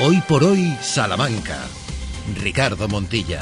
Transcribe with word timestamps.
Hoy 0.00 0.22
por 0.28 0.44
hoy, 0.44 0.76
Salamanca. 0.80 1.56
Ricardo 2.40 2.86
Montilla. 2.86 3.40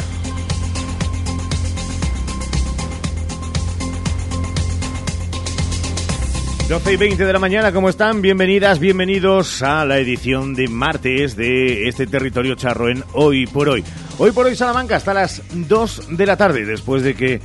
12 6.67 6.93
y 6.95 6.97
20 6.97 7.27
de 7.27 7.33
la 7.35 7.39
mañana, 7.39 7.73
¿cómo 7.73 7.91
están? 7.91 8.23
Bienvenidas, 8.23 8.79
bienvenidos 8.79 9.63
a 9.63 9.85
la 9.85 9.99
edición 9.99 10.55
de 10.55 10.67
martes 10.69 11.37
de 11.37 11.89
este 11.89 12.07
territorio 12.07 12.55
charro 12.55 12.89
en 12.89 13.05
Hoy 13.13 13.47
por 13.47 13.69
Hoy. 13.69 13.85
Hoy 14.17 14.31
por 14.31 14.47
Hoy 14.47 14.57
Salamanca 14.57 14.97
hasta 14.97 15.13
las 15.13 15.43
2 15.53 16.17
de 16.17 16.25
la 16.25 16.39
tarde, 16.39 16.65
después 16.65 17.03
de 17.03 17.15
que 17.15 17.39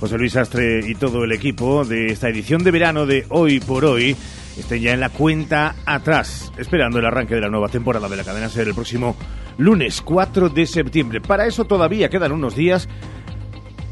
José 0.00 0.16
Luis 0.16 0.36
Astre 0.36 0.80
y 0.88 0.94
todo 0.94 1.24
el 1.24 1.32
equipo 1.32 1.84
de 1.84 2.06
esta 2.06 2.30
edición 2.30 2.64
de 2.64 2.70
verano 2.70 3.04
de 3.04 3.26
Hoy 3.28 3.60
por 3.60 3.84
Hoy 3.84 4.16
estén 4.56 4.82
ya 4.82 4.92
en 4.92 5.00
la 5.00 5.08
cuenta 5.08 5.74
atrás, 5.86 6.52
esperando 6.56 6.98
el 6.98 7.06
arranque 7.06 7.34
de 7.34 7.40
la 7.40 7.48
nueva 7.48 7.68
temporada 7.68 8.08
de 8.08 8.16
la 8.16 8.24
cadena 8.24 8.48
ser 8.48 8.68
el 8.68 8.74
próximo 8.74 9.16
lunes 9.58 10.00
4 10.02 10.48
de 10.48 10.66
septiembre. 10.66 11.20
Para 11.20 11.46
eso 11.46 11.64
todavía 11.64 12.08
quedan 12.08 12.32
unos 12.32 12.54
días, 12.54 12.88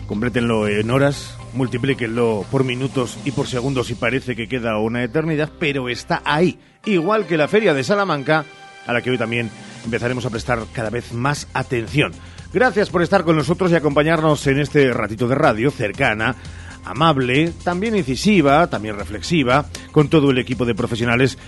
complétenlo 0.06 0.68
en 0.68 0.90
horas, 0.90 1.36
multiplíquenlo 1.54 2.44
por 2.50 2.64
minutos 2.64 3.18
y 3.24 3.30
por 3.30 3.46
segundos 3.46 3.90
y 3.90 3.94
parece 3.94 4.36
que 4.36 4.48
queda 4.48 4.78
una 4.78 5.02
eternidad, 5.02 5.50
pero 5.58 5.88
está 5.88 6.22
ahí, 6.24 6.58
igual 6.84 7.26
que 7.26 7.36
la 7.36 7.48
feria 7.48 7.74
de 7.74 7.84
Salamanca, 7.84 8.44
a 8.86 8.92
la 8.92 9.02
que 9.02 9.10
hoy 9.10 9.18
también 9.18 9.50
empezaremos 9.84 10.26
a 10.26 10.30
prestar 10.30 10.60
cada 10.72 10.90
vez 10.90 11.12
más 11.12 11.48
atención. 11.54 12.12
Gracias 12.52 12.90
por 12.90 13.02
estar 13.02 13.22
con 13.22 13.36
nosotros 13.36 13.70
y 13.70 13.76
acompañarnos 13.76 14.44
en 14.48 14.58
este 14.58 14.92
ratito 14.92 15.28
de 15.28 15.36
radio 15.36 15.70
cercana, 15.70 16.34
amable, 16.84 17.52
también 17.64 17.96
incisiva, 17.96 18.68
también 18.68 18.96
reflexiva, 18.96 19.66
con 19.92 20.08
todo 20.08 20.30
el 20.30 20.38
equipo 20.38 20.64
de 20.64 20.74
profesionales 20.74 21.38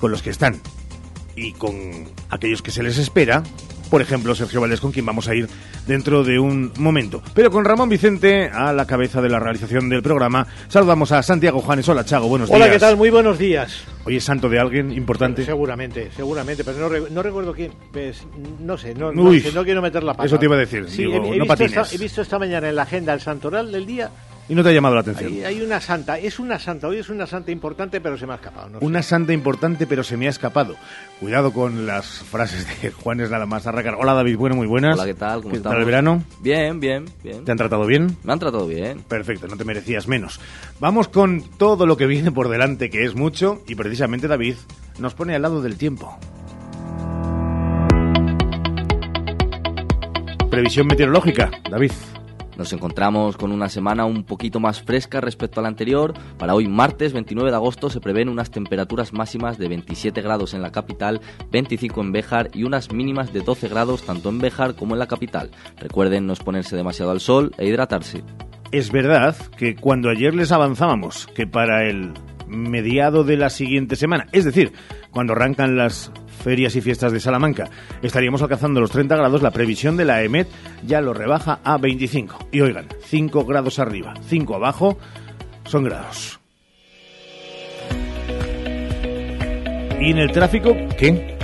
con 0.00 0.10
los 0.10 0.22
que 0.22 0.30
están 0.30 0.60
y 1.36 1.52
con 1.52 1.74
aquellos 2.30 2.62
que 2.62 2.70
se 2.70 2.82
les 2.82 2.98
espera 2.98 3.42
por 3.90 4.00
ejemplo, 4.00 4.34
Sergio 4.36 4.60
Valdés, 4.60 4.80
con 4.80 4.92
quien 4.92 5.04
vamos 5.04 5.28
a 5.28 5.34
ir 5.34 5.48
dentro 5.86 6.22
de 6.22 6.38
un 6.38 6.72
momento. 6.78 7.22
Pero 7.34 7.50
con 7.50 7.64
Ramón 7.64 7.88
Vicente 7.88 8.48
a 8.48 8.72
la 8.72 8.86
cabeza 8.86 9.20
de 9.20 9.28
la 9.28 9.40
realización 9.40 9.88
del 9.88 10.00
programa, 10.00 10.46
saludamos 10.68 11.10
a 11.10 11.22
Santiago 11.22 11.60
Juanes. 11.60 11.88
Hola, 11.88 12.04
Chago, 12.04 12.28
buenos 12.28 12.48
días. 12.48 12.60
Hola, 12.60 12.70
¿qué 12.70 12.78
tal? 12.78 12.96
Muy 12.96 13.10
buenos 13.10 13.36
días. 13.36 13.84
Hoy 14.04 14.16
es 14.16 14.24
santo 14.24 14.48
de 14.48 14.60
alguien 14.60 14.92
importante. 14.92 15.44
Seguramente, 15.44 16.10
seguramente, 16.14 16.62
pero 16.62 16.88
no, 17.10 17.22
recuerdo 17.22 17.52
quién. 17.52 17.72
Pues, 17.92 18.24
no 18.60 18.78
sé, 18.78 18.94
no, 18.94 19.10
no, 19.12 19.64
quiero 19.64 19.82
meter 19.82 20.04
la 20.04 20.14
pata. 20.14 20.26
Eso 20.26 20.38
te 20.38 20.46
iba 20.46 20.54
a 20.54 20.60
decir, 20.60 20.88
sí, 20.88 21.02
he, 21.02 21.36
no 21.36 21.52
esta, 21.52 21.84
he 21.92 21.98
visto 21.98 22.22
esta 22.22 22.38
mañana 22.38 22.68
en 22.68 22.76
la 22.76 22.82
agenda 22.82 23.12
el 23.12 23.20
santoral 23.20 23.72
del 23.72 23.86
día 23.86 24.10
y 24.50 24.54
no 24.56 24.64
te 24.64 24.70
ha 24.70 24.72
llamado 24.72 24.96
la 24.96 25.02
atención. 25.02 25.32
Hay, 25.46 25.62
una 25.62 25.80
santa, 25.80 26.18
es 26.18 26.40
una 26.40 26.58
santa, 26.58 26.88
hoy 26.88 26.98
es 26.98 27.08
una 27.08 27.24
santa 27.24 27.52
importante, 27.52 28.00
pero 28.00 28.18
se 28.18 28.26
me 28.26 28.32
ha 28.32 28.36
escapado. 28.36 28.78
una 28.80 29.00
santa 29.00 29.32
importante, 29.32 29.86
pero 29.86 30.02
se 30.02 30.16
me 30.16 30.26
ha 30.26 30.30
escapado. 30.30 30.74
Cuidado 31.20 31.52
con 31.52 31.86
las 31.86 32.06
frases 32.06 32.66
de 32.82 32.90
Juanes 33.02 33.30
nada 33.30 33.46
más 33.46 33.68
arrancar. 33.68 33.94
Hola 33.94 34.12
David, 34.12 34.36
bueno, 34.36 34.56
muy 34.56 34.66
buenas. 34.66 34.94
Hola, 34.94 35.06
¿qué 35.06 35.14
tal? 35.14 35.42
¿Cómo 35.42 35.54
¿Qué 35.54 35.60
tal 35.60 35.78
el 35.78 35.84
verano? 35.84 36.24
Bien, 36.40 36.80
bien, 36.80 37.04
bien. 37.22 37.44
¿Te 37.44 37.52
han 37.52 37.58
tratado 37.58 37.86
bien? 37.86 38.16
Me 38.24 38.32
han 38.32 38.40
tratado 38.40 38.66
bien. 38.66 39.02
Perfecto, 39.02 39.46
no 39.46 39.56
te 39.56 39.64
merecías 39.64 40.08
menos. 40.08 40.40
Vamos 40.80 41.06
con 41.06 41.42
todo 41.56 41.86
lo 41.86 41.96
que 41.96 42.06
viene 42.06 42.32
por 42.32 42.48
delante, 42.48 42.90
que 42.90 43.04
es 43.04 43.14
mucho, 43.14 43.62
y 43.68 43.76
precisamente 43.76 44.26
David 44.26 44.56
nos 44.98 45.14
pone 45.14 45.36
al 45.36 45.42
lado 45.42 45.62
del 45.62 45.76
tiempo. 45.76 46.18
Previsión 50.50 50.88
meteorológica, 50.88 51.52
David. 51.70 51.92
Nos 52.60 52.74
encontramos 52.74 53.38
con 53.38 53.52
una 53.52 53.70
semana 53.70 54.04
un 54.04 54.22
poquito 54.22 54.60
más 54.60 54.82
fresca 54.82 55.22
respecto 55.22 55.60
a 55.60 55.62
la 55.62 55.70
anterior. 55.70 56.12
Para 56.36 56.54
hoy, 56.54 56.68
martes 56.68 57.14
29 57.14 57.48
de 57.48 57.56
agosto, 57.56 57.88
se 57.88 58.02
prevén 58.02 58.28
unas 58.28 58.50
temperaturas 58.50 59.14
máximas 59.14 59.56
de 59.56 59.66
27 59.66 60.20
grados 60.20 60.52
en 60.52 60.60
la 60.60 60.70
capital, 60.70 61.22
25 61.50 62.02
en 62.02 62.12
Béjar 62.12 62.50
y 62.52 62.64
unas 62.64 62.92
mínimas 62.92 63.32
de 63.32 63.40
12 63.40 63.68
grados 63.68 64.02
tanto 64.02 64.28
en 64.28 64.40
Béjar 64.40 64.74
como 64.74 64.94
en 64.94 64.98
la 64.98 65.06
capital. 65.06 65.50
Recuerden 65.78 66.26
no 66.26 66.34
exponerse 66.34 66.76
demasiado 66.76 67.12
al 67.12 67.20
sol 67.20 67.54
e 67.56 67.66
hidratarse. 67.66 68.22
Es 68.72 68.92
verdad 68.92 69.34
que 69.56 69.74
cuando 69.74 70.10
ayer 70.10 70.34
les 70.34 70.52
avanzábamos 70.52 71.28
que 71.28 71.46
para 71.46 71.88
el 71.88 72.12
mediado 72.46 73.24
de 73.24 73.38
la 73.38 73.48
siguiente 73.48 73.96
semana, 73.96 74.26
es 74.32 74.44
decir, 74.44 74.74
cuando 75.12 75.32
arrancan 75.32 75.78
las 75.78 76.12
ferias 76.42 76.74
y 76.76 76.80
fiestas 76.80 77.12
de 77.12 77.20
Salamanca. 77.20 77.68
Estaríamos 78.02 78.42
alcanzando 78.42 78.80
los 78.80 78.90
30 78.90 79.16
grados, 79.16 79.42
la 79.42 79.50
previsión 79.50 79.96
de 79.96 80.04
la 80.04 80.22
EMET 80.22 80.48
ya 80.84 81.00
lo 81.00 81.14
rebaja 81.14 81.60
a 81.64 81.78
25. 81.78 82.48
Y 82.52 82.60
oigan, 82.60 82.86
5 83.04 83.44
grados 83.44 83.78
arriba, 83.78 84.14
5 84.26 84.54
abajo, 84.54 84.98
son 85.64 85.84
grados. 85.84 86.40
¿Y 90.00 90.10
en 90.10 90.18
el 90.18 90.32
tráfico 90.32 90.74
qué? 90.98 91.39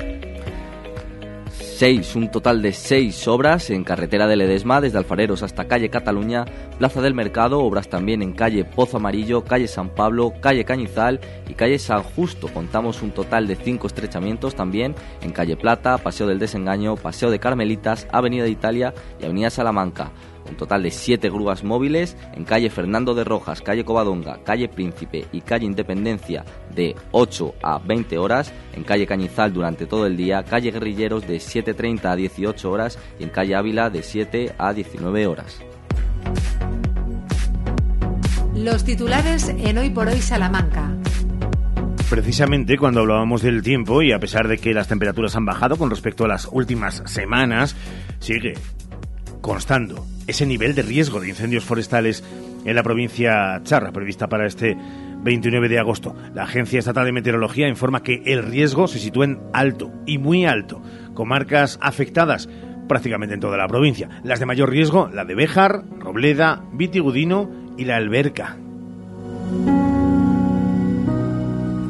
Un 2.15 2.31
total 2.31 2.63
de 2.63 2.73
seis 2.73 3.29
obras 3.29 3.69
en 3.69 3.85
carretera 3.85 4.27
de 4.27 4.37
Ledesma, 4.37 4.81
desde 4.81 4.97
Alfareros 4.97 5.43
hasta 5.43 5.69
calle 5.69 5.91
Cataluña, 5.91 6.47
Plaza 6.79 7.03
del 7.03 7.13
Mercado, 7.13 7.61
obras 7.61 7.89
también 7.89 8.23
en 8.23 8.33
calle 8.33 8.65
Pozo 8.65 8.97
Amarillo, 8.97 9.45
calle 9.45 9.69
San 9.69 9.91
Pablo, 9.91 10.33
calle 10.41 10.65
Cañizal 10.65 11.21
y 11.47 11.53
calle 11.53 11.79
San 11.79 12.03
Justo. 12.03 12.49
Contamos 12.49 13.03
un 13.03 13.11
total 13.11 13.47
de 13.47 13.57
cinco 13.57 13.89
estrechamientos 13.89 14.55
también 14.55 14.95
en 15.21 15.33
calle 15.33 15.57
Plata, 15.57 15.99
Paseo 15.99 16.27
del 16.27 16.39
Desengaño, 16.39 16.97
Paseo 16.97 17.31
de 17.31 17.41
Carmelitas, 17.41 18.09
Avenida 18.11 18.45
de 18.45 18.51
Italia 18.51 18.95
y 19.21 19.27
Avenida 19.27 19.51
Salamanca 19.51 20.13
un 20.49 20.57
total 20.57 20.83
de 20.83 20.91
siete 20.91 21.31
grúas 21.31 21.65
móviles 21.65 22.17
en 22.35 22.45
calle 22.45 22.71
Fernando 22.71 23.15
de 23.15 23.25
Rojas, 23.25 23.63
calle 23.63 23.85
Covadonga, 23.85 24.39
calle 24.45 24.69
Príncipe 24.69 25.27
y 25.33 25.41
calle 25.41 25.67
Independencia 25.67 26.45
de 26.75 26.95
8 27.13 27.55
a 27.63 27.79
20 27.79 28.19
horas, 28.19 28.53
en 28.75 28.85
calle 28.85 29.07
Cañizal 29.07 29.53
durante 29.53 29.87
todo 29.87 30.07
el 30.07 30.17
día, 30.17 30.45
calle 30.45 30.71
Guerrilleros 30.71 31.27
de 31.27 31.37
7.30 31.37 32.05
a 32.05 32.17
18 32.17 32.71
horas 32.71 32.99
y 33.19 33.25
en 33.25 33.31
calle 33.31 33.55
Ávila 33.55 33.91
de 33.91 34.03
7 34.03 34.55
a 34.59 34.73
19 34.73 35.27
horas. 35.27 35.61
Los 38.55 38.85
titulares 38.85 39.49
en 39.51 39.79
Hoy 39.79 39.91
por 39.91 40.09
Hoy 40.09 40.21
Salamanca. 40.21 40.97
Precisamente 42.09 42.79
cuando 42.79 43.01
hablábamos 43.01 43.43
del 43.43 43.63
tiempo 43.63 44.01
y 44.01 44.13
a 44.13 44.21
pesar 44.21 44.47
de 44.47 44.59
que 44.59 44.73
las 44.73 44.87
temperaturas 44.87 45.35
han 45.35 45.45
bajado 45.45 45.77
con 45.77 45.91
respecto 45.91 46.25
a 46.25 46.29
las 46.29 46.49
últimas 46.51 47.03
semanas, 47.05 47.75
sigue 48.21 48.55
constando 49.47 50.05
ese 50.27 50.45
nivel 50.45 50.75
de 50.75 50.83
riesgo 50.83 51.21
de 51.21 51.29
incendios 51.29 51.63
forestales 51.63 52.25
en 52.65 52.75
la 52.75 52.83
provincia 52.83 53.61
charra 53.63 53.93
prevista 53.93 54.29
para 54.29 54.45
este 54.45 54.77
29 55.23 55.69
de 55.69 55.79
agosto. 55.79 56.17
La 56.35 56.43
Agencia 56.43 56.81
Estatal 56.81 57.05
de 57.05 57.13
Meteorología 57.13 57.69
informa 57.69 58.03
que 58.03 58.23
el 58.27 58.43
riesgo 58.43 58.89
se 58.89 58.99
sitúa 58.99 59.27
en 59.27 59.39
alto 59.53 59.93
y 60.05 60.19
muy 60.19 60.47
alto, 60.47 60.83
comarcas 61.15 61.79
afectadas 61.81 62.49
prácticamente 62.89 63.35
en 63.35 63.41
toda 63.41 63.57
la 63.57 63.69
provincia. 63.69 64.09
Las 64.25 64.41
de 64.41 64.47
mayor 64.47 64.69
riesgo, 64.69 65.09
la 65.15 65.25
de 65.25 65.37
Béjar, 65.37 65.85
Robleda, 66.01 66.65
Vitigudino 66.73 67.49
y 67.79 67.85
la 67.85 67.99
Alberca. 67.99 68.57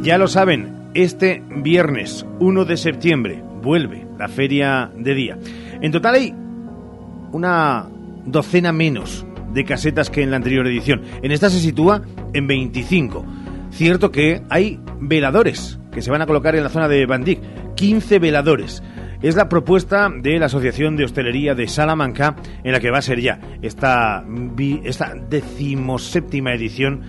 Ya 0.03 0.19
lo 0.19 0.29
saben, 0.29 0.91
este 0.93 1.43
viernes 1.49 2.27
1 2.39 2.67
de 2.67 2.77
septiembre 2.77 3.43
vuelve 3.63 4.07
la 4.19 4.29
feria 4.29 4.91
de 4.95 5.15
día. 5.15 5.39
En 5.81 5.91
total 5.91 6.17
hay 6.17 6.35
una 7.37 7.87
docena 8.25 8.73
menos 8.73 9.27
de 9.53 9.65
casetas 9.65 10.11
que 10.11 10.23
en 10.23 10.31
la 10.31 10.37
anterior 10.37 10.67
edición. 10.67 11.03
En 11.23 11.33
esta 11.33 11.51
se 11.51 11.61
sitúa 11.61 12.03
en 12.33 12.47
25. 12.47 13.25
Cierto 13.71 14.11
que 14.11 14.43
hay 14.49 14.81
veladores 15.01 15.79
que 15.93 16.03
se 16.03 16.11
van 16.11 16.23
a 16.23 16.27
colocar 16.27 16.57
en 16.57 16.65
la 16.65 16.71
zona 16.71 16.89
de 16.89 17.07
Bandic, 17.07 17.41
15 17.75 18.19
veladores. 18.19 18.83
Es 19.23 19.35
la 19.35 19.49
propuesta 19.49 20.11
de 20.11 20.39
la 20.39 20.47
Asociación 20.47 20.97
de 20.97 21.05
Hostelería 21.05 21.55
de 21.55 21.69
Salamanca 21.69 22.37
en 22.65 22.73
la 22.73 22.81
que 22.81 22.91
va 22.91 22.99
a 22.99 23.03
ser 23.03 23.21
ya 23.21 23.41
esta, 23.63 24.25
esta 24.85 25.15
decimoséptima 25.29 26.53
edición 26.53 27.03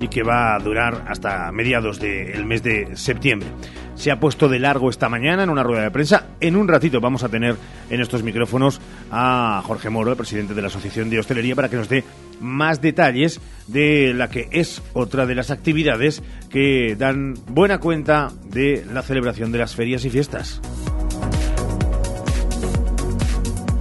y 0.00 0.08
que 0.08 0.22
va 0.22 0.54
a 0.54 0.58
durar 0.58 1.04
hasta 1.08 1.50
mediados 1.52 2.00
del 2.00 2.44
mes 2.44 2.62
de 2.62 2.96
septiembre 2.96 3.48
se 3.94 4.10
ha 4.10 4.20
puesto 4.20 4.48
de 4.48 4.58
largo 4.58 4.90
esta 4.90 5.08
mañana 5.08 5.44
en 5.44 5.50
una 5.50 5.62
rueda 5.62 5.82
de 5.82 5.90
prensa. 5.90 6.26
En 6.40 6.56
un 6.56 6.68
ratito 6.68 7.00
vamos 7.00 7.22
a 7.22 7.28
tener 7.28 7.56
en 7.90 8.00
estos 8.00 8.22
micrófonos 8.22 8.80
a 9.10 9.62
Jorge 9.64 9.90
Moro, 9.90 10.10
el 10.10 10.16
presidente 10.16 10.54
de 10.54 10.62
la 10.62 10.68
Asociación 10.68 11.10
de 11.10 11.18
Hostelería, 11.18 11.54
para 11.54 11.68
que 11.68 11.76
nos 11.76 11.88
dé 11.88 12.04
más 12.40 12.80
detalles 12.80 13.40
de 13.66 14.12
la 14.14 14.28
que 14.28 14.48
es 14.50 14.82
otra 14.92 15.26
de 15.26 15.34
las 15.34 15.50
actividades 15.50 16.22
que 16.50 16.96
dan 16.96 17.34
buena 17.46 17.78
cuenta 17.78 18.32
de 18.44 18.84
la 18.92 19.02
celebración 19.02 19.52
de 19.52 19.58
las 19.58 19.74
ferias 19.74 20.04
y 20.04 20.10
fiestas. 20.10 20.60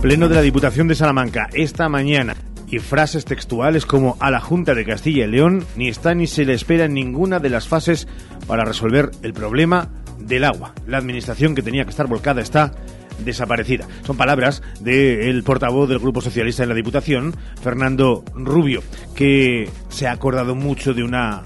Pleno 0.02 0.28
de 0.28 0.36
la 0.36 0.42
Diputación 0.42 0.88
de 0.88 0.96
Salamanca 0.96 1.50
esta 1.54 1.88
mañana 1.88 2.36
y 2.74 2.80
frases 2.80 3.26
textuales 3.26 3.86
como 3.86 4.18
a 4.20 4.32
la 4.32 4.40
Junta 4.40 4.74
de 4.74 4.84
Castilla 4.84 5.26
y 5.26 5.28
León 5.28 5.64
ni 5.76 5.90
está 5.90 6.16
ni 6.16 6.26
se 6.26 6.44
le 6.44 6.54
espera 6.54 6.86
en 6.86 6.96
ninguna 6.96 7.40
de 7.40 7.52
las 7.52 7.68
fases 7.68 8.08
para 8.48 8.66
resolver 8.66 9.12
el 9.22 9.34
problema 9.34 9.90
del 10.18 10.44
agua. 10.44 10.74
La 10.88 10.98
administración 10.98 11.54
que 11.54 11.62
tenía 11.62 11.84
que 11.84 11.92
estar 11.92 12.08
volcada 12.08 12.42
está 12.42 12.74
desaparecida. 13.24 13.88
Son 14.08 14.18
palabras 14.18 14.64
del 14.80 15.44
portavoz 15.44 15.88
del 15.88 16.00
Grupo 16.00 16.20
Socialista 16.20 16.64
en 16.64 16.70
la 16.70 16.76
Diputación, 16.76 17.36
Fernando 17.62 18.24
Rubio, 18.34 18.82
que 19.14 19.70
se 19.90 20.08
ha 20.08 20.12
acordado 20.12 20.56
mucho 20.56 20.96
de 20.96 21.04
una 21.04 21.44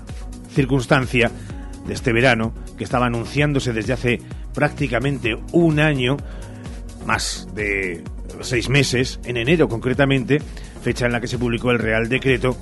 circunstancia 0.54 1.30
de 1.86 1.94
este 1.94 2.14
verano 2.14 2.54
que 2.78 2.86
estaba 2.86 3.08
anunciándose 3.08 3.74
desde 3.74 3.92
hace 3.92 4.22
prácticamente 4.54 5.38
un 5.52 5.82
año, 5.82 6.16
más 7.06 7.50
de 7.54 8.02
seis 8.42 8.70
meses, 8.70 9.20
en 9.26 9.36
enero 9.36 9.68
concretamente, 9.68 10.42
fecha 10.88 11.06
en 11.06 11.12
la 11.12 11.20
que 11.20 11.28
se 11.28 11.38
publicó 11.38 11.72
el 11.72 11.80
Real 11.80 12.08
Decreto, 12.08 12.56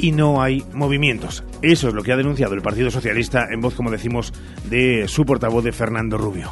y 0.00 0.10
no 0.10 0.42
hay 0.42 0.64
movimientos. 0.72 1.44
Eso 1.62 1.86
es 1.86 1.94
lo 1.94 2.02
que 2.02 2.12
ha 2.12 2.16
denunciado 2.16 2.52
el 2.54 2.62
Partido 2.62 2.90
Socialista 2.90 3.46
en 3.48 3.60
voz, 3.60 3.76
como 3.76 3.92
decimos, 3.92 4.32
de 4.68 5.06
su 5.06 5.24
portavoz 5.24 5.62
de 5.62 5.70
Fernando 5.70 6.18
Rubio. 6.18 6.50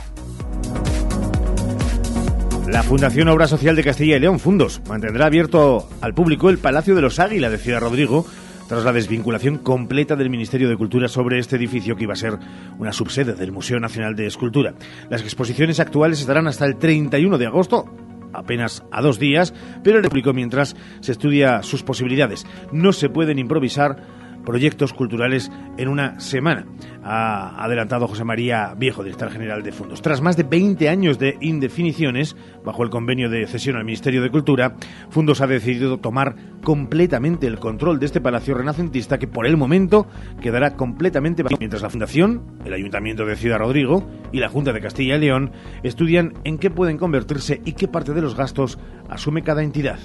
La 2.69 2.85
Fundación 2.85 3.27
Obra 3.27 3.49
Social 3.49 3.75
de 3.75 3.83
Castilla 3.83 4.17
y 4.17 4.21
León, 4.21 4.39
Fundos, 4.39 4.81
mantendrá 4.89 5.27
abierto 5.27 5.89
al 6.01 6.15
público 6.15 6.51
el 6.51 6.59
Palacio 6.59 6.95
de 6.95 7.03
los 7.03 7.19
Águila 7.19 7.51
de 7.51 7.59
Ciudad 7.59 7.81
Rodrigo 7.81 8.25
tras 8.69 8.85
la 8.85 8.93
desvinculación 8.93 9.59
completa 9.59 10.15
del 10.15 10.31
Ministerio 10.31 10.69
de 10.69 10.77
Cultura 10.77 11.09
sobre 11.09 11.41
este 11.41 11.57
edificio 11.57 11.97
que 11.97 12.05
iba 12.05 12.13
a 12.13 12.17
ser 12.17 12.39
una 12.79 12.93
subsede 12.93 13.35
del 13.35 13.51
Museo 13.51 13.81
Nacional 13.81 14.15
de 14.15 14.29
Escultura. 14.29 14.75
Las 15.11 15.23
exposiciones 15.23 15.81
actuales 15.81 16.21
estarán 16.21 16.47
hasta 16.47 16.65
el 16.65 16.77
31 16.77 17.39
de 17.39 17.47
agosto 17.47 17.87
apenas 18.33 18.83
a 18.91 19.03
dos 19.03 19.19
días, 19.19 19.55
pero 19.83 19.99
el 19.99 20.09
público 20.09 20.33
mientras 20.33 20.77
se 21.01 21.13
estudia 21.13 21.63
sus 21.63 21.83
posibilidades. 21.83 22.47
No 22.73 22.93
se 22.93 23.09
pueden 23.09 23.39
improvisar 23.39 24.22
proyectos 24.45 24.93
culturales 24.93 25.51
en 25.77 25.89
una 25.89 26.21
semana, 26.21 26.67
ha 27.03 27.63
adelantado 27.65 28.07
José 28.09 28.25
María 28.25 28.75
Viejo, 28.77 29.03
director 29.03 29.31
general 29.31 29.63
de 29.63 29.73
Fundos. 29.73 30.03
Tras 30.03 30.21
más 30.21 30.37
de 30.37 30.45
20 30.45 30.89
años 30.89 31.19
de 31.19 31.37
indefiniciones, 31.41 32.37
bajo 32.65 32.83
el 32.83 32.91
convenio 32.91 33.29
de 33.29 33.47
cesión 33.47 33.77
al 33.77 33.85
Ministerio 33.85 34.23
de 34.23 34.31
Cultura, 34.31 34.77
Fundos 35.11 35.41
ha 35.41 35.47
decidido 35.47 35.99
tomar 35.99 36.37
completamente 36.63 37.47
el 37.47 37.59
control 37.59 37.99
de 37.99 38.07
este 38.07 38.21
palacio 38.21 38.55
renacentista 38.55 39.19
que 39.19 39.27
por 39.27 39.47
el 39.47 39.57
momento 39.57 40.07
quedará 40.41 40.75
completamente 40.77 41.43
vacío, 41.43 41.59
mientras 41.59 41.83
la 41.83 41.91
Fundación, 41.91 42.43
el 42.65 42.75
Ayuntamiento 42.75 43.25
de 43.27 43.37
Ciudad 43.37 43.59
Rodrigo 43.59 44.09
y 44.31 44.39
la 44.39 44.49
Junta 44.49 44.73
de 44.73 44.81
Castilla 44.81 45.17
y 45.17 45.21
León 45.21 45.53
estudian 45.83 46.35
en 46.45 46.59
qué 46.59 46.71
pueden 46.71 46.99
convertirse 46.99 47.61
y 47.65 47.73
qué 47.73 47.89
parte 47.89 48.13
de 48.13 48.23
los 48.23 48.37
gastos 48.37 48.79
asume 49.09 49.43
cada 49.43 49.63
entidad. 49.63 49.99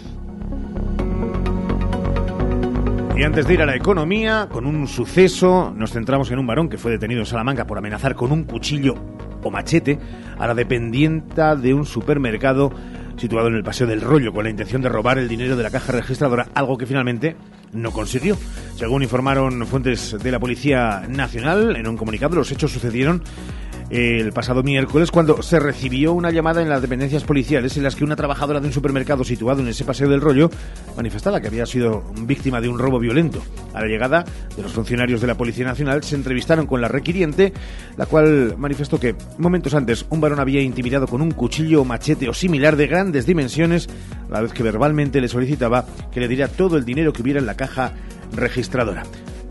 Y 3.18 3.24
antes 3.24 3.48
de 3.48 3.56
ir 3.56 3.64
a 3.64 3.66
la 3.66 3.76
economía, 3.76 4.48
con 4.52 4.68
un 4.68 4.88
suceso, 4.88 5.74
nos 5.76 5.92
centramos 5.92 6.30
en 6.30 6.38
un 6.38 6.46
varón 6.46 6.70
que 6.70 6.78
fue 6.78 6.92
detenido 6.92 7.22
en 7.22 7.26
Salamanca 7.26 7.66
por 7.66 7.80
amenazar 7.80 8.14
con 8.14 8.32
un 8.32 8.44
cuchillo 8.44 8.94
o 9.42 9.50
machete 9.50 9.98
a 10.38 10.46
la 10.46 10.54
dependienta 10.54 11.56
de 11.56 11.74
un 11.74 11.84
supermercado 11.84 12.72
situado 13.18 13.48
en 13.48 13.56
el 13.56 13.64
Paseo 13.64 13.88
del 13.88 14.02
Rollo 14.02 14.32
con 14.32 14.44
la 14.44 14.52
intención 14.52 14.84
de 14.84 14.90
robar 14.90 15.18
el 15.18 15.28
dinero 15.28 15.56
de 15.56 15.64
la 15.64 15.72
caja 15.72 15.94
registradora, 15.94 16.50
algo 16.54 16.78
que 16.78 16.86
finalmente 16.86 17.36
no 17.74 17.90
consiguió. 17.90 18.38
Según 18.76 19.02
informaron 19.02 19.66
fuentes 19.66 20.16
de 20.22 20.32
la 20.32 20.40
Policía 20.40 21.08
Nacional, 21.10 21.76
en 21.76 21.88
un 21.88 21.98
comunicado 21.98 22.36
los 22.36 22.52
hechos 22.52 22.72
sucedieron 22.72 23.24
el 23.90 24.34
pasado 24.34 24.64
miércoles 24.64 25.12
cuando 25.12 25.42
se 25.42 25.60
recibió 25.60 26.12
una 26.14 26.32
llamada 26.32 26.62
en 26.62 26.70
las 26.70 26.82
dependencias 26.82 27.24
policiales 27.24 27.78
en 27.78 27.84
las 27.84 27.96
que 27.96 28.04
una 28.04 28.16
trabajadora 28.16 28.60
de 28.60 28.68
un 28.68 28.74
supermercado 28.74 29.24
situado 29.24 29.62
en 29.62 29.70
ese 29.70 29.86
paseo 29.86 30.10
del 30.10 30.20
rollo 30.20 30.50
manifestaba 30.96 31.40
que 31.40 31.48
había 31.48 31.66
sido 31.66 32.04
víctima 32.22 32.60
de 32.60 32.68
un 32.68 32.80
robo 32.80 33.00
violento. 33.00 33.42
A 33.74 33.82
la 33.82 33.88
llegada 33.88 34.26
de 34.56 34.62
los 34.62 34.74
funcionarios 34.74 35.22
de 35.22 35.28
la 35.28 35.36
Policía 35.36 35.66
Nacional 35.66 36.04
se 36.04 36.16
entrevistaron 36.16 36.68
con 36.68 36.82
la 36.82 36.90
requiriente, 36.90 37.54
la 37.96 38.06
cual 38.06 38.56
manifestó 38.58 39.00
que 39.00 39.16
momentos 39.38 39.74
antes 39.74 40.06
un 40.10 40.20
varón 40.20 40.40
había 40.40 40.62
intimidado 40.62 41.08
con 41.08 41.22
un 41.22 41.32
cuchillo 41.32 41.82
o 41.82 41.86
machete 41.86 42.28
o 42.28 42.34
similar 42.34 42.76
de 42.76 42.88
grandes 42.88 43.26
dimensiones, 43.26 43.88
a 44.30 44.34
la 44.34 44.42
vez 44.42 44.52
que 44.52 44.64
verbalmente 44.64 45.22
le 45.22 45.30
solicitaba 45.30 45.86
que 46.12 46.20
le 46.20 46.28
diera 46.28 46.50
todo 46.50 46.78
el 46.78 46.84
dinero 46.84 47.14
que 47.14 47.22
hubiera 47.22 47.40
en 47.40 47.46
la 47.46 47.56
caja 47.56 47.94
registradora. 48.34 49.04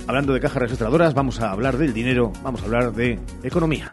Hablando 0.06 0.34
de 0.34 0.40
cajas 0.40 0.62
registradoras, 0.62 1.14
vamos 1.14 1.40
a 1.40 1.50
hablar 1.50 1.78
del 1.78 1.92
dinero, 1.92 2.32
vamos 2.42 2.62
a 2.62 2.66
hablar 2.66 2.92
de 2.92 3.18
economía. 3.42 3.92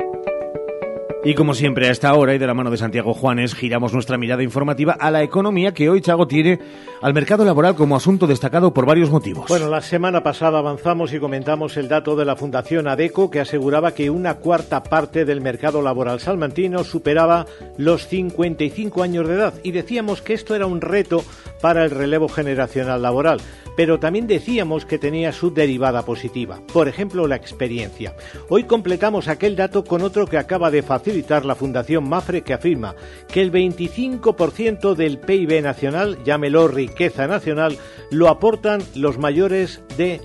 Y 1.23 1.35
como 1.35 1.53
siempre 1.53 1.87
a 1.87 1.91
esta 1.91 2.15
hora 2.15 2.33
y 2.33 2.39
de 2.39 2.47
la 2.47 2.55
mano 2.55 2.71
de 2.71 2.77
Santiago 2.77 3.13
Juanes 3.13 3.53
giramos 3.53 3.93
nuestra 3.93 4.17
mirada 4.17 4.41
informativa 4.41 4.93
a 4.93 5.11
la 5.11 5.21
economía 5.21 5.71
que 5.71 5.87
hoy 5.87 6.01
Chago 6.01 6.25
tiene 6.25 6.57
al 6.99 7.13
mercado 7.13 7.45
laboral 7.45 7.75
como 7.75 7.95
asunto 7.95 8.25
destacado 8.25 8.73
por 8.73 8.87
varios 8.87 9.11
motivos. 9.11 9.45
Bueno, 9.47 9.69
la 9.69 9.81
semana 9.81 10.23
pasada 10.23 10.57
avanzamos 10.57 11.13
y 11.13 11.19
comentamos 11.19 11.77
el 11.77 11.89
dato 11.89 12.15
de 12.15 12.25
la 12.25 12.35
Fundación 12.35 12.87
ADECO 12.87 13.29
que 13.29 13.39
aseguraba 13.39 13.93
que 13.93 14.09
una 14.09 14.37
cuarta 14.37 14.81
parte 14.81 15.23
del 15.23 15.41
mercado 15.41 15.83
laboral 15.83 16.19
salmantino 16.19 16.83
superaba 16.83 17.45
los 17.77 18.07
55 18.07 19.03
años 19.03 19.27
de 19.27 19.35
edad 19.35 19.53
y 19.61 19.73
decíamos 19.73 20.23
que 20.23 20.33
esto 20.33 20.55
era 20.55 20.65
un 20.65 20.81
reto 20.81 21.23
para 21.61 21.85
el 21.85 21.91
relevo 21.91 22.29
generacional 22.29 22.99
laboral 22.99 23.39
pero 23.73 23.99
también 23.99 24.27
decíamos 24.27 24.85
que 24.85 24.97
tenía 24.97 25.31
su 25.31 25.53
derivada 25.53 26.03
positiva, 26.03 26.59
por 26.73 26.89
ejemplo 26.89 27.25
la 27.25 27.37
experiencia. 27.37 28.13
Hoy 28.49 28.65
completamos 28.65 29.29
aquel 29.29 29.55
dato 29.55 29.85
con 29.85 30.01
otro 30.01 30.27
que 30.27 30.37
acaba 30.37 30.69
de 30.69 30.83
facilitar 30.83 31.10
la 31.43 31.55
Fundación 31.55 32.07
Mafre 32.07 32.41
que 32.41 32.53
afirma 32.53 32.95
que 33.27 33.41
el 33.41 33.51
25% 33.51 34.95
del 34.95 35.19
PIB 35.19 35.61
nacional, 35.61 36.23
llámelo 36.23 36.67
riqueza 36.67 37.27
nacional, 37.27 37.77
lo 38.11 38.29
aportan 38.29 38.81
los 38.95 39.17
mayores 39.17 39.81
de 39.97 40.21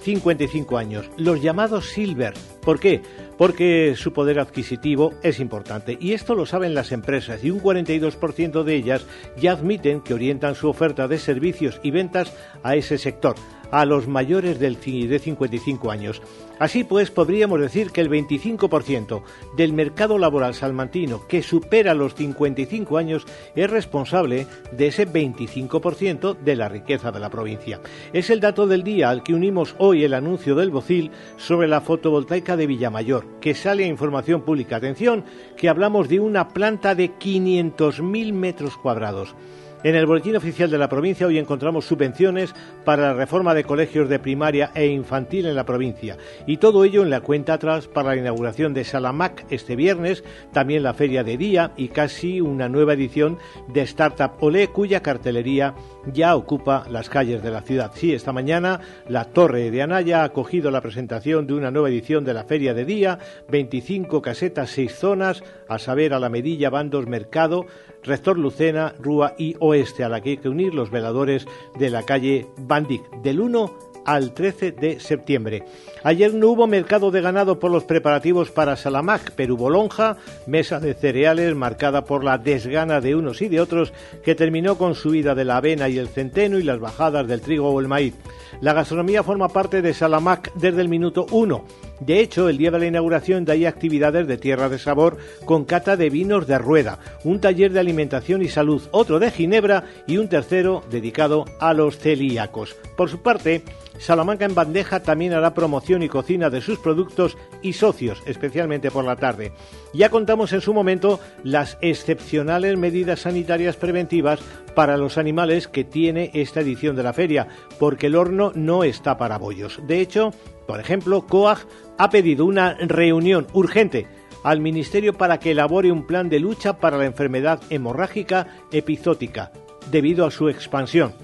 55 0.00 0.78
años, 0.78 1.10
los 1.16 1.40
llamados 1.40 1.86
Silver. 1.86 2.34
¿Por 2.60 2.80
qué? 2.80 3.02
porque 3.36 3.94
su 3.96 4.12
poder 4.12 4.40
adquisitivo 4.40 5.12
es 5.22 5.40
importante. 5.40 5.96
Y 6.00 6.12
esto 6.12 6.34
lo 6.34 6.46
saben 6.46 6.74
las 6.74 6.92
empresas 6.92 7.44
y 7.44 7.50
un 7.50 7.60
42% 7.60 8.62
de 8.62 8.74
ellas 8.74 9.06
ya 9.36 9.52
admiten 9.52 10.00
que 10.00 10.14
orientan 10.14 10.54
su 10.54 10.68
oferta 10.68 11.06
de 11.06 11.18
servicios 11.18 11.80
y 11.82 11.90
ventas 11.90 12.32
a 12.62 12.76
ese 12.76 12.98
sector 12.98 13.36
a 13.70 13.84
los 13.84 14.08
mayores 14.08 14.58
de 14.58 15.18
55 15.18 15.90
años. 15.90 16.22
Así 16.58 16.84
pues, 16.84 17.10
podríamos 17.10 17.60
decir 17.60 17.90
que 17.90 18.00
el 18.00 18.10
25% 18.10 19.22
del 19.56 19.72
mercado 19.72 20.18
laboral 20.18 20.54
salmantino 20.54 21.26
que 21.26 21.42
supera 21.42 21.92
los 21.94 22.14
55 22.14 22.96
años 22.96 23.26
es 23.54 23.70
responsable 23.70 24.46
de 24.72 24.86
ese 24.86 25.06
25% 25.06 26.38
de 26.38 26.56
la 26.56 26.68
riqueza 26.68 27.12
de 27.12 27.20
la 27.20 27.28
provincia. 27.28 27.80
Es 28.12 28.30
el 28.30 28.40
dato 28.40 28.66
del 28.66 28.84
día 28.84 29.10
al 29.10 29.22
que 29.22 29.34
unimos 29.34 29.74
hoy 29.78 30.04
el 30.04 30.14
anuncio 30.14 30.54
del 30.54 30.70
Bocil 30.70 31.10
sobre 31.36 31.68
la 31.68 31.82
fotovoltaica 31.82 32.56
de 32.56 32.66
Villamayor, 32.66 33.26
que 33.40 33.54
sale 33.54 33.84
a 33.84 33.88
información 33.88 34.42
pública. 34.42 34.76
Atención, 34.76 35.24
que 35.56 35.68
hablamos 35.68 36.08
de 36.08 36.20
una 36.20 36.48
planta 36.48 36.94
de 36.94 37.12
500.000 37.18 38.32
metros 38.32 38.76
cuadrados. 38.78 39.34
En 39.82 39.94
el 39.94 40.06
Boletín 40.06 40.34
Oficial 40.34 40.70
de 40.70 40.78
la 40.78 40.88
provincia 40.88 41.26
hoy 41.26 41.38
encontramos 41.38 41.84
subvenciones 41.84 42.54
para 42.84 43.02
la 43.02 43.14
reforma 43.14 43.54
de 43.54 43.64
colegios 43.64 44.08
de 44.08 44.18
primaria 44.18 44.70
e 44.74 44.86
infantil 44.86 45.46
en 45.46 45.54
la 45.54 45.66
provincia 45.66 46.16
y 46.46 46.56
todo 46.56 46.82
ello 46.82 47.02
en 47.02 47.10
la 47.10 47.20
cuenta 47.20 47.54
atrás 47.54 47.86
para 47.86 48.10
la 48.10 48.16
inauguración 48.16 48.72
de 48.72 48.84
Salamac 48.84 49.44
este 49.50 49.76
viernes, 49.76 50.24
también 50.52 50.82
la 50.82 50.94
feria 50.94 51.22
de 51.24 51.36
día 51.36 51.72
y 51.76 51.88
casi 51.88 52.40
una 52.40 52.68
nueva 52.68 52.94
edición 52.94 53.38
de 53.68 53.82
Startup 53.82 54.32
Olé 54.40 54.68
cuya 54.68 55.02
cartelería 55.02 55.74
ya 56.12 56.36
ocupa 56.36 56.86
las 56.90 57.10
calles 57.10 57.42
de 57.42 57.50
la 57.50 57.62
ciudad. 57.62 57.92
Sí, 57.94 58.12
esta 58.12 58.32
mañana 58.32 58.80
la 59.08 59.26
Torre 59.26 59.70
de 59.70 59.82
Anaya 59.82 60.22
ha 60.22 60.24
acogido 60.24 60.70
la 60.70 60.80
presentación 60.80 61.46
de 61.46 61.54
una 61.54 61.70
nueva 61.70 61.90
edición 61.90 62.24
de 62.24 62.34
la 62.34 62.44
feria 62.44 62.74
de 62.74 62.84
día, 62.84 63.18
25 63.50 64.22
casetas, 64.22 64.70
6 64.70 64.94
zonas, 64.94 65.44
a 65.68 65.78
saber 65.78 66.14
a 66.14 66.20
la 66.20 66.28
Medilla, 66.28 66.70
Bandos, 66.70 67.06
Mercado, 67.06 67.66
Rector 68.06 68.38
Lucena, 68.38 68.94
Rúa 68.98 69.34
y 69.36 69.56
Oeste, 69.60 70.04
a 70.04 70.08
la 70.08 70.20
que 70.20 70.30
hay 70.30 70.36
que 70.38 70.48
unir 70.48 70.74
los 70.74 70.90
veladores 70.90 71.46
de 71.78 71.90
la 71.90 72.04
calle 72.04 72.46
Bandic, 72.56 73.02
del 73.22 73.40
1 73.40 73.86
al 74.06 74.32
13 74.32 74.72
de 74.72 75.00
septiembre. 75.00 75.64
Ayer 76.04 76.32
no 76.32 76.48
hubo 76.48 76.66
mercado 76.66 77.10
de 77.10 77.20
ganado 77.20 77.58
por 77.58 77.72
los 77.72 77.84
preparativos 77.84 78.50
para 78.52 78.76
Salamac, 78.76 79.32
pero 79.34 79.54
hubo 79.54 79.68
lonja, 79.68 80.16
mesa 80.46 80.78
de 80.78 80.94
cereales 80.94 81.54
marcada 81.56 82.04
por 82.04 82.22
la 82.22 82.38
desgana 82.38 83.00
de 83.00 83.16
unos 83.16 83.42
y 83.42 83.48
de 83.48 83.60
otros, 83.60 83.92
que 84.24 84.36
terminó 84.36 84.78
con 84.78 84.94
subida 84.94 85.34
de 85.34 85.44
la 85.44 85.56
avena 85.56 85.88
y 85.88 85.98
el 85.98 86.08
centeno 86.08 86.58
y 86.58 86.62
las 86.62 86.78
bajadas 86.78 87.26
del 87.26 87.40
trigo 87.40 87.68
o 87.68 87.80
el 87.80 87.88
maíz. 87.88 88.14
La 88.60 88.72
gastronomía 88.72 89.24
forma 89.24 89.48
parte 89.48 89.82
de 89.82 89.92
Salamac 89.92 90.54
desde 90.54 90.80
el 90.80 90.88
minuto 90.88 91.26
uno. 91.32 91.64
De 92.00 92.20
hecho, 92.20 92.48
el 92.48 92.58
día 92.58 92.70
de 92.70 92.78
la 92.78 92.86
inauguración 92.86 93.46
ahí 93.48 93.64
actividades 93.64 94.26
de 94.26 94.36
tierra 94.38 94.68
de 94.68 94.78
sabor 94.78 95.16
con 95.44 95.64
cata 95.64 95.96
de 95.96 96.10
vinos 96.10 96.46
de 96.46 96.58
rueda, 96.58 96.98
un 97.24 97.40
taller 97.40 97.72
de 97.72 97.80
alimentación 97.80 98.42
y 98.42 98.48
salud, 98.48 98.82
otro 98.90 99.18
de 99.18 99.30
Ginebra 99.30 99.84
y 100.06 100.18
un 100.18 100.28
tercero 100.28 100.82
dedicado 100.90 101.44
a 101.58 101.72
los 101.72 101.98
celíacos. 101.98 102.76
Por 102.96 103.08
su 103.08 103.22
parte, 103.22 103.62
Salamanca 103.98 104.44
en 104.44 104.54
bandeja 104.54 105.00
también 105.00 105.32
hará 105.32 105.54
promoción 105.54 106.02
y 106.02 106.08
cocina 106.08 106.50
de 106.50 106.60
sus 106.60 106.78
productos 106.78 107.36
y 107.62 107.72
socios, 107.72 108.22
especialmente 108.26 108.90
por 108.90 109.04
la 109.04 109.16
tarde. 109.16 109.52
Ya 109.94 110.10
contamos 110.10 110.52
en 110.52 110.60
su 110.60 110.74
momento 110.74 111.18
las 111.42 111.78
excepcionales 111.80 112.76
medidas 112.76 113.20
sanitarias 113.20 113.76
preventivas 113.76 114.40
para 114.74 114.98
los 114.98 115.16
animales 115.16 115.68
que 115.68 115.84
tiene 115.84 116.30
esta 116.34 116.60
edición 116.60 116.96
de 116.96 117.02
la 117.02 117.14
feria, 117.14 117.48
porque 117.78 118.08
el 118.08 118.16
horno 118.16 118.52
no 118.54 118.84
está 118.84 119.16
para 119.16 119.38
bollos. 119.38 119.80
De 119.86 120.00
hecho, 120.00 120.32
por 120.66 120.80
ejemplo, 120.80 121.26
COAG 121.26 121.66
ha 121.98 122.10
pedido 122.10 122.44
una 122.44 122.74
reunión 122.74 123.46
urgente 123.52 124.06
al 124.42 124.60
Ministerio 124.60 125.14
para 125.14 125.38
que 125.38 125.50
elabore 125.52 125.90
un 125.90 126.06
plan 126.06 126.28
de 126.28 126.40
lucha 126.40 126.78
para 126.78 126.98
la 126.98 127.06
enfermedad 127.06 127.60
hemorrágica 127.70 128.46
epizótica, 128.70 129.50
debido 129.90 130.24
a 130.26 130.30
su 130.30 130.48
expansión. 130.48 131.14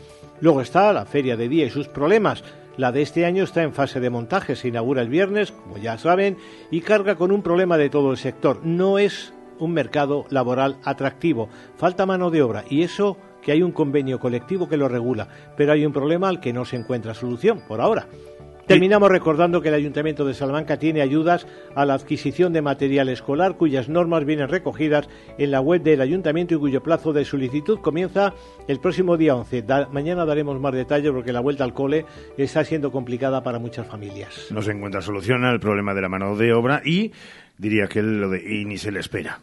Luego 0.40 0.60
está 0.60 0.92
la 0.92 1.04
feria 1.04 1.36
de 1.36 1.48
día 1.48 1.66
y 1.66 1.70
sus 1.70 1.88
problemas. 1.88 2.42
La 2.76 2.90
de 2.90 3.02
este 3.02 3.24
año 3.26 3.44
está 3.44 3.62
en 3.62 3.74
fase 3.74 4.00
de 4.00 4.10
montaje, 4.10 4.56
se 4.56 4.68
inaugura 4.68 5.02
el 5.02 5.08
viernes, 5.08 5.52
como 5.52 5.78
ya 5.78 5.98
saben, 5.98 6.36
y 6.70 6.80
carga 6.80 7.16
con 7.16 7.30
un 7.30 7.42
problema 7.42 7.78
de 7.78 7.90
todo 7.90 8.10
el 8.10 8.16
sector. 8.16 8.60
No 8.64 8.98
es 8.98 9.32
un 9.58 9.72
mercado 9.72 10.24
laboral 10.30 10.78
atractivo, 10.82 11.48
falta 11.76 12.06
mano 12.06 12.30
de 12.30 12.42
obra 12.42 12.64
y 12.68 12.82
eso 12.82 13.18
que 13.42 13.52
hay 13.52 13.62
un 13.62 13.72
convenio 13.72 14.18
colectivo 14.18 14.68
que 14.68 14.76
lo 14.76 14.88
regula, 14.88 15.28
pero 15.56 15.72
hay 15.72 15.84
un 15.84 15.92
problema 15.92 16.28
al 16.28 16.40
que 16.40 16.52
no 16.52 16.64
se 16.64 16.76
encuentra 16.76 17.14
solución 17.14 17.62
por 17.68 17.80
ahora. 17.80 18.06
Terminamos 18.72 19.10
recordando 19.10 19.60
que 19.60 19.68
el 19.68 19.74
Ayuntamiento 19.74 20.24
de 20.24 20.32
Salamanca 20.32 20.78
tiene 20.78 21.02
ayudas 21.02 21.46
a 21.74 21.84
la 21.84 21.92
adquisición 21.92 22.54
de 22.54 22.62
material 22.62 23.10
escolar 23.10 23.58
cuyas 23.58 23.90
normas 23.90 24.24
vienen 24.24 24.48
recogidas 24.48 25.10
en 25.36 25.50
la 25.50 25.60
web 25.60 25.82
del 25.82 26.00
Ayuntamiento 26.00 26.54
y 26.54 26.58
cuyo 26.58 26.82
plazo 26.82 27.12
de 27.12 27.26
solicitud 27.26 27.80
comienza 27.80 28.32
el 28.68 28.80
próximo 28.80 29.18
día 29.18 29.36
11. 29.36 29.62
mañana 29.92 30.24
daremos 30.24 30.58
más 30.58 30.72
detalles 30.72 31.10
porque 31.12 31.34
la 31.34 31.40
vuelta 31.40 31.64
al 31.64 31.74
cole 31.74 32.06
está 32.38 32.64
siendo 32.64 32.90
complicada 32.90 33.42
para 33.42 33.58
muchas 33.58 33.86
familias. 33.86 34.46
No 34.50 34.62
se 34.62 34.72
encuentra 34.72 35.02
solución 35.02 35.44
al 35.44 35.60
problema 35.60 35.92
de 35.92 36.00
la 36.00 36.08
mano 36.08 36.34
de 36.34 36.54
obra 36.54 36.80
y 36.82 37.12
diría 37.58 37.88
que 37.88 38.02
lo 38.02 38.30
de 38.30 38.42
y 38.42 38.64
ni 38.64 38.78
se 38.78 38.90
le 38.90 39.00
espera. 39.00 39.40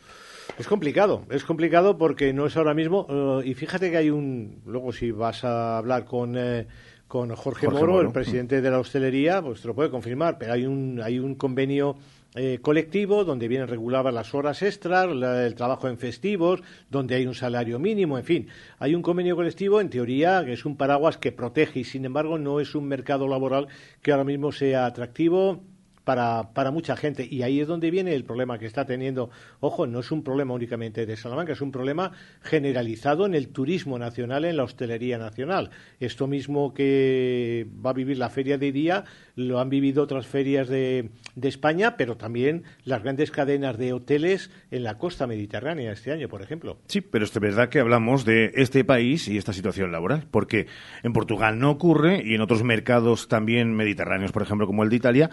Es 0.58 0.68
complicado, 0.68 1.24
es 1.30 1.44
complicado 1.44 2.00
porque 2.00 2.34
no 2.34 2.48
es 2.48 2.58
ahora 2.58 2.74
mismo. 2.74 3.06
Eh, 3.08 3.50
y 3.50 3.54
fíjate 3.54 3.92
que 3.92 3.98
hay 3.98 4.10
un. 4.10 4.62
Luego, 4.66 4.92
si 4.92 5.12
vas 5.12 5.44
a 5.44 5.78
hablar 5.78 6.06
con. 6.06 6.36
Eh, 6.36 6.66
con 7.10 7.36
Jorge, 7.36 7.68
Moro, 7.68 8.02
el 8.02 8.12
presidente 8.12 8.62
de 8.62 8.70
la 8.70 8.80
hostelería, 8.80 9.42
pues 9.42 9.62
te 9.62 9.68
lo 9.68 9.74
puede 9.74 9.90
confirmar, 9.90 10.38
pero 10.38 10.54
hay 10.54 10.68
un, 10.68 11.02
hay 11.04 11.18
un 11.18 11.34
convenio 11.34 11.98
eh, 12.36 12.60
colectivo 12.62 13.26
donde 13.26 13.48
vienen 13.48 13.68
reguladas 13.68 14.14
las 14.14 14.36
horas 14.36 14.62
extras, 14.62 15.08
el 15.08 15.56
trabajo 15.56 15.88
en 15.88 15.98
festivos, 15.98 16.62
donde 16.92 17.16
hay 17.16 17.26
un 17.26 17.34
salario 17.34 17.80
mínimo, 17.80 18.20
en 18.20 18.24
fin. 18.24 18.48
Hay 18.78 18.94
un 18.94 19.02
convenio 19.02 19.36
colectivo, 19.36 19.82
en 19.82 19.90
teoría, 19.90 20.46
que 20.46 20.54
es 20.54 20.66
un 20.66 20.78
paraguas 20.78 21.18
que 21.18 21.32
protege 21.32 21.80
y, 21.80 21.84
sin 21.84 22.06
embargo, 22.06 22.38
no 22.38 22.60
es 22.60 22.76
un 22.76 22.88
mercado 22.88 23.28
laboral 23.28 23.68
que 24.04 24.12
ahora 24.12 24.24
mismo 24.24 24.52
sea 24.52 24.86
atractivo 24.86 25.64
para, 26.10 26.54
para 26.54 26.72
mucha 26.72 26.96
gente. 26.96 27.28
Y 27.30 27.44
ahí 27.44 27.60
es 27.60 27.68
donde 27.68 27.92
viene 27.92 28.16
el 28.16 28.24
problema 28.24 28.58
que 28.58 28.66
está 28.66 28.84
teniendo. 28.84 29.30
Ojo, 29.60 29.86
no 29.86 30.00
es 30.00 30.10
un 30.12 30.24
problema 30.24 30.56
únicamente 30.56 31.06
de 31.06 31.16
Salamanca, 31.16 31.54
es 31.54 31.62
un 31.62 31.72
problema 31.72 32.14
generalizado 32.42 33.28
en 33.28 33.36
el 33.36 33.50
turismo 33.50 34.00
nacional, 34.00 34.44
en 34.46 34.58
la 34.58 34.64
hostelería 34.64 35.20
nacional. 35.20 35.70
Esto 36.00 36.26
mismo 36.26 36.74
que 36.74 37.68
va 37.86 37.92
a 37.92 37.94
vivir 37.94 38.18
la 38.18 38.32
feria 38.32 38.58
de 38.58 38.72
día 38.72 39.04
lo 39.36 39.60
han 39.60 39.70
vivido 39.70 40.02
otras 40.02 40.26
ferias 40.26 40.68
de, 40.68 41.12
de 41.36 41.48
España, 41.48 41.96
pero 41.96 42.18
también 42.18 42.64
las 42.86 43.04
grandes 43.04 43.30
cadenas 43.30 43.78
de 43.78 43.94
hoteles 43.94 44.50
en 44.72 44.84
la 44.84 44.98
costa 44.98 45.28
mediterránea 45.28 45.92
este 45.92 46.12
año, 46.12 46.28
por 46.28 46.42
ejemplo. 46.42 46.80
Sí, 46.88 47.02
pero 47.02 47.24
es 47.24 47.40
verdad 47.40 47.70
que 47.70 47.80
hablamos 47.80 48.26
de 48.26 48.52
este 48.56 48.84
país 48.84 49.28
y 49.28 49.38
esta 49.38 49.54
situación 49.54 49.92
laboral, 49.92 50.26
porque 50.32 50.66
en 51.04 51.14
Portugal 51.14 51.60
no 51.60 51.70
ocurre 51.70 52.24
y 52.26 52.34
en 52.34 52.42
otros 52.42 52.64
mercados 52.64 53.28
también 53.28 53.76
mediterráneos, 53.76 54.32
por 54.32 54.42
ejemplo, 54.42 54.66
como 54.66 54.84
el 54.84 54.90
de 54.90 54.96
Italia, 54.96 55.30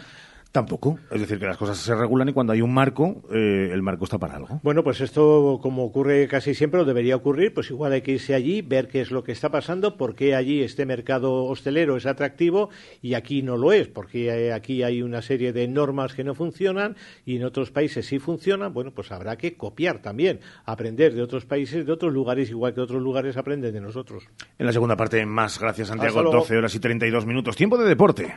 Tampoco. 0.56 0.98
Es 1.10 1.20
decir, 1.20 1.38
que 1.38 1.44
las 1.44 1.58
cosas 1.58 1.76
se 1.76 1.94
regulan 1.94 2.30
y 2.30 2.32
cuando 2.32 2.54
hay 2.54 2.62
un 2.62 2.72
marco, 2.72 3.22
eh, 3.30 3.68
el 3.70 3.82
marco 3.82 4.04
está 4.04 4.16
para 4.16 4.36
algo. 4.36 4.58
Bueno, 4.62 4.82
pues 4.82 5.02
esto, 5.02 5.58
como 5.60 5.84
ocurre 5.84 6.26
casi 6.28 6.54
siempre, 6.54 6.80
o 6.80 6.86
debería 6.86 7.14
ocurrir, 7.14 7.52
pues 7.52 7.68
igual 7.70 7.92
hay 7.92 8.00
que 8.00 8.12
irse 8.12 8.34
allí, 8.34 8.62
ver 8.62 8.88
qué 8.88 9.02
es 9.02 9.10
lo 9.10 9.22
que 9.22 9.32
está 9.32 9.50
pasando, 9.50 9.98
por 9.98 10.14
qué 10.14 10.34
allí 10.34 10.62
este 10.62 10.86
mercado 10.86 11.44
hostelero 11.44 11.98
es 11.98 12.06
atractivo 12.06 12.70
y 13.02 13.12
aquí 13.12 13.42
no 13.42 13.58
lo 13.58 13.70
es, 13.70 13.88
porque 13.88 14.28
eh, 14.28 14.54
aquí 14.54 14.82
hay 14.82 15.02
una 15.02 15.20
serie 15.20 15.52
de 15.52 15.68
normas 15.68 16.14
que 16.14 16.24
no 16.24 16.34
funcionan 16.34 16.96
y 17.26 17.36
en 17.36 17.44
otros 17.44 17.70
países 17.70 18.06
sí 18.06 18.18
funcionan. 18.18 18.72
Bueno, 18.72 18.92
pues 18.92 19.12
habrá 19.12 19.36
que 19.36 19.58
copiar 19.58 20.00
también, 20.00 20.40
aprender 20.64 21.12
de 21.12 21.20
otros 21.20 21.44
países, 21.44 21.84
de 21.84 21.92
otros 21.92 22.14
lugares, 22.14 22.48
igual 22.48 22.72
que 22.72 22.80
otros 22.80 23.02
lugares 23.02 23.36
aprenden 23.36 23.74
de 23.74 23.82
nosotros. 23.82 24.26
En 24.58 24.64
la 24.64 24.72
segunda 24.72 24.96
parte, 24.96 25.26
más. 25.26 25.60
Gracias, 25.60 25.88
Santiago. 25.88 26.22
12 26.22 26.56
horas 26.56 26.74
y 26.74 26.80
32 26.80 27.26
minutos. 27.26 27.56
Tiempo 27.56 27.76
de 27.76 27.86
deporte. 27.86 28.36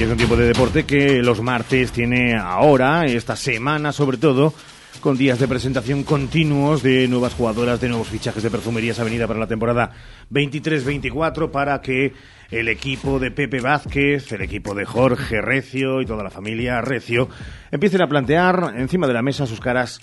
Es 0.00 0.08
un 0.08 0.16
tiempo 0.16 0.34
de 0.34 0.46
deporte 0.46 0.86
que 0.86 1.22
los 1.22 1.42
martes 1.42 1.92
tiene 1.92 2.34
ahora, 2.34 3.04
esta 3.04 3.36
semana 3.36 3.92
sobre 3.92 4.16
todo, 4.16 4.54
con 5.02 5.18
días 5.18 5.38
de 5.38 5.46
presentación 5.46 6.04
continuos 6.04 6.82
de 6.82 7.06
nuevas 7.06 7.34
jugadoras, 7.34 7.82
de 7.82 7.90
nuevos 7.90 8.08
fichajes 8.08 8.42
de 8.42 8.50
Perfumerías 8.50 8.98
Avenida 8.98 9.26
para 9.26 9.38
la 9.38 9.46
temporada 9.46 9.92
23-24 10.30 11.50
para 11.50 11.82
que 11.82 12.14
el 12.50 12.68
equipo 12.68 13.18
de 13.18 13.30
Pepe 13.30 13.60
Vázquez, 13.60 14.32
el 14.32 14.40
equipo 14.40 14.74
de 14.74 14.86
Jorge 14.86 15.42
Recio 15.42 16.00
y 16.00 16.06
toda 16.06 16.24
la 16.24 16.30
familia 16.30 16.80
Recio 16.80 17.28
empiecen 17.70 18.00
a 18.00 18.08
plantear 18.08 18.72
encima 18.78 19.06
de 19.06 19.12
la 19.12 19.22
mesa 19.22 19.46
sus 19.46 19.60
caras, 19.60 20.00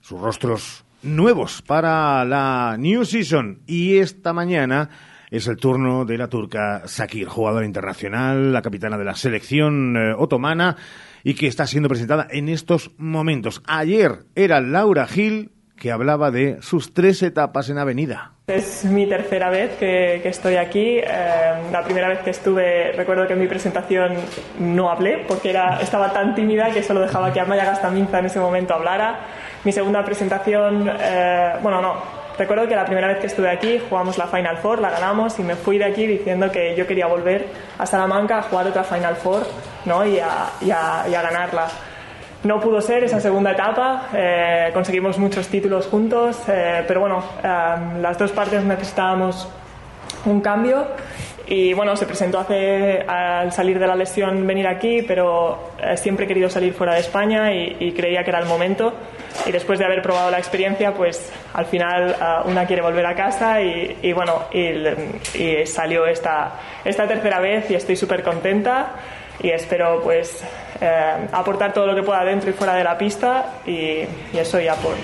sus 0.00 0.20
rostros 0.20 0.84
nuevos 1.02 1.60
para 1.60 2.24
la 2.24 2.76
New 2.78 3.04
Season. 3.04 3.62
Y 3.66 3.96
esta 3.96 4.32
mañana 4.32 4.90
es 5.36 5.48
el 5.48 5.56
turno 5.56 6.04
de 6.04 6.16
la 6.16 6.28
turca 6.28 6.82
Sakir, 6.86 7.26
jugadora 7.26 7.66
internacional, 7.66 8.52
la 8.52 8.62
capitana 8.62 8.96
de 8.96 9.04
la 9.04 9.16
selección 9.16 9.96
eh, 9.96 10.14
otomana 10.16 10.76
y 11.24 11.34
que 11.34 11.48
está 11.48 11.66
siendo 11.66 11.88
presentada 11.88 12.28
en 12.30 12.48
estos 12.48 12.92
momentos. 12.98 13.60
Ayer 13.66 14.26
era 14.36 14.60
Laura 14.60 15.06
Gil 15.06 15.50
que 15.76 15.90
hablaba 15.90 16.30
de 16.30 16.62
sus 16.62 16.94
tres 16.94 17.20
etapas 17.24 17.68
en 17.68 17.78
Avenida. 17.78 18.34
Es 18.46 18.84
mi 18.84 19.08
tercera 19.08 19.50
vez 19.50 19.76
que, 19.76 20.26
estoy 20.28 20.54
aquí. 20.54 20.98
Eh, 20.98 21.04
la 21.72 21.82
primera 21.82 22.08
vez 22.08 22.20
que 22.20 22.30
estuve, 22.30 22.92
recuerdo 22.92 23.26
que 23.26 23.32
en 23.32 23.40
mi 23.40 23.48
presentación 23.48 24.12
no 24.60 24.88
hablé 24.88 25.24
porque 25.26 25.50
era, 25.50 25.80
estaba 25.80 26.12
tan 26.12 26.36
tímida 26.36 26.70
que 26.70 26.82
solo 26.82 27.00
dejaba 27.00 27.32
que 27.32 27.40
Amaya 27.40 27.64
Gastaminza 27.64 28.20
en 28.20 28.26
ese 28.26 28.38
momento 28.38 28.72
hablara. 28.72 29.18
Mi 29.64 29.72
segunda 29.72 30.04
presentación, 30.04 30.88
eh, 30.88 31.54
bueno, 31.60 31.82
no, 31.82 32.23
Recuerdo 32.36 32.66
que 32.66 32.74
la 32.74 32.84
primera 32.84 33.06
vez 33.06 33.18
que 33.18 33.26
estuve 33.28 33.48
aquí 33.48 33.80
jugamos 33.88 34.18
la 34.18 34.26
Final 34.26 34.58
Four, 34.58 34.80
la 34.80 34.90
ganamos 34.90 35.38
y 35.38 35.42
me 35.42 35.54
fui 35.54 35.78
de 35.78 35.84
aquí 35.84 36.04
diciendo 36.06 36.50
que 36.50 36.74
yo 36.74 36.84
quería 36.86 37.06
volver 37.06 37.46
a 37.78 37.86
Salamanca 37.86 38.38
a 38.38 38.42
jugar 38.42 38.66
otra 38.66 38.82
Final 38.82 39.14
Four 39.14 39.46
¿no? 39.84 40.04
y, 40.04 40.18
a, 40.18 40.50
y, 40.60 40.68
ganarla. 41.12 41.68
No 42.42 42.60
pudo 42.60 42.80
ser 42.80 43.04
esa 43.04 43.20
segunda 43.20 43.52
etapa, 43.52 44.08
eh, 44.12 44.70
conseguimos 44.74 45.16
muchos 45.16 45.48
títulos 45.48 45.86
juntos, 45.86 46.42
eh, 46.48 46.84
pero 46.86 47.00
bueno, 47.00 47.22
eh, 47.42 48.00
las 48.00 48.18
dos 48.18 48.32
partes 48.32 48.64
necesitábamos 48.64 49.48
un 50.26 50.40
cambio 50.40 50.88
y 51.46 51.72
bueno, 51.74 51.96
se 51.96 52.06
presentó 52.06 52.38
hace, 52.38 53.04
al 53.06 53.52
salir 53.52 53.78
de 53.78 53.86
la 53.86 53.94
lesión 53.94 54.46
venir 54.46 54.66
aquí, 54.66 55.02
pero 55.02 55.70
siempre 55.96 56.24
he 56.24 56.28
querido 56.28 56.48
salir 56.48 56.72
fuera 56.72 56.94
de 56.94 57.00
España 57.00 57.52
y, 57.52 57.76
y 57.80 57.92
creía 57.92 58.24
que 58.24 58.30
era 58.30 58.40
el 58.40 58.46
momento. 58.46 58.94
Y 59.46 59.52
después 59.52 59.78
de 59.78 59.84
haber 59.84 60.00
probado 60.00 60.30
la 60.30 60.38
experiencia, 60.38 60.94
pues 60.94 61.30
al 61.52 61.66
final 61.66 62.16
uh, 62.18 62.48
una 62.48 62.66
quiere 62.66 62.82
volver 62.82 63.04
a 63.04 63.14
casa 63.14 63.60
y, 63.60 63.98
y 64.00 64.12
bueno, 64.12 64.44
y, 64.52 64.86
y, 65.38 65.66
salió 65.66 66.06
esta, 66.06 66.52
esta 66.84 67.06
tercera 67.06 67.40
vez 67.40 67.70
y 67.70 67.74
estoy 67.74 67.96
súper 67.96 68.22
contenta 68.22 68.92
y 69.40 69.50
espero 69.50 70.00
pues 70.02 70.42
eh, 70.80 71.28
aportar 71.32 71.72
todo 71.72 71.86
lo 71.86 71.94
que 71.94 72.02
pueda 72.02 72.24
dentro 72.24 72.50
y 72.50 72.52
fuera 72.52 72.74
de 72.74 72.84
la 72.84 72.96
pista 72.96 73.60
y, 73.66 74.04
y 74.32 74.38
eso 74.38 74.60
ya 74.60 74.76
por, 74.76 74.94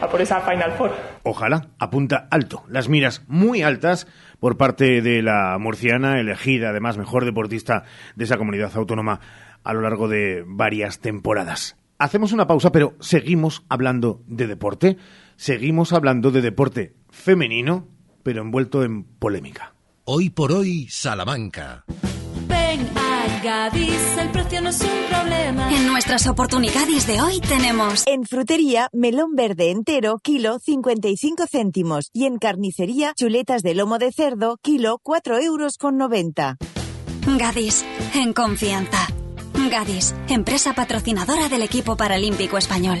a 0.00 0.08
por 0.08 0.20
esa 0.20 0.40
Final 0.40 0.72
Four. 0.72 0.92
Ojalá, 1.22 1.68
apunta 1.78 2.28
alto, 2.30 2.64
las 2.68 2.88
miras 2.88 3.22
muy 3.28 3.62
altas 3.62 4.06
por 4.38 4.56
parte 4.56 5.02
de 5.02 5.22
la 5.22 5.56
murciana, 5.58 6.18
elegida 6.20 6.70
además 6.70 6.96
mejor 6.96 7.24
deportista 7.24 7.84
de 8.16 8.24
esa 8.24 8.38
comunidad 8.38 8.72
autónoma 8.74 9.20
a 9.62 9.74
lo 9.74 9.82
largo 9.82 10.08
de 10.08 10.44
varias 10.46 11.00
temporadas. 11.00 11.76
Hacemos 11.98 12.32
una 12.32 12.46
pausa, 12.46 12.72
pero 12.72 12.94
seguimos 13.00 13.64
hablando 13.68 14.22
de 14.26 14.46
deporte. 14.46 14.96
Seguimos 15.36 15.92
hablando 15.92 16.30
de 16.30 16.40
deporte 16.40 16.94
femenino, 17.10 17.88
pero 18.22 18.40
envuelto 18.40 18.84
en 18.84 19.04
polémica. 19.04 19.74
Hoy 20.04 20.30
por 20.30 20.52
hoy, 20.52 20.86
Salamanca. 20.88 21.84
Ven 23.42 23.48
a 23.48 23.68
Gadis, 23.68 24.16
el 24.18 24.30
precio 24.30 24.60
no 24.60 24.70
es 24.70 24.80
un 24.80 24.88
problema. 25.08 25.72
En 25.74 25.86
nuestras 25.86 26.26
oportunidades 26.26 27.06
de 27.06 27.20
hoy 27.20 27.40
tenemos. 27.40 28.04
En 28.06 28.24
frutería, 28.24 28.88
melón 28.92 29.34
verde 29.34 29.70
entero, 29.70 30.18
kilo 30.22 30.58
55 30.58 31.44
céntimos. 31.50 32.10
Y 32.12 32.24
en 32.24 32.38
carnicería, 32.38 33.12
chuletas 33.16 33.62
de 33.62 33.74
lomo 33.74 33.98
de 33.98 34.12
cerdo, 34.12 34.58
kilo 34.62 34.98
4 35.02 35.38
euros 35.38 35.76
con 35.78 35.96
90. 35.96 36.56
Gadis, 37.38 37.84
en 38.14 38.32
confianza. 38.32 39.06
Gadis, 39.70 40.14
empresa 40.28 40.72
patrocinadora 40.74 41.48
del 41.48 41.62
equipo 41.62 41.96
paralímpico 41.96 42.58
español. 42.58 43.00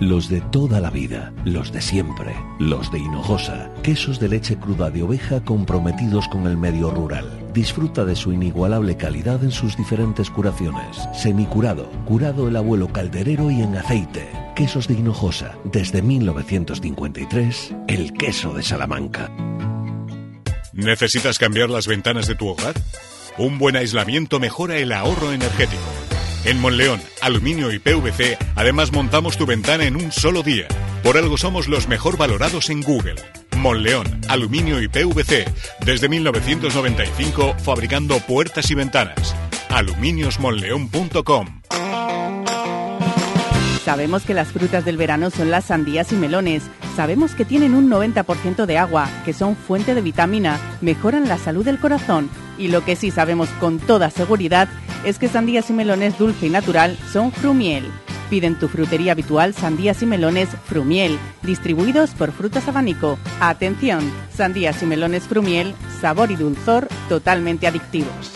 Los 0.00 0.28
de 0.28 0.40
toda 0.40 0.80
la 0.80 0.90
vida, 0.90 1.32
los 1.44 1.72
de 1.72 1.80
siempre, 1.80 2.34
los 2.58 2.90
de 2.92 2.98
Hinojosa, 2.98 3.70
quesos 3.82 4.20
de 4.20 4.28
leche 4.28 4.56
cruda 4.56 4.90
de 4.90 5.02
oveja 5.02 5.42
comprometidos 5.42 6.28
con 6.28 6.46
el 6.46 6.56
medio 6.56 6.90
rural. 6.90 7.26
Disfruta 7.54 8.04
de 8.04 8.16
su 8.16 8.32
inigualable 8.32 8.96
calidad 8.96 9.42
en 9.42 9.50
sus 9.50 9.76
diferentes 9.76 10.30
curaciones. 10.30 10.98
Semicurado, 11.14 11.90
curado 12.04 12.48
el 12.48 12.56
abuelo 12.56 12.88
calderero 12.88 13.50
y 13.50 13.62
en 13.62 13.76
aceite. 13.76 14.28
Quesos 14.54 14.88
de 14.88 14.94
Hinojosa, 14.94 15.56
desde 15.64 16.02
1953, 16.02 17.74
el 17.88 18.12
queso 18.12 18.52
de 18.52 18.62
Salamanca. 18.62 19.30
¿Necesitas 20.72 21.38
cambiar 21.38 21.70
las 21.70 21.86
ventanas 21.86 22.26
de 22.26 22.34
tu 22.34 22.48
hogar? 22.48 22.74
Un 23.38 23.58
buen 23.58 23.76
aislamiento 23.76 24.40
mejora 24.40 24.76
el 24.76 24.92
ahorro 24.92 25.32
energético. 25.32 25.82
En 26.46 26.60
Monleón, 26.60 27.00
Aluminio 27.22 27.72
y 27.72 27.80
PVC, 27.80 28.38
además 28.54 28.92
montamos 28.92 29.36
tu 29.36 29.46
ventana 29.46 29.84
en 29.84 29.96
un 29.96 30.12
solo 30.12 30.44
día. 30.44 30.68
Por 31.02 31.16
algo 31.16 31.36
somos 31.36 31.66
los 31.66 31.88
mejor 31.88 32.16
valorados 32.16 32.70
en 32.70 32.82
Google. 32.82 33.16
Monleón, 33.56 34.20
Aluminio 34.28 34.80
y 34.80 34.86
PVC, 34.86 35.44
desde 35.84 36.08
1995 36.08 37.56
fabricando 37.58 38.20
puertas 38.20 38.70
y 38.70 38.76
ventanas. 38.76 39.34
aluminiosmonleón.com 39.70 41.62
Sabemos 43.84 44.22
que 44.22 44.34
las 44.34 44.48
frutas 44.48 44.84
del 44.84 44.96
verano 44.96 45.30
son 45.30 45.50
las 45.50 45.64
sandías 45.64 46.12
y 46.12 46.14
melones. 46.14 46.62
Sabemos 46.94 47.34
que 47.34 47.44
tienen 47.44 47.74
un 47.74 47.90
90% 47.90 48.66
de 48.66 48.78
agua, 48.78 49.08
que 49.24 49.32
son 49.32 49.56
fuente 49.56 49.96
de 49.96 50.00
vitamina, 50.00 50.60
mejoran 50.80 51.28
la 51.28 51.38
salud 51.38 51.64
del 51.64 51.80
corazón. 51.80 52.30
Y 52.56 52.68
lo 52.68 52.84
que 52.84 52.94
sí 52.96 53.10
sabemos 53.10 53.48
con 53.60 53.78
toda 53.78 54.10
seguridad 54.10 54.68
que 55.14 55.28
sandías 55.28 55.70
y 55.70 55.72
melones 55.72 56.18
dulce 56.18 56.48
y 56.48 56.50
natural 56.50 56.98
son 57.12 57.30
Frumiel. 57.30 57.84
Piden 58.28 58.58
tu 58.58 58.66
frutería 58.66 59.12
habitual 59.12 59.54
sandías 59.54 60.02
y 60.02 60.06
melones 60.06 60.48
Frumiel, 60.64 61.16
distribuidos 61.44 62.10
por 62.10 62.32
Frutas 62.32 62.66
Abanico. 62.66 63.16
Atención, 63.40 64.10
sandías 64.34 64.82
y 64.82 64.86
melones 64.86 65.22
Frumiel, 65.22 65.74
sabor 66.00 66.32
y 66.32 66.36
dulzor 66.36 66.88
totalmente 67.08 67.68
adictivos. 67.68 68.35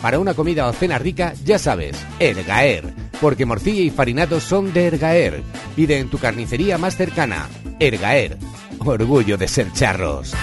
Para 0.00 0.18
una 0.18 0.34
comida 0.34 0.68
o 0.68 0.72
cena 0.72 0.98
rica, 0.98 1.34
ya 1.44 1.58
sabes, 1.58 1.96
Ergaer. 2.18 2.92
Porque 3.20 3.46
morcilla 3.46 3.82
y 3.82 3.90
farinado 3.90 4.40
son 4.40 4.72
de 4.72 4.86
Ergaer. 4.86 5.42
Pide 5.74 5.98
en 5.98 6.08
tu 6.08 6.18
carnicería 6.18 6.78
más 6.78 6.96
cercana. 6.96 7.48
Ergaer. 7.80 8.36
Orgullo 8.78 9.36
de 9.36 9.48
ser 9.48 9.72
charros. 9.72 10.34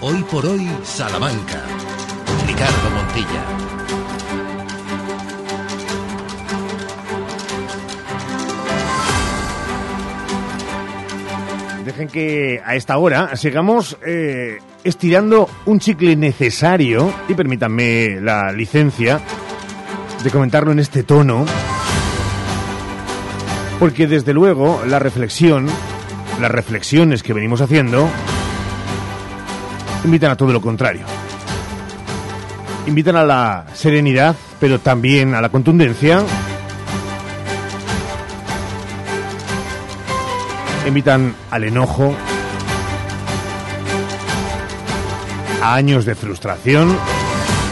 Hoy 0.00 0.22
por 0.30 0.44
hoy, 0.44 0.68
Salamanca. 0.82 1.62
Ricardo 2.46 2.90
Montilla. 2.90 3.83
Dejen 11.84 12.08
que 12.08 12.62
a 12.64 12.76
esta 12.76 12.96
hora 12.96 13.36
sigamos 13.36 13.98
eh, 14.06 14.58
estirando 14.84 15.50
un 15.66 15.80
chicle 15.80 16.16
necesario, 16.16 17.12
y 17.28 17.34
permítanme 17.34 18.20
la 18.22 18.52
licencia 18.52 19.20
de 20.22 20.30
comentarlo 20.30 20.72
en 20.72 20.78
este 20.78 21.02
tono, 21.02 21.44
porque 23.78 24.06
desde 24.06 24.32
luego 24.32 24.80
la 24.86 24.98
reflexión, 24.98 25.66
las 26.40 26.50
reflexiones 26.50 27.22
que 27.22 27.34
venimos 27.34 27.60
haciendo, 27.60 28.08
invitan 30.04 30.30
a 30.30 30.36
todo 30.36 30.52
lo 30.52 30.62
contrario. 30.62 31.04
Invitan 32.86 33.16
a 33.16 33.24
la 33.24 33.66
serenidad, 33.74 34.34
pero 34.58 34.78
también 34.78 35.34
a 35.34 35.42
la 35.42 35.50
contundencia. 35.50 36.22
Invitan 40.86 41.34
al 41.50 41.64
enojo, 41.64 42.14
a 45.62 45.74
años 45.74 46.04
de 46.04 46.14
frustración. 46.14 46.96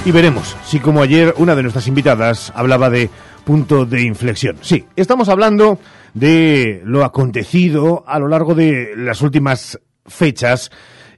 Y 0.04 0.10
veremos 0.10 0.56
si 0.64 0.80
como 0.80 1.02
ayer 1.02 1.34
una 1.36 1.54
de 1.54 1.62
nuestras 1.62 1.86
invitadas 1.86 2.52
hablaba 2.56 2.90
de 2.90 3.10
punto 3.44 3.84
de 3.86 4.02
inflexión. 4.02 4.56
Sí, 4.62 4.86
estamos 4.96 5.28
hablando 5.28 5.78
de 6.14 6.82
lo 6.84 7.04
acontecido 7.04 8.04
a 8.06 8.18
lo 8.18 8.28
largo 8.28 8.54
de 8.54 8.94
las 8.96 9.22
últimas 9.22 9.78
fechas 10.06 10.70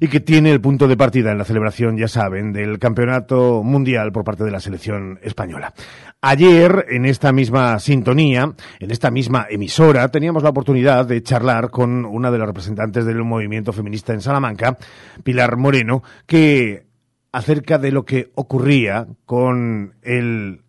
y 0.05 0.09
que 0.09 0.21
tiene 0.21 0.51
el 0.51 0.61
punto 0.61 0.87
de 0.87 0.99
partida 0.99 1.33
en 1.33 1.39
la 1.39 1.47
celebración, 1.47 1.97
ya 1.97 2.09
saben, 2.09 2.53
del 2.53 2.79
campeonato 2.79 3.63
mundial 3.63 4.13
por 4.13 4.23
parte 4.23 4.45
de 4.45 4.51
la 4.51 4.61
selección 4.61 5.19
española. 5.23 5.73
Ayer, 6.21 6.85
en 6.91 7.07
esta 7.07 7.33
misma 7.33 7.79
sintonía, 7.79 8.53
en 8.81 8.91
esta 8.91 9.11
misma 9.11 9.47
emisora, 9.49 10.07
teníamos 10.11 10.43
la 10.43 10.51
oportunidad 10.51 11.07
de 11.07 11.23
charlar 11.23 11.71
con 11.71 12.05
una 12.05 12.31
de 12.31 12.37
las 12.37 12.47
representantes 12.47 13.07
del 13.07 13.25
movimiento 13.25 13.73
feminista 13.73 14.13
en 14.13 14.21
Salamanca, 14.21 14.77
Pilar 15.23 15.57
Moreno, 15.57 16.03
que 16.27 16.87
acerca 17.33 17.79
de 17.79 17.91
lo 17.91 18.05
que 18.05 18.31
ocurría 18.35 19.07
con 19.25 19.95
el 20.03 20.61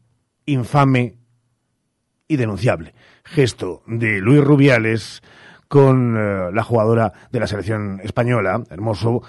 infame 0.45 1.17
y 2.29 2.37
denunciable 2.37 2.93
gesto 3.25 3.83
de 3.87 4.21
Luis 4.21 4.41
Rubiales 4.41 5.21
con 5.75 6.15
eh, 6.15 6.51
la 6.53 6.63
jugadora 6.63 7.11
de 7.29 7.37
la 7.37 7.47
selección 7.47 7.99
española, 8.01 8.63
Hermoso, 8.69 9.21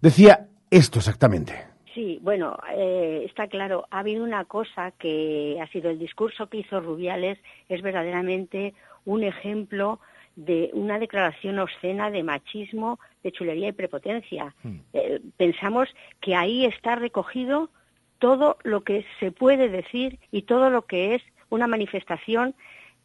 decía 0.00 0.48
esto 0.68 0.98
exactamente. 0.98 1.52
Sí, 1.94 2.18
bueno, 2.20 2.58
eh, 2.76 3.22
está 3.24 3.46
claro, 3.46 3.86
ha 3.88 4.00
habido 4.00 4.24
una 4.24 4.44
cosa 4.46 4.90
que 4.98 5.60
ha 5.62 5.68
sido 5.68 5.90
el 5.90 6.00
discurso 6.00 6.48
que 6.48 6.56
hizo 6.56 6.80
Rubiales, 6.80 7.38
es 7.68 7.82
verdaderamente 7.82 8.74
un 9.04 9.22
ejemplo 9.22 10.00
de 10.34 10.70
una 10.72 10.98
declaración 10.98 11.60
obscena 11.60 12.10
de 12.10 12.24
machismo, 12.24 12.98
de 13.22 13.30
chulería 13.30 13.68
y 13.68 13.72
prepotencia. 13.72 14.56
Eh, 14.94 15.20
pensamos 15.36 15.88
que 16.20 16.34
ahí 16.34 16.64
está 16.64 16.96
recogido 16.96 17.70
todo 18.18 18.56
lo 18.64 18.80
que 18.80 19.06
se 19.20 19.30
puede 19.30 19.68
decir 19.68 20.18
y 20.32 20.42
todo 20.42 20.68
lo 20.68 20.82
que 20.82 21.14
es 21.14 21.22
una 21.48 21.68
manifestación 21.68 22.56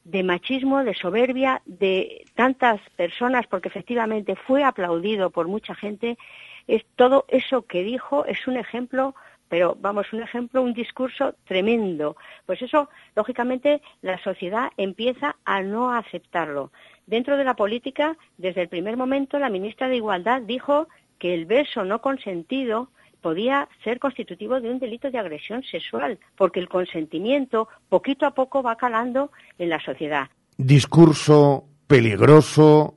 de 0.07 0.23
machismo, 0.23 0.85
de 0.85 0.93
soberbia, 0.93 1.61
de 1.65 2.25
tantas 2.33 2.79
personas, 2.95 3.45
porque 3.47 3.67
efectivamente 3.67 4.35
fue 4.35 4.63
aplaudido 4.63 5.31
por 5.31 5.49
mucha 5.49 5.75
gente, 5.75 6.17
es 6.65 6.85
todo 6.95 7.25
eso 7.27 7.63
que 7.63 7.83
dijo 7.83 8.25
es 8.25 8.47
un 8.47 8.55
ejemplo, 8.55 9.15
pero 9.49 9.75
vamos, 9.79 10.13
un 10.13 10.23
ejemplo, 10.23 10.61
un 10.61 10.73
discurso 10.73 11.35
tremendo. 11.45 12.15
Pues 12.45 12.61
eso, 12.61 12.89
lógicamente, 13.15 13.81
la 14.01 14.17
sociedad 14.19 14.69
empieza 14.77 15.35
a 15.43 15.61
no 15.61 15.91
aceptarlo. 15.91 16.71
Dentro 17.05 17.35
de 17.35 17.43
la 17.43 17.55
política, 17.55 18.15
desde 18.37 18.61
el 18.61 18.69
primer 18.69 18.95
momento, 18.95 19.39
la 19.39 19.49
ministra 19.49 19.89
de 19.89 19.97
Igualdad 19.97 20.41
dijo 20.41 20.87
que 21.19 21.33
el 21.33 21.45
beso 21.45 21.83
no 21.83 22.01
consentido 22.01 22.89
podía 23.21 23.67
ser 23.83 23.99
constitutivo 23.99 24.59
de 24.59 24.69
un 24.69 24.79
delito 24.79 25.11
de 25.11 25.17
agresión 25.17 25.63
sexual, 25.63 26.19
porque 26.35 26.59
el 26.59 26.69
consentimiento 26.69 27.67
poquito 27.89 28.25
a 28.25 28.31
poco 28.31 28.63
va 28.63 28.75
calando 28.75 29.31
en 29.57 29.69
la 29.69 29.79
sociedad. 29.79 30.29
Discurso 30.57 31.65
peligroso, 31.87 32.95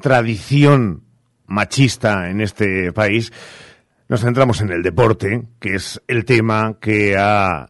tradición 0.00 1.02
machista 1.46 2.30
en 2.30 2.40
este 2.40 2.92
país. 2.92 3.32
Nos 4.08 4.20
centramos 4.20 4.60
en 4.60 4.70
el 4.70 4.82
deporte, 4.82 5.42
que 5.60 5.74
es 5.74 6.00
el 6.06 6.24
tema 6.24 6.76
que 6.80 7.16
ha 7.16 7.68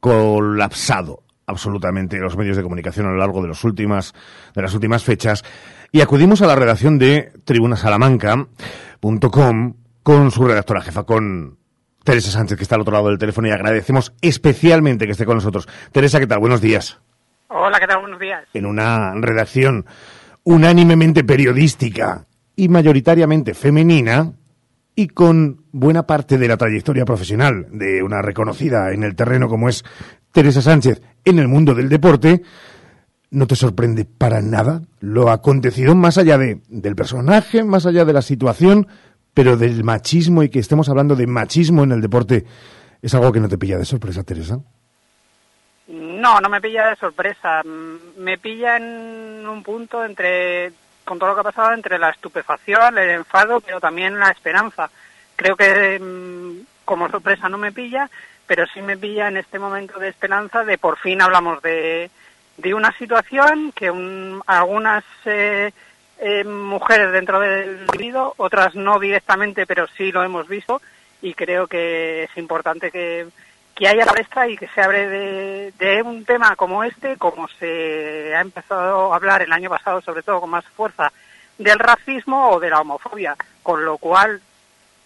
colapsado 0.00 1.22
absolutamente 1.46 2.18
los 2.18 2.36
medios 2.36 2.56
de 2.56 2.62
comunicación 2.62 3.06
a 3.06 3.10
lo 3.10 3.16
largo 3.16 3.42
de, 3.42 3.48
los 3.48 3.64
últimas, 3.64 4.14
de 4.54 4.62
las 4.62 4.74
últimas 4.74 5.02
fechas 5.02 5.44
y 5.90 6.02
acudimos 6.02 6.42
a 6.42 6.46
la 6.46 6.54
redacción 6.54 6.98
de 6.98 7.32
tribunasalamanca.com 7.44 9.74
con 10.08 10.30
su 10.30 10.42
redactora 10.42 10.80
jefa, 10.80 11.02
con 11.02 11.58
Teresa 12.02 12.30
Sánchez, 12.30 12.56
que 12.56 12.62
está 12.62 12.76
al 12.76 12.80
otro 12.80 12.94
lado 12.94 13.08
del 13.08 13.18
teléfono, 13.18 13.46
y 13.46 13.50
agradecemos 13.50 14.14
especialmente 14.22 15.04
que 15.04 15.12
esté 15.12 15.26
con 15.26 15.34
nosotros. 15.34 15.68
Teresa, 15.92 16.18
¿qué 16.18 16.26
tal? 16.26 16.38
Buenos 16.38 16.62
días. 16.62 16.98
Hola, 17.48 17.78
¿qué 17.78 17.86
tal? 17.86 18.00
Buenos 18.00 18.18
días. 18.18 18.42
En 18.54 18.64
una 18.64 19.12
redacción 19.16 19.84
unánimemente 20.44 21.24
periodística 21.24 22.24
y 22.56 22.70
mayoritariamente 22.70 23.52
femenina, 23.52 24.32
y 24.94 25.08
con 25.08 25.66
buena 25.72 26.04
parte 26.04 26.38
de 26.38 26.48
la 26.48 26.56
trayectoria 26.56 27.04
profesional 27.04 27.66
de 27.70 28.02
una 28.02 28.22
reconocida 28.22 28.92
en 28.92 29.02
el 29.02 29.14
terreno 29.14 29.46
como 29.46 29.68
es 29.68 29.84
Teresa 30.32 30.62
Sánchez 30.62 31.02
en 31.26 31.38
el 31.38 31.48
mundo 31.48 31.74
del 31.74 31.90
deporte, 31.90 32.40
no 33.30 33.46
te 33.46 33.56
sorprende 33.56 34.06
para 34.06 34.40
nada 34.40 34.80
lo 35.00 35.30
acontecido 35.30 35.94
más 35.94 36.16
allá 36.16 36.38
de, 36.38 36.62
del 36.68 36.96
personaje, 36.96 37.62
más 37.62 37.84
allá 37.84 38.06
de 38.06 38.14
la 38.14 38.22
situación, 38.22 38.88
pero 39.38 39.56
del 39.56 39.84
machismo 39.84 40.42
y 40.42 40.48
que 40.48 40.58
estemos 40.58 40.88
hablando 40.88 41.14
de 41.14 41.24
machismo 41.28 41.84
en 41.84 41.92
el 41.92 42.00
deporte, 42.00 42.44
¿es 43.00 43.14
algo 43.14 43.30
que 43.30 43.38
no 43.38 43.48
te 43.48 43.56
pilla 43.56 43.78
de 43.78 43.84
sorpresa, 43.84 44.24
Teresa? 44.24 44.58
No, 45.86 46.40
no 46.40 46.48
me 46.48 46.60
pilla 46.60 46.88
de 46.88 46.96
sorpresa. 46.96 47.62
Me 48.16 48.36
pilla 48.38 48.78
en 48.78 49.46
un 49.46 49.62
punto 49.62 50.04
entre, 50.04 50.72
con 51.04 51.20
todo 51.20 51.28
lo 51.28 51.34
que 51.36 51.42
ha 51.42 51.52
pasado, 51.52 51.72
entre 51.72 52.00
la 52.00 52.10
estupefacción, 52.10 52.98
el 52.98 53.10
enfado, 53.10 53.60
pero 53.60 53.78
también 53.78 54.18
la 54.18 54.32
esperanza. 54.32 54.90
Creo 55.36 55.54
que 55.54 56.00
mm, 56.00 56.84
como 56.84 57.08
sorpresa 57.08 57.48
no 57.48 57.58
me 57.58 57.70
pilla, 57.70 58.10
pero 58.44 58.66
sí 58.74 58.82
me 58.82 58.96
pilla 58.96 59.28
en 59.28 59.36
este 59.36 59.60
momento 59.60 60.00
de 60.00 60.08
esperanza 60.08 60.64
de 60.64 60.78
por 60.78 60.98
fin 60.98 61.22
hablamos 61.22 61.62
de, 61.62 62.10
de 62.56 62.74
una 62.74 62.90
situación 62.98 63.70
que 63.70 63.86
algunas 64.46 65.04
eh, 65.26 65.70
eh, 66.20 66.44
mujeres 66.44 67.12
dentro 67.12 67.40
del 67.40 67.80
individuo, 67.80 68.34
otras 68.36 68.74
no 68.74 68.98
directamente, 68.98 69.66
pero 69.66 69.86
sí 69.96 70.10
lo 70.12 70.22
hemos 70.22 70.48
visto 70.48 70.80
y 71.22 71.34
creo 71.34 71.66
que 71.66 72.24
es 72.24 72.36
importante 72.36 72.90
que, 72.90 73.26
que 73.74 73.88
haya 73.88 74.04
la 74.04 74.48
y 74.48 74.56
que 74.56 74.68
se 74.68 74.80
abre 74.80 75.70
de, 75.70 76.02
un 76.02 76.24
tema 76.24 76.56
como 76.56 76.82
este, 76.82 77.16
como 77.16 77.46
se 77.46 78.34
ha 78.34 78.40
empezado 78.40 79.12
a 79.12 79.16
hablar 79.16 79.42
el 79.42 79.52
año 79.52 79.70
pasado, 79.70 80.00
sobre 80.00 80.22
todo 80.22 80.40
con 80.40 80.50
más 80.50 80.64
fuerza, 80.64 81.12
del 81.58 81.78
racismo 81.78 82.50
o 82.50 82.60
de 82.60 82.70
la 82.70 82.80
homofobia, 82.80 83.36
con 83.62 83.84
lo 83.84 83.98
cual 83.98 84.40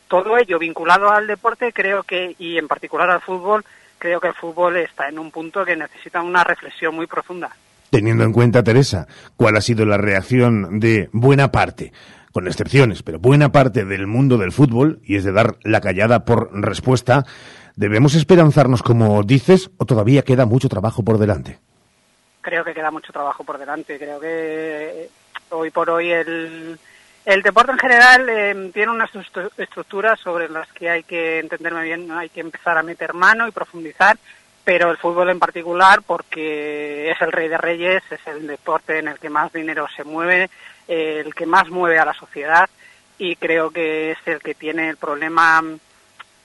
todo 0.09 0.38
ello 0.38 0.59
vinculado 0.59 1.11
al 1.11 1.27
deporte 1.27 1.72
creo 1.72 2.03
que, 2.03 2.35
y 2.38 2.57
en 2.57 2.68
particular 2.68 3.11
al 3.11 3.20
fútbol, 3.20 3.64
creo 3.98 4.20
que 4.20 4.29
el 4.29 4.35
fútbol 4.35 4.77
está 4.79 5.09
en 5.09 5.18
un 5.18 5.31
punto 5.31 5.64
que 5.64 5.77
necesita 5.77 6.22
una 6.22 6.42
reflexión 6.42 6.94
muy 6.94 7.07
profunda. 7.07 7.55
Teniendo 7.92 8.24
en 8.24 8.33
cuenta, 8.33 8.64
Teresa, 8.64 9.07
cuál 9.37 9.55
ha 9.55 9.61
sido 9.61 9.85
la 9.85 9.98
reacción 9.98 10.81
de 10.81 11.11
buena 11.12 11.52
parte, 11.52 11.92
con 12.33 12.46
excepciones, 12.46 13.02
pero 13.02 13.18
buena 13.18 13.52
parte 13.52 13.85
del 13.85 14.07
mundo 14.07 14.38
del 14.38 14.50
fútbol, 14.50 15.00
y 15.05 15.16
es 15.16 15.24
de 15.24 15.33
dar 15.33 15.57
la 15.62 15.83
callada 15.83 16.24
por 16.24 16.48
respuesta, 16.59 17.26
¿debemos 17.76 18.14
esperanzarnos 18.14 18.83
como 18.83 19.22
dices 19.24 19.70
o 19.76 19.85
todavía 19.85 20.22
queda 20.22 20.46
mucho 20.46 20.70
trabajo 20.70 21.05
por 21.05 21.18
delante? 21.18 21.59
Creo 22.40 22.64
que 22.64 22.72
queda 22.72 22.90
mucho 22.90 23.12
trabajo 23.12 23.44
por 23.44 23.59
delante. 23.59 23.98
Creo 23.98 24.18
que 24.18 25.11
hoy 25.50 25.70
por 25.70 25.90
hoy 25.90 26.12
el, 26.12 26.78
el 27.26 27.42
deporte 27.42 27.72
en 27.72 27.78
general 27.78 28.26
eh, 28.26 28.70
tiene 28.72 28.90
unas 28.90 29.11
estructuras 29.59 30.18
sobre 30.18 30.48
las 30.48 30.72
que 30.72 30.88
hay 30.88 31.02
que 31.02 31.40
entenderme 31.40 31.83
bien, 31.83 32.11
hay 32.11 32.31
que 32.31 32.40
empezar 32.40 32.78
a 32.78 32.83
meter 32.83 33.12
mano 33.12 33.46
y 33.46 33.50
profundizar, 33.50 34.16
pero 34.64 34.90
el 34.90 34.96
fútbol 34.96 35.31
en 35.31 35.38
particular, 35.38 36.03
porque 36.03 37.11
es 37.11 37.20
el 37.20 37.33
rey 37.33 37.48
de 37.48 37.59
reyes, 37.59 38.03
es 38.11 38.27
el 38.27 38.46
deporte 38.46 38.98
en 38.98 39.09
el 39.09 39.18
que 39.18 39.31
más 39.31 39.53
dinero 39.53 39.87
se 39.96 40.05
mueve, 40.05 40.51
el 40.88 41.35
que 41.35 41.46
más 41.46 41.68
mueve 41.68 41.98
a 41.98 42.05
la 42.05 42.14
sociedad 42.14 42.68
y 43.18 43.37
creo 43.37 43.70
que 43.70 44.12
es 44.12 44.18
el 44.27 44.40
que 44.40 44.55
tiene 44.55 44.88
el 44.88 44.96
problema, 44.96 45.62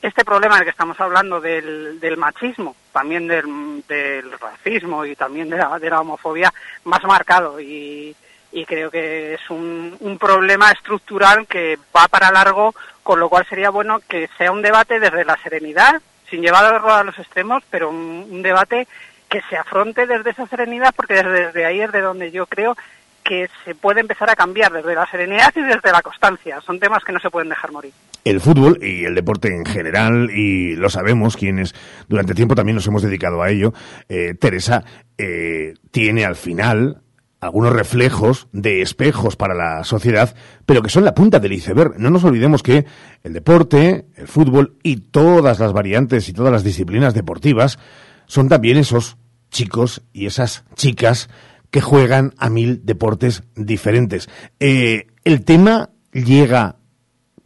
este 0.02 0.26
problema 0.26 0.56
del 0.56 0.66
que 0.66 0.72
estamos 0.72 1.00
hablando 1.00 1.40
del, 1.40 2.00
del 2.00 2.18
machismo, 2.18 2.76
también 2.92 3.28
del, 3.28 3.84
del, 3.88 4.32
racismo 4.40 5.06
y 5.06 5.16
también 5.16 5.50
de 5.50 5.58
la, 5.58 5.80
de 5.80 5.90
la 5.90 6.02
homofobia 6.02 6.54
más 6.84 7.04
marcado 7.04 7.60
y 7.60 8.16
y 8.52 8.66
creo 8.66 8.90
que 8.90 9.34
es 9.34 9.50
un, 9.50 9.96
un 10.00 10.18
problema 10.18 10.72
estructural 10.72 11.46
que 11.48 11.78
va 11.96 12.08
para 12.08 12.32
largo, 12.32 12.74
con 13.04 13.20
lo 13.20 13.30
cual 13.30 13.46
sería 13.48 13.70
bueno 13.70 14.00
que 14.08 14.30
sea 14.38 14.52
un 14.52 14.62
debate 14.62 15.00
desde 15.00 15.26
la 15.26 15.38
serenidad, 15.44 16.02
sin 16.30 16.42
llevarlo 16.42 16.94
a 16.94 17.04
los 17.04 17.18
extremos, 17.18 17.64
pero 17.70 17.90
un, 17.90 18.42
debate 18.42 18.88
que 19.30 19.42
se 19.50 19.58
afronte 19.58 20.06
desde 20.06 20.30
esa 20.30 20.48
serenidad, 20.48 20.94
porque 20.96 21.16
desde, 21.16 21.66
ahí 21.66 21.82
es 21.82 21.92
de 21.92 22.02
donde 22.02 22.32
yo 22.32 22.46
creo 22.46 22.78
que 23.24 23.50
se 23.66 23.76
puede 23.76 24.00
empezar 24.00 24.30
a 24.30 24.36
cambiar 24.36 24.72
desde 24.72 24.96
la 24.96 25.06
serenidad 25.06 25.54
y 25.56 25.62
desde 25.62 25.92
la 25.92 26.02
constancia. 26.02 26.62
Son 26.62 26.80
temas 26.80 27.04
que 27.04 27.12
no 27.12 27.20
se 27.20 27.30
pueden 27.30 27.50
dejar 27.50 27.72
morir. 27.74 27.92
El 28.24 28.40
fútbol 28.40 28.80
y 28.82 29.04
el 29.04 29.16
deporte 29.16 29.54
en 29.54 29.66
general, 29.66 30.30
y 30.32 30.76
lo 30.76 30.90
sabemos 30.90 31.36
quienes 31.36 31.76
durante 32.08 32.34
tiempo 32.34 32.56
también 32.56 32.76
nos 32.76 32.88
hemos 32.88 33.02
dedicado 33.02 33.42
a 33.42 33.50
ello, 33.50 33.74
eh, 34.08 34.34
Teresa, 34.40 34.84
eh, 35.18 35.74
tiene 35.92 36.24
al 36.26 36.36
final 36.36 37.02
algunos 37.40 37.74
reflejos 37.74 38.48
de 38.52 38.82
espejos 38.82 39.36
para 39.36 39.54
la 39.54 39.84
sociedad, 39.84 40.36
pero 40.66 40.82
que 40.82 40.90
son 40.90 41.06
la 41.06 41.14
punta 41.14 41.40
del 41.40 41.54
iceberg. 41.54 42.00
No 42.00 42.10
nos 42.10 42.24
olvidemos 42.24 42.64
que 42.64 42.86
el 43.24 43.34
deporte, 43.34 44.08
el 44.16 44.28
fútbol 44.28 44.78
y 44.84 44.98
todas 44.98 45.60
las 45.60 45.74
variantes 45.74 46.30
y 46.30 46.34
todas 46.34 46.52
las 46.52 46.64
disciplinas 46.64 47.14
deportivas 47.14 47.78
son 48.26 48.50
también 48.50 48.78
esos 48.78 49.18
chicos 49.50 50.04
y 50.14 50.26
esas 50.26 50.66
chicas 50.76 51.30
que 51.70 51.82
juegan 51.82 52.34
a 52.38 52.50
mil 52.50 52.86
deportes 52.86 53.44
diferentes. 53.56 54.30
Eh, 54.60 55.08
el 55.24 55.44
tema 55.44 55.92
llega 56.12 56.78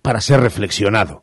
para 0.02 0.22
ser 0.22 0.40
reflexionado 0.40 1.21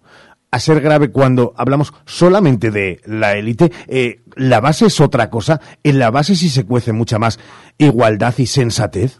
a 0.50 0.58
ser 0.58 0.80
grave 0.80 1.10
cuando 1.10 1.52
hablamos 1.56 1.92
solamente 2.06 2.70
de 2.70 3.00
la 3.04 3.34
élite. 3.34 3.70
Eh, 3.86 4.20
la 4.34 4.60
base 4.60 4.86
es 4.86 5.00
otra 5.00 5.28
cosa. 5.30 5.60
En 5.82 5.98
la 5.98 6.10
base 6.10 6.34
sí 6.34 6.48
se 6.48 6.64
cuece 6.64 6.92
mucha 6.92 7.18
más 7.18 7.38
igualdad 7.76 8.34
y 8.38 8.46
sensatez. 8.46 9.18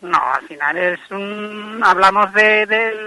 No, 0.00 0.18
al 0.34 0.42
final 0.48 0.76
es 0.76 1.00
un... 1.10 1.80
hablamos 1.84 2.32
de, 2.32 2.66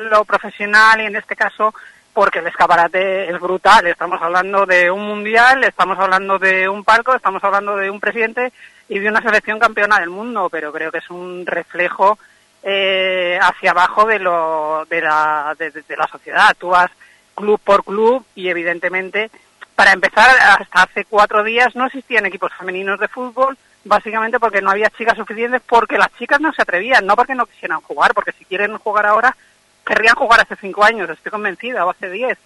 lo 0.10 0.24
profesional 0.24 1.02
y 1.02 1.06
en 1.06 1.16
este 1.16 1.36
caso 1.36 1.74
porque 2.14 2.40
el 2.40 2.48
escaparate 2.48 3.30
es 3.30 3.40
brutal. 3.40 3.88
Estamos 3.88 4.22
hablando 4.22 4.66
de 4.66 4.90
un 4.90 5.06
mundial, 5.06 5.64
estamos 5.66 6.00
hablando 6.00 6.40
de 6.40 6.70
un 6.70 6.86
palco, 6.86 7.14
estamos 7.14 7.44
hablando 7.44 7.76
de 7.76 7.90
un 7.90 8.00
presidente 8.00 8.54
y 8.88 9.00
de 9.00 9.10
una 9.10 9.22
selección 9.22 9.60
campeona 9.60 10.00
del 10.00 10.10
mundo, 10.10 10.48
pero 10.50 10.72
creo 10.72 10.92
que 10.92 11.00
es 11.00 11.10
un 11.10 11.46
reflejo 11.46 12.18
eh, 12.64 13.38
hacia 13.42 13.72
abajo 13.72 14.06
de, 14.06 14.20
lo, 14.20 14.86
de, 14.90 15.02
la, 15.02 15.54
de, 15.60 15.72
de 15.72 15.98
la 15.98 16.08
sociedad. 16.08 16.56
Tú 16.58 16.70
vas 16.70 16.90
club 17.36 17.60
por 17.64 17.84
club 17.84 18.26
y 18.36 18.50
evidentemente 18.50 19.30
para 19.76 19.92
empezar 19.92 20.30
hasta 20.30 20.84
hace 20.84 21.06
cuatro 21.06 21.44
días 21.44 21.76
no 21.76 21.86
existían 21.86 22.26
equipos 22.26 22.54
femeninos 22.54 23.00
de 23.00 23.08
fútbol 23.08 23.58
básicamente 23.84 24.40
porque 24.40 24.62
no 24.62 24.72
había 24.72 24.90
chicas 24.90 25.18
suficientes 25.18 25.62
porque 25.68 25.98
las 25.98 26.14
chicas 26.18 26.40
no 26.40 26.54
se 26.54 26.62
atrevían 26.62 27.06
no 27.06 27.16
porque 27.16 27.36
no 27.36 27.46
quisieran 27.46 27.82
jugar 27.82 28.14
porque 28.14 28.32
si 28.32 28.46
quieren 28.46 28.78
jugar 28.78 29.06
ahora 29.06 29.36
querrían 29.86 30.16
jugar 30.16 30.42
hace 30.42 30.56
cinco 30.56 30.84
años 30.84 31.10
estoy 31.10 31.32
convencida 31.32 31.86
o 31.86 31.92
hace 31.92 32.10
diez. 32.10 32.38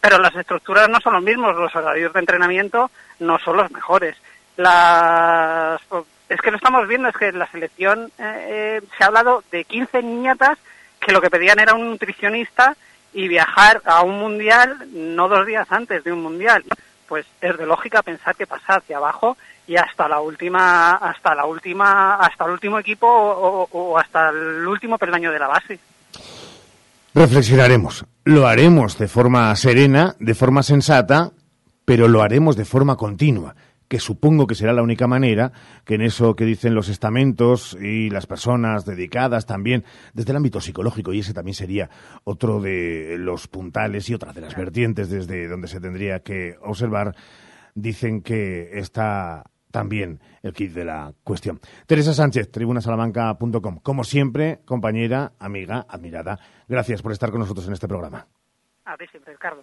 Pero 0.00 0.18
las 0.18 0.34
estructuras 0.34 0.88
no 0.88 1.00
son 1.00 1.14
los 1.14 1.22
mismos 1.22 1.56
los 1.56 1.74
horarios 1.74 2.12
de 2.12 2.20
entrenamiento 2.20 2.90
no 3.18 3.38
son 3.38 3.56
los 3.58 3.70
mejores. 3.70 4.16
Las 4.56 5.80
es 6.28 6.40
que 6.40 6.50
lo 6.50 6.56
estamos 6.56 6.88
viendo 6.88 7.08
es 7.08 7.16
que 7.16 7.28
en 7.28 7.38
la 7.38 7.50
selección 7.50 8.10
eh, 8.18 8.46
eh, 8.48 8.82
se 8.96 9.04
ha 9.04 9.08
hablado 9.08 9.44
de 9.50 9.64
15 9.64 10.02
niñatas 10.02 10.58
que 11.00 11.12
lo 11.12 11.20
que 11.20 11.30
pedían 11.30 11.60
era 11.60 11.74
un 11.74 11.90
nutricionista 11.90 12.76
y 13.16 13.28
viajar 13.28 13.80
a 13.86 14.02
un 14.02 14.18
mundial 14.18 14.76
no 14.92 15.26
dos 15.26 15.46
días 15.46 15.66
antes 15.70 16.04
de 16.04 16.12
un 16.12 16.22
mundial. 16.22 16.62
Pues 17.08 17.24
es 17.40 17.56
de 17.56 17.64
lógica 17.64 18.02
pensar 18.02 18.36
que 18.36 18.46
pasa 18.46 18.74
hacia 18.74 18.98
abajo 18.98 19.38
y 19.66 19.76
hasta 19.76 20.06
la 20.06 20.20
última 20.20 20.90
hasta 20.92 21.34
la 21.34 21.46
última 21.46 22.16
hasta 22.16 22.44
el 22.44 22.50
último 22.50 22.78
equipo 22.78 23.06
o, 23.08 23.98
hasta 23.98 24.28
el 24.28 24.68
último 24.68 24.98
peldaño 24.98 25.32
de 25.32 25.38
la 25.38 25.48
base. 25.48 25.78
Reflexionaremos. 27.14 28.04
Lo 28.24 28.46
haremos 28.46 28.98
de 28.98 29.08
forma 29.08 29.56
serena 29.56 30.14
de 30.18 30.34
forma 30.34 30.62
sensata 30.62 31.30
pero 31.86 32.08
lo 32.08 32.20
haremos 32.20 32.54
de 32.54 32.66
forma 32.66 32.96
continua 32.96 33.54
que 33.88 34.00
supongo 34.00 34.46
que 34.46 34.54
será 34.54 34.72
la 34.72 34.82
única 34.82 35.06
manera, 35.06 35.52
que 35.84 35.94
en 35.94 36.02
eso 36.02 36.34
que 36.34 36.44
dicen 36.44 36.74
los 36.74 36.88
estamentos 36.88 37.76
y 37.80 38.10
las 38.10 38.26
personas 38.26 38.84
dedicadas 38.84 39.46
también 39.46 39.84
desde 40.14 40.30
el 40.30 40.36
ámbito 40.36 40.60
psicológico, 40.60 41.12
y 41.12 41.20
ese 41.20 41.34
también 41.34 41.54
sería 41.54 41.90
otro 42.24 42.60
de 42.60 43.16
los 43.18 43.48
puntales 43.48 44.08
y 44.10 44.14
otra 44.14 44.32
de 44.32 44.40
las 44.40 44.56
vertientes 44.56 45.10
desde 45.10 45.48
donde 45.48 45.68
se 45.68 45.80
tendría 45.80 46.20
que 46.20 46.56
observar, 46.62 47.14
dicen 47.74 48.22
que 48.22 48.78
está 48.78 49.44
también 49.70 50.20
el 50.42 50.52
kit 50.52 50.72
de 50.72 50.84
la 50.84 51.12
cuestión. 51.22 51.60
Teresa 51.86 52.14
Sánchez, 52.14 52.50
tribunasalamanca.com. 52.50 53.80
Como 53.82 54.04
siempre, 54.04 54.60
compañera, 54.64 55.32
amiga, 55.38 55.84
admirada, 55.88 56.38
gracias 56.66 57.02
por 57.02 57.12
estar 57.12 57.30
con 57.30 57.40
nosotros 57.40 57.66
en 57.66 57.74
este 57.74 57.86
programa. 57.86 58.26
A 58.86 58.96
siempre, 58.96 59.34
Ricardo. 59.34 59.62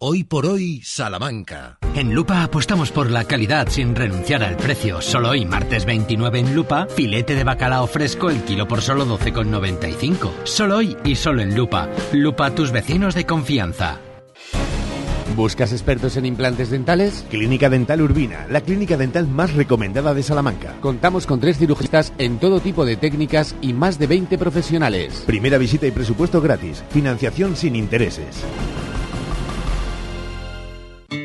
Hoy 0.00 0.22
por 0.22 0.46
hoy, 0.46 0.80
Salamanca. 0.84 1.78
En 1.96 2.14
Lupa 2.14 2.44
apostamos 2.44 2.92
por 2.92 3.10
la 3.10 3.24
calidad 3.24 3.66
sin 3.68 3.96
renunciar 3.96 4.44
al 4.44 4.56
precio. 4.56 5.00
Solo 5.00 5.30
hoy, 5.30 5.44
martes 5.44 5.84
29 5.86 6.38
en 6.38 6.54
Lupa, 6.54 6.86
filete 6.86 7.34
de 7.34 7.42
bacalao 7.42 7.88
fresco 7.88 8.30
el 8.30 8.44
kilo 8.44 8.68
por 8.68 8.80
solo 8.80 9.04
12,95. 9.06 10.30
Solo 10.44 10.76
hoy 10.76 10.96
y 11.04 11.16
solo 11.16 11.42
en 11.42 11.56
Lupa. 11.56 11.88
Lupa, 12.12 12.54
tus 12.54 12.70
vecinos 12.70 13.16
de 13.16 13.26
confianza. 13.26 13.98
¿Buscas 15.34 15.72
expertos 15.72 16.16
en 16.16 16.26
implantes 16.26 16.70
dentales? 16.70 17.24
Clínica 17.28 17.68
Dental 17.68 18.00
Urbina, 18.00 18.46
la 18.48 18.60
clínica 18.60 18.96
dental 18.96 19.26
más 19.26 19.52
recomendada 19.54 20.14
de 20.14 20.22
Salamanca. 20.22 20.76
Contamos 20.80 21.26
con 21.26 21.40
tres 21.40 21.58
cirugistas 21.58 22.12
en 22.18 22.38
todo 22.38 22.60
tipo 22.60 22.84
de 22.84 22.96
técnicas 22.96 23.56
y 23.60 23.72
más 23.72 23.98
de 23.98 24.06
20 24.06 24.38
profesionales. 24.38 25.24
Primera 25.26 25.58
visita 25.58 25.88
y 25.88 25.90
presupuesto 25.90 26.40
gratis. 26.40 26.84
Financiación 26.90 27.56
sin 27.56 27.74
intereses. 27.74 28.44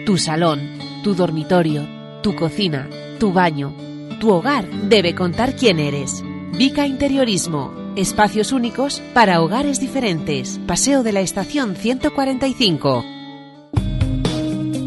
Tu 0.05 0.17
salón, 0.17 0.59
tu 1.01 1.15
dormitorio, 1.15 1.87
tu 2.21 2.35
cocina, 2.35 2.89
tu 3.21 3.31
baño, 3.31 3.73
tu 4.19 4.31
hogar 4.31 4.69
debe 4.89 5.15
contar 5.15 5.55
quién 5.55 5.79
eres. 5.79 6.21
Vica 6.57 6.85
Interiorismo. 6.85 7.73
Espacios 7.95 8.51
únicos 8.51 9.01
para 9.13 9.41
hogares 9.41 9.79
diferentes. 9.79 10.59
Paseo 10.67 11.03
de 11.03 11.13
la 11.13 11.21
Estación 11.21 11.77
145. 11.77 13.05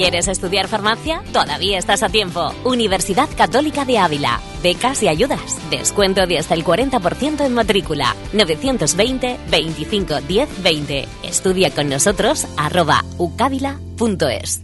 ¿Quieres 0.00 0.28
estudiar 0.28 0.66
farmacia? 0.66 1.22
Todavía 1.30 1.76
estás 1.76 2.02
a 2.02 2.08
tiempo. 2.08 2.54
Universidad 2.64 3.28
Católica 3.36 3.84
de 3.84 3.98
Ávila. 3.98 4.40
Becas 4.62 5.02
y 5.02 5.08
ayudas. 5.08 5.58
Descuento 5.70 6.26
de 6.26 6.38
hasta 6.38 6.54
el 6.54 6.64
40% 6.64 7.44
en 7.44 7.52
matrícula. 7.52 8.16
920 8.32 9.36
25 9.50 10.20
10 10.22 10.62
20. 10.62 11.08
Estudia 11.24 11.70
con 11.74 11.90
nosotros 11.90 12.46
arroba 12.56 13.04
ucávila.es. 13.18 14.62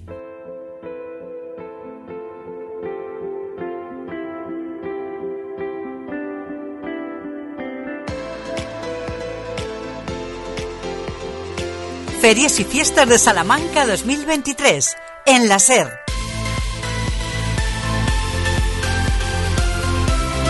Ferias 12.22 12.58
y 12.58 12.64
Fiestas 12.64 13.06
de 13.06 13.18
Salamanca 13.18 13.86
2023 13.86 14.96
en 15.26 15.48
la 15.48 15.58
SER. 15.58 16.06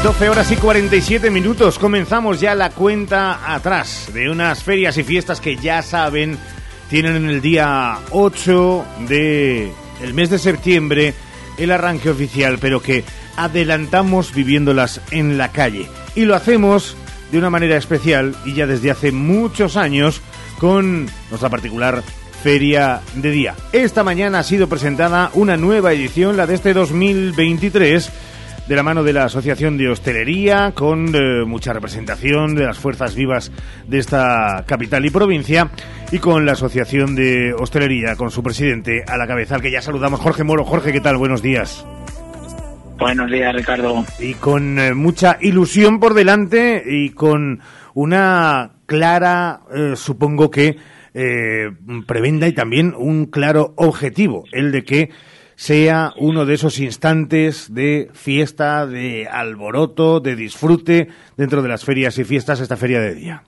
12 0.02 0.28
horas 0.28 0.52
y 0.52 0.56
47 0.56 1.30
minutos. 1.30 1.78
Comenzamos 1.78 2.40
ya 2.40 2.54
la 2.54 2.70
cuenta 2.70 3.52
atrás 3.54 4.10
de 4.12 4.30
unas 4.30 4.62
ferias 4.62 4.96
y 4.98 5.02
fiestas 5.02 5.40
que 5.40 5.56
ya 5.56 5.82
saben 5.82 6.38
tienen 6.88 7.16
en 7.16 7.28
el 7.28 7.40
día 7.40 7.98
8 8.10 8.84
de 9.08 9.72
el 10.02 10.14
mes 10.14 10.30
de 10.30 10.38
septiembre 10.38 11.14
el 11.58 11.72
arranque 11.72 12.10
oficial, 12.10 12.58
pero 12.60 12.80
que 12.80 13.04
adelantamos 13.36 14.32
viviéndolas 14.32 15.00
en 15.10 15.38
la 15.38 15.50
calle. 15.50 15.88
Y 16.14 16.24
lo 16.24 16.36
hacemos 16.36 16.96
de 17.32 17.38
una 17.38 17.50
manera 17.50 17.76
especial 17.76 18.36
y 18.44 18.52
ya 18.52 18.66
desde 18.66 18.90
hace 18.90 19.10
muchos 19.10 19.76
años 19.76 20.20
con 20.58 21.06
nuestra 21.30 21.48
particular 21.48 22.02
feria 22.42 23.00
de 23.14 23.30
día. 23.30 23.54
Esta 23.72 24.04
mañana 24.04 24.40
ha 24.40 24.42
sido 24.42 24.68
presentada 24.68 25.30
una 25.34 25.56
nueva 25.56 25.92
edición, 25.92 26.36
la 26.36 26.46
de 26.46 26.54
este 26.54 26.72
2023, 26.74 28.12
de 28.68 28.76
la 28.76 28.82
mano 28.82 29.04
de 29.04 29.12
la 29.12 29.24
Asociación 29.24 29.78
de 29.78 29.88
Hostelería, 29.88 30.72
con 30.74 31.14
eh, 31.14 31.44
mucha 31.44 31.72
representación 31.72 32.54
de 32.54 32.64
las 32.66 32.78
fuerzas 32.78 33.14
vivas 33.14 33.52
de 33.86 33.98
esta 33.98 34.64
capital 34.66 35.04
y 35.06 35.10
provincia, 35.10 35.70
y 36.10 36.18
con 36.18 36.46
la 36.46 36.52
Asociación 36.52 37.14
de 37.14 37.54
Hostelería, 37.54 38.16
con 38.16 38.30
su 38.30 38.42
presidente 38.42 39.04
a 39.06 39.16
la 39.16 39.26
cabeza, 39.26 39.54
al 39.54 39.62
que 39.62 39.70
ya 39.70 39.82
saludamos, 39.82 40.20
Jorge 40.20 40.44
Moro. 40.44 40.64
Jorge, 40.64 40.92
¿qué 40.92 41.00
tal? 41.00 41.16
Buenos 41.16 41.42
días. 41.42 41.86
Buenos 42.98 43.30
días, 43.30 43.54
Ricardo. 43.54 44.04
Y 44.18 44.34
con 44.34 44.78
eh, 44.78 44.94
mucha 44.94 45.36
ilusión 45.40 46.00
por 46.00 46.14
delante 46.14 46.82
y 46.86 47.10
con 47.10 47.60
una 47.94 48.72
clara, 48.86 49.60
eh, 49.74 49.92
supongo 49.96 50.50
que, 50.50 50.76
eh, 51.18 51.70
prebenda 52.06 52.46
y 52.46 52.52
también 52.52 52.92
un 52.94 53.24
claro 53.24 53.72
objetivo, 53.76 54.44
el 54.52 54.70
de 54.70 54.84
que 54.84 55.10
sea 55.54 56.12
uno 56.18 56.44
de 56.44 56.52
esos 56.52 56.78
instantes 56.78 57.72
de 57.72 58.10
fiesta, 58.12 58.86
de 58.86 59.26
alboroto, 59.26 60.20
de 60.20 60.36
disfrute 60.36 61.08
dentro 61.38 61.62
de 61.62 61.70
las 61.70 61.86
ferias 61.86 62.18
y 62.18 62.24
fiestas, 62.24 62.60
esta 62.60 62.76
feria 62.76 63.00
de 63.00 63.14
día. 63.14 63.42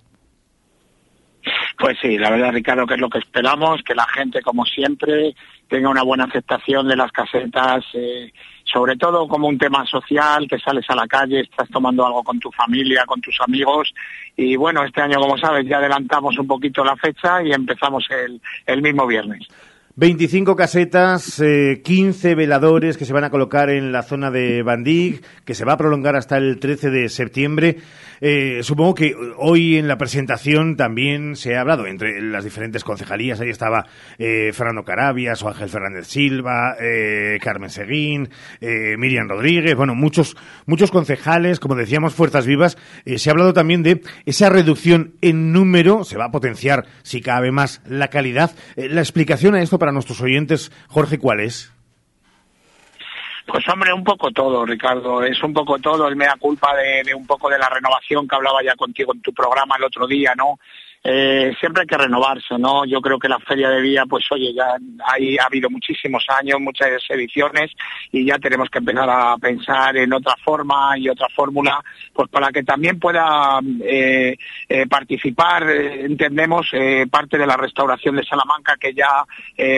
Pues 1.78 1.98
sí, 2.00 2.16
la 2.16 2.30
verdad, 2.30 2.52
Ricardo, 2.52 2.86
que 2.86 2.94
es 2.94 3.00
lo 3.00 3.10
que 3.10 3.18
esperamos, 3.18 3.82
que 3.82 3.94
la 3.94 4.06
gente, 4.14 4.40
como 4.40 4.64
siempre, 4.64 5.34
tenga 5.68 5.90
una 5.90 6.02
buena 6.02 6.24
aceptación 6.24 6.88
de 6.88 6.96
las 6.96 7.12
casetas, 7.12 7.84
eh, 7.92 8.32
sobre 8.70 8.96
todo 8.96 9.26
como 9.26 9.48
un 9.48 9.58
tema 9.58 9.84
social, 9.86 10.46
que 10.48 10.58
sales 10.58 10.84
a 10.88 10.94
la 10.94 11.06
calle, 11.06 11.40
estás 11.40 11.68
tomando 11.68 12.06
algo 12.06 12.22
con 12.22 12.38
tu 12.38 12.50
familia, 12.52 13.04
con 13.06 13.20
tus 13.20 13.40
amigos. 13.40 13.94
Y 14.36 14.56
bueno, 14.56 14.84
este 14.84 15.00
año, 15.00 15.18
como 15.18 15.38
sabes, 15.38 15.66
ya 15.66 15.78
adelantamos 15.78 16.38
un 16.38 16.46
poquito 16.46 16.84
la 16.84 16.96
fecha 16.96 17.42
y 17.42 17.52
empezamos 17.52 18.06
el, 18.10 18.40
el 18.66 18.82
mismo 18.82 19.06
viernes. 19.06 19.46
25 19.98 20.54
casetas, 20.54 21.40
eh, 21.40 21.80
15 21.82 22.36
veladores 22.36 22.96
que 22.96 23.04
se 23.04 23.12
van 23.12 23.24
a 23.24 23.30
colocar 23.30 23.68
en 23.68 23.90
la 23.90 24.04
zona 24.04 24.30
de 24.30 24.62
Bandig, 24.62 25.24
que 25.44 25.56
se 25.56 25.64
va 25.64 25.72
a 25.72 25.76
prolongar 25.76 26.14
hasta 26.14 26.36
el 26.36 26.60
13 26.60 26.90
de 26.90 27.08
septiembre. 27.08 27.78
Eh, 28.20 28.60
supongo 28.62 28.94
que 28.94 29.14
hoy 29.38 29.76
en 29.76 29.88
la 29.88 29.98
presentación 29.98 30.76
también 30.76 31.36
se 31.36 31.56
ha 31.56 31.60
hablado 31.60 31.86
entre 31.86 32.20
las 32.20 32.44
diferentes 32.44 32.84
concejalías. 32.84 33.40
Ahí 33.40 33.50
estaba 33.50 33.86
eh, 34.18 34.52
Fernando 34.52 34.84
Carabias 34.84 35.42
o 35.42 35.48
Ángel 35.48 35.68
Fernández 35.68 36.06
Silva, 36.06 36.76
eh, 36.80 37.38
Carmen 37.42 37.70
Seguín, 37.70 38.28
eh, 38.60 38.96
Miriam 38.96 39.28
Rodríguez, 39.28 39.74
bueno, 39.74 39.94
muchos, 39.94 40.36
muchos 40.66 40.90
concejales, 40.90 41.60
como 41.60 41.74
decíamos, 41.74 42.14
Fuerzas 42.14 42.46
Vivas. 42.46 42.78
Se 43.04 43.30
ha 43.30 43.32
hablado 43.32 43.52
también 43.52 43.82
de 43.82 44.02
esa 44.26 44.48
reducción 44.48 45.14
en 45.20 45.52
número, 45.52 46.04
se 46.04 46.18
va 46.18 46.26
a 46.26 46.30
potenciar, 46.30 46.86
si 47.02 47.20
cabe 47.20 47.50
más, 47.50 47.80
la 47.84 48.08
calidad. 48.08 48.52
La 48.76 49.00
explicación 49.00 49.54
a 49.54 49.62
esto 49.62 49.78
para 49.78 49.87
nuestros 49.92 50.20
oyentes, 50.20 50.72
Jorge, 50.88 51.18
¿cuál 51.18 51.40
es? 51.40 51.72
Pues 53.46 53.66
hombre, 53.68 53.94
un 53.94 54.04
poco 54.04 54.30
todo, 54.30 54.66
Ricardo. 54.66 55.22
Es 55.22 55.42
un 55.42 55.54
poco 55.54 55.78
todo 55.78 56.06
el 56.06 56.16
mea 56.16 56.36
culpa 56.38 56.76
de, 56.76 57.02
de, 57.02 57.14
un 57.14 57.26
poco 57.26 57.48
de 57.48 57.58
la 57.58 57.68
renovación 57.70 58.28
que 58.28 58.36
hablaba 58.36 58.62
ya 58.62 58.76
contigo 58.76 59.14
en 59.14 59.22
tu 59.22 59.32
programa 59.32 59.76
el 59.76 59.84
otro 59.84 60.06
día, 60.06 60.34
¿no? 60.36 60.58
Eh, 61.04 61.54
siempre 61.60 61.82
hay 61.82 61.86
que 61.86 61.96
renovarse, 61.96 62.58
¿no? 62.58 62.84
Yo 62.84 63.00
creo 63.00 63.18
que 63.18 63.28
la 63.28 63.38
Feria 63.38 63.70
de 63.70 63.82
Día, 63.82 64.04
pues 64.06 64.24
oye, 64.30 64.52
ya 64.52 64.74
ha 64.74 65.46
habido 65.46 65.70
muchísimos 65.70 66.24
años, 66.28 66.60
muchas 66.60 66.88
ediciones 67.08 67.70
y 68.10 68.24
ya 68.24 68.38
tenemos 68.38 68.68
que 68.68 68.78
empezar 68.78 69.08
a 69.08 69.36
pensar 69.36 69.96
en 69.96 70.12
otra 70.12 70.34
forma 70.44 70.98
y 70.98 71.08
otra 71.08 71.28
fórmula, 71.34 71.82
pues 72.12 72.28
para 72.28 72.50
que 72.50 72.62
también 72.62 72.98
pueda 72.98 73.60
eh, 73.82 74.36
eh, 74.68 74.86
participar, 74.86 75.70
entendemos, 75.70 76.70
parte 77.10 77.38
de 77.38 77.46
la 77.46 77.56
restauración 77.56 78.16
de 78.16 78.24
Salamanca 78.24 78.76
que 78.78 78.92
ya 78.92 79.24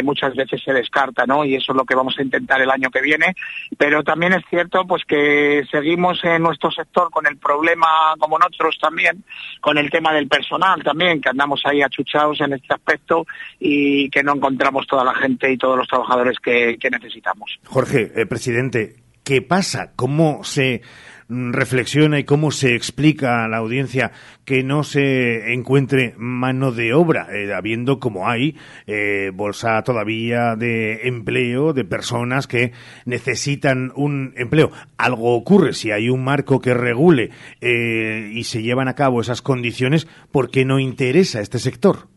muchas 0.02 0.34
veces 0.34 0.62
se 0.62 0.72
descarta, 0.72 1.26
¿no? 1.26 1.44
Y 1.44 1.54
eso 1.54 1.72
es 1.72 1.76
lo 1.76 1.84
que 1.84 1.94
vamos 1.94 2.18
a 2.18 2.22
intentar 2.22 2.60
el 2.60 2.70
año 2.70 2.90
que 2.90 3.00
viene. 3.00 3.34
Pero 3.76 4.02
también 4.02 4.32
es 4.32 4.44
cierto, 4.48 4.86
pues 4.86 5.04
que 5.04 5.64
seguimos 5.70 6.22
en 6.24 6.42
nuestro 6.42 6.70
sector 6.70 7.10
con 7.10 7.26
el 7.26 7.36
problema, 7.36 8.14
como 8.18 8.38
nosotros 8.38 8.78
también, 8.80 9.24
con 9.60 9.78
el 9.78 9.90
tema 9.90 10.12
del 10.12 10.28
personal 10.28 10.82
también 10.82 11.09
que 11.18 11.30
andamos 11.30 11.62
ahí 11.64 11.80
achuchados 11.80 12.38
en 12.42 12.52
este 12.52 12.74
aspecto 12.74 13.26
y 13.58 14.10
que 14.10 14.22
no 14.22 14.34
encontramos 14.34 14.86
toda 14.86 15.02
la 15.02 15.14
gente 15.14 15.50
y 15.50 15.56
todos 15.56 15.78
los 15.78 15.88
trabajadores 15.88 16.36
que, 16.38 16.76
necesitamos. 16.90 17.58
Jorge, 17.64 18.12
eh, 18.14 18.26
presidente, 18.26 18.96
¿qué 19.24 19.40
pasa? 19.40 19.92
¿Cómo 19.96 20.44
se 20.44 20.82
reflexiona 21.30 22.18
y 22.18 22.24
cómo 22.24 22.50
se 22.50 22.74
explica 22.74 23.44
a 23.44 23.48
la 23.48 23.58
audiencia 23.58 24.12
que 24.44 24.62
no 24.62 24.82
se 24.82 25.52
encuentre 25.52 26.14
mano 26.18 26.72
de 26.72 26.92
obra, 26.92 27.28
eh, 27.32 27.52
habiendo 27.54 28.00
como 28.00 28.28
hay 28.28 28.56
eh, 28.86 29.30
bolsa 29.32 29.82
todavía 29.82 30.56
de 30.56 31.06
empleo 31.08 31.72
de 31.72 31.84
personas 31.84 32.46
que 32.46 32.72
necesitan 33.04 33.92
un 33.94 34.34
empleo. 34.36 34.72
Algo 34.98 35.36
ocurre 35.36 35.72
si 35.72 35.92
hay 35.92 36.10
un 36.10 36.24
marco 36.24 36.60
que 36.60 36.74
regule 36.74 37.30
eh, 37.60 38.30
y 38.32 38.44
se 38.44 38.62
llevan 38.62 38.88
a 38.88 38.94
cabo 38.94 39.20
esas 39.20 39.40
condiciones, 39.40 40.08
¿por 40.32 40.50
qué 40.50 40.64
no 40.64 40.80
interesa 40.80 41.40
este 41.40 41.58
sector? 41.58 42.08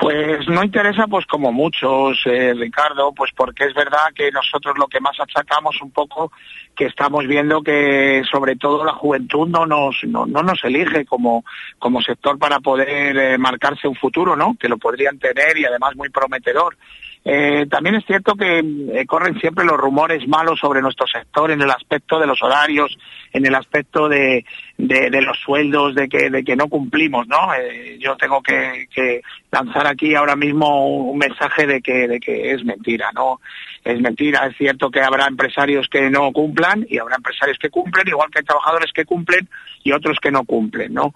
Pues 0.00 0.48
no 0.48 0.64
interesa, 0.64 1.06
pues 1.08 1.26
como 1.26 1.52
muchos, 1.52 2.22
eh, 2.24 2.54
Ricardo, 2.54 3.12
pues 3.12 3.32
porque 3.36 3.64
es 3.66 3.74
verdad 3.74 4.06
que 4.14 4.30
nosotros 4.30 4.78
lo 4.78 4.86
que 4.86 4.98
más 4.98 5.20
achacamos 5.20 5.78
un 5.82 5.90
poco 5.90 6.32
que 6.74 6.86
estamos 6.86 7.26
viendo 7.26 7.62
que 7.62 8.22
sobre 8.30 8.56
todo 8.56 8.82
la 8.82 8.94
juventud 8.94 9.46
no 9.48 9.66
nos 9.66 10.02
no, 10.04 10.24
nos 10.24 10.64
elige 10.64 11.04
como 11.04 11.44
como 11.78 12.00
sector 12.00 12.38
para 12.38 12.60
poder 12.60 13.14
eh, 13.14 13.36
marcarse 13.36 13.86
un 13.88 13.94
futuro, 13.94 14.34
¿no? 14.36 14.56
Que 14.58 14.70
lo 14.70 14.78
podrían 14.78 15.18
tener 15.18 15.58
y 15.58 15.66
además 15.66 15.94
muy 15.96 16.08
prometedor. 16.08 16.78
Eh, 17.22 17.66
también 17.70 17.96
es 17.96 18.04
cierto 18.06 18.34
que 18.34 18.60
eh, 18.60 19.06
corren 19.06 19.38
siempre 19.40 19.64
los 19.64 19.76
rumores 19.76 20.26
malos 20.26 20.58
sobre 20.58 20.80
nuestro 20.80 21.06
sector 21.06 21.50
en 21.50 21.60
el 21.60 21.70
aspecto 21.70 22.18
de 22.18 22.26
los 22.26 22.42
horarios, 22.42 22.96
en 23.32 23.44
el 23.44 23.54
aspecto 23.54 24.08
de, 24.08 24.44
de, 24.78 25.20
los 25.20 25.38
sueldos, 25.38 25.94
de 25.94 26.08
que, 26.08 26.30
de 26.30 26.42
que 26.42 26.56
no 26.56 26.68
cumplimos, 26.68 27.28
¿no? 27.28 27.52
Eh, 27.54 27.98
yo 28.00 28.16
tengo 28.16 28.42
que, 28.42 28.86
que, 28.94 29.20
lanzar 29.52 29.86
aquí 29.86 30.14
ahora 30.14 30.34
mismo 30.34 31.10
un 31.10 31.18
mensaje 31.18 31.66
de 31.66 31.82
que, 31.82 32.08
de 32.08 32.20
que 32.20 32.52
es 32.52 32.64
mentira, 32.64 33.10
¿no? 33.12 33.40
Es 33.84 34.00
mentira, 34.00 34.46
es 34.46 34.56
cierto 34.56 34.90
que 34.90 35.00
habrá 35.00 35.26
empresarios 35.26 35.88
que 35.88 36.10
no 36.10 36.32
cumplan 36.32 36.86
y 36.88 36.98
habrá 36.98 37.16
empresarios 37.16 37.58
que 37.58 37.70
cumplen, 37.70 38.08
igual 38.08 38.30
que 38.30 38.40
hay 38.40 38.44
trabajadores 38.44 38.92
que 38.92 39.04
cumplen 39.04 39.48
y 39.82 39.92
otros 39.92 40.18
que 40.20 40.30
no 40.30 40.44
cumplen, 40.44 40.92
¿no? 40.92 41.14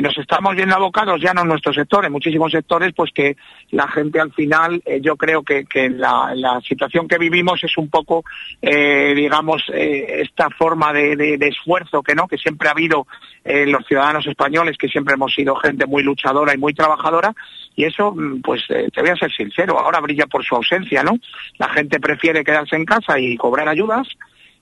nos 0.00 0.16
estamos 0.16 0.54
viendo 0.54 0.76
abocados 0.76 1.20
ya 1.20 1.34
no 1.34 1.42
en 1.42 1.48
nuestro 1.48 1.72
sector, 1.72 2.04
en 2.04 2.12
muchísimos 2.12 2.52
sectores, 2.52 2.92
pues 2.94 3.10
que 3.12 3.36
la 3.70 3.88
gente 3.88 4.20
al 4.20 4.32
final, 4.32 4.82
yo 5.00 5.16
creo 5.16 5.42
que, 5.42 5.64
la, 5.90 6.60
situación 6.66 7.08
que 7.08 7.18
vivimos 7.18 7.62
es 7.62 7.76
un 7.76 7.88
poco, 7.88 8.24
eh, 8.62 9.12
digamos, 9.14 9.62
eh, 9.72 10.22
esta 10.22 10.50
forma 10.50 10.92
de, 10.92 11.38
esfuerzo 11.40 12.02
que 12.02 12.14
no, 12.14 12.26
que 12.26 12.38
siempre 12.38 12.68
ha 12.68 12.72
habido 12.72 13.06
en 13.44 13.70
los 13.70 13.86
ciudadanos 13.86 14.26
españoles, 14.26 14.76
que 14.78 14.88
siempre 14.88 15.14
hemos 15.14 15.32
sido 15.32 15.54
gente 15.56 15.86
muy 15.86 16.02
luchadora 16.02 16.54
y 16.54 16.58
muy 16.58 16.74
trabajadora, 16.74 17.34
y 17.76 17.84
eso, 17.84 18.12
mm, 18.12 18.40
pues 18.40 18.62
eh, 18.70 18.88
te 18.92 19.00
voy 19.00 19.10
a 19.10 19.16
ser 19.16 19.32
sincero, 19.32 19.78
ahora 19.78 20.00
brilla 20.00 20.26
por 20.26 20.44
su 20.44 20.56
ausencia, 20.56 21.02
¿no? 21.02 21.12
La 21.58 21.68
gente 21.68 21.95
prefiere 22.00 22.44
quedarse 22.44 22.76
en 22.76 22.84
casa 22.84 23.18
y 23.18 23.36
cobrar 23.36 23.68
ayudas, 23.68 24.08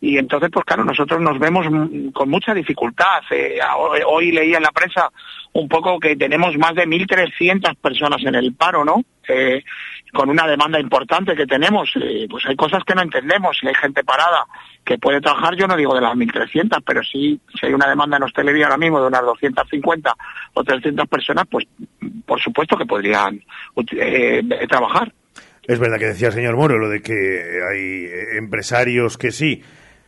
y 0.05 0.19
entonces, 0.19 0.51
pues 0.53 0.67
claro, 0.67 0.85
nosotros 0.85 1.19
nos 1.21 1.39
vemos 1.39 1.67
con 2.13 2.29
mucha 2.29 2.53
dificultad. 2.53 3.23
hoy, 4.07 4.33
leí 4.33 4.55
en 4.55 4.63
la 4.63 4.71
prensa 4.71 5.09
un 5.55 5.67
poco 5.67 5.99
que 5.99 6.15
tenemos 6.15 6.59
más 6.59 6.75
de 6.75 6.87
1.300 6.87 7.75
personas 7.77 8.23
en 8.23 8.35
el 8.35 8.53
paro, 8.53 8.85
¿no? 8.85 9.03
con 10.13 10.29
una 10.29 10.47
demanda 10.47 10.79
importante 10.79 11.35
que 11.35 11.47
tenemos, 11.47 11.91
eh, 11.97 12.27
pues 12.31 12.45
hay 12.47 12.55
cosas 12.55 12.85
que 12.85 12.95
no 12.95 13.03
entendemos. 13.03 13.57
Si 13.59 13.67
hay 13.67 13.75
gente 13.75 14.05
parada 14.05 14.47
que 14.85 14.99
puede 14.99 15.21
trabajar, 15.21 15.57
yo 15.57 15.67
no 15.67 15.77
digo 15.77 15.95
de 15.95 16.03
las 16.03 16.15
1.300, 16.15 16.83
pero 16.87 17.03
sí, 17.03 17.41
si 17.59 17.67
hay 17.67 17.73
una 17.73 17.89
demanda 17.89 18.19
en 18.19 18.25
hostelería 18.25 18.67
ahora 18.67 18.77
mismo 18.77 19.01
de 19.01 19.09
unas 19.09 19.23
250 19.23 20.15
o 20.53 20.63
300 20.63 21.09
personas, 21.09 21.47
pues 21.51 21.67
por 22.27 22.41
supuesto 22.41 22.77
que 22.77 22.87
podrían 22.87 23.41
eh, 23.97 24.43
trabajar. 24.69 25.13
Es 25.67 25.79
verdad 25.79 25.99
que 25.99 26.07
decía 26.07 26.29
el 26.29 26.35
señor 26.35 26.57
Moro 26.57 26.79
lo 26.79 26.89
de 26.89 27.01
que 27.01 27.61
hay 27.69 28.09
empresarios 28.37 29.17
que 29.17 29.33
sí 29.33 29.63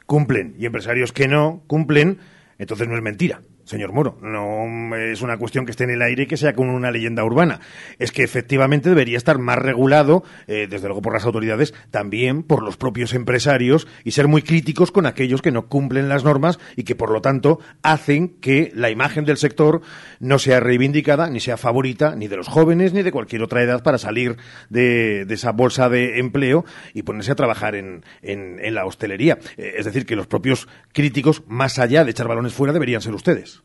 cumplen 0.05 0.55
y 0.59 0.67
empresarios 0.67 1.13
que 1.13 1.29
no 1.29 1.63
cumplen, 1.67 2.19
entonces 2.59 2.89
no 2.89 2.97
es 2.97 3.03
mentira 3.03 3.41
señor 3.67 3.93
Moro. 3.93 4.17
No 4.23 4.97
es 4.97 5.21
una 5.23 5.37
cuestión 5.37 5.67
que 5.67 5.73
esté 5.73 5.85
en 5.85 5.91
el 5.91 6.03
aire 6.03 6.23
y 6.23 6.27
que 6.27 6.37
sea 6.37 6.55
como 6.55 6.75
una 6.75 6.91
leyenda 6.91 7.25
urbana. 7.25 7.61
Es 7.99 8.13
que 8.13 8.23
efectivamente 8.23 8.89
debería 8.89 9.19
estar 9.19 9.39
más 9.39 9.59
regulado, 9.59 10.23
eh, 10.47 10.67
desde 10.71 10.87
luego 10.87 11.03
por 11.03 11.13
las 11.13 11.25
autoridades, 11.25 11.75
también 11.91 12.43
por 12.43 12.63
los 12.63 12.77
propios 12.77 13.13
empresarios 13.13 13.87
y 14.05 14.13
ser 14.13 14.29
muy 14.29 14.43
críticos 14.43 14.93
con 14.93 15.05
aquellos 15.05 15.43
que 15.43 15.51
no 15.51 15.69
cumplen 15.69 16.09
las 16.09 16.25
normas 16.25 16.59
y 16.77 16.85
que 16.85 16.95
por 16.95 17.11
lo 17.11 17.21
tanto 17.21 17.59
hacen 17.83 18.29
que 18.41 18.71
la 18.75 18.91
imagen 18.91 19.25
del 19.25 19.37
sector 19.37 19.83
no 20.21 20.39
sea 20.39 20.61
reivindicada 20.61 21.29
ni 21.29 21.41
sea 21.41 21.57
favorita 21.57 22.15
ni 22.15 22.29
de 22.29 22.37
los 22.37 22.49
jóvenes 22.49 22.93
ni 22.93 23.03
de 23.03 23.13
cualquier 23.13 23.43
otra 23.43 23.63
edad 23.63 23.83
para 23.83 23.99
salir 23.99 24.37
de, 24.71 25.27
esa 25.29 25.53
bolsa 25.53 25.89
de 25.89 26.19
empleo 26.21 26.65
y 26.95 27.03
ponerse 27.03 27.33
a 27.33 27.35
trabajar 27.35 27.75
en, 27.75 28.05
en, 28.23 28.75
la 28.75 28.87
hostelería. 28.87 29.39
Eh, 29.57 29.75
es 29.79 29.85
decir, 29.85 30.07
que 30.07 30.17
los 30.17 30.27
propios 30.27 30.69
críticos, 30.93 31.43
más 31.47 31.79
allá 31.79 32.05
de 32.05 32.13
echar 32.13 32.29
balones 32.29 32.55
fuera, 32.55 32.73
deberían 32.73 33.01
ser 33.01 33.15
ustedes. 33.15 33.56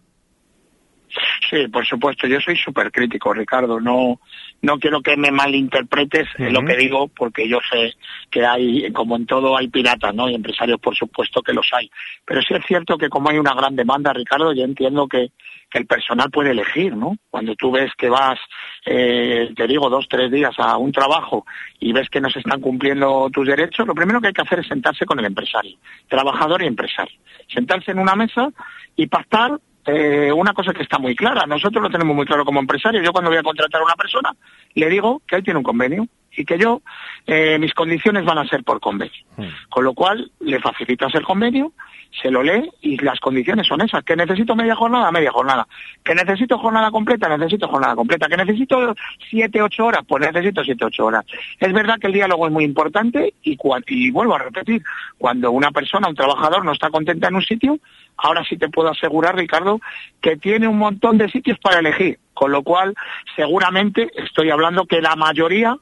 Sí, 1.52 1.68
por 1.68 1.86
supuesto. 1.86 2.28
Yo 2.28 2.40
soy 2.40 2.56
súper 2.56 2.94
crítico, 2.94 3.34
Ricardo. 3.34 3.82
No, 3.82 4.22
no 4.62 4.80
quiero 4.80 5.02
que 5.02 5.18
me 5.18 5.32
malinterpretes 5.32 6.30
lo 6.38 6.64
que 6.64 6.78
digo, 6.78 7.10
porque 7.10 7.50
yo 7.50 7.60
sé 7.70 7.94
que 8.30 8.46
hay, 8.46 8.90
como 8.94 9.18
en 9.18 9.26
todo, 9.26 9.58
hay 9.58 9.68
piratas, 9.68 10.16
¿no? 10.16 10.30
Y 10.30 10.36
empresarios, 10.36 10.80
por 10.80 10.96
supuesto, 10.96 11.42
que 11.42 11.52
los 11.52 11.70
hay. 11.74 11.92
Pero 12.24 12.42
sí 12.42 12.54
es 12.54 12.66
cierto 12.66 12.98
que 12.98 13.10
como 13.10 13.30
hay 13.30 13.38
una 13.38 13.54
gran 13.54 13.76
demanda, 13.76 14.14
Ricardo, 14.14 14.54
yo 14.54 14.64
entiendo 14.64 15.10
que, 15.10 15.32
que 15.70 15.80
el 15.80 15.88
personal 15.88 16.32
puede 16.32 16.52
elegir, 16.52 16.96
¿no? 16.96 17.18
Cuando 17.30 17.54
tú 17.56 17.70
ves 17.70 17.92
que 17.98 18.08
vas, 18.08 18.40
eh, 18.86 19.52
te 19.54 19.68
digo, 19.68 19.90
dos, 19.90 20.08
tres 20.10 20.32
días 20.32 20.56
a 20.58 20.78
un 20.78 20.94
trabajo 20.94 21.46
y 21.82 21.92
ves 21.92 22.10
que 22.10 22.22
no 22.22 22.30
se 22.30 22.40
están 22.40 22.62
cumpliendo 22.62 23.30
tus 23.30 23.46
derechos, 23.46 23.86
lo 23.86 23.94
primero 23.94 24.22
que 24.22 24.28
hay 24.28 24.34
que 24.34 24.42
hacer 24.44 24.60
es 24.60 24.68
sentarse 24.68 25.06
con 25.06 25.20
el 25.20 25.26
empresario, 25.26 25.78
trabajador 26.08 26.64
y 26.64 26.68
empresario. 26.68 27.20
Sentarse 27.54 27.92
en 27.92 28.00
una 28.00 28.16
mesa 28.16 28.48
y 28.96 29.08
pactar 29.08 29.60
eh, 29.86 30.32
una 30.32 30.54
cosa 30.54 30.74
que 30.74 30.84
está 30.84 31.00
muy 31.00 31.16
clara, 31.16 31.46
nosotros 31.46 31.84
lo 31.84 31.90
tenemos 31.90 32.16
muy 32.16 32.26
claro 32.26 32.46
como 32.46 32.60
empresarios. 32.60 33.04
Yo 33.04 33.12
cuando 33.12 33.30
voy 33.30 33.40
a 33.40 33.44
contratar 33.44 33.82
a 33.82 33.86
una 33.86 33.96
persona, 33.96 34.36
le 34.76 34.90
digo 34.90 35.22
que 35.28 35.38
él 35.38 35.44
tiene 35.44 35.58
un 35.58 35.64
convenio 35.64 36.08
y 36.36 36.46
que 36.46 36.58
yo, 36.58 36.82
eh, 37.28 37.58
mis 37.60 37.74
condiciones 37.74 38.26
van 38.26 38.38
a 38.38 38.48
ser 38.48 38.64
por 38.64 38.80
convenio. 38.80 39.24
Hmm. 39.38 39.48
Con 39.70 39.84
lo 39.84 39.94
cual, 39.94 40.32
le 40.40 40.60
facilitas 40.60 41.14
el 41.16 41.24
convenio, 41.24 41.74
se 42.22 42.30
lo 42.30 42.44
lee 42.44 42.70
y 42.82 42.98
las 42.98 43.20
condiciones 43.20 43.68
son 43.68 43.82
esas. 43.82 44.04
Que 44.04 44.16
necesito 44.16 44.56
media 44.56 44.76
jornada, 44.76 45.12
media 45.12 45.32
jornada. 45.32 45.68
Que 46.04 46.14
necesito 46.14 46.58
jornada 46.58 46.92
completa, 46.92 47.30
necesito 47.30 47.68
jornada 47.68 47.96
completa. 47.96 48.28
Que 48.28 48.38
necesito 48.38 48.96
siete, 49.30 49.62
ocho 49.62 49.86
horas, 49.86 50.04
pues 50.08 50.22
necesito 50.22 50.64
siete, 50.64 50.86
ocho 50.86 51.06
horas. 51.06 51.26
Es 51.60 51.72
verdad 51.74 52.00
que 52.00 52.08
el 52.08 52.14
diálogo 52.14 52.48
es 52.48 52.52
muy 52.52 52.64
importante 52.64 53.34
y, 53.44 53.58
y 53.88 54.12
vuelvo 54.12 54.36
a 54.36 54.40
repetir, 54.40 54.82
cuando 55.18 55.52
una 55.52 55.72
persona, 55.72 56.10
un 56.10 56.16
trabajador 56.16 56.66
no 56.66 56.74
está 56.74 56.90
contenta 56.90 57.28
en 57.28 57.36
un 57.36 57.44
sitio, 57.44 57.80
ahora 58.18 58.44
sí 58.44 58.58
te 58.58 58.70
puedo 58.70 58.90
asegurar, 58.90 59.36
Ricardo, 59.36 59.80
que 60.22 60.38
tiene 60.38 60.68
un 60.68 60.78
montón 60.78 61.18
de 61.18 61.30
sitios 61.30 61.60
para 61.60 61.80
elegir. 61.80 62.20
Con 62.34 62.52
lo 62.52 62.64
cual, 62.64 62.96
seguramente 63.36 64.10
estoy 64.16 64.50
hablando 64.50 64.86
que 64.86 65.02
la 65.02 65.16
mayoría 65.16 65.78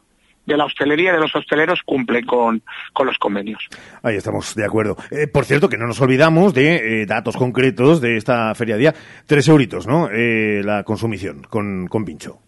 de 0.49 0.57
la 0.57 0.65
hostelería, 0.65 1.13
de 1.13 1.19
los 1.19 1.33
hosteleros, 1.35 1.81
cumple 1.85 2.25
con, 2.25 2.61
los 3.05 3.17
convenios. 3.17 3.65
Ahí 4.03 4.17
estamos 4.17 4.55
de 4.55 4.65
acuerdo. 4.65 4.97
Eh, 5.11 5.27
por 5.27 5.45
cierto, 5.45 5.69
que 5.69 5.77
no 5.77 5.87
nos 5.87 6.01
olvidamos 6.01 6.53
de 6.53 7.01
eh, 7.01 7.05
datos 7.05 7.37
concretos 7.37 8.01
de 8.01 8.17
esta 8.17 8.53
feria 8.55 8.75
día. 8.75 8.93
Tres 9.25 9.47
euritos, 9.47 9.87
¿no? 9.87 10.09
Eh, 10.11 10.61
la 10.63 10.83
consumición 10.83 11.43
con, 11.43 11.87
con 11.87 12.03
pincho. 12.03 12.39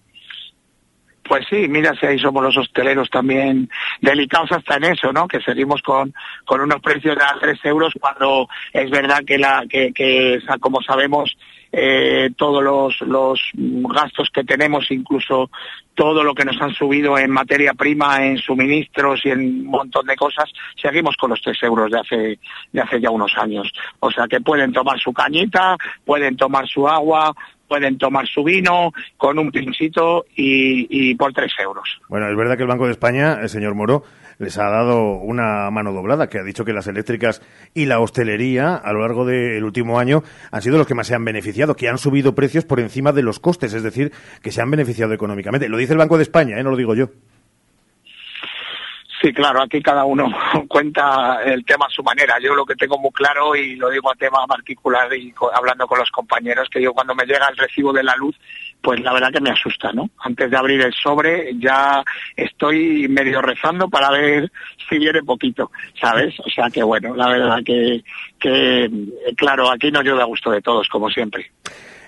Pues 1.23 1.45
sí, 1.49 1.67
mira 1.69 1.93
si 1.97 2.05
ahí 2.05 2.19
somos 2.19 2.43
los 2.43 2.57
hosteleros 2.57 3.09
también 3.09 3.69
delicados 4.01 4.51
hasta 4.51 4.75
en 4.75 4.85
eso, 4.85 5.13
¿no? 5.13 5.27
Que 5.27 5.39
seguimos 5.39 5.81
con, 5.81 6.13
con 6.45 6.59
unos 6.59 6.81
precios 6.81 7.15
de 7.15 7.23
a 7.23 7.37
tres 7.39 7.57
euros 7.63 7.93
cuando 8.01 8.49
es 8.73 8.89
verdad 8.89 9.19
que, 9.25 9.37
la, 9.37 9.63
que, 9.69 9.93
que 9.93 10.39
como 10.59 10.81
sabemos, 10.81 11.37
eh, 11.71 12.29
todos 12.35 12.63
los, 12.63 13.01
los 13.01 13.39
gastos 13.53 14.29
que 14.33 14.43
tenemos, 14.43 14.89
incluso 14.91 15.49
todo 15.93 16.23
lo 16.23 16.33
que 16.33 16.45
nos 16.45 16.61
han 16.61 16.73
subido 16.73 17.17
en 17.17 17.31
materia 17.31 17.73
prima, 17.73 18.25
en 18.25 18.37
suministros 18.37 19.21
y 19.25 19.29
en 19.29 19.39
un 19.39 19.65
montón 19.65 20.05
de 20.05 20.15
cosas, 20.15 20.49
seguimos 20.81 21.15
con 21.17 21.29
los 21.29 21.41
tres 21.41 21.61
euros 21.63 21.91
de 21.91 21.99
hace, 21.99 22.39
de 22.71 22.81
hace 22.81 22.99
ya 22.99 23.09
unos 23.09 23.33
años. 23.37 23.71
O 23.99 24.09
sea 24.11 24.27
que 24.27 24.41
pueden 24.41 24.73
tomar 24.73 24.99
su 24.99 25.13
cañita, 25.13 25.77
pueden 26.05 26.35
tomar 26.35 26.67
su 26.67 26.87
agua, 26.87 27.33
pueden 27.67 27.97
tomar 27.97 28.27
su 28.27 28.43
vino 28.43 28.91
con 29.15 29.39
un 29.39 29.49
pinchito 29.51 30.25
y, 30.35 30.87
y 30.89 31.15
por 31.15 31.31
tres 31.31 31.53
euros. 31.57 32.01
Bueno, 32.09 32.29
es 32.29 32.35
verdad 32.35 32.57
que 32.57 32.63
el 32.63 32.69
Banco 32.69 32.85
de 32.85 32.91
España, 32.91 33.39
el 33.41 33.49
señor 33.49 33.75
Moro, 33.75 34.03
les 34.41 34.57
ha 34.57 34.69
dado 34.69 35.13
una 35.13 35.69
mano 35.69 35.93
doblada, 35.93 36.27
que 36.27 36.39
ha 36.39 36.43
dicho 36.43 36.65
que 36.65 36.73
las 36.73 36.87
eléctricas 36.87 37.41
y 37.75 37.85
la 37.85 37.99
hostelería 37.99 38.75
a 38.75 38.91
lo 38.91 39.01
largo 39.01 39.23
del 39.23 39.63
último 39.63 39.99
año 39.99 40.23
han 40.51 40.61
sido 40.63 40.79
los 40.79 40.87
que 40.87 40.95
más 40.95 41.07
se 41.07 41.15
han 41.15 41.23
beneficiado, 41.23 41.75
que 41.75 41.87
han 41.87 41.99
subido 41.99 42.33
precios 42.33 42.65
por 42.65 42.79
encima 42.79 43.11
de 43.11 43.21
los 43.21 43.39
costes, 43.39 43.73
es 43.73 43.83
decir, 43.83 44.11
que 44.41 44.51
se 44.51 44.61
han 44.61 44.71
beneficiado 44.71 45.13
económicamente. 45.13 45.69
Lo 45.69 45.77
dice 45.77 45.93
el 45.93 45.99
Banco 45.99 46.17
de 46.17 46.23
España, 46.23 46.59
¿eh? 46.59 46.63
no 46.63 46.71
lo 46.71 46.77
digo 46.77 46.95
yo. 46.95 47.09
Sí, 49.21 49.31
claro, 49.31 49.61
aquí 49.61 49.83
cada 49.83 50.03
uno 50.03 50.25
cuenta 50.67 51.43
el 51.45 51.63
tema 51.63 51.85
a 51.85 51.93
su 51.93 52.01
manera. 52.01 52.37
Yo 52.41 52.55
lo 52.55 52.65
que 52.65 52.73
tengo 52.73 52.97
muy 52.97 53.11
claro 53.11 53.55
y 53.55 53.75
lo 53.75 53.91
digo 53.91 54.11
a 54.11 54.15
tema 54.15 54.47
particular 54.47 55.13
y 55.13 55.31
hablando 55.53 55.85
con 55.85 55.99
los 55.99 56.09
compañeros, 56.09 56.67
que 56.71 56.81
yo 56.81 56.93
cuando 56.93 57.13
me 57.13 57.25
llega 57.25 57.47
el 57.47 57.57
recibo 57.57 57.93
de 57.93 58.01
la 58.01 58.15
luz, 58.15 58.35
pues 58.81 58.99
la 59.01 59.13
verdad 59.13 59.31
que 59.31 59.41
me 59.41 59.51
asusta, 59.51 59.91
¿no? 59.93 60.09
Antes 60.19 60.49
de 60.49 60.57
abrir 60.57 60.81
el 60.81 60.93
sobre 60.93 61.51
ya 61.59 62.03
estoy 62.35 63.07
medio 63.07 63.41
rezando 63.41 63.87
para 63.87 64.09
ver 64.11 64.51
si 64.89 64.97
viene 64.97 65.21
poquito, 65.23 65.71
¿sabes? 65.99 66.33
O 66.39 66.49
sea 66.49 66.69
que 66.69 66.81
bueno, 66.81 67.15
la 67.15 67.29
verdad 67.29 67.59
que, 67.63 68.01
claro, 69.37 69.71
aquí 69.71 69.91
nos 69.91 70.03
llueve 70.03 70.21
a 70.21 70.25
gusto 70.25 70.51
de 70.51 70.61
todos, 70.61 70.87
como 70.89 71.09
siempre. 71.09 71.51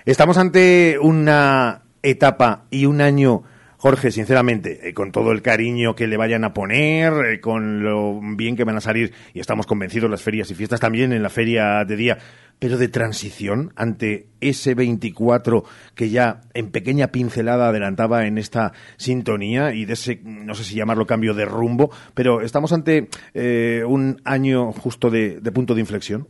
Estamos 0.04 0.36
ante 0.36 0.98
una 1.00 1.82
etapa 2.02 2.64
y 2.70 2.86
un 2.86 3.00
año 3.00 3.42
Jorge, 3.84 4.10
sinceramente, 4.10 4.88
eh, 4.88 4.94
con 4.94 5.12
todo 5.12 5.30
el 5.30 5.42
cariño 5.42 5.94
que 5.94 6.06
le 6.06 6.16
vayan 6.16 6.42
a 6.44 6.54
poner, 6.54 7.12
eh, 7.26 7.40
con 7.42 7.82
lo 7.82 8.18
bien 8.34 8.56
que 8.56 8.64
van 8.64 8.78
a 8.78 8.80
salir, 8.80 9.12
y 9.34 9.40
estamos 9.40 9.66
convencidos 9.66 10.10
las 10.10 10.22
ferias 10.22 10.50
y 10.50 10.54
fiestas 10.54 10.80
también 10.80 11.12
en 11.12 11.22
la 11.22 11.28
feria 11.28 11.84
de 11.84 11.94
día, 11.94 12.16
pero 12.58 12.78
de 12.78 12.88
transición 12.88 13.74
ante 13.76 14.28
ese 14.40 14.74
24 14.74 15.64
que 15.94 16.08
ya 16.08 16.40
en 16.54 16.70
pequeña 16.70 17.08
pincelada 17.08 17.68
adelantaba 17.68 18.26
en 18.26 18.38
esta 18.38 18.72
sintonía 18.96 19.74
y 19.74 19.84
de 19.84 19.92
ese, 19.92 20.18
no 20.24 20.54
sé 20.54 20.64
si 20.64 20.76
llamarlo 20.76 21.04
cambio 21.04 21.34
de 21.34 21.44
rumbo, 21.44 21.90
pero 22.14 22.40
estamos 22.40 22.72
ante 22.72 23.08
eh, 23.34 23.82
un 23.86 24.18
año 24.24 24.72
justo 24.72 25.10
de, 25.10 25.40
de 25.40 25.52
punto 25.52 25.74
de 25.74 25.80
inflexión. 25.82 26.26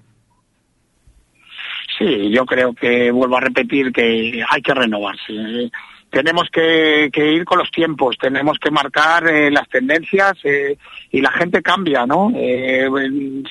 Sí, 1.97 2.33
yo 2.33 2.45
creo 2.47 2.75
que 2.75 3.13
vuelvo 3.13 3.37
a 3.37 3.43
repetir 3.43 3.93
que 3.93 4.43
hay 4.51 4.61
que 4.61 4.75
renovarse 4.75 5.71
tenemos 6.15 6.49
que, 6.49 7.11
ir 7.13 7.45
con 7.45 7.59
los 7.59 7.73
tiempos, 7.73 8.17
tenemos 8.17 8.57
que 8.61 8.71
marcar 8.71 9.27
eh, 9.27 9.51
las 9.51 9.69
tendencias 9.69 10.35
eh, 10.45 10.79
y 11.11 11.21
la 11.21 11.33
gente 11.33 11.61
cambia, 11.61 12.07
¿no? 12.07 12.31
Eh, 12.37 12.89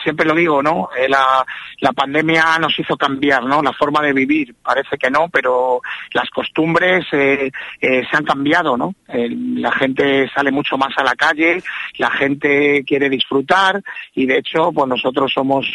siempre 0.01 0.26
lo 0.26 0.34
digo, 0.34 0.64
¿no? 0.64 0.88
La, 1.09 1.45
la, 1.82 1.91
pandemia 1.91 2.57
nos 2.61 2.80
hizo 2.80 2.95
cambiar, 2.95 3.43
¿no? 3.43 3.61
La 3.61 3.74
forma 3.74 4.01
de 4.01 4.14
vivir, 4.14 4.55
parece 4.64 4.97
que 4.97 5.11
no, 5.11 5.28
pero 5.28 5.82
las 6.14 6.30
costumbres 6.30 7.05
se 7.09 7.51
han 8.11 8.24
cambiado, 8.24 8.78
¿no? 8.78 8.95
la 9.07 9.72
gente 9.72 10.30
sale 10.34 10.51
mucho 10.51 10.78
más 10.78 10.93
a 10.97 11.03
la 11.03 11.16
calle, 11.16 11.61
la 11.97 12.09
gente 12.11 12.84
quiere 12.86 13.09
disfrutar 13.09 13.82
y 14.16 14.26
de 14.26 14.38
hecho, 14.38 14.72
pues 14.72 14.88
nosotros 14.88 15.32
somos, 15.34 15.66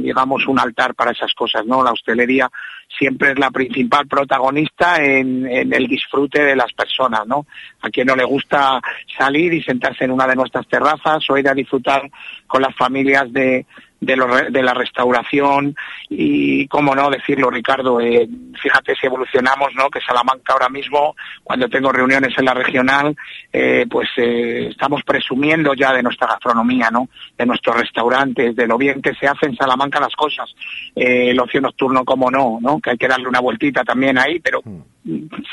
digamos, 0.00 0.46
un 0.46 0.58
altar 0.58 0.94
para 0.94 1.10
esas 1.10 1.34
cosas, 1.34 1.66
¿no? 1.66 1.82
La 1.82 1.92
hostelería 1.92 2.48
siempre 2.88 3.32
es 3.32 3.38
la 3.38 3.50
principal 3.50 4.06
protagonista 4.06 4.96
en, 5.02 5.46
el 5.46 5.86
disfrute 5.86 6.42
de 6.42 6.56
las 6.56 6.72
personas, 6.72 7.26
¿no? 7.26 7.46
A 7.82 7.90
quien 7.90 8.06
no 8.06 8.16
le 8.16 8.24
gusta 8.24 8.80
salir 9.16 9.52
y 9.52 9.62
sentarse 9.62 10.04
en 10.04 10.10
una 10.10 10.26
de 10.26 10.36
nuestras 10.36 10.66
terrazas 10.66 11.28
o 11.28 11.36
ir 11.36 11.48
a 11.48 11.54
disfrutar 11.54 12.10
con 12.46 12.62
las 12.62 12.74
familias 12.74 13.32
de, 13.32 13.66
de, 14.00 14.62
la 14.62 14.74
restauración 14.74 15.74
y, 16.08 16.66
cómo 16.68 16.94
no 16.94 17.10
decirlo, 17.10 17.50
Ricardo, 17.50 18.00
eh, 18.00 18.28
fíjate 18.60 18.94
si 18.94 19.06
evolucionamos, 19.06 19.70
¿no? 19.74 19.90
Que 19.90 20.00
Salamanca 20.00 20.52
ahora 20.52 20.68
mismo, 20.68 21.16
cuando 21.42 21.68
tengo 21.68 21.90
reuniones 21.90 22.36
en 22.38 22.44
la 22.44 22.54
regional, 22.54 23.16
eh, 23.52 23.86
pues 23.90 24.08
eh, 24.16 24.68
estamos 24.70 25.02
presumiendo 25.02 25.74
ya 25.74 25.92
de 25.92 26.02
nuestra 26.02 26.28
gastronomía, 26.28 26.90
¿no? 26.90 27.08
De 27.36 27.46
nuestros 27.46 27.76
restaurantes, 27.76 28.54
de 28.54 28.66
lo 28.66 28.78
bien 28.78 29.02
que 29.02 29.14
se 29.14 29.26
hace 29.26 29.46
en 29.46 29.56
Salamanca 29.56 30.00
las 30.00 30.14
cosas. 30.14 30.54
el 30.94 31.38
ocio 31.40 31.60
nocturno, 31.60 32.04
cómo 32.04 32.30
no, 32.30 32.58
¿no? 32.60 32.80
Que 32.80 32.90
hay 32.90 32.98
que 32.98 33.08
darle 33.08 33.28
una 33.28 33.40
vueltita 33.40 33.82
también 33.84 34.18
ahí, 34.18 34.38
pero 34.40 34.60
mm 34.64 34.97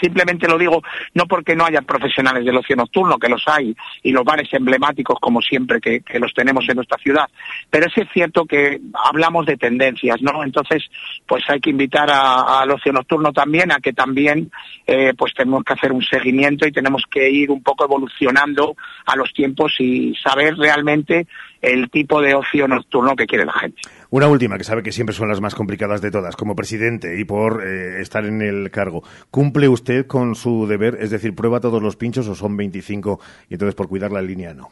simplemente 0.02 0.48
lo 0.48 0.58
digo 0.58 0.82
no 1.14 1.26
porque 1.26 1.56
no 1.56 1.66
haya 1.66 1.82
profesionales 1.82 2.46
del 2.46 2.58
ocio 2.58 2.76
nocturno, 2.76 3.18
que 3.18 3.30
los 3.30 3.44
hay, 3.48 3.76
y 4.04 4.12
los 4.12 4.24
bares 4.24 4.50
emblemáticos 4.52 5.18
como 5.20 5.42
siempre 5.42 5.80
que, 5.80 6.04
los 6.20 6.34
tenemos 6.34 6.68
en 6.70 6.76
nuestra 6.76 6.98
ciudad, 6.98 7.30
pero 7.70 7.88
es 7.88 8.08
cierto 8.14 8.46
que 8.46 8.80
hablamos 8.94 9.46
de 9.46 9.58
tendencias, 9.58 10.22
¿no? 10.22 10.44
Entonces, 10.44 10.84
pues 11.28 11.44
hay 11.50 11.60
que 11.60 11.70
invitar 11.70 12.10
al 12.10 12.72
ocio 12.72 12.92
nocturno 12.94 13.32
también 13.32 13.72
a 13.72 13.80
que 13.80 13.94
también 13.94 14.50
eh, 14.88 15.14
pues 15.18 15.34
tenemos 15.34 15.64
que 15.64 15.74
hacer 15.74 15.92
un 15.92 16.02
seguimiento 16.02 16.68
y 16.68 16.72
tenemos 16.72 17.04
que 17.10 17.30
ir 17.30 17.52
un 17.52 17.62
poco 17.62 17.86
evolucionando 17.86 18.76
a 19.06 19.16
los 19.16 19.34
tiempos 19.34 19.76
y 19.80 20.16
saber 20.16 20.56
realmente 20.56 21.28
el 21.62 21.90
tipo 21.90 22.22
de 22.22 22.36
ocio 22.36 22.68
nocturno 22.68 23.16
que 23.16 23.26
quiere 23.26 23.46
la 23.46 23.54
gente. 23.54 23.82
Una 24.10 24.28
última, 24.28 24.58
que 24.58 24.64
sabe 24.64 24.84
que 24.84 24.92
siempre 24.92 25.16
son 25.16 25.30
las 25.30 25.42
más 25.42 25.56
complicadas 25.56 26.02
de 26.02 26.12
todas, 26.12 26.36
como 26.36 26.56
presidente 26.56 27.20
y 27.20 27.26
por 27.26 27.64
eh, 27.66 28.02
estar 28.02 28.26
en 28.26 28.42
el 28.42 28.72
cargo. 28.72 29.04
¿Cumple 29.32 29.68
usted 29.68 30.08
con 30.08 30.36
su 30.36 30.68
deber? 30.68 30.98
Es 31.02 31.12
decir, 31.12 31.36
¿prueba 31.36 31.60
todos 31.60 31.82
los 31.82 31.96
pinchos 31.96 32.28
o 32.28 32.36
son 32.36 32.56
25 32.56 33.20
y 33.50 33.56
entonces 33.56 33.76
por 33.76 33.88
cuidar 33.90 34.12
la 34.12 34.22
línea 34.22 34.54
no? 34.54 34.70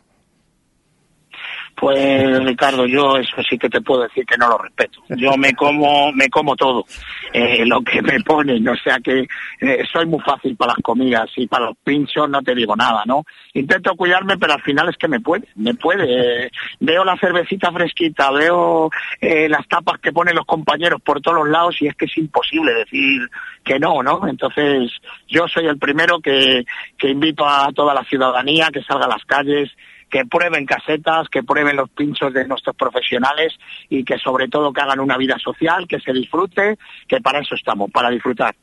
Pues 1.83 2.41
Ricardo, 2.45 2.85
yo 2.85 3.17
eso 3.17 3.35
sí 3.49 3.57
que 3.57 3.67
te 3.67 3.81
puedo 3.81 4.03
decir 4.03 4.25
que 4.25 4.37
no 4.37 4.47
lo 4.47 4.57
respeto. 4.57 5.01
Yo 5.09 5.35
me 5.35 5.51
como, 5.51 6.13
me 6.13 6.29
como 6.29 6.55
todo, 6.55 6.85
eh, 7.33 7.65
lo 7.65 7.81
que 7.81 8.01
me 8.01 8.21
ponen, 8.21 8.65
o 8.69 8.75
sea 8.77 8.99
que 9.03 9.27
eh, 9.59 9.83
soy 9.91 10.05
muy 10.05 10.21
fácil 10.21 10.55
para 10.55 10.71
las 10.71 10.81
comidas 10.81 11.29
y 11.35 11.45
para 11.45 11.65
los 11.65 11.77
pinchos 11.83 12.29
no 12.29 12.41
te 12.41 12.55
digo 12.55 12.73
nada, 12.73 13.03
¿no? 13.05 13.25
Intento 13.53 13.97
cuidarme, 13.97 14.37
pero 14.37 14.53
al 14.53 14.61
final 14.61 14.87
es 14.87 14.95
que 14.95 15.09
me 15.09 15.19
puede, 15.19 15.49
me 15.55 15.73
puede. 15.73 16.49
veo 16.79 17.03
la 17.03 17.17
cervecita 17.17 17.69
fresquita, 17.69 18.31
veo 18.31 18.89
eh, 19.19 19.49
las 19.49 19.67
tapas 19.67 19.99
que 19.99 20.13
ponen 20.13 20.35
los 20.37 20.45
compañeros 20.45 21.01
por 21.01 21.19
todos 21.19 21.39
los 21.39 21.49
lados 21.49 21.81
y 21.81 21.87
es 21.87 21.95
que 21.95 22.05
es 22.05 22.17
imposible 22.17 22.73
decir 22.75 23.29
que 23.65 23.77
no, 23.77 24.01
¿no? 24.01 24.25
Entonces 24.25 24.89
yo 25.27 25.49
soy 25.49 25.65
el 25.65 25.77
primero 25.77 26.21
que, 26.21 26.63
que 26.97 27.09
invito 27.09 27.45
a 27.45 27.73
toda 27.73 27.93
la 27.93 28.05
ciudadanía 28.05 28.69
que 28.71 28.83
salga 28.83 29.03
a 29.03 29.09
las 29.09 29.25
calles 29.25 29.69
que 30.13 30.25
prueben 30.25 30.67
casetas, 30.67 31.27
que 31.27 31.41
prueben 31.41 31.75
los 31.75 31.89
pinchos 31.89 32.31
de 32.31 32.47
nuestros 32.47 32.75
profesionales 32.75 33.51
y 33.89 34.03
que 34.03 34.19
sobre 34.19 34.47
todo 34.47 34.71
que 34.71 34.79
hagan 34.79 34.99
una 34.99 35.17
vida 35.17 35.39
social, 35.39 35.87
que 35.87 35.99
se 35.99 36.13
disfrute, 36.13 36.77
que 37.07 37.19
para 37.19 37.39
eso 37.39 37.55
estamos, 37.55 37.89
para 37.89 38.11
disfrutar. 38.11 38.53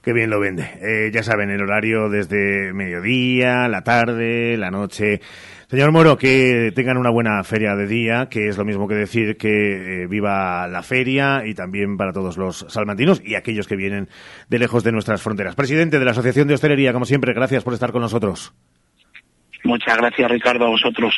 Qué 0.00 0.12
bien 0.12 0.30
lo 0.30 0.38
vende. 0.38 0.62
Eh, 0.80 1.10
ya 1.12 1.24
saben, 1.24 1.50
el 1.50 1.60
horario 1.60 2.08
desde 2.08 2.72
mediodía, 2.72 3.66
la 3.66 3.82
tarde, 3.82 4.56
la 4.56 4.70
noche. 4.70 5.20
Señor 5.66 5.90
Moro, 5.90 6.16
que 6.16 6.70
tengan 6.72 6.96
una 6.96 7.10
buena 7.10 7.42
feria 7.42 7.74
de 7.74 7.88
día, 7.88 8.28
que 8.30 8.46
es 8.46 8.56
lo 8.56 8.64
mismo 8.64 8.86
que 8.86 8.94
decir 8.94 9.36
que 9.36 10.02
eh, 10.02 10.06
viva 10.06 10.68
la 10.68 10.84
feria 10.84 11.42
y 11.44 11.54
también 11.54 11.96
para 11.96 12.12
todos 12.12 12.36
los 12.36 12.64
salmantinos 12.68 13.20
y 13.24 13.34
aquellos 13.34 13.66
que 13.66 13.74
vienen 13.74 14.08
de 14.48 14.58
lejos 14.60 14.84
de 14.84 14.92
nuestras 14.92 15.20
fronteras. 15.20 15.56
Presidente 15.56 15.98
de 15.98 16.04
la 16.04 16.12
Asociación 16.12 16.46
de 16.46 16.54
Hostelería, 16.54 16.92
como 16.92 17.06
siempre, 17.06 17.32
gracias 17.34 17.64
por 17.64 17.74
estar 17.74 17.90
con 17.90 18.02
nosotros. 18.02 18.54
Muchas 19.64 19.96
gracias, 19.96 20.30
Ricardo, 20.30 20.66
a 20.66 20.70
vosotros. 20.70 21.14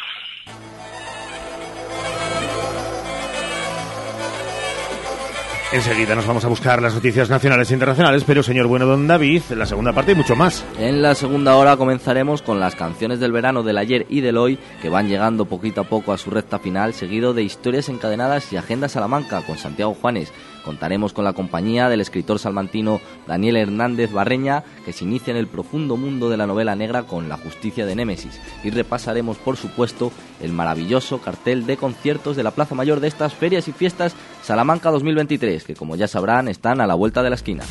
Enseguida 5.74 6.14
nos 6.14 6.24
vamos 6.24 6.44
a 6.44 6.48
buscar 6.48 6.80
las 6.80 6.94
noticias 6.94 7.28
nacionales 7.28 7.68
e 7.68 7.74
internacionales, 7.74 8.22
pero 8.24 8.44
señor 8.44 8.68
bueno 8.68 8.86
don 8.86 9.08
David, 9.08 9.42
la 9.56 9.66
segunda 9.66 9.92
parte 9.92 10.12
y 10.12 10.14
mucho 10.14 10.36
más. 10.36 10.64
En 10.78 11.02
la 11.02 11.16
segunda 11.16 11.56
hora 11.56 11.76
comenzaremos 11.76 12.42
con 12.42 12.60
las 12.60 12.76
canciones 12.76 13.18
del 13.18 13.32
verano 13.32 13.64
del 13.64 13.78
ayer 13.78 14.06
y 14.08 14.20
del 14.20 14.36
hoy, 14.36 14.56
que 14.80 14.88
van 14.88 15.08
llegando 15.08 15.46
poquito 15.46 15.80
a 15.80 15.84
poco 15.84 16.12
a 16.12 16.18
su 16.18 16.30
recta 16.30 16.60
final, 16.60 16.94
seguido 16.94 17.34
de 17.34 17.42
historias 17.42 17.88
encadenadas 17.88 18.52
y 18.52 18.56
agenda 18.56 18.88
Salamanca 18.88 19.42
con 19.42 19.58
Santiago 19.58 19.94
Juanes. 19.94 20.32
Contaremos 20.64 21.12
con 21.12 21.24
la 21.24 21.34
compañía 21.34 21.88
del 21.88 22.00
escritor 22.00 22.38
salmantino 22.38 23.00
Daniel 23.26 23.56
Hernández 23.56 24.10
Barreña, 24.12 24.64
que 24.84 24.92
se 24.92 25.04
inicia 25.04 25.30
en 25.30 25.36
el 25.36 25.46
profundo 25.46 25.96
mundo 25.96 26.30
de 26.30 26.36
la 26.36 26.46
novela 26.46 26.74
negra 26.74 27.02
con 27.02 27.28
La 27.28 27.36
justicia 27.36 27.84
de 27.84 27.94
Némesis. 27.94 28.40
Y 28.62 28.70
repasaremos, 28.70 29.36
por 29.36 29.56
supuesto, 29.56 30.10
el 30.40 30.52
maravilloso 30.52 31.20
cartel 31.20 31.66
de 31.66 31.76
conciertos 31.76 32.36
de 32.36 32.42
la 32.42 32.52
Plaza 32.52 32.74
Mayor 32.74 33.00
de 33.00 33.08
estas 33.08 33.34
ferias 33.34 33.68
y 33.68 33.72
fiestas 33.72 34.16
Salamanca 34.42 34.90
2023, 34.90 35.64
que 35.64 35.74
como 35.74 35.96
ya 35.96 36.08
sabrán 36.08 36.48
están 36.48 36.80
a 36.80 36.86
la 36.86 36.94
vuelta 36.94 37.22
de 37.22 37.30
la 37.30 37.36
esquina. 37.36 37.64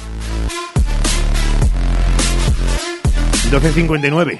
12.59. 3.52 4.40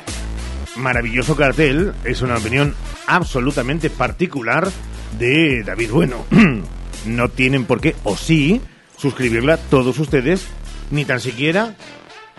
Maravilloso 0.78 1.36
cartel, 1.36 1.94
es 2.04 2.22
una 2.22 2.38
opinión 2.38 2.74
absolutamente 3.06 3.90
particular 3.90 4.70
de 5.20 5.64
David 5.64 5.92
Bueno. 5.92 6.26
no 7.06 7.30
tienen 7.30 7.66
por 7.66 7.82
qué, 7.82 7.96
o 8.04 8.16
sí, 8.18 8.62
suscribirla 8.98 9.58
todos 9.58 10.00
ustedes, 10.00 10.48
ni 10.92 11.06
tan 11.06 11.20
siquiera 11.20 11.76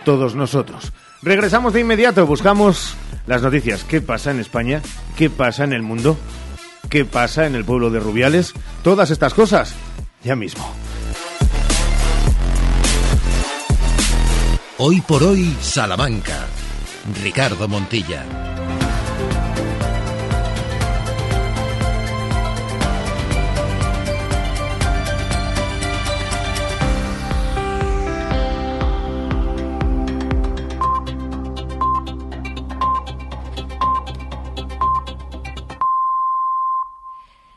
todos 0.03 0.35
nosotros. 0.35 0.93
Regresamos 1.21 1.73
de 1.73 1.81
inmediato, 1.81 2.25
buscamos 2.25 2.95
las 3.27 3.41
noticias. 3.41 3.83
¿Qué 3.83 4.01
pasa 4.01 4.31
en 4.31 4.39
España? 4.39 4.81
¿Qué 5.17 5.29
pasa 5.29 5.63
en 5.63 5.73
el 5.73 5.81
mundo? 5.81 6.17
¿Qué 6.89 7.03
pasa 7.03 7.47
en 7.47 7.55
el 7.55 7.65
pueblo 7.65 7.89
de 7.89 7.99
Rubiales? 7.99 8.53
Todas 8.83 9.09
estas 9.09 9.33
cosas, 9.33 9.73
ya 10.23 10.35
mismo. 10.35 10.71
Hoy 14.77 15.01
por 15.01 15.23
hoy, 15.23 15.55
Salamanca. 15.61 16.47
Ricardo 17.23 17.67
Montilla. 17.67 18.25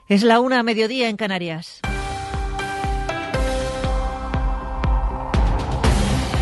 Es 0.08 0.22
la 0.22 0.40
una 0.40 0.60
a 0.60 0.62
mediodía 0.62 1.10
en 1.10 1.18
Canarias. 1.18 1.82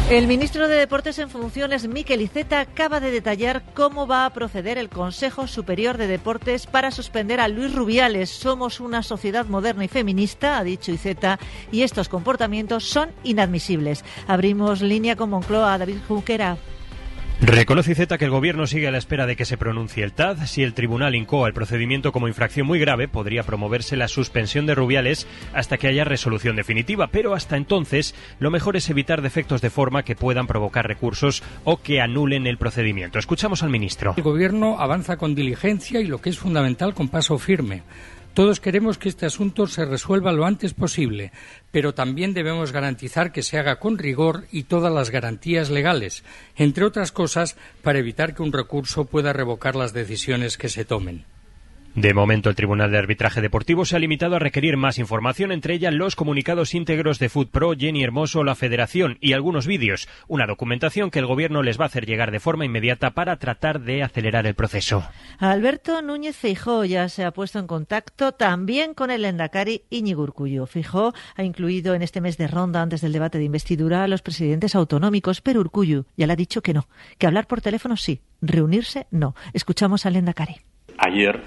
El 0.08 0.28
ministro 0.28 0.68
de 0.68 0.76
Deportes 0.76 1.18
en 1.18 1.28
funciones, 1.30 1.88
Miquel 1.88 2.20
Iceta, 2.20 2.60
acaba 2.60 3.00
de 3.00 3.10
detallar 3.10 3.64
cómo 3.74 4.06
va 4.06 4.24
a 4.24 4.32
proceder 4.32 4.78
el 4.78 4.88
Consejo 4.88 5.48
Superior 5.48 5.96
de 5.96 6.06
Deportes 6.06 6.68
para 6.68 6.92
suspender 6.92 7.40
a 7.40 7.48
Luis 7.48 7.74
Rubiales. 7.74 8.30
Somos 8.30 8.78
una 8.78 9.02
sociedad 9.02 9.46
moderna 9.46 9.84
y 9.84 9.88
feminista, 9.88 10.58
ha 10.58 10.62
dicho 10.62 10.92
Iceta, 10.92 11.40
y 11.72 11.82
estos 11.82 12.08
comportamientos 12.08 12.84
son 12.84 13.10
inadmisibles. 13.24 14.04
Abrimos 14.28 14.80
línea 14.80 15.16
con 15.16 15.30
Moncloa. 15.30 15.76
David 15.76 15.98
Junquera. 16.06 16.56
Reconoce 17.38 17.94
Z 17.94 18.16
que 18.16 18.24
el 18.24 18.30
gobierno 18.30 18.66
sigue 18.66 18.88
a 18.88 18.90
la 18.90 18.96
espera 18.96 19.26
de 19.26 19.36
que 19.36 19.44
se 19.44 19.58
pronuncie 19.58 20.02
el 20.02 20.14
TAD. 20.14 20.46
Si 20.46 20.62
el 20.62 20.72
tribunal 20.72 21.14
incoa 21.14 21.46
el 21.46 21.52
procedimiento 21.52 22.10
como 22.10 22.28
infracción 22.28 22.66
muy 22.66 22.78
grave, 22.78 23.08
podría 23.08 23.42
promoverse 23.42 23.94
la 23.94 24.08
suspensión 24.08 24.64
de 24.64 24.74
Rubiales 24.74 25.26
hasta 25.52 25.76
que 25.76 25.86
haya 25.86 26.04
resolución 26.04 26.56
definitiva. 26.56 27.08
Pero 27.08 27.34
hasta 27.34 27.58
entonces, 27.58 28.14
lo 28.38 28.50
mejor 28.50 28.76
es 28.76 28.88
evitar 28.88 29.20
defectos 29.20 29.60
de 29.60 29.68
forma 29.68 30.02
que 30.02 30.16
puedan 30.16 30.46
provocar 30.46 30.86
recursos 30.88 31.42
o 31.64 31.76
que 31.82 32.00
anulen 32.00 32.46
el 32.46 32.56
procedimiento. 32.56 33.18
Escuchamos 33.18 33.62
al 33.62 33.68
ministro. 33.68 34.14
El 34.16 34.22
gobierno 34.22 34.80
avanza 34.80 35.18
con 35.18 35.34
diligencia 35.34 36.00
y 36.00 36.06
lo 36.06 36.22
que 36.22 36.30
es 36.30 36.38
fundamental 36.38 36.94
con 36.94 37.08
paso 37.08 37.36
firme. 37.36 37.82
Todos 38.36 38.60
queremos 38.60 38.98
que 38.98 39.08
este 39.08 39.24
asunto 39.24 39.66
se 39.66 39.86
resuelva 39.86 40.30
lo 40.30 40.44
antes 40.44 40.74
posible, 40.74 41.32
pero 41.70 41.94
también 41.94 42.34
debemos 42.34 42.70
garantizar 42.70 43.32
que 43.32 43.42
se 43.42 43.58
haga 43.58 43.80
con 43.80 43.96
rigor 43.96 44.44
y 44.52 44.64
todas 44.64 44.92
las 44.92 45.08
garantías 45.08 45.70
legales, 45.70 46.22
entre 46.54 46.84
otras 46.84 47.12
cosas, 47.12 47.56
para 47.80 47.98
evitar 47.98 48.34
que 48.34 48.42
un 48.42 48.52
recurso 48.52 49.06
pueda 49.06 49.32
revocar 49.32 49.74
las 49.74 49.94
decisiones 49.94 50.58
que 50.58 50.68
se 50.68 50.84
tomen. 50.84 51.24
De 51.96 52.12
momento, 52.12 52.50
el 52.50 52.56
Tribunal 52.56 52.90
de 52.90 52.98
Arbitraje 52.98 53.40
Deportivo 53.40 53.86
se 53.86 53.96
ha 53.96 53.98
limitado 53.98 54.36
a 54.36 54.38
requerir 54.38 54.76
más 54.76 54.98
información, 54.98 55.50
entre 55.50 55.72
ellas 55.72 55.94
los 55.94 56.14
comunicados 56.14 56.74
íntegros 56.74 57.18
de 57.18 57.30
FootPro, 57.30 57.72
Jenny 57.72 58.04
Hermoso, 58.04 58.44
la 58.44 58.54
Federación 58.54 59.16
y 59.22 59.32
algunos 59.32 59.66
vídeos, 59.66 60.06
una 60.28 60.46
documentación 60.46 61.10
que 61.10 61.20
el 61.20 61.24
Gobierno 61.24 61.62
les 61.62 61.80
va 61.80 61.84
a 61.84 61.86
hacer 61.86 62.04
llegar 62.04 62.32
de 62.32 62.38
forma 62.38 62.66
inmediata 62.66 63.12
para 63.12 63.38
tratar 63.38 63.80
de 63.80 64.02
acelerar 64.02 64.46
el 64.46 64.54
proceso. 64.54 65.04
Alberto 65.38 66.02
Núñez 66.02 66.36
Feijó 66.36 66.84
ya 66.84 67.08
se 67.08 67.24
ha 67.24 67.30
puesto 67.30 67.58
en 67.58 67.66
contacto 67.66 68.32
también 68.32 68.92
con 68.92 69.10
el 69.10 69.24
Endacari 69.24 69.84
Iñigo 69.88 70.22
Urcullo. 70.22 70.66
Feijó 70.66 71.14
ha 71.34 71.44
incluido 71.44 71.94
en 71.94 72.02
este 72.02 72.20
mes 72.20 72.36
de 72.36 72.46
ronda 72.46 72.82
antes 72.82 73.00
del 73.00 73.14
debate 73.14 73.38
de 73.38 73.44
investidura 73.44 74.04
a 74.04 74.08
los 74.08 74.20
presidentes 74.20 74.74
autonómicos, 74.74 75.40
pero 75.40 75.60
Urcullo 75.60 76.04
ya 76.14 76.26
le 76.26 76.34
ha 76.34 76.36
dicho 76.36 76.60
que 76.60 76.74
no, 76.74 76.88
que 77.16 77.26
hablar 77.26 77.46
por 77.46 77.62
teléfono 77.62 77.96
sí, 77.96 78.20
reunirse 78.42 79.06
no. 79.10 79.34
Escuchamos 79.54 80.04
al 80.04 80.16
Endacari. 80.16 80.56
Ayer 80.98 81.42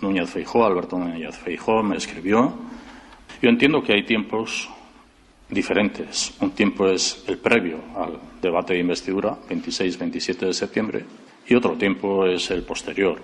Núñez 0.00 0.30
Feijó, 0.30 0.64
Alberto 0.64 0.98
Núñez 0.98 1.36
Feijó, 1.36 1.82
me 1.82 1.96
escribió. 1.96 2.52
Yo 3.40 3.48
entiendo 3.48 3.82
que 3.82 3.94
hay 3.94 4.04
tiempos 4.04 4.68
diferentes. 5.48 6.34
Un 6.40 6.50
tiempo 6.50 6.88
es 6.88 7.24
el 7.28 7.38
previo 7.38 7.78
al 7.94 8.18
debate 8.40 8.74
de 8.74 8.80
investidura, 8.80 9.36
26-27 9.48 10.46
de 10.46 10.52
septiembre, 10.52 11.04
y 11.46 11.54
otro 11.54 11.72
tiempo 11.76 12.26
es 12.26 12.50
el 12.50 12.62
posterior 12.62 13.20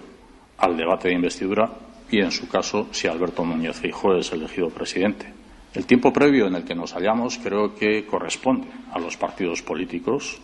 al 0.59 0.77
debate 0.77 1.09
de 1.09 1.14
investidura 1.14 1.70
y, 2.11 2.20
en 2.20 2.31
su 2.31 2.49
caso, 2.49 2.89
si 2.93 3.09
Alberto 3.09 3.45
Núñez 3.45 3.77
Feijó 3.77 4.14
es 4.14 4.33
elegido 4.33 4.70
presidente. 4.70 5.27
El 5.75 5.87
tiempo 5.87 6.12
previo 6.12 6.47
en 6.47 6.55
el 6.55 6.64
que 6.64 6.75
nos 6.75 6.93
hallamos 6.93 7.39
creo 7.39 7.75
que 7.75 8.05
corresponde 8.07 8.68
a 8.93 8.99
los 8.99 9.16
partidos 9.16 9.62
políticos 9.62 10.39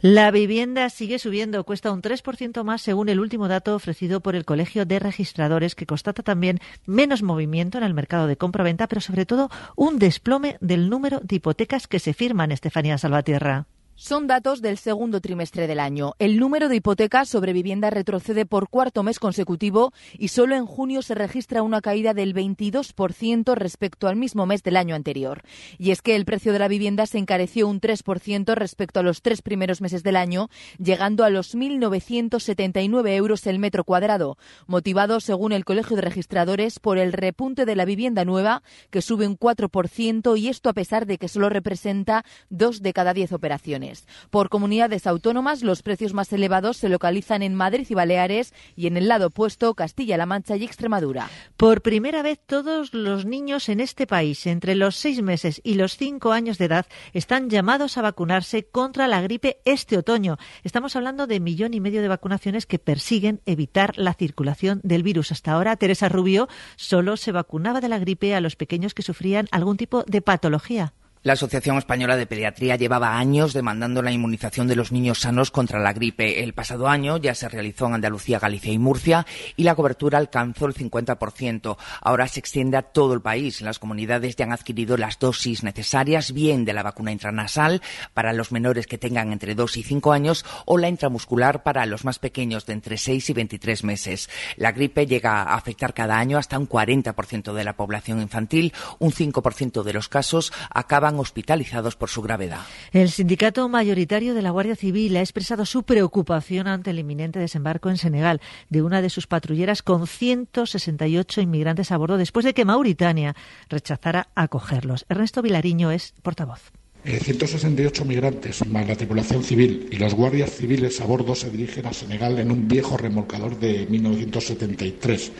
la 0.00 0.30
vivienda 0.30 0.90
sigue 0.90 1.18
subiendo, 1.18 1.64
cuesta 1.64 1.90
un 1.90 2.02
3% 2.02 2.62
más 2.62 2.82
según 2.82 3.08
el 3.08 3.18
último 3.18 3.48
dato 3.48 3.74
ofrecido 3.74 4.20
por 4.20 4.36
el 4.36 4.44
Colegio 4.44 4.86
de 4.86 5.00
Registradores, 5.00 5.74
que 5.74 5.86
constata 5.86 6.22
también 6.22 6.60
menos 6.86 7.22
movimiento 7.22 7.78
en 7.78 7.84
el 7.84 7.94
mercado 7.94 8.26
de 8.28 8.36
compra-venta, 8.36 8.86
pero 8.86 9.00
sobre 9.00 9.26
todo 9.26 9.50
un 9.74 9.98
desplome 9.98 10.56
del 10.60 10.88
número 10.88 11.20
de 11.22 11.36
hipotecas 11.36 11.88
que 11.88 11.98
se 11.98 12.14
firman, 12.14 12.52
Estefanía 12.52 12.96
Salvatierra. 12.96 13.66
Son 14.00 14.28
datos 14.28 14.62
del 14.62 14.78
segundo 14.78 15.20
trimestre 15.20 15.66
del 15.66 15.80
año. 15.80 16.14
El 16.20 16.38
número 16.38 16.68
de 16.68 16.76
hipotecas 16.76 17.28
sobre 17.28 17.52
vivienda 17.52 17.90
retrocede 17.90 18.46
por 18.46 18.68
cuarto 18.68 19.02
mes 19.02 19.18
consecutivo 19.18 19.92
y 20.16 20.28
solo 20.28 20.54
en 20.54 20.66
junio 20.66 21.02
se 21.02 21.16
registra 21.16 21.64
una 21.64 21.80
caída 21.80 22.14
del 22.14 22.32
22% 22.32 23.56
respecto 23.56 24.06
al 24.06 24.14
mismo 24.14 24.46
mes 24.46 24.62
del 24.62 24.76
año 24.76 24.94
anterior. 24.94 25.42
Y 25.78 25.90
es 25.90 26.00
que 26.00 26.14
el 26.14 26.26
precio 26.26 26.52
de 26.52 26.60
la 26.60 26.68
vivienda 26.68 27.06
se 27.06 27.18
encareció 27.18 27.66
un 27.66 27.80
3% 27.80 28.54
respecto 28.54 29.00
a 29.00 29.02
los 29.02 29.20
tres 29.20 29.42
primeros 29.42 29.80
meses 29.80 30.04
del 30.04 30.14
año, 30.14 30.48
llegando 30.78 31.24
a 31.24 31.30
los 31.30 31.56
1.979 31.56 33.08
euros 33.16 33.48
el 33.48 33.58
metro 33.58 33.82
cuadrado, 33.82 34.38
motivado, 34.68 35.18
según 35.18 35.50
el 35.50 35.64
Colegio 35.64 35.96
de 35.96 36.02
Registradores, 36.02 36.78
por 36.78 36.98
el 36.98 37.12
repunte 37.12 37.64
de 37.64 37.74
la 37.74 37.84
vivienda 37.84 38.24
nueva, 38.24 38.62
que 38.90 39.02
sube 39.02 39.26
un 39.26 39.36
4%, 39.36 40.38
y 40.38 40.46
esto 40.46 40.70
a 40.70 40.74
pesar 40.74 41.04
de 41.04 41.18
que 41.18 41.26
solo 41.26 41.48
representa 41.48 42.24
dos 42.48 42.80
de 42.80 42.92
cada 42.92 43.12
diez 43.12 43.32
operaciones. 43.32 43.87
Por 44.30 44.48
comunidades 44.48 45.06
autónomas, 45.06 45.62
los 45.62 45.82
precios 45.82 46.14
más 46.14 46.32
elevados 46.32 46.76
se 46.76 46.88
localizan 46.88 47.42
en 47.42 47.54
Madrid 47.54 47.86
y 47.88 47.94
Baleares 47.94 48.54
y 48.76 48.86
en 48.86 48.96
el 48.96 49.08
lado 49.08 49.28
opuesto 49.28 49.74
Castilla-La 49.74 50.26
Mancha 50.26 50.56
y 50.56 50.64
Extremadura. 50.64 51.28
Por 51.56 51.82
primera 51.82 52.22
vez 52.22 52.38
todos 52.44 52.94
los 52.94 53.24
niños 53.24 53.68
en 53.68 53.80
este 53.80 54.06
país 54.06 54.46
entre 54.46 54.74
los 54.74 54.96
seis 54.96 55.22
meses 55.22 55.60
y 55.64 55.74
los 55.74 55.96
cinco 55.96 56.32
años 56.32 56.58
de 56.58 56.66
edad 56.66 56.86
están 57.12 57.50
llamados 57.50 57.98
a 57.98 58.02
vacunarse 58.02 58.64
contra 58.64 59.08
la 59.08 59.20
gripe 59.20 59.58
este 59.64 59.98
otoño. 59.98 60.38
Estamos 60.64 60.96
hablando 60.96 61.26
de 61.26 61.40
millón 61.40 61.74
y 61.74 61.80
medio 61.80 62.02
de 62.02 62.08
vacunaciones 62.08 62.66
que 62.66 62.78
persiguen 62.78 63.40
evitar 63.46 63.96
la 63.96 64.14
circulación 64.14 64.80
del 64.82 65.02
virus. 65.02 65.32
Hasta 65.32 65.52
ahora, 65.52 65.76
Teresa 65.76 66.08
Rubio 66.08 66.48
solo 66.76 67.16
se 67.16 67.32
vacunaba 67.32 67.80
de 67.80 67.88
la 67.88 67.98
gripe 67.98 68.34
a 68.34 68.40
los 68.40 68.56
pequeños 68.56 68.94
que 68.94 69.02
sufrían 69.02 69.48
algún 69.50 69.76
tipo 69.76 70.04
de 70.04 70.22
patología. 70.22 70.94
La 71.24 71.32
Asociación 71.32 71.76
Española 71.78 72.16
de 72.16 72.26
Pediatría 72.26 72.76
llevaba 72.76 73.18
años 73.18 73.52
demandando 73.52 74.02
la 74.02 74.12
inmunización 74.12 74.68
de 74.68 74.76
los 74.76 74.92
niños 74.92 75.18
sanos 75.18 75.50
contra 75.50 75.80
la 75.80 75.92
gripe. 75.92 76.44
El 76.44 76.54
pasado 76.54 76.86
año 76.86 77.16
ya 77.16 77.34
se 77.34 77.48
realizó 77.48 77.86
en 77.86 77.94
Andalucía, 77.94 78.38
Galicia 78.38 78.72
y 78.72 78.78
Murcia 78.78 79.26
y 79.56 79.64
la 79.64 79.74
cobertura 79.74 80.18
alcanzó 80.18 80.66
el 80.66 80.74
50%. 80.74 81.76
Ahora 82.02 82.28
se 82.28 82.38
extiende 82.38 82.76
a 82.76 82.82
todo 82.82 83.14
el 83.14 83.20
país. 83.20 83.60
Las 83.62 83.80
comunidades 83.80 84.36
ya 84.36 84.44
han 84.44 84.52
adquirido 84.52 84.96
las 84.96 85.18
dosis 85.18 85.64
necesarias, 85.64 86.32
bien 86.32 86.64
de 86.64 86.72
la 86.72 86.84
vacuna 86.84 87.10
intranasal 87.10 87.82
para 88.14 88.32
los 88.32 88.52
menores 88.52 88.86
que 88.86 88.96
tengan 88.96 89.32
entre 89.32 89.56
2 89.56 89.76
y 89.76 89.82
5 89.82 90.12
años 90.12 90.44
o 90.66 90.78
la 90.78 90.88
intramuscular 90.88 91.64
para 91.64 91.84
los 91.86 92.04
más 92.04 92.20
pequeños 92.20 92.64
de 92.64 92.74
entre 92.74 92.96
6 92.96 93.30
y 93.30 93.32
23 93.32 93.82
meses. 93.82 94.30
La 94.56 94.70
gripe 94.70 95.06
llega 95.06 95.42
a 95.42 95.56
afectar 95.56 95.94
cada 95.94 96.16
año 96.16 96.38
hasta 96.38 96.60
un 96.60 96.68
40% 96.68 97.52
de 97.54 97.64
la 97.64 97.76
población 97.76 98.22
infantil. 98.22 98.72
Un 99.00 99.10
5% 99.10 99.82
de 99.82 99.92
los 99.92 100.08
casos 100.08 100.52
acaban 100.70 101.17
hospitalizados 101.18 101.96
por 101.96 102.08
su 102.08 102.22
gravedad. 102.22 102.60
El 102.92 103.10
sindicato 103.10 103.68
mayoritario 103.68 104.34
de 104.34 104.42
la 104.42 104.50
Guardia 104.50 104.76
Civil 104.76 105.16
ha 105.16 105.20
expresado 105.20 105.66
su 105.66 105.82
preocupación 105.82 106.66
ante 106.66 106.90
el 106.90 106.98
inminente 106.98 107.38
desembarco 107.38 107.90
en 107.90 107.96
Senegal 107.96 108.40
de 108.68 108.82
una 108.82 109.02
de 109.02 109.10
sus 109.10 109.26
patrulleras 109.26 109.82
con 109.82 110.06
168 110.06 111.40
inmigrantes 111.40 111.92
a 111.92 111.96
bordo 111.96 112.16
después 112.16 112.44
de 112.44 112.54
que 112.54 112.64
Mauritania 112.64 113.34
rechazara 113.68 114.28
acogerlos. 114.34 115.06
Ernesto 115.08 115.42
Vilariño 115.42 115.90
es 115.90 116.14
portavoz. 116.22 116.72
168 117.04 118.02
eh, 118.02 118.06
migrantes, 118.06 118.66
más 118.66 118.86
la 118.86 118.96
tripulación 118.96 119.42
civil 119.42 119.88
y 119.90 119.96
los 119.96 120.14
guardias 120.14 120.50
civiles 120.50 121.00
a 121.00 121.06
bordo 121.06 121.34
se 121.34 121.50
dirigen 121.50 121.86
a 121.86 121.92
Senegal 121.92 122.38
en 122.38 122.50
un 122.50 122.68
viejo 122.68 122.96
remolcador 122.96 123.58
de 123.58 123.86
1973, 123.88 125.32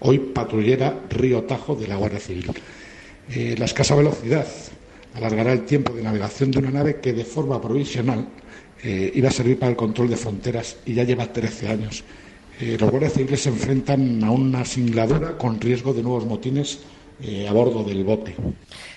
hoy 0.00 0.18
patrullera 0.18 1.00
Río 1.08 1.44
Tajo 1.44 1.74
de 1.74 1.88
la 1.88 1.96
Guardia 1.96 2.20
Civil. 2.20 2.52
Eh, 3.30 3.56
la 3.58 3.64
escasa 3.64 3.96
velocidad 3.96 4.46
alargará 5.16 5.52
el 5.52 5.64
tiempo 5.64 5.94
de 5.94 6.02
navegación 6.02 6.50
de 6.50 6.58
una 6.58 6.70
nave 6.70 7.00
que 7.00 7.12
de 7.12 7.24
forma 7.24 7.60
provisional 7.60 8.28
eh, 8.82 9.10
iba 9.14 9.28
a 9.28 9.32
servir 9.32 9.58
para 9.58 9.70
el 9.70 9.76
control 9.76 10.10
de 10.10 10.16
fronteras 10.16 10.76
y 10.84 10.94
ya 10.94 11.04
lleva 11.04 11.32
13 11.32 11.68
años. 11.68 12.04
Eh, 12.60 12.76
los 12.78 12.90
guardias 12.90 13.14
civiles 13.14 13.42
se 13.42 13.48
enfrentan 13.48 14.22
a 14.22 14.30
una 14.30 14.64
singladura 14.64 15.36
con 15.36 15.60
riesgo 15.60 15.92
de 15.94 16.02
nuevos 16.02 16.26
motines 16.26 16.80
eh, 17.22 17.48
a 17.48 17.52
bordo 17.52 17.82
del 17.82 18.04
bote. 18.04 18.34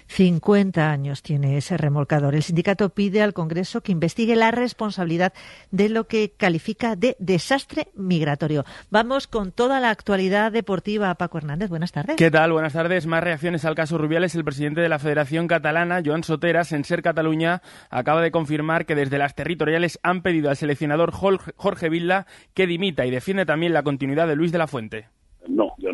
50 0.09 0.91
años 0.91 1.21
tiene 1.21 1.55
ese 1.55 1.77
remolcador. 1.77 2.35
El 2.35 2.43
sindicato 2.43 2.89
pide 2.89 3.21
al 3.21 3.33
Congreso 3.33 3.81
que 3.81 3.91
investigue 3.91 4.35
la 4.35 4.51
responsabilidad 4.51 5.33
de 5.71 5.87
lo 5.87 6.07
que 6.07 6.31
califica 6.35 6.95
de 6.95 7.15
desastre 7.19 7.89
migratorio. 7.95 8.65
Vamos 8.89 9.27
con 9.27 9.51
toda 9.51 9.79
la 9.79 9.91
actualidad 9.91 10.51
deportiva. 10.51 11.13
Paco 11.15 11.37
Hernández, 11.37 11.69
buenas 11.69 11.91
tardes. 11.91 12.15
¿Qué 12.17 12.31
tal? 12.31 12.51
Buenas 12.51 12.73
tardes. 12.73 13.05
Más 13.05 13.23
reacciones 13.23 13.65
al 13.65 13.75
caso 13.75 13.97
Rubiales. 13.97 14.33
El 14.33 14.43
presidente 14.43 14.81
de 14.81 14.89
la 14.89 14.99
Federación 14.99 15.47
Catalana, 15.47 16.01
Joan 16.03 16.23
Soteras, 16.23 16.71
en 16.71 16.83
Ser 16.83 17.03
Cataluña, 17.03 17.61
acaba 17.89 18.21
de 18.21 18.31
confirmar 18.31 18.85
que 18.85 18.95
desde 18.95 19.19
las 19.19 19.35
territoriales 19.35 19.99
han 20.01 20.23
pedido 20.23 20.49
al 20.49 20.57
seleccionador 20.57 21.11
Jorge 21.11 21.89
Villa 21.89 22.25
que 22.53 22.67
dimita 22.67 23.05
y 23.05 23.11
defiende 23.11 23.45
también 23.45 23.73
la 23.73 23.83
continuidad 23.83 24.27
de 24.27 24.35
Luis 24.35 24.51
de 24.51 24.57
la 24.57 24.67
Fuente. 24.67 25.07
No, 25.47 25.73
yo 25.77 25.88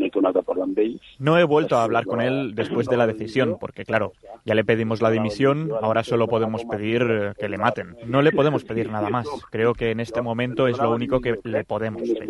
no 1.20 1.39
he 1.39 1.43
vuelto 1.43 1.78
a 1.78 1.84
hablar 1.84 2.05
con 2.05 2.22
él 2.22 2.53
después 2.55 2.88
de 2.88 2.97
la 2.97 3.07
decisión, 3.07 3.57
porque 3.59 3.86
claro, 3.86 4.13
ya 4.45 4.55
le 4.55 4.63
pedimos 4.63 5.01
la 5.01 5.11
dimisión, 5.11 5.72
ahora 5.82 6.03
solo 6.03 6.28
podemos 6.28 6.66
pedir 6.66 7.05
eh, 7.09 7.34
que 7.38 7.49
le 7.49 7.57
maten. 7.57 7.95
No 8.05 8.22
le 8.22 8.32
podemos 8.32 8.63
pedir 8.63 8.91
nada 8.91 9.09
más. 9.09 9.28
Creo 9.51 9.74
que 9.74 9.91
en 9.91 9.99
este 9.99 10.22
momento 10.22 10.68
es 10.68 10.78
lo 10.78 10.91
único 10.91 11.20
que 11.20 11.39
le 11.43 11.63
podemos 11.63 12.01
pedir. 12.01 12.28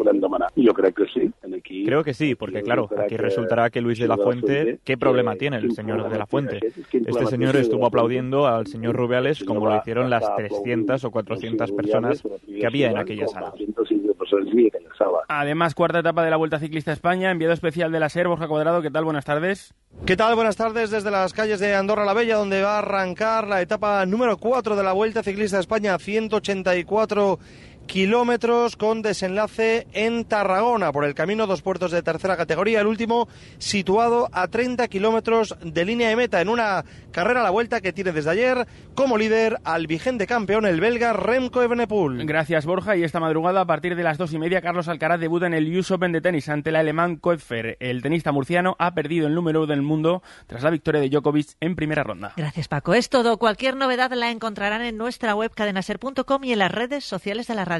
Yo 0.55 0.73
creo 0.73 0.93
que 0.93 1.05
sí. 1.07 1.31
Creo 1.85 2.03
que 2.03 2.13
sí, 2.13 2.35
porque 2.35 2.61
claro, 2.61 2.89
aquí 2.97 3.17
resultará 3.17 3.69
que 3.69 3.81
Luis 3.81 3.99
de 3.99 4.07
la 4.07 4.17
Fuente, 4.17 4.79
¿qué 4.83 4.97
problema 4.97 5.35
tiene 5.35 5.57
el 5.57 5.71
señor 5.71 6.09
de 6.09 6.17
la 6.17 6.25
Fuente? 6.25 6.59
Este 6.91 7.25
señor 7.27 7.55
estuvo 7.55 7.85
aplaudiendo 7.85 8.47
al 8.47 8.67
señor 8.67 8.95
Rubiales 8.95 9.43
como 9.43 9.65
lo 9.65 9.77
hicieron 9.77 10.09
las 10.09 10.23
300 10.35 11.03
o 11.03 11.11
400 11.11 11.71
personas 11.71 12.23
que 12.47 12.65
había 12.65 12.91
en 12.91 12.97
aquella 12.97 13.27
sala. 13.27 13.53
Además, 15.27 15.75
cuarta 15.75 15.99
etapa 15.99 16.23
de 16.23 16.29
la 16.29 16.37
Vuelta 16.37 16.59
Ciclista 16.59 16.91
España, 16.91 17.31
enviado 17.31 17.53
especial 17.53 17.91
de 17.91 17.99
la 17.99 18.09
SER, 18.09 18.27
Borja 18.27 18.47
Cuadrado, 18.47 18.81
¿qué 18.81 18.91
tal? 18.91 19.03
Buenas 19.05 19.25
tardes. 19.25 19.73
¿Qué 20.05 20.15
tal? 20.15 20.35
Buenas 20.35 20.55
tardes 20.55 20.91
desde 20.91 21.11
las 21.11 21.33
calles 21.33 21.59
de 21.59 21.73
Andorra 21.73 22.05
la 22.05 22.13
Bella, 22.13 22.35
donde 22.35 22.61
va 22.61 22.75
a 22.75 22.79
arrancar 22.79 23.47
la 23.47 23.61
etapa 23.61 24.05
número 24.05 24.37
4 24.37 24.75
de 24.75 24.83
la 24.83 24.93
Vuelta 24.93 25.23
Ciclista 25.23 25.59
España, 25.59 25.97
184 25.97 27.39
kilómetros 27.85 28.75
con 28.75 29.01
desenlace 29.01 29.87
en 29.93 30.25
Tarragona 30.25 30.91
por 30.91 31.05
el 31.05 31.13
camino 31.13 31.47
dos 31.47 31.61
puertos 31.61 31.91
de 31.91 32.01
tercera 32.01 32.35
categoría, 32.35 32.81
el 32.81 32.87
último 32.87 33.27
situado 33.57 34.27
a 34.31 34.47
30 34.47 34.87
kilómetros 34.87 35.55
de 35.61 35.85
línea 35.85 36.09
de 36.09 36.15
meta 36.15 36.41
en 36.41 36.49
una 36.49 36.83
carrera 37.11 37.41
a 37.41 37.43
la 37.43 37.49
vuelta 37.51 37.81
que 37.81 37.93
tiene 37.93 38.11
desde 38.11 38.31
ayer 38.31 38.67
como 38.95 39.17
líder 39.17 39.59
al 39.63 39.87
vigente 39.87 40.27
campeón 40.27 40.65
el 40.65 40.81
belga 40.81 41.13
Remco 41.13 41.61
Evenepoel. 41.61 42.25
Gracias 42.25 42.65
Borja 42.65 42.95
y 42.95 43.03
esta 43.03 43.19
madrugada 43.19 43.61
a 43.61 43.65
partir 43.65 43.95
de 43.95 44.03
las 44.03 44.17
dos 44.17 44.33
y 44.33 44.39
media 44.39 44.61
Carlos 44.61 44.87
Alcaraz 44.87 45.19
debuta 45.19 45.47
en 45.47 45.53
el 45.53 45.77
US 45.77 45.91
Open 45.91 46.11
de 46.11 46.21
tenis 46.21 46.49
ante 46.49 46.71
el 46.71 46.75
alemán 46.75 47.17
Koepfer. 47.17 47.77
El 47.79 48.01
tenista 48.01 48.31
murciano 48.31 48.75
ha 48.79 48.93
perdido 48.93 49.27
el 49.27 49.35
número 49.35 49.65
del 49.67 49.81
mundo 49.81 50.23
tras 50.47 50.63
la 50.63 50.71
victoria 50.71 51.01
de 51.01 51.09
Djokovic 51.09 51.49
en 51.59 51.75
primera 51.75 52.03
ronda. 52.03 52.33
Gracias 52.35 52.67
Paco. 52.67 52.93
Es 52.93 53.09
todo. 53.09 53.37
Cualquier 53.37 53.75
novedad 53.75 54.11
la 54.13 54.31
encontrarán 54.31 54.81
en 54.81 54.97
nuestra 54.97 55.35
web 55.35 55.51
cadenaser.com 55.53 56.43
y 56.43 56.53
en 56.53 56.59
las 56.59 56.71
redes 56.71 57.05
sociales 57.05 57.47
de 57.47 57.55
la 57.55 57.65
radio. 57.65 57.74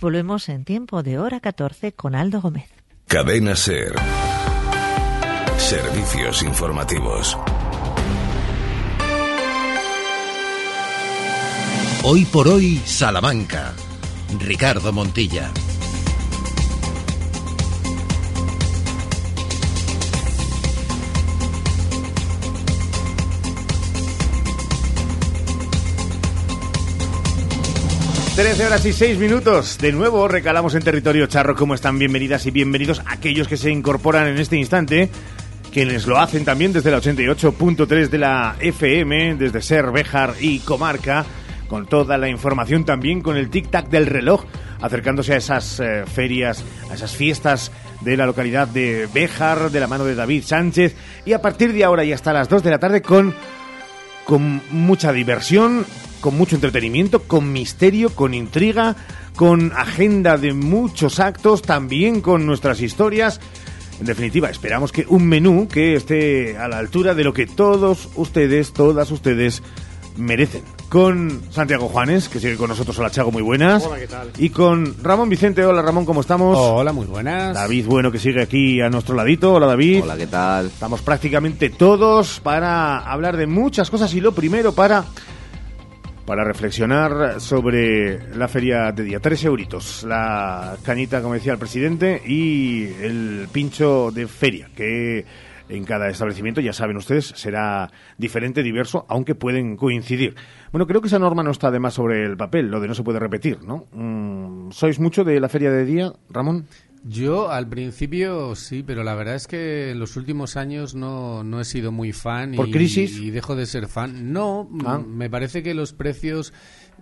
Volvemos 0.00 0.48
en 0.48 0.64
tiempo 0.64 1.02
de 1.02 1.18
hora 1.18 1.40
14 1.40 1.92
con 1.92 2.14
Aldo 2.14 2.40
Gómez. 2.40 2.68
Cadena 3.06 3.56
Ser. 3.56 3.94
Servicios 5.58 6.42
informativos. 6.42 7.36
Hoy 12.02 12.24
por 12.24 12.48
hoy, 12.48 12.80
Salamanca. 12.86 13.74
Ricardo 14.38 14.92
Montilla. 14.92 15.50
Trece 28.40 28.64
horas 28.64 28.86
y 28.86 28.94
seis 28.94 29.18
minutos. 29.18 29.76
De 29.76 29.92
nuevo 29.92 30.26
recalamos 30.26 30.74
en 30.74 30.82
territorio 30.82 31.26
charro. 31.26 31.54
¿Cómo 31.54 31.74
están? 31.74 31.98
Bienvenidas 31.98 32.46
y 32.46 32.50
bienvenidos 32.50 33.02
aquellos 33.04 33.46
que 33.46 33.58
se 33.58 33.70
incorporan 33.70 34.28
en 34.28 34.38
este 34.38 34.56
instante. 34.56 35.10
Quienes 35.70 36.06
lo 36.06 36.18
hacen 36.18 36.46
también 36.46 36.72
desde 36.72 36.90
la 36.90 37.02
88.3 37.02 38.08
de 38.08 38.16
la 38.16 38.56
FM, 38.58 39.34
desde 39.34 39.60
Ser, 39.60 39.90
Béjar 39.90 40.36
y 40.40 40.60
Comarca 40.60 41.26
con 41.68 41.86
toda 41.86 42.16
la 42.16 42.30
información 42.30 42.86
también 42.86 43.20
con 43.20 43.36
el 43.36 43.50
tic-tac 43.50 43.88
del 43.90 44.06
reloj, 44.06 44.46
acercándose 44.80 45.34
a 45.34 45.36
esas 45.36 45.78
eh, 45.78 46.04
ferias, 46.06 46.64
a 46.90 46.94
esas 46.94 47.14
fiestas 47.14 47.70
de 48.00 48.16
la 48.16 48.24
localidad 48.24 48.66
de 48.66 49.06
Béjar, 49.12 49.70
de 49.70 49.80
la 49.80 49.86
mano 49.86 50.06
de 50.06 50.14
David 50.14 50.44
Sánchez, 50.44 50.96
y 51.26 51.34
a 51.34 51.42
partir 51.42 51.74
de 51.74 51.84
ahora 51.84 52.04
y 52.04 52.14
hasta 52.14 52.32
las 52.32 52.48
2 52.48 52.62
de 52.62 52.70
la 52.70 52.78
tarde 52.78 53.02
con, 53.02 53.34
con 54.24 54.62
mucha 54.70 55.12
diversión, 55.12 55.86
con 56.20 56.36
mucho 56.36 56.56
entretenimiento, 56.56 57.22
con 57.22 57.52
misterio, 57.52 58.10
con 58.10 58.34
intriga, 58.34 58.96
con 59.34 59.72
agenda 59.72 60.36
de 60.36 60.52
muchos 60.52 61.20
actos, 61.20 61.62
también 61.62 62.20
con 62.20 62.46
nuestras 62.46 62.80
historias. 62.80 63.40
En 64.00 64.06
definitiva, 64.06 64.48
esperamos 64.48 64.92
que 64.92 65.04
un 65.08 65.26
menú 65.26 65.68
que 65.68 65.94
esté 65.94 66.56
a 66.56 66.68
la 66.68 66.78
altura 66.78 67.14
de 67.14 67.24
lo 67.24 67.34
que 67.34 67.46
todos 67.46 68.08
ustedes, 68.14 68.72
todas 68.72 69.10
ustedes 69.10 69.62
merecen. 70.16 70.62
Con 70.88 71.40
Santiago 71.50 71.88
Juanes, 71.88 72.28
que 72.28 72.40
sigue 72.40 72.56
con 72.56 72.68
nosotros. 72.68 72.98
Hola, 72.98 73.10
Chago, 73.10 73.30
muy 73.30 73.42
buenas. 73.42 73.84
Hola, 73.84 73.98
¿qué 73.98 74.08
tal? 74.08 74.30
Y 74.38 74.50
con 74.50 74.96
Ramón 75.02 75.28
Vicente. 75.28 75.64
Hola, 75.64 75.82
Ramón, 75.82 76.04
¿cómo 76.04 76.20
estamos? 76.20 76.58
Hola, 76.58 76.92
muy 76.92 77.06
buenas. 77.06 77.54
David 77.54 77.86
Bueno, 77.86 78.10
que 78.10 78.18
sigue 78.18 78.42
aquí 78.42 78.80
a 78.80 78.88
nuestro 78.90 79.14
ladito. 79.14 79.54
Hola, 79.54 79.66
David. 79.66 80.02
Hola, 80.02 80.16
¿qué 80.16 80.26
tal? 80.26 80.66
Estamos 80.66 81.02
prácticamente 81.02 81.70
todos 81.70 82.40
para 82.40 82.98
hablar 82.98 83.36
de 83.36 83.46
muchas 83.46 83.88
cosas 83.90 84.12
y 84.14 84.20
lo 84.20 84.32
primero 84.32 84.72
para 84.72 85.04
para 86.30 86.44
reflexionar 86.44 87.40
sobre 87.40 88.36
la 88.36 88.46
feria 88.46 88.92
de 88.92 89.02
día. 89.02 89.18
Tres 89.18 89.42
euritos, 89.42 90.04
la 90.04 90.76
cañita, 90.84 91.20
como 91.22 91.34
decía 91.34 91.54
el 91.54 91.58
presidente, 91.58 92.22
y 92.24 92.84
el 93.02 93.48
pincho 93.50 94.12
de 94.12 94.28
feria, 94.28 94.70
que 94.76 95.24
en 95.70 95.84
cada 95.84 96.08
establecimiento, 96.08 96.60
ya 96.60 96.72
saben 96.72 96.96
ustedes, 96.96 97.26
será 97.36 97.90
diferente, 98.18 98.62
diverso, 98.62 99.06
aunque 99.08 99.34
pueden 99.34 99.76
coincidir. 99.76 100.34
Bueno, 100.72 100.86
creo 100.86 101.00
que 101.00 101.08
esa 101.08 101.18
norma 101.18 101.42
no 101.42 101.50
está 101.50 101.68
además 101.68 101.94
sobre 101.94 102.24
el 102.24 102.36
papel, 102.36 102.70
lo 102.70 102.80
de 102.80 102.88
no 102.88 102.94
se 102.94 103.02
puede 103.02 103.18
repetir, 103.18 103.62
¿no? 103.62 103.86
Mm, 103.92 104.70
¿Sois 104.72 104.98
mucho 105.00 105.24
de 105.24 105.40
la 105.40 105.48
feria 105.48 105.70
de 105.70 105.84
día, 105.84 106.12
Ramón? 106.28 106.66
Yo 107.02 107.50
al 107.50 107.66
principio 107.66 108.54
sí, 108.54 108.82
pero 108.86 109.02
la 109.02 109.14
verdad 109.14 109.34
es 109.34 109.46
que 109.46 109.90
en 109.92 109.98
los 109.98 110.16
últimos 110.18 110.58
años 110.58 110.94
no, 110.94 111.42
no 111.42 111.58
he 111.58 111.64
sido 111.64 111.92
muy 111.92 112.12
fan. 112.12 112.52
¿Por 112.54 112.68
y, 112.68 112.72
crisis? 112.72 113.16
Y 113.18 113.30
dejo 113.30 113.56
de 113.56 113.64
ser 113.64 113.86
fan. 113.86 114.34
No, 114.34 114.68
Ah. 114.84 114.98
me 114.98 115.30
parece 115.30 115.62
que 115.62 115.72
los 115.72 115.94
precios 115.94 116.52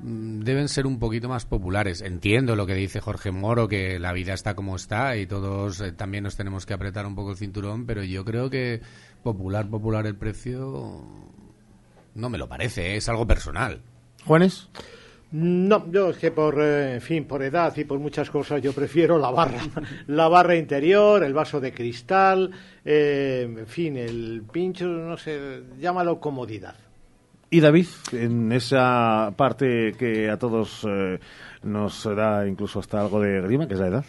deben 0.01 0.69
ser 0.69 0.87
un 0.87 0.99
poquito 0.99 1.29
más 1.29 1.45
populares. 1.47 2.03
Entiendo 2.03 2.57
lo 2.57 2.67
que 2.67 2.75
dice 2.75 3.01
Jorge 3.01 3.31
Moro, 3.31 3.69
que 3.69 3.99
la 3.99 4.13
vida 4.13 4.35
está 4.35 4.55
como 4.55 4.77
está 4.77 5.17
y 5.17 5.27
todos 5.27 5.81
eh, 5.81 5.93
también 5.93 6.25
nos 6.25 6.37
tenemos 6.37 6.67
que 6.67 6.75
apretar 6.75 7.07
un 7.07 7.15
poco 7.15 7.33
el 7.33 7.37
cinturón, 7.37 7.87
pero 7.87 8.03
yo 8.03 8.25
creo 8.25 8.51
que 8.51 8.81
popular, 9.23 9.69
popular 9.69 10.07
el 10.07 10.17
precio 10.17 11.05
no 12.15 12.31
me 12.31 12.39
lo 12.39 12.49
parece, 12.49 12.93
¿eh? 12.93 12.97
es 12.97 13.09
algo 13.09 13.27
personal. 13.27 13.81
Juanes. 14.25 14.69
No, 15.31 15.91
yo 15.91 16.11
es 16.11 16.17
que 16.17 16.31
por, 16.31 16.59
eh, 16.61 16.95
en 16.95 17.01
fin, 17.03 17.25
por 17.27 17.43
edad 17.43 17.77
y 17.77 17.85
por 17.85 17.99
muchas 17.99 18.31
cosas 18.31 18.63
yo 18.63 18.73
prefiero 18.73 19.19
la 19.19 19.31
barra. 19.31 19.61
La 20.07 20.27
barra 20.29 20.57
interior, 20.57 21.23
el 21.23 21.35
vaso 21.35 21.61
de 21.61 21.73
cristal, 21.73 22.51
eh, 22.85 23.43
en 23.59 23.67
fin, 23.67 23.97
el 23.99 24.43
pincho, 24.51 24.87
no 24.87 25.19
sé, 25.19 25.65
llámalo 25.79 26.19
comodidad. 26.19 26.77
Y 27.51 27.61
David, 27.61 27.87
en 28.13 28.53
esa 28.53 29.33
parte 29.35 29.95
que 29.99 30.29
a 30.29 30.39
todos 30.39 30.87
eh, 30.87 31.19
nos 31.63 32.05
da 32.05 32.47
incluso 32.47 32.79
hasta 32.79 33.01
algo 33.01 33.21
de 33.21 33.41
grima, 33.41 33.67
que 33.67 33.73
es 33.73 33.81
la 33.81 33.87
edad. 33.87 34.05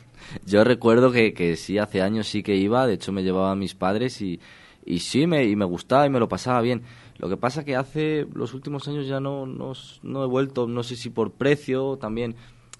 Yo 0.46 0.66
recuerdo 0.66 1.12
que, 1.12 1.34
que 1.34 1.56
sí, 1.56 1.78
hace 1.78 2.02
años 2.02 2.28
sí 2.28 2.44
que 2.44 2.58
iba, 2.58 2.86
de 2.86 2.96
hecho 2.96 3.14
me 3.14 3.24
llevaba 3.24 3.52
a 3.52 3.56
mis 3.56 3.76
padres 3.76 4.22
y, 4.22 4.42
y 4.86 5.00
sí, 5.00 5.26
me, 5.26 5.46
y 5.46 5.56
me 5.56 5.64
gustaba 5.64 6.06
y 6.06 6.10
me 6.10 6.20
lo 6.20 6.28
pasaba 6.28 6.60
bien. 6.60 6.84
Lo 7.18 7.30
que 7.30 7.38
pasa 7.38 7.64
que 7.64 7.78
hace 7.78 8.28
los 8.34 8.54
últimos 8.54 8.88
años 8.90 9.08
ya 9.08 9.22
no, 9.22 9.46
no, 9.46 9.72
no 10.04 10.24
he 10.24 10.28
vuelto, 10.28 10.68
no 10.68 10.84
sé 10.84 10.98
si 10.98 11.10
por 11.10 11.32
precio, 11.32 11.98
también 11.98 12.36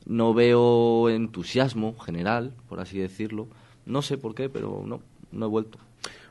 no 0.06 0.34
veo 0.34 1.10
entusiasmo 1.10 1.98
general, 2.00 2.54
por 2.68 2.82
así 2.82 3.00
decirlo. 3.00 3.48
No 3.86 4.02
sé 4.02 4.18
por 4.18 4.36
qué, 4.36 4.50
pero 4.50 4.84
no, 4.86 5.02
no 5.32 5.46
he 5.46 5.50
vuelto. 5.50 5.80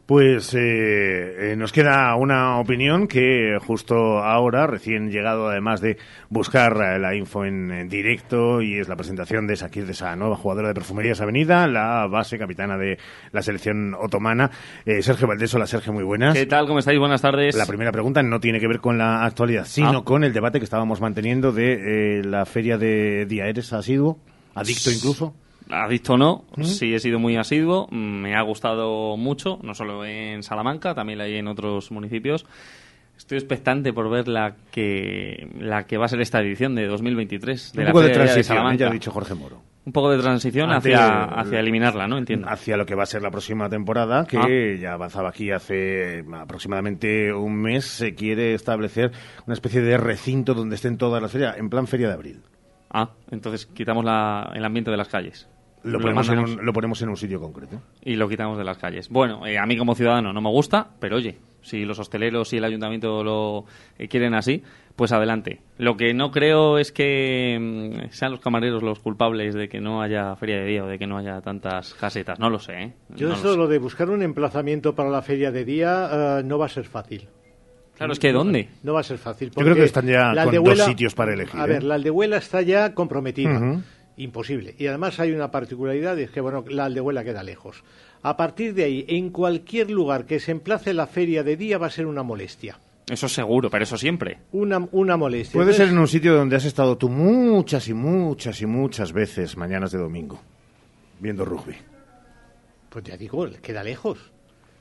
Pues 0.08 0.54
eh, 0.54 1.52
eh, 1.52 1.56
nos 1.58 1.70
queda 1.70 2.16
una 2.16 2.58
opinión 2.60 3.08
que 3.08 3.58
justo 3.60 4.20
ahora, 4.24 4.66
recién 4.66 5.10
llegado 5.10 5.48
además 5.50 5.82
de 5.82 5.98
buscar 6.30 6.72
eh, 6.80 6.98
la 6.98 7.14
info 7.14 7.44
en, 7.44 7.70
en 7.70 7.90
directo, 7.90 8.62
y 8.62 8.78
es 8.78 8.88
la 8.88 8.96
presentación 8.96 9.46
de 9.46 9.56
Sakir, 9.56 9.84
de 9.84 9.92
esa 9.92 10.16
nueva 10.16 10.36
jugadora 10.36 10.68
de 10.68 10.72
Perfumerías 10.74 11.20
Avenida, 11.20 11.66
la 11.66 12.06
base 12.06 12.38
capitana 12.38 12.78
de 12.78 12.96
la 13.32 13.42
selección 13.42 13.92
otomana. 14.00 14.50
Eh, 14.86 15.02
Sergio 15.02 15.26
Valdés, 15.28 15.52
hola 15.52 15.66
Sergio, 15.66 15.92
muy 15.92 16.04
buenas. 16.04 16.32
¿Qué 16.32 16.46
tal? 16.46 16.66
¿Cómo 16.66 16.78
estáis? 16.78 16.98
Buenas 16.98 17.20
tardes. 17.20 17.54
La 17.54 17.66
primera 17.66 17.92
pregunta 17.92 18.22
no 18.22 18.40
tiene 18.40 18.60
que 18.60 18.66
ver 18.66 18.80
con 18.80 18.96
la 18.96 19.26
actualidad, 19.26 19.66
sino 19.66 19.98
Ah. 19.98 20.04
con 20.04 20.24
el 20.24 20.32
debate 20.32 20.58
que 20.58 20.64
estábamos 20.64 21.02
manteniendo 21.02 21.52
de 21.52 22.22
la 22.24 22.46
feria 22.46 22.78
de 22.78 23.26
día. 23.26 23.44
¿Eres 23.46 23.74
asiduo? 23.74 24.18
¿Adicto 24.54 24.90
incluso? 24.90 25.34
Adicto 25.70 26.14
o 26.14 26.16
no, 26.16 26.44
sí 26.62 26.94
he 26.94 26.98
sido 26.98 27.18
muy 27.18 27.36
asiduo, 27.36 27.88
me 27.90 28.34
ha 28.34 28.42
gustado 28.42 29.16
mucho, 29.16 29.58
no 29.62 29.74
solo 29.74 30.04
en 30.04 30.42
Salamanca, 30.42 30.94
también 30.94 31.18
la 31.18 31.24
hay 31.24 31.36
en 31.36 31.48
otros 31.48 31.90
municipios. 31.90 32.46
Estoy 33.16 33.38
expectante 33.38 33.92
por 33.92 34.08
ver 34.08 34.28
la 34.28 34.54
que 34.70 35.48
la 35.58 35.86
que 35.86 35.98
va 35.98 36.04
a 36.04 36.08
ser 36.08 36.20
esta 36.20 36.40
edición 36.40 36.76
de 36.76 36.86
2023 36.86 37.72
de 37.72 37.80
Un 37.80 37.86
poco 37.88 38.02
de 38.02 38.10
transición, 38.10 38.76
ya 38.76 38.86
ha 38.86 38.92
dicho 38.92 39.10
Jorge 39.10 39.34
Moro. 39.34 39.60
Un 39.84 39.92
poco 39.92 40.10
de 40.10 40.18
transición 40.18 40.70
hacia, 40.70 41.24
hacia 41.24 41.58
eliminarla, 41.58 42.06
¿no? 42.06 42.18
Entiendo. 42.18 42.46
Hacia 42.48 42.76
lo 42.76 42.84
que 42.86 42.94
va 42.94 43.04
a 43.04 43.06
ser 43.06 43.22
la 43.22 43.30
próxima 43.30 43.68
temporada, 43.68 44.26
que 44.26 44.36
ah. 44.76 44.80
ya 44.80 44.92
avanzaba 44.92 45.30
aquí 45.30 45.50
hace 45.50 46.24
aproximadamente 46.32 47.32
un 47.32 47.56
mes. 47.56 47.86
Se 47.86 48.14
quiere 48.14 48.54
establecer 48.54 49.12
una 49.46 49.54
especie 49.54 49.80
de 49.80 49.96
recinto 49.96 50.54
donde 50.54 50.76
estén 50.76 50.98
todas 50.98 51.20
las 51.22 51.32
ferias, 51.32 51.56
en 51.56 51.70
plan 51.70 51.86
Feria 51.86 52.08
de 52.08 52.14
Abril. 52.14 52.42
Ah, 52.90 53.10
entonces 53.30 53.66
quitamos 53.66 54.04
la, 54.04 54.52
el 54.54 54.64
ambiente 54.64 54.90
de 54.90 54.96
las 54.96 55.08
calles. 55.08 55.48
Lo, 55.84 56.00
ponemos 56.00 56.28
en 56.28 56.38
un, 56.38 56.64
lo 56.64 56.72
ponemos 56.72 57.00
en 57.02 57.08
un 57.08 57.16
sitio 57.16 57.40
concreto. 57.40 57.80
Y 58.02 58.16
lo 58.16 58.28
quitamos 58.28 58.58
de 58.58 58.64
las 58.64 58.78
calles. 58.78 59.08
Bueno, 59.08 59.46
eh, 59.46 59.58
a 59.58 59.66
mí 59.66 59.76
como 59.76 59.94
ciudadano 59.94 60.32
no 60.32 60.40
me 60.40 60.50
gusta, 60.50 60.88
pero 60.98 61.16
oye, 61.16 61.38
si 61.62 61.84
los 61.84 61.98
hosteleros 61.98 62.52
y 62.52 62.56
el 62.56 62.64
ayuntamiento 62.64 63.22
lo 63.22 63.64
eh, 63.98 64.08
quieren 64.08 64.34
así, 64.34 64.62
pues 64.96 65.12
adelante. 65.12 65.60
Lo 65.78 65.96
que 65.96 66.14
no 66.14 66.30
creo 66.30 66.78
es 66.78 66.92
que 66.92 67.58
mm, 67.60 68.10
sean 68.10 68.32
los 68.32 68.40
camareros 68.40 68.82
los 68.82 68.98
culpables 68.98 69.54
de 69.54 69.68
que 69.68 69.80
no 69.80 70.02
haya 70.02 70.34
feria 70.36 70.56
de 70.56 70.64
día 70.64 70.84
o 70.84 70.86
de 70.88 70.98
que 70.98 71.06
no 71.06 71.18
haya 71.18 71.40
tantas 71.40 71.94
casetas. 71.94 72.38
No 72.38 72.50
lo 72.50 72.58
sé. 72.58 72.82
¿eh? 72.82 72.92
Yo 73.16 73.32
eso, 73.32 73.56
lo, 73.56 73.68
de 73.68 73.78
buscar 73.78 74.10
un 74.10 74.22
emplazamiento 74.22 74.94
para 74.94 75.10
la 75.10 75.22
feria 75.22 75.52
de 75.52 75.64
día, 75.64 76.42
no 76.44 76.58
va 76.58 76.66
a 76.66 76.70
ser 76.70 76.84
fácil. 76.84 77.28
Claro, 77.96 78.12
es 78.12 78.20
que 78.20 78.30
¿dónde? 78.30 78.68
No 78.84 78.92
va 78.94 79.00
a 79.00 79.02
ser 79.02 79.18
fácil. 79.18 79.50
Yo 79.50 79.60
creo 79.60 79.74
que 79.74 79.82
están 79.82 80.06
ya 80.06 80.32
con 80.44 80.62
dos 80.62 80.78
sitios 80.84 81.16
para 81.16 81.34
elegir. 81.34 81.58
A 81.60 81.66
ver, 81.66 81.82
la 81.82 81.96
Aldehuela 81.96 82.36
está 82.36 82.62
ya 82.62 82.94
comprometida 82.94 83.82
imposible. 84.18 84.74
Y 84.78 84.86
además 84.86 85.18
hay 85.20 85.32
una 85.32 85.50
particularidad, 85.50 86.18
es 86.18 86.30
que 86.30 86.40
bueno, 86.40 86.64
la 86.68 86.84
aldehuela 86.84 87.24
queda 87.24 87.42
lejos. 87.42 87.82
A 88.22 88.36
partir 88.36 88.74
de 88.74 88.84
ahí, 88.84 89.04
en 89.08 89.30
cualquier 89.30 89.90
lugar 89.90 90.26
que 90.26 90.40
se 90.40 90.50
emplace 90.50 90.92
la 90.92 91.06
feria 91.06 91.42
de 91.42 91.56
día 91.56 91.78
va 91.78 91.86
a 91.86 91.90
ser 91.90 92.06
una 92.06 92.22
molestia. 92.22 92.78
Eso 93.08 93.28
seguro, 93.28 93.70
pero 93.70 93.84
eso 93.84 93.96
siempre. 93.96 94.38
Una, 94.52 94.86
una 94.92 95.16
molestia. 95.16 95.58
Puede 95.58 95.72
ser 95.72 95.88
en 95.88 95.98
un 95.98 96.08
sitio 96.08 96.34
donde 96.34 96.56
has 96.56 96.64
estado 96.66 96.98
tú 96.98 97.08
muchas 97.08 97.88
y 97.88 97.94
muchas 97.94 98.60
y 98.60 98.66
muchas 98.66 99.12
veces 99.12 99.56
mañanas 99.56 99.92
de 99.92 99.98
domingo, 99.98 100.38
viendo 101.18 101.44
rugby. 101.44 101.76
Pues 102.90 103.04
ya 103.04 103.16
digo, 103.16 103.48
queda 103.62 103.82
lejos. 103.82 104.18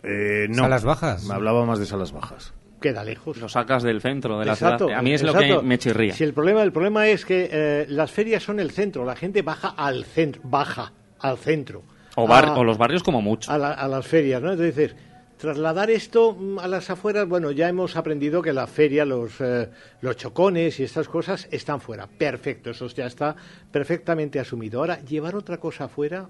Eh, 0.03 0.47
no. 0.49 0.63
Salas 0.63 0.83
bajas. 0.83 1.25
Me 1.25 1.35
hablaba 1.35 1.65
más 1.65 1.79
de 1.79 1.85
salas 1.85 2.11
bajas 2.11 2.53
queda 2.81 3.03
lejos. 3.03 3.37
Lo 3.37 3.49
sacas 3.49 3.83
del 3.83 4.01
centro 4.01 4.39
de 4.39 4.45
la 4.45 4.55
ciudad. 4.55 4.81
A 4.93 5.01
mí 5.01 5.13
es 5.13 5.23
lo 5.23 5.33
que 5.33 5.61
me 5.61 5.77
chirría. 5.77 6.13
Si 6.13 6.23
el 6.23 6.33
problema, 6.33 6.63
el 6.63 6.71
problema 6.71 7.07
es 7.07 7.25
que 7.25 7.49
eh, 7.51 7.85
las 7.89 8.11
ferias 8.11 8.43
son 8.43 8.59
el 8.59 8.71
centro, 8.71 9.05
la 9.05 9.15
gente 9.15 9.41
baja 9.41 9.69
al 9.69 10.05
centro, 10.05 10.41
baja 10.45 10.93
al 11.19 11.37
centro. 11.37 11.83
O, 12.15 12.23
o 12.23 12.63
los 12.63 12.77
barrios 12.77 13.03
como 13.03 13.21
mucho. 13.21 13.51
A, 13.51 13.87
las 13.87 14.07
ferias, 14.07 14.41
¿no? 14.41 14.51
Entonces, 14.51 14.95
trasladar 15.37 15.91
esto 15.91 16.33
mm, 16.33 16.59
a 16.59 16.67
las 16.67 16.89
afueras, 16.89 17.27
bueno, 17.27 17.51
ya 17.51 17.69
hemos 17.69 17.95
aprendido 17.95 18.41
que 18.41 18.53
la 18.53 18.65
feria, 18.65 19.05
los, 19.05 19.39
eh, 19.39 19.69
los 20.01 20.15
chocones 20.17 20.79
y 20.79 20.83
estas 20.83 21.07
cosas 21.07 21.47
están 21.51 21.79
fuera. 21.79 22.07
Perfecto, 22.07 22.71
eso 22.71 22.87
ya 22.87 23.05
está 23.05 23.35
perfectamente 23.71 24.39
asumido. 24.39 24.79
Ahora, 24.79 24.99
llevar 25.01 25.35
otra 25.35 25.57
cosa 25.57 25.85
afuera, 25.85 26.27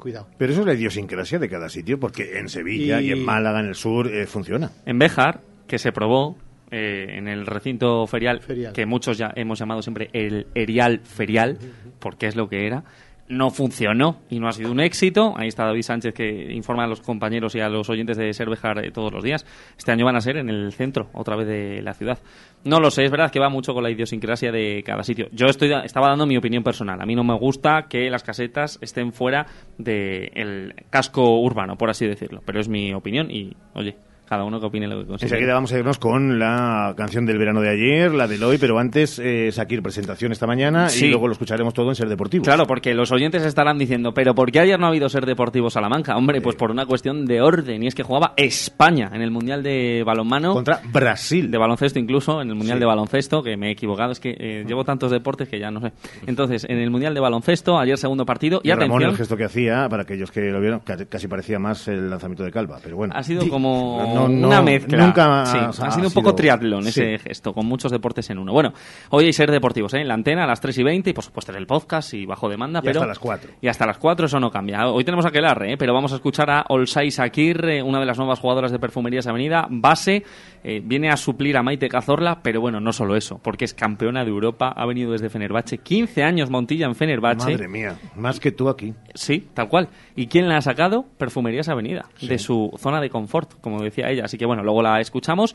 Cuidado. 0.00 0.26
Pero 0.38 0.52
eso 0.52 0.62
es 0.62 0.66
la 0.66 0.74
idiosincrasia 0.74 1.38
de 1.38 1.48
cada 1.48 1.68
sitio, 1.68 2.00
porque 2.00 2.38
en 2.38 2.48
Sevilla 2.48 3.00
y, 3.00 3.12
en 3.12 3.24
Málaga, 3.24 3.60
en 3.60 3.66
el 3.66 3.74
sur, 3.74 4.08
eh, 4.08 4.26
funciona. 4.26 4.70
En 4.86 4.98
Béjar, 4.98 5.40
que 5.66 5.78
se 5.78 5.92
probó 5.92 6.36
eh, 6.70 7.16
en 7.18 7.28
el 7.28 7.46
recinto 7.46 8.06
ferial, 8.06 8.40
que 8.72 8.86
muchos 8.86 9.18
ya 9.18 9.32
hemos 9.36 9.58
llamado 9.58 9.82
siempre 9.82 10.08
el 10.12 10.46
Erial 10.54 11.00
Ferial, 11.00 11.58
porque 11.98 12.26
es 12.26 12.36
lo 12.36 12.48
que 12.48 12.66
era, 12.66 12.84
no 13.30 13.50
funcionó 13.50 14.18
y 14.28 14.40
no 14.40 14.48
ha 14.48 14.52
sido 14.52 14.72
un 14.72 14.80
éxito. 14.80 15.34
Ahí 15.36 15.48
está 15.48 15.64
David 15.64 15.82
Sánchez 15.82 16.12
que 16.12 16.52
informa 16.52 16.84
a 16.84 16.86
los 16.88 17.00
compañeros 17.00 17.54
y 17.54 17.60
a 17.60 17.68
los 17.68 17.88
oyentes 17.88 18.16
de 18.16 18.34
Servejar 18.34 18.84
eh, 18.84 18.90
todos 18.90 19.12
los 19.12 19.22
días. 19.22 19.46
Este 19.78 19.92
año 19.92 20.04
van 20.04 20.16
a 20.16 20.20
ser 20.20 20.36
en 20.36 20.50
el 20.50 20.72
centro, 20.72 21.08
otra 21.14 21.36
vez 21.36 21.46
de 21.46 21.80
la 21.80 21.94
ciudad. 21.94 22.18
No 22.64 22.80
lo 22.80 22.90
sé, 22.90 23.04
es 23.04 23.10
verdad 23.10 23.30
que 23.30 23.38
va 23.38 23.48
mucho 23.48 23.72
con 23.72 23.84
la 23.84 23.90
idiosincrasia 23.90 24.50
de 24.50 24.82
cada 24.84 25.04
sitio. 25.04 25.28
Yo 25.32 25.46
estoy, 25.46 25.72
estaba 25.84 26.08
dando 26.08 26.26
mi 26.26 26.36
opinión 26.36 26.64
personal. 26.64 27.00
A 27.00 27.06
mí 27.06 27.14
no 27.14 27.22
me 27.22 27.34
gusta 27.34 27.86
que 27.88 28.10
las 28.10 28.24
casetas 28.24 28.78
estén 28.82 29.12
fuera 29.12 29.46
del 29.78 30.74
casco 30.90 31.40
urbano, 31.40 31.76
por 31.76 31.88
así 31.88 32.06
decirlo. 32.06 32.42
Pero 32.44 32.58
es 32.60 32.68
mi 32.68 32.92
opinión 32.92 33.30
y, 33.30 33.56
oye, 33.74 33.96
cada 34.30 34.44
uno 34.44 34.60
que 34.60 34.66
opine 34.66 34.86
lo 34.86 35.00
que 35.00 35.06
considere. 35.08 35.34
Enseguida 35.34 35.54
vamos 35.54 35.72
a 35.72 35.78
irnos 35.80 35.98
con 35.98 36.38
la 36.38 36.94
canción 36.96 37.26
del 37.26 37.36
verano 37.36 37.60
de 37.60 37.68
ayer, 37.68 38.14
la 38.14 38.28
del 38.28 38.40
hoy, 38.44 38.58
pero 38.58 38.78
antes, 38.78 39.18
eh, 39.18 39.50
Sakir, 39.50 39.82
presentación 39.82 40.30
esta 40.30 40.46
mañana 40.46 40.86
y 40.96 41.08
luego 41.08 41.26
lo 41.26 41.32
escucharemos 41.32 41.74
todo 41.74 41.88
en 41.88 41.96
Ser 41.96 42.08
Deportivo. 42.08 42.44
Claro, 42.44 42.64
porque 42.64 42.94
los 42.94 43.10
oyentes 43.10 43.42
estarán 43.44 43.76
diciendo, 43.76 44.14
pero 44.14 44.32
¿por 44.36 44.52
qué 44.52 44.60
ayer 44.60 44.78
no 44.78 44.86
ha 44.86 44.90
habido 44.90 45.08
Ser 45.08 45.26
Deportivo 45.26 45.68
Salamanca? 45.68 46.16
Hombre, 46.16 46.40
pues 46.40 46.54
por 46.54 46.70
una 46.70 46.86
cuestión 46.86 47.26
de 47.26 47.40
orden, 47.42 47.82
y 47.82 47.88
es 47.88 47.96
que 47.96 48.04
jugaba 48.04 48.34
España 48.36 49.10
en 49.12 49.20
el 49.20 49.32
Mundial 49.32 49.64
de 49.64 50.04
Balonmano. 50.06 50.54
Contra 50.54 50.80
Brasil. 50.92 51.50
De 51.50 51.58
baloncesto 51.58 51.98
incluso, 51.98 52.40
en 52.40 52.50
el 52.50 52.54
Mundial 52.54 52.78
de 52.78 52.86
Baloncesto, 52.86 53.42
que 53.42 53.56
me 53.56 53.66
he 53.66 53.72
equivocado, 53.72 54.12
es 54.12 54.20
que 54.20 54.36
eh, 54.38 54.64
llevo 54.64 54.84
tantos 54.84 55.10
deportes 55.10 55.48
que 55.48 55.58
ya 55.58 55.72
no 55.72 55.80
sé. 55.80 55.90
Entonces, 56.28 56.64
en 56.68 56.78
el 56.78 56.90
Mundial 56.90 57.14
de 57.14 57.20
Baloncesto, 57.20 57.80
ayer 57.80 57.98
segundo 57.98 58.24
partido, 58.24 58.60
y, 58.62 58.68
y 58.68 58.74
Ramón, 58.74 59.02
el 59.02 59.16
gesto 59.16 59.36
que 59.36 59.44
hacía, 59.44 59.88
para 59.88 60.04
aquellos 60.04 60.30
que 60.30 60.52
lo 60.52 60.60
vieron, 60.60 60.82
casi 61.08 61.26
parecía 61.26 61.58
más 61.58 61.88
el 61.88 62.08
lanzamiento 62.10 62.44
de 62.44 62.52
Calva, 62.52 62.78
pero 62.80 62.94
bueno. 62.94 63.12
Ha 63.16 63.24
sido 63.24 63.48
como 63.48 64.19
una 64.24 64.62
mezcla. 64.62 65.04
Nunca 65.04 65.42
ha, 65.42 65.90
sido 65.90 66.08
un 66.08 66.14
poco 66.14 66.34
triatlón 66.34 66.86
ese 66.86 67.18
gesto, 67.18 67.52
con 67.52 67.66
muchos 67.66 67.90
deportes 67.92 68.28
en 68.30 68.38
uno. 68.38 68.52
Bueno, 68.52 68.72
hoy 69.10 69.26
hay 69.26 69.32
ser 69.32 69.50
deportivos, 69.50 69.94
¿eh? 69.94 70.00
En 70.00 70.08
la 70.08 70.14
antena 70.14 70.44
a 70.44 70.46
las 70.46 70.60
3 70.60 70.78
y 70.78 70.82
20 70.82 71.10
y 71.10 71.12
por 71.12 71.24
supuesto 71.24 71.52
en 71.52 71.58
el 71.58 71.66
podcast 71.66 72.14
y 72.14 72.26
bajo 72.26 72.48
demanda. 72.48 72.80
Y 72.80 72.86
pero, 72.86 73.00
hasta 73.00 73.08
las 73.08 73.18
4. 73.18 73.50
Y 73.60 73.68
hasta 73.68 73.86
las 73.86 73.98
4 73.98 74.26
eso 74.26 74.40
no 74.40 74.50
cambia. 74.50 74.86
Hoy 74.88 75.04
tenemos 75.04 75.26
a 75.26 75.30
Kelarre, 75.30 75.72
¿eh? 75.72 75.76
pero 75.76 75.94
vamos 75.94 76.12
a 76.12 76.16
escuchar 76.16 76.50
a 76.50 76.64
Olsay 76.68 77.10
Sakir, 77.10 77.60
una 77.84 78.00
de 78.00 78.06
las 78.06 78.18
nuevas 78.18 78.38
jugadoras 78.38 78.72
de 78.72 78.78
Perfumerías 78.78 79.26
Avenida, 79.26 79.66
base, 79.70 80.24
eh, 80.62 80.80
viene 80.84 81.10
a 81.10 81.16
suplir 81.16 81.56
a 81.56 81.62
Maite 81.62 81.88
Cazorla, 81.88 82.42
pero 82.42 82.60
bueno, 82.60 82.80
no 82.80 82.92
solo 82.92 83.16
eso, 83.16 83.38
porque 83.42 83.64
es 83.64 83.74
campeona 83.74 84.24
de 84.24 84.30
Europa, 84.30 84.72
ha 84.76 84.86
venido 84.86 85.12
desde 85.12 85.30
Fenerbahce, 85.30 85.78
15 85.78 86.22
años 86.22 86.50
Montilla 86.50 86.86
en 86.86 86.94
Fenerbahce. 86.94 87.52
Madre 87.52 87.68
mía, 87.68 87.96
más 88.16 88.40
que 88.40 88.52
tú 88.52 88.68
aquí. 88.68 88.94
Sí, 89.14 89.48
tal 89.54 89.68
cual. 89.68 89.88
¿Y 90.16 90.26
quién 90.26 90.48
la 90.48 90.56
ha 90.56 90.60
sacado? 90.62 91.06
Perfumerías 91.18 91.68
Avenida, 91.68 92.06
de 92.20 92.38
su 92.38 92.70
zona 92.78 93.00
de 93.00 93.10
confort, 93.10 93.60
como 93.60 93.82
decía 93.82 94.09
ella. 94.10 94.24
Así 94.24 94.38
que 94.38 94.46
bueno, 94.46 94.62
luego 94.62 94.82
la 94.82 95.00
escuchamos 95.00 95.54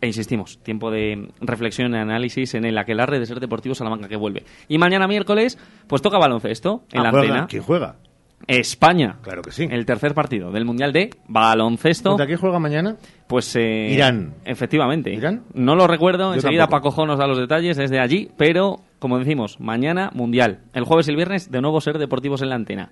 e 0.00 0.06
insistimos, 0.06 0.58
tiempo 0.58 0.90
de 0.90 1.28
reflexión 1.40 1.94
y 1.94 1.98
análisis 1.98 2.54
en 2.54 2.64
el 2.64 2.78
aquelarre 2.78 3.18
de 3.18 3.26
ser 3.26 3.40
deportivo 3.40 3.74
Salamanca 3.74 4.08
que 4.08 4.16
vuelve. 4.16 4.44
Y 4.68 4.78
mañana 4.78 5.06
miércoles, 5.06 5.58
pues 5.86 6.02
toca 6.02 6.18
baloncesto 6.18 6.82
en 6.92 7.00
ah, 7.00 7.02
la 7.04 7.08
antena. 7.08 7.46
¿Quién 7.48 7.62
juega? 7.62 7.96
España. 8.46 9.16
Claro 9.22 9.42
que 9.42 9.52
sí. 9.52 9.66
El 9.70 9.86
tercer 9.86 10.14
partido 10.14 10.50
del 10.50 10.64
Mundial 10.64 10.92
de 10.92 11.10
baloncesto. 11.28 12.10
¿Contra 12.10 12.26
quién 12.26 12.38
juega 12.38 12.58
mañana? 12.58 12.96
Pues 13.26 13.54
eh, 13.56 13.88
Irán. 13.90 14.34
Efectivamente. 14.44 15.12
¿Irán? 15.12 15.44
No 15.54 15.74
lo 15.74 15.86
recuerdo, 15.86 16.34
enseguida 16.34 16.66
Paco 16.66 16.90
Jo 16.90 17.06
nos 17.06 17.18
da 17.18 17.26
los 17.26 17.38
detalles 17.38 17.76
desde 17.76 18.00
allí, 18.00 18.30
pero 18.36 18.80
como 18.98 19.18
decimos, 19.18 19.58
mañana 19.60 20.10
Mundial. 20.12 20.60
El 20.74 20.84
jueves 20.84 21.08
y 21.08 21.10
el 21.10 21.16
viernes 21.16 21.50
de 21.50 21.60
nuevo 21.60 21.80
ser 21.80 21.98
deportivos 21.98 22.42
en 22.42 22.50
la 22.50 22.56
antena. 22.56 22.90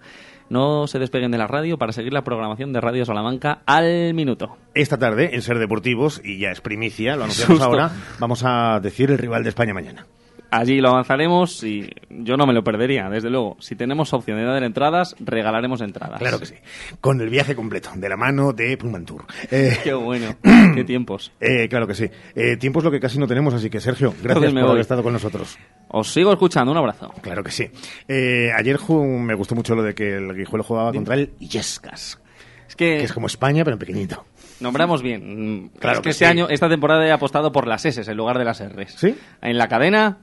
No 0.51 0.89
se 0.89 0.99
despeguen 0.99 1.31
de 1.31 1.39
la 1.39 1.47
radio 1.47 1.79
para 1.79 1.93
seguir 1.93 2.13
la 2.13 2.25
programación 2.25 2.73
de 2.73 2.81
Radio 2.81 3.05
Salamanca 3.05 3.63
al 3.67 4.15
minuto. 4.15 4.57
Esta 4.75 4.99
tarde, 4.99 5.31
en 5.33 5.43
Ser 5.43 5.61
Deportivos, 5.61 6.21
y 6.25 6.41
ya 6.41 6.51
es 6.51 6.61
primicia, 6.61 7.15
lo 7.15 7.23
anunciamos 7.23 7.61
ahora, 7.61 7.93
vamos 8.19 8.43
a 8.45 8.81
decir 8.81 9.13
el 9.13 9.19
rival 9.19 9.45
de 9.45 9.51
España 9.51 9.73
mañana. 9.73 10.07
Allí 10.51 10.81
lo 10.81 10.91
avanzaremos 10.91 11.63
y 11.63 11.89
yo 12.09 12.37
no 12.37 12.47
me 12.47 12.53
lo 12.53 12.65
perdería, 12.65 13.09
desde 13.09 13.31
luego. 13.31 13.57
Si 13.61 13.77
tenemos 13.77 14.13
opción 14.13 14.37
de 14.39 14.45
dar 14.45 14.63
entradas, 14.65 15.15
regalaremos 15.21 15.81
entradas. 15.81 16.19
Claro 16.19 16.41
que 16.41 16.47
sí. 16.47 16.55
Con 17.01 17.21
el 17.21 17.29
viaje 17.29 17.55
completo, 17.55 17.91
de 17.95 18.09
la 18.09 18.17
mano 18.17 18.53
de 18.53 18.77
Pullmantur. 18.77 19.27
Eh, 19.51 19.79
qué 19.85 19.95
bueno, 19.95 20.37
qué 20.75 20.85
tiempos. 20.85 21.33
Eh, 21.41 21.69
claro 21.69 21.87
que 21.87 21.95
sí. 21.95 22.11
Eh, 22.35 22.57
tiempos 22.57 22.83
lo 22.83 22.91
que 22.91 22.99
casi 22.99 23.19
no 23.19 23.29
tenemos, 23.29 23.55
así 23.55 23.71
que 23.71 23.81
Sergio, 23.81 24.13
gracias 24.23 24.53
por 24.53 24.63
haber 24.63 24.81
estado 24.81 25.03
con 25.05 25.13
nosotros. 25.13 25.57
Os 25.89 26.13
sigo 26.13 26.33
escuchando, 26.33 26.73
un 26.73 26.79
abrazo. 26.79 27.13
Claro 27.21 27.45
que 27.45 27.53
sí. 27.53 27.71
ayer 28.09 28.79
me 28.89 29.35
gustó 29.35 29.55
mucho 29.55 29.77
lo 29.77 29.83
de 29.85 29.95
que 29.95 30.17
el 30.17 30.35
Guijuelo 30.35 30.65
jugaba 30.65 30.93
contra 30.93 31.15
el 31.15 31.33
Illescas. 31.39 32.21
Es 32.69 32.77
que... 32.77 33.03
es 33.03 33.13
como 33.13 33.27
España, 33.27 33.65
pero 33.65 33.75
en 33.75 33.81
pequeñito. 33.81 34.25
Nombramos 34.61 35.03
bien. 35.03 35.71
Claro 35.79 35.99
es 35.99 36.03
que, 36.03 36.11
este 36.11 36.27
año, 36.27 36.49
esta 36.49 36.69
temporada 36.69 37.07
he 37.07 37.11
apostado 37.11 37.51
por 37.51 37.67
las 37.67 37.85
S 37.85 38.01
en 38.09 38.17
lugar 38.17 38.39
de 38.39 38.45
las 38.45 38.61
Rs. 38.61 38.95
¿Sí? 38.97 39.17
En 39.43 39.59
la 39.59 39.69
cadena, 39.69 40.19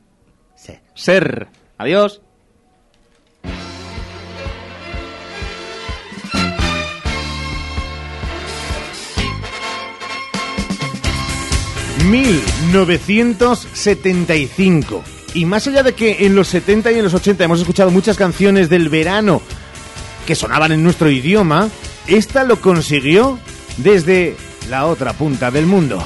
Ser. 0.96 1.48
Adiós. 1.78 2.22
...1975... 12.10 15.02
Y 15.34 15.44
más 15.46 15.68
allá 15.68 15.84
de 15.84 15.94
que 15.94 16.26
en 16.26 16.36
los 16.36 16.48
70 16.48 16.92
y 16.92 16.96
en 16.96 17.04
los 17.04 17.14
80 17.14 17.44
hemos 17.44 17.60
escuchado 17.60 17.92
muchas 17.92 18.18
canciones 18.18 18.70
del 18.70 18.90
verano 18.90 19.42
que 20.26 20.34
sonaban 20.36 20.72
en 20.72 20.82
nuestro 20.84 21.12
idioma, 21.12 21.70
esta 22.08 22.44
lo 22.44 22.60
consiguió 22.62 23.38
desde 23.78 24.36
la 24.70 24.88
otra 24.88 25.14
punta 25.14 25.52
del 25.52 25.66
mundo. 25.66 26.04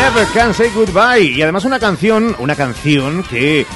Never 0.00 0.26
Can 0.32 0.54
Say 0.54 0.70
Goodbye. 0.74 1.26
Y 1.36 1.42
además 1.42 1.66
una 1.66 1.78
canción, 1.78 2.34
una 2.38 2.56
canción 2.56 3.22
que 3.22 3.66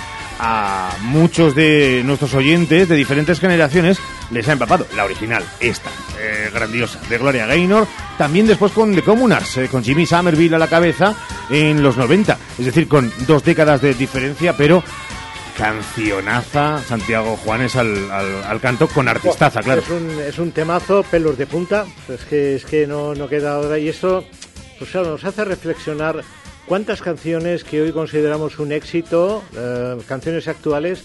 a 0.40 0.96
muchos 1.02 1.54
de 1.54 2.00
nuestros 2.02 2.32
oyentes 2.32 2.88
de 2.88 2.96
diferentes 2.96 3.38
generaciones 3.38 3.98
les 4.30 4.48
ha 4.48 4.52
empapado. 4.52 4.86
La 4.96 5.04
original, 5.04 5.44
esta, 5.60 5.90
eh, 6.18 6.50
grandiosa, 6.52 6.98
de 7.10 7.18
Gloria 7.18 7.44
Gaynor. 7.44 7.86
También 8.16 8.46
después 8.46 8.72
con 8.72 8.94
The 8.94 9.02
Communards, 9.02 9.58
eh, 9.58 9.68
con 9.68 9.84
Jimmy 9.84 10.06
Somerville 10.06 10.56
a 10.56 10.58
la 10.58 10.68
cabeza 10.68 11.14
en 11.50 11.82
los 11.82 11.98
90. 11.98 12.38
Es 12.58 12.64
decir, 12.64 12.88
con 12.88 13.12
dos 13.26 13.44
décadas 13.44 13.82
de 13.82 13.92
diferencia, 13.92 14.56
pero 14.56 14.82
cancionaza 15.58 16.80
Santiago 16.88 17.36
Juanes 17.36 17.76
al, 17.76 18.10
al, 18.10 18.60
canto 18.60 18.88
con 18.88 19.08
artistaza, 19.08 19.60
claro. 19.60 19.82
Es 19.82 19.90
un, 19.90 20.10
es 20.20 20.38
un 20.38 20.52
temazo, 20.52 21.02
pelos 21.02 21.36
de 21.36 21.46
punta. 21.46 21.84
Es 22.08 22.24
que, 22.24 22.54
es 22.56 22.64
que 22.64 22.86
no, 22.86 23.14
no 23.14 23.28
queda. 23.28 23.78
Y 23.78 23.88
eso, 23.88 24.24
pues 24.84 24.92
claro, 24.92 25.10
nos 25.10 25.24
hace 25.24 25.44
reflexionar 25.44 26.24
¿Cuántas 26.66 27.02
canciones 27.02 27.62
que 27.62 27.82
hoy 27.82 27.92
consideramos 27.92 28.58
un 28.58 28.72
éxito, 28.72 29.42
eh, 29.54 29.98
canciones 30.08 30.48
actuales, 30.48 31.04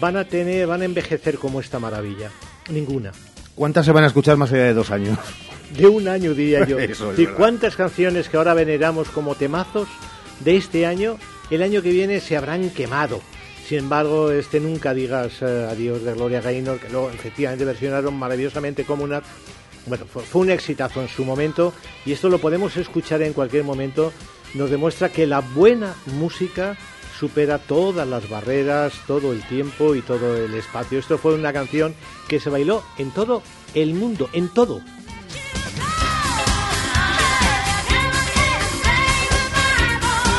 van 0.00 0.16
a 0.16 0.24
tener, 0.24 0.66
van 0.66 0.82
a 0.82 0.84
envejecer 0.84 1.38
como 1.38 1.60
esta 1.60 1.78
maravilla? 1.78 2.30
Ninguna. 2.70 3.12
¿Cuántas 3.54 3.86
se 3.86 3.92
van 3.92 4.02
a 4.02 4.08
escuchar 4.08 4.36
más 4.36 4.52
allá 4.52 4.64
de 4.64 4.74
dos 4.74 4.90
años? 4.90 5.16
De 5.76 5.86
un 5.86 6.08
año, 6.08 6.34
diría 6.34 6.66
yo. 6.66 6.78
¿Y 7.16 7.26
cuántas 7.26 7.76
canciones 7.76 8.28
que 8.28 8.36
ahora 8.36 8.52
veneramos 8.54 9.08
como 9.08 9.36
temazos 9.36 9.86
de 10.40 10.56
este 10.56 10.86
año, 10.86 11.18
el 11.50 11.62
año 11.62 11.82
que 11.82 11.90
viene 11.90 12.20
se 12.20 12.36
habrán 12.36 12.70
quemado? 12.70 13.20
Sin 13.68 13.78
embargo, 13.78 14.32
este 14.32 14.58
nunca 14.58 14.92
digas 14.92 15.40
eh, 15.40 15.68
adiós 15.70 16.02
de 16.02 16.14
Gloria 16.14 16.40
Gaynor, 16.40 16.80
que 16.80 16.88
luego 16.88 17.10
efectivamente 17.10 17.64
versionaron 17.64 18.14
maravillosamente 18.14 18.84
como 18.84 19.04
una... 19.04 19.22
Bueno, 19.86 20.04
fue 20.06 20.42
un 20.42 20.50
exitazo 20.50 21.00
en 21.00 21.08
su 21.08 21.24
momento 21.24 21.72
y 22.04 22.12
esto 22.12 22.28
lo 22.28 22.38
podemos 22.38 22.76
escuchar 22.76 23.22
en 23.22 23.32
cualquier 23.32 23.64
momento 23.64 24.12
nos 24.54 24.70
demuestra 24.70 25.10
que 25.10 25.26
la 25.26 25.40
buena 25.40 25.94
música 26.06 26.76
supera 27.18 27.58
todas 27.58 28.06
las 28.06 28.28
barreras, 28.28 28.92
todo 29.06 29.32
el 29.32 29.46
tiempo 29.46 29.94
y 29.94 30.02
todo 30.02 30.36
el 30.36 30.54
espacio. 30.54 30.98
Esto 30.98 31.18
fue 31.18 31.34
una 31.34 31.52
canción 31.52 31.94
que 32.28 32.40
se 32.40 32.50
bailó 32.50 32.82
en 32.98 33.10
todo 33.10 33.42
el 33.74 33.94
mundo, 33.94 34.28
en 34.32 34.48
todo. 34.48 34.80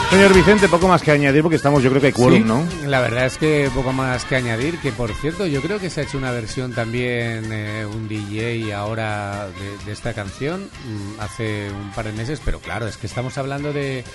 Señor 0.09 0.33
Vicente, 0.33 0.69
poco 0.69 0.87
más 0.87 1.01
que 1.01 1.11
añadir 1.11 1.41
porque 1.41 1.57
estamos, 1.57 1.83
yo 1.83 1.89
creo 1.89 1.99
que 1.99 2.07
hay 2.07 2.13
quórum, 2.13 2.47
¿no? 2.47 2.65
La 2.85 3.01
verdad 3.01 3.25
es 3.25 3.37
que 3.37 3.69
poco 3.75 3.91
más 3.91 4.23
que 4.23 4.37
añadir, 4.37 4.79
que 4.79 4.93
por 4.93 5.13
cierto, 5.13 5.45
yo 5.45 5.61
creo 5.61 5.79
que 5.79 5.89
se 5.89 5.99
ha 5.99 6.03
hecho 6.03 6.17
una 6.17 6.31
versión 6.31 6.73
también, 6.73 7.51
eh, 7.51 7.85
un 7.85 8.07
DJ 8.07 8.73
ahora 8.73 9.49
de, 9.85 9.91
esta 9.91 10.13
canción, 10.13 10.63
mm, 10.63 11.19
hace 11.19 11.69
un 11.71 11.91
par 11.91 12.05
de 12.05 12.13
meses, 12.13 12.41
pero 12.43 12.59
claro, 12.59 12.87
es 12.87 12.95
que 12.95 13.05
estamos 13.05 13.37
hablando 13.37 13.73
de, 13.73 14.05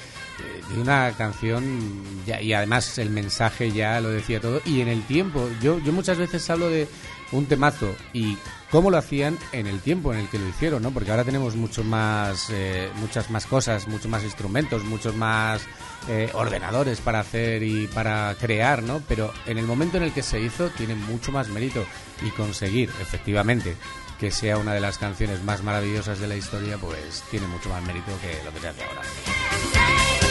de 0.71 0.81
una 0.81 1.13
canción 1.13 2.03
y 2.27 2.53
además 2.55 2.97
el 2.99 3.11
mensaje 3.11 3.71
ya 3.71 4.01
lo 4.01 4.09
decía 4.09 4.41
todo 4.41 4.63
y 4.65 4.81
en 4.81 4.89
el 4.89 5.03
tiempo 5.03 5.49
yo 5.61 5.79
yo 5.79 5.93
muchas 5.93 6.19
veces 6.19 6.49
hablo 6.49 6.71
de 6.71 6.89
un 7.33 7.47
temazo 7.47 7.95
y 8.13 8.37
cómo 8.71 8.91
lo 8.91 8.97
hacían 8.97 9.39
en 9.53 9.67
el 9.67 9.81
tiempo 9.81 10.13
en 10.13 10.21
el 10.21 10.29
que 10.29 10.39
lo 10.39 10.49
hicieron, 10.49 10.83
¿no? 10.83 10.91
Porque 10.93 11.11
ahora 11.11 11.25
tenemos 11.25 11.57
mucho 11.57 11.83
más, 11.85 12.49
eh, 12.51 12.91
muchas 12.97 13.31
más 13.31 13.47
cosas, 13.47 13.89
muchos 13.89 14.09
más 14.09 14.23
instrumentos, 14.23 14.85
muchos 14.85 15.15
más 15.15 15.63
eh, 16.09 16.31
ordenadores 16.35 17.01
para 17.01 17.21
hacer 17.21 17.63
y 17.63 17.87
para 17.89 18.35
crear, 18.41 18.83
¿no? 18.83 19.03
Pero 19.09 19.33
en 19.47 19.59
el 19.59 19.67
momento 19.67 19.97
en 19.97 20.05
el 20.05 20.13
que 20.13 20.23
se 20.23 20.41
hizo 20.41 20.71
tiene 20.71 20.95
mucho 20.95 21.33
más 21.33 21.49
mérito 21.49 21.85
y 22.25 22.31
conseguir, 22.31 22.91
efectivamente, 23.01 23.77
que 24.19 24.31
sea 24.31 24.57
una 24.57 24.73
de 24.73 24.81
las 24.81 24.99
canciones 24.99 25.43
más 25.43 25.63
maravillosas 25.63 26.21
de 26.21 26.29
la 26.29 26.37
historia, 26.37 26.79
pues 26.79 27.25
tiene 27.31 27.47
mucho 27.49 27.69
más 27.69 27.83
mérito 27.83 28.13
que 28.21 28.45
lo 28.45 28.53
que 28.53 28.61
se 28.61 28.69
hace 28.69 28.85
ahora. 28.85 30.22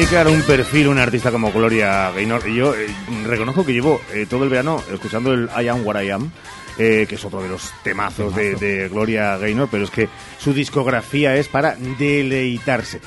Y 0.00 0.06
claro, 0.06 0.30
un 0.30 0.42
perfil, 0.42 0.86
un 0.86 0.98
artista 0.98 1.32
como 1.32 1.50
Gloria 1.50 2.12
Gaynor. 2.12 2.48
Y 2.48 2.54
yo 2.54 2.72
eh, 2.72 2.86
reconozco 3.24 3.66
que 3.66 3.72
llevo 3.72 4.00
eh, 4.12 4.26
todo 4.30 4.44
el 4.44 4.48
verano 4.48 4.80
escuchando 4.92 5.32
el 5.32 5.50
I 5.60 5.66
Am 5.66 5.84
What 5.84 6.00
I 6.00 6.10
Am. 6.10 6.30
Eh, 6.78 7.06
que 7.08 7.16
es 7.16 7.24
otro 7.24 7.42
de 7.42 7.48
los 7.48 7.72
temazos 7.82 8.32
de, 8.36 8.54
de, 8.54 8.88
Gloria 8.88 9.36
Gaynor, 9.36 9.68
pero 9.68 9.82
es 9.82 9.90
que 9.90 10.08
su 10.38 10.54
discografía 10.54 11.34
es 11.34 11.48
para 11.48 11.74
deleitarse. 11.74 13.00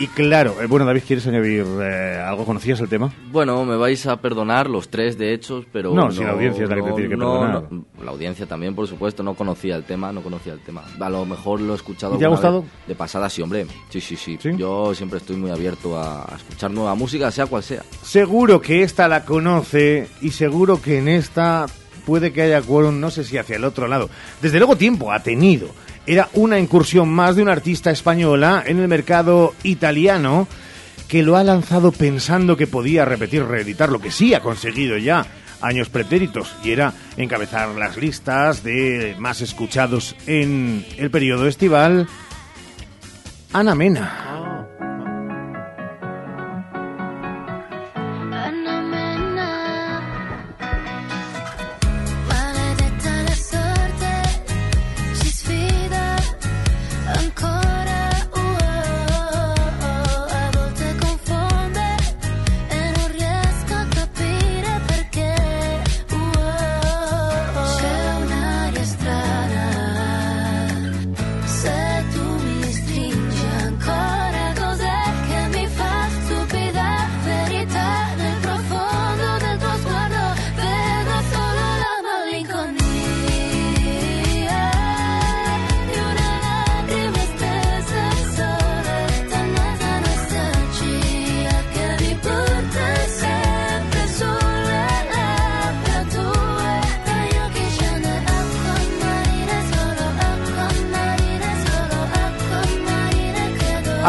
Y 0.00 0.06
claro, 0.06 0.54
eh, 0.62 0.66
bueno, 0.66 0.86
David, 0.86 1.02
¿quieres 1.04 1.26
añadir 1.26 1.66
eh, 1.80 2.22
algo? 2.24 2.44
¿Conocías 2.44 2.78
el 2.78 2.88
tema? 2.88 3.12
Bueno, 3.32 3.64
me 3.64 3.76
vais 3.76 4.06
a 4.06 4.16
perdonar 4.20 4.70
los 4.70 4.88
tres, 4.88 5.18
de 5.18 5.34
hecho, 5.34 5.64
pero... 5.72 5.92
No, 5.92 6.12
si 6.12 6.22
la 6.22 6.30
audiencia 6.30 6.62
es 6.62 6.70
la 6.70 6.76
que 6.76 6.82
te 6.82 6.92
tiene 6.92 7.08
que 7.08 7.16
perdonar. 7.16 7.64
la 8.04 8.10
audiencia 8.12 8.46
también, 8.46 8.76
por 8.76 8.86
supuesto, 8.86 9.24
no 9.24 9.34
conocía 9.34 9.74
el 9.74 9.82
tema, 9.82 10.12
no 10.12 10.22
conocía 10.22 10.52
el 10.52 10.60
tema. 10.60 10.84
A 11.00 11.10
lo 11.10 11.26
mejor 11.26 11.60
lo 11.60 11.72
he 11.72 11.76
escuchado... 11.76 12.16
¿Te 12.16 12.24
ha 12.24 12.28
gustado? 12.28 12.64
De 12.86 12.94
pasada, 12.94 13.28
sí, 13.28 13.42
hombre. 13.42 13.66
Sí, 13.88 14.00
sí, 14.00 14.14
sí, 14.16 14.38
Yo 14.56 14.94
siempre 14.94 15.18
estoy 15.18 15.34
muy 15.34 15.50
abierto 15.50 15.98
a, 15.98 16.32
escuchar 16.36 16.70
nueva 16.70 16.94
música, 16.94 17.32
sea 17.32 17.46
cual 17.46 17.64
sea. 17.64 17.82
Seguro 18.02 18.60
que 18.60 18.84
esta 18.84 19.08
la 19.08 19.24
conoce 19.24 20.08
y 20.20 20.30
seguro 20.30 20.80
que 20.80 20.98
en 20.98 21.08
esta 21.08 21.66
puede 22.06 22.32
que 22.32 22.42
haya 22.42 22.62
quórum, 22.62 23.00
no 23.00 23.10
sé 23.10 23.24
si 23.24 23.36
hacia 23.36 23.56
el 23.56 23.64
otro 23.64 23.88
lado. 23.88 24.08
Desde 24.40 24.58
luego 24.58 24.76
tiempo 24.76 25.10
ha 25.10 25.24
tenido 25.24 25.68
era 26.08 26.30
una 26.32 26.58
incursión 26.58 27.10
más 27.10 27.36
de 27.36 27.42
una 27.42 27.52
artista 27.52 27.90
española 27.90 28.64
en 28.66 28.78
el 28.78 28.88
mercado 28.88 29.54
italiano 29.62 30.48
que 31.06 31.22
lo 31.22 31.36
ha 31.36 31.44
lanzado 31.44 31.92
pensando 31.92 32.56
que 32.56 32.66
podía 32.66 33.04
repetir, 33.04 33.44
reeditar 33.44 33.90
lo 33.90 34.00
que 34.00 34.10
sí 34.10 34.32
ha 34.32 34.40
conseguido 34.40 34.96
ya 34.96 35.26
años 35.60 35.90
pretéritos 35.90 36.54
y 36.64 36.70
era 36.70 36.94
encabezar 37.18 37.68
las 37.76 37.98
listas 37.98 38.62
de 38.62 39.16
más 39.18 39.42
escuchados 39.42 40.16
en 40.26 40.86
el 40.96 41.10
periodo 41.10 41.46
estival. 41.46 42.08
Ana 43.52 43.74
Mena. 43.74 44.87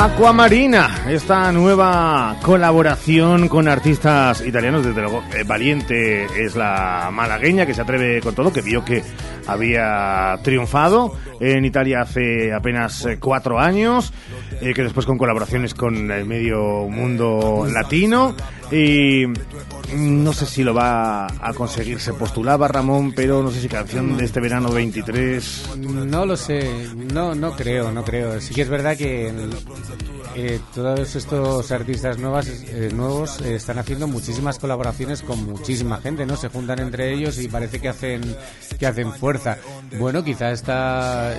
Aquamarina, 0.02 1.04
esta 1.10 1.52
nueva 1.52 2.38
colaboración 2.42 3.50
con 3.50 3.68
artistas 3.68 4.40
italianos, 4.48 4.86
desde 4.86 5.02
luego, 5.02 5.22
eh, 5.34 5.44
Valiente 5.46 6.24
es 6.42 6.56
la 6.56 7.10
malagueña 7.12 7.66
que 7.66 7.74
se 7.74 7.82
atreve 7.82 8.22
con 8.22 8.34
todo, 8.34 8.54
que 8.54 8.62
vio 8.62 8.86
que 8.86 9.04
había 9.52 10.40
triunfado 10.44 11.14
en 11.40 11.66
Italia 11.66 12.02
hace 12.02 12.54
apenas 12.54 13.06
eh, 13.06 13.18
cuatro 13.20 13.60
años, 13.60 14.14
eh, 14.62 14.74
que 14.74 14.84
después 14.84 15.06
con 15.06 15.18
colaboraciones 15.18 15.74
con 15.74 16.12
el 16.12 16.26
medio 16.26 16.88
mundo 16.90 17.68
latino 17.72 18.36
y 18.72 19.26
no 19.96 20.34
sé 20.34 20.46
si 20.46 20.64
lo 20.64 20.74
va 20.74 21.26
a 21.26 21.54
conseguir. 21.54 22.00
Se 22.00 22.14
postulaba 22.14 22.68
Ramón, 22.68 23.14
pero 23.16 23.42
no 23.42 23.52
sé 23.52 23.62
si 23.62 23.68
canción 23.68 24.18
de 24.18 24.26
este 24.26 24.40
verano 24.40 24.72
23. 24.72 25.78
No 25.78 26.26
lo 26.26 26.38
sé, 26.38 26.88
no, 27.14 27.34
no 27.34 27.56
creo, 27.56 27.92
no 27.92 28.04
creo. 28.04 28.40
Sí 28.42 28.54
que 28.54 28.62
es 28.62 28.70
verdad 28.70 28.96
que 28.96 29.32
eh, 30.40 30.60
todos 30.74 31.16
estos 31.16 31.72
artistas 31.72 32.18
nuevas, 32.18 32.48
eh, 32.48 32.90
nuevos 32.94 33.42
eh, 33.42 33.56
están 33.56 33.80
haciendo 33.80 34.08
muchísimas 34.08 34.60
colaboraciones 34.60 35.22
con 35.22 35.46
muchísima 35.46 35.98
gente, 35.98 36.26
¿no? 36.26 36.36
Se 36.36 36.50
juntan 36.50 36.80
entre 36.80 37.14
ellos 37.14 37.40
y 37.40 37.48
parece 37.48 37.80
que 37.80 37.90
hacen 37.90 38.22
que 38.80 38.88
hacen 38.88 39.12
fuerza. 39.14 39.58
Bueno, 39.98 40.24
quizá 40.24 40.52
está 40.52 41.34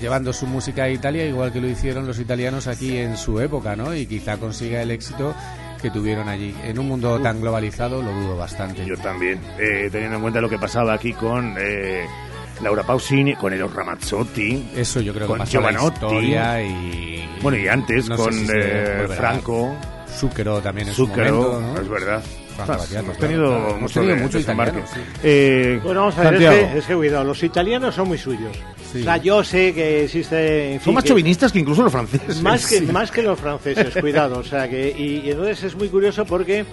llevando 0.00 0.32
su 0.32 0.46
música 0.46 0.84
a 0.84 0.90
Italia 0.90 1.24
igual 1.26 1.52
que 1.52 1.60
lo 1.60 1.68
hicieron 1.68 2.06
los 2.06 2.18
italianos 2.18 2.66
aquí 2.66 2.96
en 2.98 3.16
su 3.16 3.40
época, 3.40 3.76
¿no? 3.76 3.94
Y 3.94 4.06
quizá 4.06 4.36
consiga 4.36 4.82
el 4.82 4.90
éxito 4.90 5.34
que 5.80 5.90
tuvieron 5.90 6.28
allí. 6.28 6.54
En 6.64 6.78
un 6.78 6.88
mundo 6.88 7.18
tan 7.20 7.40
globalizado 7.40 8.02
lo 8.02 8.12
dudo 8.12 8.36
bastante. 8.36 8.84
Yo 8.84 8.96
también, 8.96 9.40
eh, 9.58 9.88
teniendo 9.90 10.16
en 10.16 10.22
cuenta 10.22 10.40
lo 10.40 10.48
que 10.48 10.58
pasaba 10.58 10.92
aquí 10.94 11.12
con 11.12 11.54
eh, 11.58 12.06
Laura 12.62 12.82
Pausini, 12.82 13.34
con 13.34 13.52
Eros 13.52 13.72
Ramazzotti, 13.72 14.70
eso 14.76 15.00
yo 15.00 15.14
creo 15.14 15.26
con 15.26 15.44
que 15.44 15.60
la 15.60 15.72
historia 15.72 16.62
y, 16.62 17.17
Bueno, 17.42 17.58
y 17.58 17.68
antes 17.68 18.08
con 18.10 18.34
eh, 18.54 19.06
Franco. 19.16 19.76
Zúquero 20.18 20.60
también 20.60 20.88
en 20.88 20.94
Zúquero, 20.94 21.60
¿no? 21.60 21.80
es 21.80 21.88
verdad. 21.88 22.22
hemos 22.92 23.18
tenido, 23.18 23.76
hemos 23.76 23.92
tenido 23.92 24.16
mucho 24.16 24.38
desembarque. 24.38 24.82
Eh, 25.22 25.78
bueno, 25.82 26.00
vamos 26.00 26.18
a 26.18 26.30
ver, 26.30 26.42
es 26.42 26.50
que, 26.50 26.78
es 26.78 26.86
que, 26.86 26.94
cuidado, 26.96 27.24
los 27.24 27.42
italianos 27.42 27.94
son 27.94 28.08
muy 28.08 28.18
suyos. 28.18 28.56
O 28.88 29.02
sea, 29.02 29.18
yo 29.18 29.44
sé 29.44 29.74
que 29.74 30.04
existe... 30.04 30.74
En 30.74 30.80
son 30.80 30.94
más 30.94 31.04
chauvinistas 31.04 31.52
que 31.52 31.58
incluso 31.58 31.82
los 31.82 31.92
franceses. 31.92 32.42
Más 32.42 32.66
que, 32.66 32.80
más 32.92 33.10
que 33.10 33.22
los 33.22 33.38
franceses, 33.38 33.94
cuidado. 34.00 34.38
O 34.38 34.44
sea, 34.44 34.68
que, 34.68 34.94
y, 34.96 35.26
y 35.26 35.30
entonces 35.30 35.62
es 35.62 35.74
muy 35.76 35.88
curioso 35.88 36.24
porque 36.24 36.64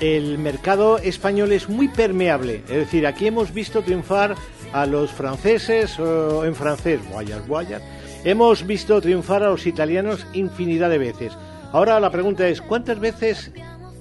el 0.00 0.38
mercado 0.38 0.98
español 0.98 1.52
es 1.52 1.68
muy 1.68 1.88
permeable. 1.88 2.62
Es 2.68 2.76
decir, 2.76 3.06
aquí 3.06 3.26
hemos 3.26 3.52
visto 3.52 3.82
triunfar 3.82 4.34
a 4.72 4.86
los 4.86 5.10
franceses 5.10 5.98
o 5.98 6.44
en 6.44 6.54
francés, 6.54 7.00
guayas, 7.10 7.46
guayas. 7.46 7.82
Hemos 8.24 8.66
visto 8.66 9.02
triunfar 9.02 9.42
a 9.42 9.50
los 9.50 9.66
italianos 9.66 10.26
infinidad 10.32 10.88
de 10.88 10.96
veces. 10.96 11.34
Ahora 11.72 12.00
la 12.00 12.10
pregunta 12.10 12.48
es, 12.48 12.62
¿cuántas 12.62 12.98
veces 12.98 13.50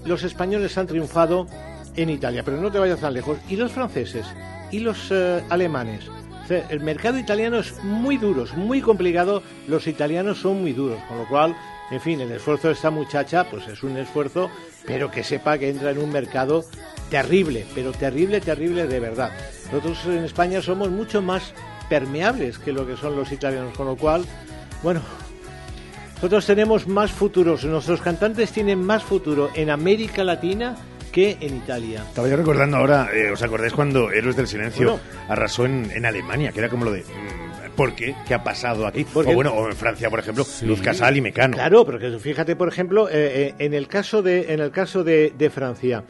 los 0.06 0.24
españoles 0.24 0.78
han 0.78 0.88
triunfado 0.88 1.46
en 1.98 2.10
Italia? 2.10 2.42
Pero 2.46 2.62
no 2.62 2.72
te 2.72 2.80
vayas 2.80 3.02
tan 3.02 3.14
lejos. 3.14 3.38
¿Y 3.50 3.58
los 3.58 3.74
franceses? 3.74 4.26
¿Y 4.72 4.80
los 4.80 5.12
eh, 5.12 5.44
alemanes? 5.50 6.10
el 6.70 6.82
mercado 6.82 7.18
italiano 7.18 7.60
es 7.60 7.84
muy 7.84 8.18
duro, 8.18 8.44
es 8.44 8.54
muy 8.54 8.82
complicado. 8.82 9.44
Los 9.68 9.88
italianos 9.88 10.40
son 10.40 10.62
muy 10.62 10.74
duros, 10.74 11.02
con 11.08 11.18
lo 11.18 11.28
cual, 11.28 11.56
en 11.90 12.00
fin, 12.00 12.22
el 12.22 12.32
esfuerzo 12.32 12.68
de 12.68 12.74
esta 12.74 12.92
muchacha, 12.92 13.50
pues 13.50 13.68
es 13.68 13.82
un 13.82 13.98
esfuerzo, 13.98 14.52
pero 14.86 15.10
que 15.10 15.24
sepa 15.24 15.58
que 15.58 15.70
entra 15.70 15.92
en 15.92 15.98
un 15.98 16.12
mercado 16.12 16.66
terrible, 17.10 17.66
pero 17.74 17.92
terrible, 17.92 18.42
terrible 18.42 18.88
de 18.88 19.00
verdad. 19.00 19.32
Nosotros 19.72 20.06
en 20.06 20.26
España 20.26 20.62
somos 20.62 20.90
mucho 20.90 21.22
más 21.22 21.54
permeables 21.94 22.58
que 22.58 22.72
lo 22.72 22.88
que 22.88 22.98
son 22.98 23.16
los 23.16 23.32
italianos, 23.32 23.78
con 23.78 23.86
lo 23.86 23.96
cual, 23.96 24.26
bueno, 24.82 25.00
nosotros 26.16 26.44
tenemos 26.44 26.88
más 26.88 27.12
futuros, 27.12 27.64
nuestros 27.66 28.02
cantantes 28.02 28.52
tienen 28.52 28.84
más 28.84 29.04
futuro 29.04 29.52
en 29.54 29.70
América 29.70 30.24
Latina 30.24 30.76
que 31.12 31.38
en 31.40 31.58
Italia. 31.58 32.02
Estaba 32.02 32.28
yo 32.28 32.36
recordando 32.36 32.78
ahora, 32.78 33.10
eh, 33.14 33.30
¿os 33.30 33.44
acordáis 33.44 33.74
cuando 33.74 34.10
Héroes 34.10 34.36
del 34.36 34.48
Silencio 34.48 35.00
arrasó 35.30 35.68
en, 35.68 35.92
en, 35.92 36.04
Alemania? 36.08 36.52
Que 36.52 36.62
era 36.62 36.70
como 36.70 36.86
lo 36.86 36.92
de... 36.92 37.02
Mm, 37.02 37.76
¿Por 37.76 37.94
qué? 37.94 38.16
¿Qué 38.28 38.34
ha 38.34 38.44
pasado 38.44 38.88
aquí? 38.88 39.06
o 39.14 39.24
bueno, 39.24 39.54
o 39.54 39.68
en 39.68 39.76
Francia, 39.76 40.10
por 40.10 40.20
ejemplo, 40.20 40.46
Luz 40.64 40.82
Casal 40.82 41.18
y 41.18 41.22
Mecano. 41.22 41.58
Claro, 41.58 41.86
pero 41.86 42.00
que 42.00 42.20
fíjate, 42.20 42.56
por 42.56 42.70
ejemplo, 42.70 43.08
eh, 43.08 43.14
eh, 43.14 43.56
en 43.60 43.76
el 43.76 43.88
caso 43.88 44.24
de, 44.24 44.52
en 44.52 44.60
el 44.60 44.72
caso 44.72 45.04
de, 45.04 45.34
de 45.38 45.50
Francia, 45.52 46.04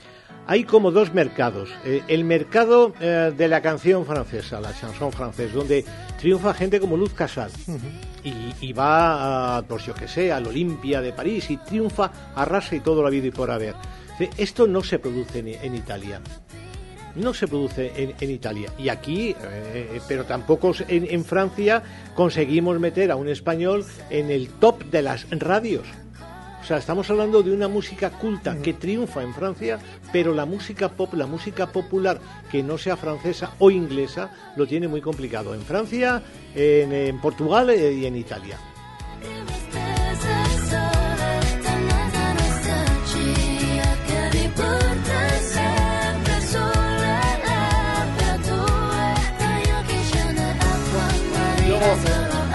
hay 0.48 0.64
como 0.64 0.92
dos 0.92 1.14
mercados. 1.14 1.70
Eh, 1.86 2.02
el 2.08 2.24
mercado 2.24 2.94
eh, 3.00 3.34
de 3.36 3.48
la 3.48 3.62
canción 3.62 4.06
francesa, 4.06 4.60
la 4.60 4.74
chanson 4.74 5.12
francesa, 5.12 5.54
donde 5.56 5.86
triunfa 6.20 6.54
gente 6.54 6.80
como 6.80 6.98
Luz 6.98 7.14
Casal. 7.14 7.52
y, 8.24 8.54
y, 8.62 8.74
va, 8.74 9.58
a, 9.58 9.62
pues 9.64 9.86
yo 9.86 9.94
que 9.94 10.08
sé, 10.08 10.32
al 10.32 10.48
Olimpia 10.48 11.02
de 11.02 11.14
París 11.14 11.50
y 11.50 11.58
triunfa, 11.58 12.12
arrasa 12.36 12.76
y 12.76 12.80
todo 12.80 13.04
la 13.04 13.10
vida 13.10 13.28
y 13.28 13.32
por 13.32 13.52
haber. 13.52 13.76
Esto 14.38 14.68
no 14.68 14.84
se 14.84 15.00
produce 15.00 15.40
en, 15.40 15.48
en 15.48 15.76
Italia. 15.76 16.22
No 17.16 17.34
se 17.34 17.48
produce 17.48 17.92
en, 17.96 18.14
en 18.20 18.32
Italia. 18.32 18.72
Y 18.78 18.90
aquí, 18.90 19.36
eh, 19.40 20.00
pero 20.08 20.26
tampoco 20.26 20.74
en, 20.88 21.08
en 21.10 21.24
Francia, 21.24 21.84
conseguimos 22.16 22.80
meter 22.80 23.12
a 23.12 23.16
un 23.16 23.30
español 23.30 23.86
en 24.10 24.32
el 24.32 24.50
top 24.50 24.84
de 24.86 25.02
las 25.04 25.28
radios. 25.30 25.86
O 26.64 26.66
sea, 26.66 26.78
estamos 26.78 27.10
hablando 27.10 27.44
de 27.44 27.52
una 27.52 27.68
música 27.68 28.10
culta 28.10 28.56
que 28.62 28.74
triunfa 28.74 29.22
en 29.22 29.34
Francia, 29.34 29.80
pero 30.14 30.34
la 30.34 30.46
música 30.46 30.88
pop, 30.88 31.14
la 31.14 31.28
música 31.28 31.68
popular 31.68 32.22
que 32.50 32.64
no 32.64 32.78
sea 32.78 32.96
francesa 32.96 33.52
o 33.60 33.70
inglesa, 33.70 34.32
lo 34.56 34.66
tiene 34.66 34.88
muy 34.88 35.02
complicado 35.02 35.54
en 35.54 35.62
Francia, 35.62 36.24
en, 36.56 36.94
en 36.94 37.20
Portugal 37.20 37.70
eh, 37.70 37.92
y 37.94 38.06
en 38.06 38.16
Italia. 38.16 38.58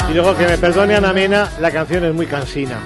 Y 0.09 0.15
luego 0.15 0.35
que 0.35 0.47
me 0.47 0.57
perdone 0.57 0.95
Ana 0.95 1.13
Mena, 1.13 1.53
la 1.61 1.71
canción 1.71 2.07
es 2.07 2.15
muy 2.15 2.25
cansina. 2.25 2.81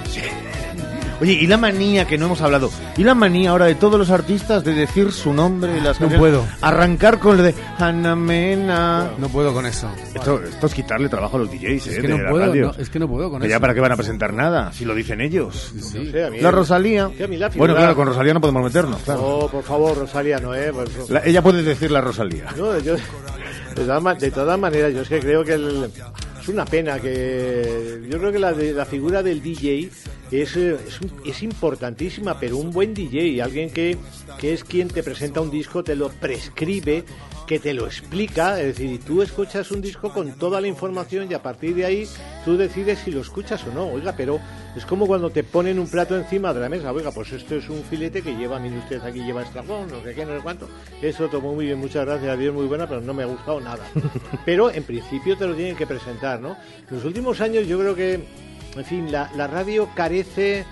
Oye, 1.23 1.33
y 1.33 1.47
la 1.47 1.55
manía 1.55 2.05
que 2.05 2.17
no 2.17 2.25
hemos 2.25 2.41
hablado. 2.41 2.69
Y 2.97 3.03
la 3.05 3.15
manía 3.15 3.51
ahora 3.51 3.65
de 3.67 3.75
todos 3.75 3.97
los 3.97 4.09
artistas 4.09 4.61
de 4.65 4.73
decir 4.73 5.09
su 5.13 5.33
nombre 5.33 5.77
y 5.77 5.79
las 5.79 6.01
No 6.01 6.09
puedo. 6.09 6.43
Arrancar 6.59 7.17
con 7.19 7.37
lo 7.37 7.43
de 7.43 7.55
Ana 7.77 8.13
Mena. 8.13 9.11
No 9.17 9.29
puedo 9.29 9.53
con 9.53 9.65
eso. 9.65 9.89
Esto, 10.13 10.43
esto 10.43 10.67
es 10.67 10.73
quitarle 10.73 11.07
trabajo 11.07 11.37
a 11.37 11.39
los 11.39 11.49
DJs, 11.49 11.87
Es 11.87 11.97
¿eh? 11.97 12.01
que 12.01 12.07
de 12.09 12.17
no 12.17 12.23
la 12.23 12.29
puedo, 12.29 12.45
radio. 12.47 12.65
no, 12.75 12.81
es 12.83 12.89
que 12.89 12.99
no 12.99 13.07
puedo 13.07 13.31
con 13.31 13.41
Que 13.41 13.47
ya 13.47 13.55
eso. 13.55 13.61
para 13.61 13.73
qué 13.73 13.79
van 13.79 13.93
a 13.93 13.95
presentar 13.95 14.33
nada, 14.33 14.73
si 14.73 14.83
lo 14.83 14.93
dicen 14.93 15.21
ellos. 15.21 15.71
No 15.73 15.81
sé, 16.11 16.23
a 16.25 16.29
mí- 16.29 16.41
La 16.41 16.51
Rosalía. 16.51 17.09
que 17.17 17.23
a 17.23 17.27
mí 17.29 17.37
la 17.37 17.47
Bueno, 17.47 17.53
figura- 17.73 17.75
claro, 17.75 17.95
con 17.95 18.07
Rosalía 18.07 18.33
no 18.33 18.41
podemos 18.41 18.63
meternos, 18.65 19.01
claro. 19.03 19.21
Oh, 19.23 19.47
por 19.49 19.63
favor, 19.63 19.97
Rosalia, 19.97 20.39
no, 20.39 20.53
¿eh? 20.53 20.73
Pues- 20.73 21.09
La- 21.09 21.21
ella 21.23 21.41
puede 21.41 21.63
decir 21.63 21.89
la 21.89 22.01
Rosalía. 22.01 22.47
No, 22.57 22.77
yo, 22.79 22.95
de, 22.95 23.01
todas, 23.75 24.03
ma- 24.03 24.15
de 24.15 24.29
todas 24.29 24.59
maneras, 24.59 24.93
yo 24.93 25.01
es 25.03 25.07
que 25.07 25.19
creo 25.21 25.45
que 25.45 25.53
el- 25.53 25.89
es 26.43 26.49
una 26.49 26.65
pena 26.65 26.99
que. 26.99 28.01
Yo 28.09 28.19
creo 28.19 28.31
que 28.31 28.39
la, 28.39 28.53
de- 28.53 28.73
la 28.73 28.85
figura 28.85 29.23
del 29.23 29.41
DJ 29.41 29.89
es, 30.31 30.55
eh, 30.57 30.77
es, 30.87 30.99
es 31.25 31.43
importantísima, 31.43 32.39
pero 32.39 32.57
un 32.57 32.71
buen 32.71 32.93
DJ, 32.93 33.41
alguien 33.41 33.69
que 33.71 33.97
es 34.53 34.63
quien 34.63 34.87
te 34.89 35.03
presenta 35.03 35.41
un 35.41 35.49
disco, 35.49 35.83
te 35.83 35.95
lo 35.95 36.09
prescribe, 36.09 37.03
que 37.45 37.59
te 37.59 37.73
lo 37.73 37.85
explica, 37.85 38.59
es 38.59 38.67
decir, 38.67 38.91
y 38.91 38.97
tú 38.97 39.21
escuchas 39.21 39.71
un 39.71 39.81
disco 39.81 40.13
con 40.13 40.33
toda 40.33 40.61
la 40.61 40.67
información 40.67 41.27
y 41.29 41.33
a 41.33 41.41
partir 41.41 41.75
de 41.75 41.85
ahí 41.85 42.07
tú 42.45 42.57
decides 42.57 42.99
si 42.99 43.11
lo 43.11 43.21
escuchas 43.21 43.65
o 43.67 43.73
no. 43.73 43.87
Oiga, 43.87 44.13
pero 44.15 44.39
es 44.75 44.85
como 44.85 45.07
cuando 45.07 45.29
te 45.29 45.43
ponen 45.43 45.79
un 45.79 45.87
plato 45.87 46.17
encima 46.17 46.53
de 46.53 46.61
la 46.61 46.69
mesa. 46.69 46.91
Oiga, 46.91 47.11
pues 47.11 47.31
esto 47.31 47.55
es 47.55 47.69
un 47.69 47.83
filete 47.83 48.21
que 48.21 48.35
lleva, 48.35 48.59
mire 48.59 48.77
usted, 48.77 49.01
aquí 49.03 49.19
lleva 49.23 49.43
estragón, 49.43 49.89
no 49.89 50.01
sé 50.01 50.13
qué, 50.13 50.25
no 50.25 50.35
sé 50.35 50.41
cuánto. 50.41 50.69
Eso 51.01 51.27
tomó 51.27 51.53
muy 51.53 51.65
bien, 51.65 51.79
muchas 51.79 52.05
gracias, 52.05 52.37
vida 52.37 52.49
es 52.49 52.55
muy 52.55 52.65
buena, 52.65 52.87
pero 52.87 53.01
no 53.01 53.13
me 53.13 53.23
ha 53.23 53.27
gustado 53.27 53.59
nada. 53.59 53.83
Pero 54.45 54.71
en 54.71 54.83
principio 54.83 55.37
te 55.37 55.47
lo 55.47 55.55
tienen 55.55 55.75
que 55.75 55.87
presentar, 55.87 56.39
¿no? 56.39 56.57
En 56.89 56.95
los 56.95 57.05
últimos 57.05 57.39
años 57.41 57.67
yo 57.67 57.79
creo 57.79 57.95
que, 57.95 58.25
en 58.75 58.85
fin, 58.85 59.11
la, 59.11 59.31
la 59.35 59.47
radio 59.47 59.89
carece 59.95 60.65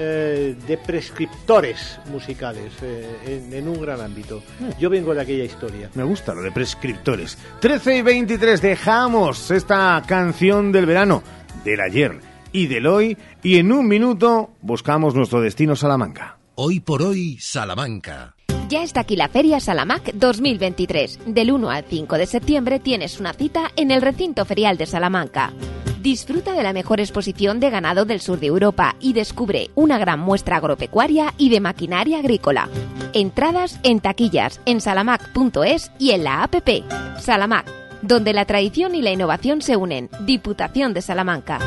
eh, 0.00 0.54
de 0.66 0.78
prescriptores 0.78 1.98
musicales 2.10 2.72
eh, 2.82 3.18
en, 3.26 3.52
en 3.52 3.68
un 3.68 3.80
gran 3.80 4.00
ámbito. 4.00 4.42
Yo 4.78 4.88
vengo 4.88 5.12
de 5.12 5.22
aquella 5.22 5.42
historia. 5.42 5.90
Me 5.94 6.04
gusta 6.04 6.34
lo 6.34 6.42
de 6.42 6.52
prescriptores. 6.52 7.36
13 7.60 7.96
y 7.96 8.02
23, 8.02 8.62
dejamos 8.62 9.50
esta 9.50 10.00
canción 10.06 10.70
del 10.70 10.86
verano, 10.86 11.24
del 11.64 11.80
ayer 11.80 12.20
y 12.52 12.68
del 12.68 12.86
hoy, 12.86 13.18
y 13.42 13.58
en 13.58 13.72
un 13.72 13.88
minuto 13.88 14.50
buscamos 14.62 15.14
nuestro 15.14 15.40
destino 15.40 15.74
Salamanca. 15.74 16.38
Hoy 16.54 16.80
por 16.80 17.02
hoy, 17.02 17.36
Salamanca. 17.40 18.36
Ya 18.68 18.82
está 18.82 19.00
aquí 19.00 19.16
la 19.16 19.28
Feria 19.28 19.60
Salamac 19.60 20.12
2023. 20.12 21.20
Del 21.26 21.50
1 21.52 21.70
al 21.70 21.84
5 21.84 22.18
de 22.18 22.26
septiembre 22.26 22.78
tienes 22.78 23.18
una 23.18 23.32
cita 23.32 23.70
en 23.76 23.90
el 23.90 24.02
recinto 24.02 24.44
ferial 24.44 24.76
de 24.76 24.86
Salamanca. 24.86 25.52
Disfruta 26.00 26.52
de 26.52 26.62
la 26.62 26.72
mejor 26.72 27.00
exposición 27.00 27.58
de 27.58 27.70
ganado 27.70 28.04
del 28.04 28.20
sur 28.20 28.38
de 28.38 28.46
Europa 28.46 28.94
y 29.00 29.14
descubre 29.14 29.70
una 29.74 29.98
gran 29.98 30.20
muestra 30.20 30.56
agropecuaria 30.56 31.34
y 31.38 31.48
de 31.48 31.60
maquinaria 31.60 32.18
agrícola. 32.18 32.68
Entradas 33.12 33.80
en 33.82 34.00
taquillas 34.00 34.60
en 34.64 34.80
salamac.es 34.80 35.90
y 35.98 36.10
en 36.12 36.24
la 36.24 36.44
app. 36.44 36.54
Salamac, 37.18 37.66
donde 38.02 38.32
la 38.32 38.44
tradición 38.44 38.94
y 38.94 39.02
la 39.02 39.10
innovación 39.10 39.60
se 39.60 39.76
unen. 39.76 40.08
Diputación 40.20 40.94
de 40.94 41.02
Salamanca. 41.02 41.58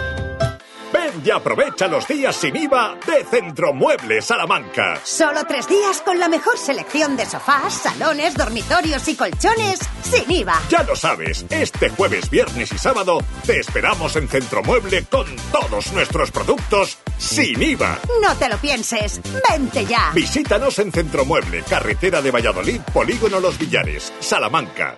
Ven 0.94 1.22
y 1.24 1.30
aprovecha 1.30 1.88
los 1.88 2.08
días 2.08 2.36
sin 2.36 2.56
IVA 2.56 2.98
de 3.06 3.24
Centromuebles 3.26 4.26
Salamanca. 4.26 5.00
Solo 5.04 5.46
tres 5.48 5.68
días 5.68 6.02
con 6.02 6.20
la 6.20 6.28
mejor 6.28 6.58
selección 6.58 7.16
de 7.18 7.26
sofás, 7.26 7.74
salones, 7.74 8.36
dormitorios 8.36 9.08
y 9.08 9.16
colchones 9.16 9.80
sin 10.04 10.30
IVA. 10.32 10.62
Ya 10.70 10.84
lo 10.84 10.96
sabes, 10.96 11.46
este 11.50 11.89
jueves, 11.89 12.30
viernes 12.30 12.72
y 12.72 12.78
sábado 12.78 13.20
te 13.46 13.60
esperamos 13.60 14.16
en 14.16 14.28
Centromueble 14.28 15.06
con 15.06 15.26
todos 15.52 15.92
nuestros 15.94 16.32
productos 16.32 16.98
sin 17.18 17.62
IVA. 17.62 18.00
No 18.22 18.36
te 18.36 18.50
lo 18.50 18.58
pienses, 18.58 19.22
vente 19.50 19.86
ya. 19.86 20.12
Visítanos 20.14 20.80
en 20.80 20.92
Centromueble, 20.92 21.64
carretera 21.64 22.22
de 22.22 22.32
Valladolid, 22.32 22.82
Polígono 22.94 23.39
Los 23.39 23.58
Villares, 23.58 24.12
Salamanca. 24.20 24.98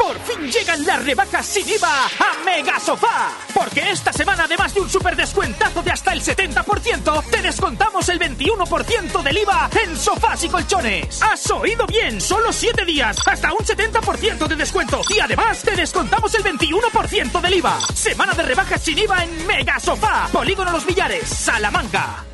Por 0.00 0.18
fin 0.20 0.50
llegan 0.50 0.86
las 0.86 1.04
rebajas 1.04 1.44
sin 1.44 1.68
IVA 1.68 2.06
a 2.06 2.44
Mega 2.44 2.80
Sofá. 2.80 3.32
Porque 3.52 3.90
esta 3.90 4.14
semana, 4.14 4.44
además 4.44 4.72
de 4.72 4.80
un 4.80 4.88
super 4.88 5.14
descuentazo 5.14 5.82
de 5.82 5.90
hasta 5.90 6.14
el 6.14 6.22
70%, 6.22 7.24
te 7.30 7.42
descontamos 7.42 8.08
el 8.08 8.18
21% 8.18 9.22
del 9.22 9.38
IVA 9.38 9.68
en 9.84 9.94
sofás 9.94 10.42
y 10.42 10.48
colchones. 10.48 11.22
¿Has 11.22 11.50
oído 11.50 11.86
bien? 11.86 12.18
Solo 12.18 12.50
7 12.50 12.86
días, 12.86 13.18
hasta 13.26 13.52
un 13.52 13.58
70% 13.58 14.48
de 14.48 14.56
descuento. 14.56 15.02
Y 15.14 15.20
además, 15.20 15.62
te 15.62 15.76
descontamos 15.76 16.34
el 16.34 16.44
21% 16.44 17.40
del 17.42 17.54
IVA. 17.54 17.78
Semana 17.94 18.32
de 18.32 18.42
rebajas 18.42 18.82
sin 18.82 18.98
IVA 18.98 19.24
en 19.24 19.46
Mega 19.46 19.78
Sofá. 19.78 20.28
Polígono 20.32 20.72
Los 20.72 20.86
Villares, 20.86 21.28
Salamanca. 21.28 22.24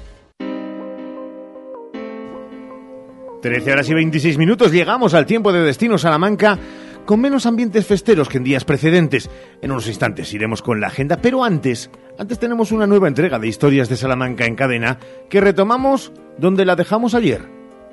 13 3.43 3.73
horas 3.73 3.89
y 3.89 3.95
26 3.95 4.39
minutos, 4.39 4.71
llegamos 4.71 5.15
al 5.15 5.27
tiempo 5.27 5.53
de 5.53 5.63
destino 5.63 5.99
Salamanca 5.99 6.59
con 7.07 7.21
menos 7.21 7.47
ambientes 7.47 7.87
festeros 7.87 8.29
que 8.29 8.37
en 8.37 8.45
días 8.45 8.65
precedentes. 8.65 9.31
En 9.63 9.71
unos 9.71 9.89
instantes 9.89 10.35
iremos 10.35 10.61
con 10.61 10.81
la 10.81 10.89
agenda, 10.89 11.19
pero 11.23 11.45
antes, 11.45 11.91
antes 12.19 12.39
tenemos 12.39 12.73
una 12.73 12.87
nueva 12.87 13.09
entrega 13.09 13.39
de 13.39 13.49
historias 13.49 13.89
de 13.89 13.97
Salamanca 13.97 14.45
en 14.45 14.57
cadena 14.57 14.99
que 15.31 15.41
retomamos 15.41 16.13
donde 16.37 16.67
la 16.67 16.77
dejamos 16.77 17.15
ayer, 17.15 17.43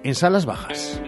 en 0.04 0.16
Salas 0.16 0.46
Bajas. 0.46 1.02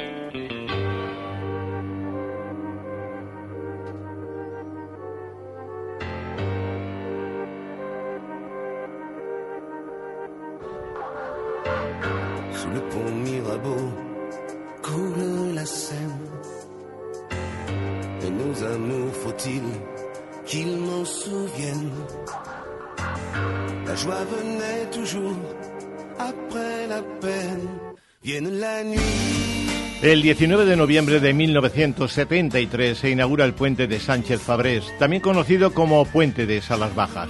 El 30.01 30.21
19 30.21 30.65
de 30.65 30.75
noviembre 30.77 31.19
de 31.19 31.33
1973 31.33 32.97
se 32.97 33.09
inaugura 33.09 33.43
el 33.43 33.53
puente 33.53 33.87
de 33.87 33.99
Sánchez 33.99 34.39
Fabrés, 34.41 34.85
también 34.97 35.21
conocido 35.21 35.73
como 35.73 36.05
Puente 36.05 36.45
de 36.45 36.61
Salas 36.61 36.95
Bajas. 36.95 37.29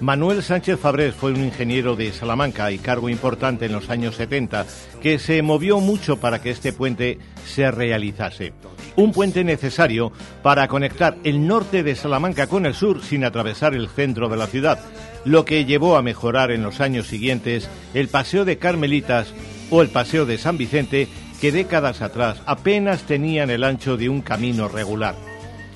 Manuel 0.00 0.44
Sánchez 0.44 0.78
Fabrés 0.78 1.12
fue 1.12 1.32
un 1.32 1.42
ingeniero 1.42 1.96
de 1.96 2.12
Salamanca 2.12 2.70
y 2.70 2.78
cargo 2.78 3.08
importante 3.08 3.66
en 3.66 3.72
los 3.72 3.90
años 3.90 4.14
70, 4.14 4.64
que 5.02 5.18
se 5.18 5.42
movió 5.42 5.80
mucho 5.80 6.20
para 6.20 6.40
que 6.40 6.50
este 6.50 6.72
puente 6.72 7.18
se 7.44 7.68
realizase. 7.72 8.52
Un 8.94 9.10
puente 9.10 9.42
necesario 9.42 10.12
para 10.42 10.68
conectar 10.68 11.16
el 11.24 11.48
norte 11.48 11.82
de 11.82 11.96
Salamanca 11.96 12.46
con 12.46 12.64
el 12.64 12.74
sur 12.74 13.02
sin 13.02 13.24
atravesar 13.24 13.74
el 13.74 13.88
centro 13.88 14.28
de 14.28 14.36
la 14.36 14.46
ciudad, 14.46 14.78
lo 15.24 15.44
que 15.44 15.64
llevó 15.64 15.96
a 15.96 16.02
mejorar 16.02 16.52
en 16.52 16.62
los 16.62 16.80
años 16.80 17.08
siguientes 17.08 17.68
el 17.92 18.06
Paseo 18.06 18.44
de 18.44 18.56
Carmelitas 18.56 19.34
o 19.70 19.82
el 19.82 19.88
Paseo 19.88 20.26
de 20.26 20.38
San 20.38 20.58
Vicente 20.58 21.08
que 21.40 21.50
décadas 21.50 22.02
atrás 22.02 22.40
apenas 22.46 23.02
tenían 23.02 23.50
el 23.50 23.64
ancho 23.64 23.96
de 23.96 24.08
un 24.08 24.22
camino 24.22 24.68
regular. 24.68 25.27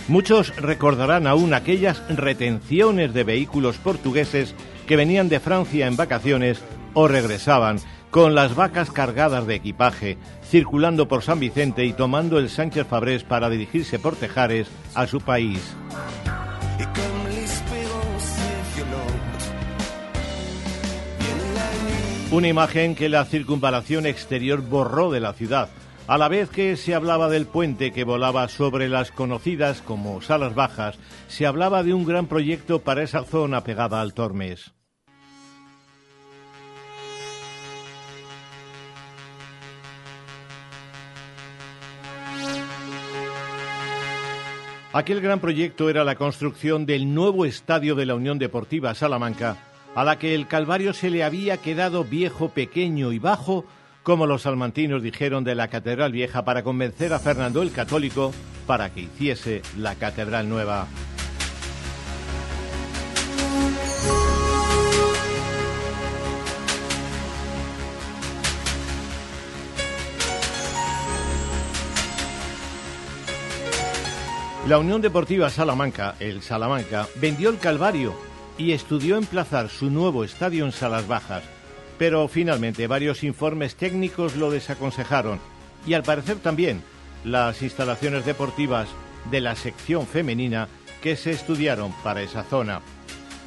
Muchos 0.08 0.54
recordarán 0.56 1.26
aún 1.26 1.54
aquellas 1.54 2.02
retenciones 2.08 3.14
de 3.14 3.24
vehículos 3.24 3.76
portugueses 3.76 4.54
que 4.86 4.96
venían 4.96 5.28
de 5.28 5.40
Francia 5.40 5.86
en 5.86 5.96
vacaciones 5.96 6.60
o 6.94 7.08
regresaban 7.08 7.78
con 8.10 8.34
las 8.34 8.54
vacas 8.54 8.90
cargadas 8.90 9.46
de 9.46 9.54
equipaje, 9.54 10.18
circulando 10.44 11.08
por 11.08 11.22
San 11.22 11.40
Vicente 11.40 11.86
y 11.86 11.94
tomando 11.94 12.38
el 12.38 12.50
Sánchez 12.50 12.86
Fabrés 12.86 13.24
para 13.24 13.48
dirigirse 13.48 13.98
por 13.98 14.16
Tejares 14.16 14.68
a 14.94 15.06
su 15.06 15.20
país. 15.20 15.60
Una 22.30 22.48
imagen 22.48 22.94
que 22.94 23.08
la 23.08 23.24
circunvalación 23.24 24.06
exterior 24.06 24.62
borró 24.62 25.10
de 25.10 25.20
la 25.20 25.34
ciudad, 25.34 25.68
a 26.06 26.18
la 26.18 26.28
vez 26.28 26.50
que 26.50 26.76
se 26.76 26.94
hablaba 26.94 27.28
del 27.28 27.46
puente 27.46 27.92
que 27.92 28.04
volaba 28.04 28.48
sobre 28.48 28.88
las 28.88 29.10
conocidas 29.12 29.82
como 29.82 30.20
Salas 30.20 30.54
Bajas, 30.54 30.98
se 31.28 31.46
hablaba 31.46 31.82
de 31.82 31.94
un 31.94 32.04
gran 32.04 32.26
proyecto 32.26 32.80
para 32.80 33.02
esa 33.02 33.24
zona 33.24 33.62
pegada 33.64 34.00
al 34.00 34.12
Tormes. 34.12 34.72
Aquel 44.94 45.22
gran 45.22 45.40
proyecto 45.40 45.88
era 45.88 46.04
la 46.04 46.16
construcción 46.16 46.84
del 46.84 47.14
nuevo 47.14 47.46
estadio 47.46 47.94
de 47.94 48.04
la 48.04 48.14
Unión 48.14 48.38
Deportiva 48.38 48.94
Salamanca, 48.94 49.56
a 49.94 50.04
la 50.04 50.18
que 50.18 50.34
el 50.34 50.46
Calvario 50.46 50.92
se 50.92 51.08
le 51.08 51.24
había 51.24 51.56
quedado 51.56 52.04
viejo, 52.04 52.50
pequeño 52.50 53.12
y 53.12 53.18
bajo, 53.18 53.64
como 54.02 54.26
los 54.26 54.42
salmantinos 54.42 55.02
dijeron 55.02 55.44
de 55.44 55.54
la 55.54 55.68
Catedral 55.68 56.12
Vieja 56.12 56.44
para 56.44 56.62
convencer 56.62 57.12
a 57.12 57.18
Fernando 57.18 57.62
el 57.62 57.72
Católico 57.72 58.32
para 58.66 58.90
que 58.90 59.02
hiciese 59.02 59.62
la 59.76 59.94
Catedral 59.94 60.48
Nueva. 60.48 60.88
La 74.66 74.78
Unión 74.78 75.02
Deportiva 75.02 75.50
Salamanca, 75.50 76.14
el 76.20 76.40
Salamanca, 76.40 77.08
vendió 77.16 77.50
el 77.50 77.58
Calvario 77.58 78.14
y 78.56 78.72
estudió 78.72 79.16
emplazar 79.16 79.68
su 79.68 79.90
nuevo 79.90 80.22
estadio 80.22 80.64
en 80.64 80.70
Salas 80.70 81.08
Bajas, 81.08 81.42
pero 82.02 82.26
finalmente 82.26 82.88
varios 82.88 83.22
informes 83.22 83.76
técnicos 83.76 84.34
lo 84.34 84.50
desaconsejaron 84.50 85.38
y 85.86 85.94
al 85.94 86.02
parecer 86.02 86.38
también 86.38 86.82
las 87.22 87.62
instalaciones 87.62 88.26
deportivas 88.26 88.88
de 89.30 89.40
la 89.40 89.54
sección 89.54 90.08
femenina 90.08 90.66
que 91.00 91.14
se 91.14 91.30
estudiaron 91.30 91.92
para 92.02 92.22
esa 92.22 92.42
zona. 92.42 92.80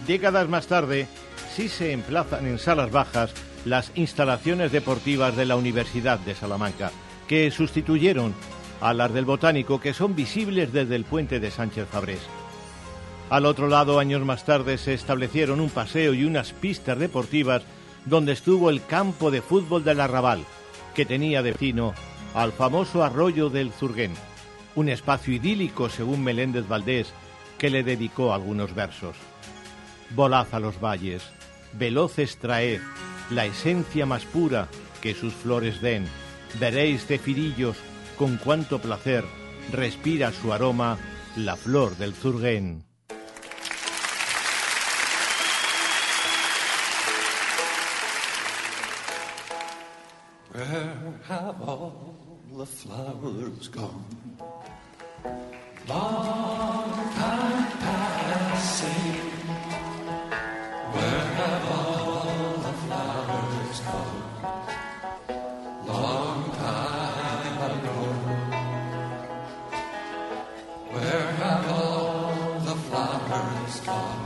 Décadas 0.07 0.47
más 0.47 0.67
tarde, 0.67 1.05
sí 1.53 1.67
se 1.67 1.91
emplazan 1.91 2.47
en 2.47 2.57
Salas 2.57 2.91
Bajas 2.91 3.33
las 3.65 3.91
instalaciones 3.95 4.71
deportivas 4.71 5.35
de 5.35 5.43
la 5.43 5.57
Universidad 5.57 6.19
de 6.19 6.33
Salamanca, 6.33 6.93
que 7.27 7.51
sustituyeron 7.51 8.33
a 8.79 8.93
las 8.93 9.13
del 9.13 9.25
Botánico, 9.25 9.81
que 9.81 9.93
son 9.93 10.15
visibles 10.15 10.71
desde 10.71 10.95
el 10.95 11.03
puente 11.03 11.41
de 11.41 11.51
Sánchez 11.51 11.89
Fabrés. 11.91 12.21
Al 13.29 13.47
otro 13.47 13.67
lado, 13.67 13.99
años 13.99 14.21
más 14.21 14.45
tarde, 14.45 14.77
se 14.77 14.93
establecieron 14.93 15.59
un 15.59 15.69
paseo 15.69 16.13
y 16.13 16.23
unas 16.23 16.53
pistas 16.53 16.97
deportivas 16.97 17.63
donde 18.05 18.33
estuvo 18.33 18.69
el 18.69 18.85
campo 18.85 19.31
de 19.31 19.41
fútbol 19.41 19.83
del 19.83 19.99
Arrabal, 19.99 20.45
que 20.93 21.05
tenía 21.05 21.41
de 21.41 21.51
vecino 21.51 21.93
al 22.33 22.51
famoso 22.51 23.03
arroyo 23.03 23.49
del 23.49 23.71
Zurguén, 23.71 24.13
un 24.75 24.89
espacio 24.89 25.33
idílico 25.33 25.89
según 25.89 26.23
Meléndez 26.23 26.67
Valdés, 26.67 27.13
que 27.57 27.69
le 27.69 27.83
dedicó 27.83 28.33
algunos 28.33 28.75
versos. 28.75 29.15
Volad 30.11 30.47
a 30.51 30.59
los 30.59 30.79
valles, 30.79 31.23
veloces 31.73 32.37
traed 32.37 32.81
la 33.29 33.45
esencia 33.45 34.05
más 34.05 34.25
pura 34.25 34.67
que 35.01 35.15
sus 35.15 35.33
flores 35.33 35.81
den, 35.81 36.05
veréis 36.59 37.05
cefirillos 37.05 37.77
con 38.17 38.37
cuánto 38.37 38.79
placer 38.79 39.23
respira 39.71 40.31
su 40.31 40.53
aroma 40.53 40.97
la 41.35 41.55
flor 41.55 41.97
del 41.97 42.13
Zurguén. 42.13 42.84
Where 50.55 51.19
have 51.27 51.61
all 51.67 52.15
the 52.55 52.65
flowers 52.65 53.67
gone? 53.67 54.05
Long 55.85 56.91
time 57.13 57.71
passing. 57.83 59.19
Where 60.95 61.25
have 61.39 61.65
all 61.75 62.55
the 62.67 62.73
flowers 62.85 63.79
gone? 63.81 64.23
Long 65.87 66.43
time 66.63 67.57
ago. 67.71 67.99
Where 70.93 71.31
have 71.43 71.65
all 71.69 72.59
the 72.61 72.75
flowers 72.87 73.75
gone? 73.81 74.23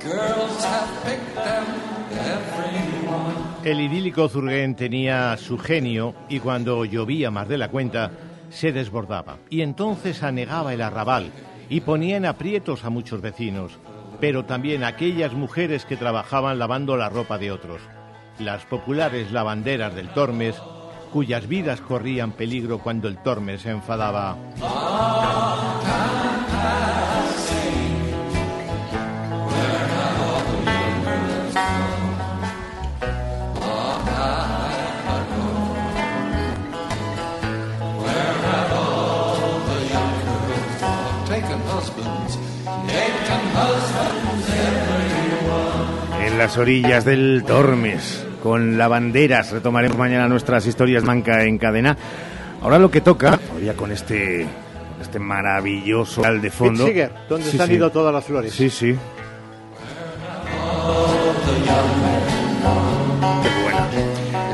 Girls 0.00 0.64
have 0.64 1.04
picked 1.04 1.34
them 1.36 1.64
every 2.10 2.89
El 3.64 3.78
idílico 3.78 4.26
Zurgen 4.28 4.74
tenía 4.74 5.36
su 5.36 5.58
genio 5.58 6.14
y 6.30 6.40
cuando 6.40 6.86
llovía 6.86 7.30
más 7.30 7.46
de 7.46 7.58
la 7.58 7.68
cuenta 7.68 8.10
se 8.48 8.72
desbordaba 8.72 9.36
y 9.50 9.60
entonces 9.60 10.22
anegaba 10.22 10.72
el 10.72 10.80
arrabal 10.80 11.30
y 11.68 11.82
ponía 11.82 12.16
en 12.16 12.24
aprietos 12.24 12.84
a 12.84 12.90
muchos 12.90 13.20
vecinos, 13.20 13.78
pero 14.18 14.46
también 14.46 14.82
a 14.82 14.88
aquellas 14.88 15.34
mujeres 15.34 15.84
que 15.84 15.98
trabajaban 15.98 16.58
lavando 16.58 16.96
la 16.96 17.10
ropa 17.10 17.36
de 17.36 17.52
otros, 17.52 17.82
las 18.38 18.64
populares 18.64 19.30
lavanderas 19.30 19.94
del 19.94 20.08
Tormes, 20.08 20.56
cuyas 21.12 21.46
vidas 21.46 21.82
corrían 21.82 22.32
peligro 22.32 22.78
cuando 22.78 23.08
el 23.08 23.18
Tormes 23.18 23.60
se 23.60 23.70
enfadaba. 23.70 24.36
Las 46.40 46.56
orillas 46.56 47.04
del 47.04 47.44
Tormes, 47.46 48.24
con 48.42 48.78
lavanderas, 48.78 49.50
retomaremos 49.52 49.98
mañana 49.98 50.26
nuestras 50.26 50.66
historias 50.66 51.04
manca 51.04 51.44
en 51.44 51.58
cadena. 51.58 51.94
Ahora 52.62 52.78
lo 52.78 52.90
que 52.90 53.02
toca, 53.02 53.36
todavía 53.36 53.74
con 53.74 53.92
este, 53.92 54.46
este 55.02 55.18
maravilloso 55.18 56.24
al 56.24 56.40
de 56.40 56.50
fondo. 56.50 56.86
Sigue, 56.86 57.10
donde 57.28 57.44
Sí, 57.50 57.58
se 57.58 57.62
han 57.62 57.68
sí. 57.68 57.74
ido 57.74 57.90
todas 57.90 58.14
las 58.14 58.24
flores. 58.24 58.54
Sí, 58.54 58.70
sí. 58.70 58.96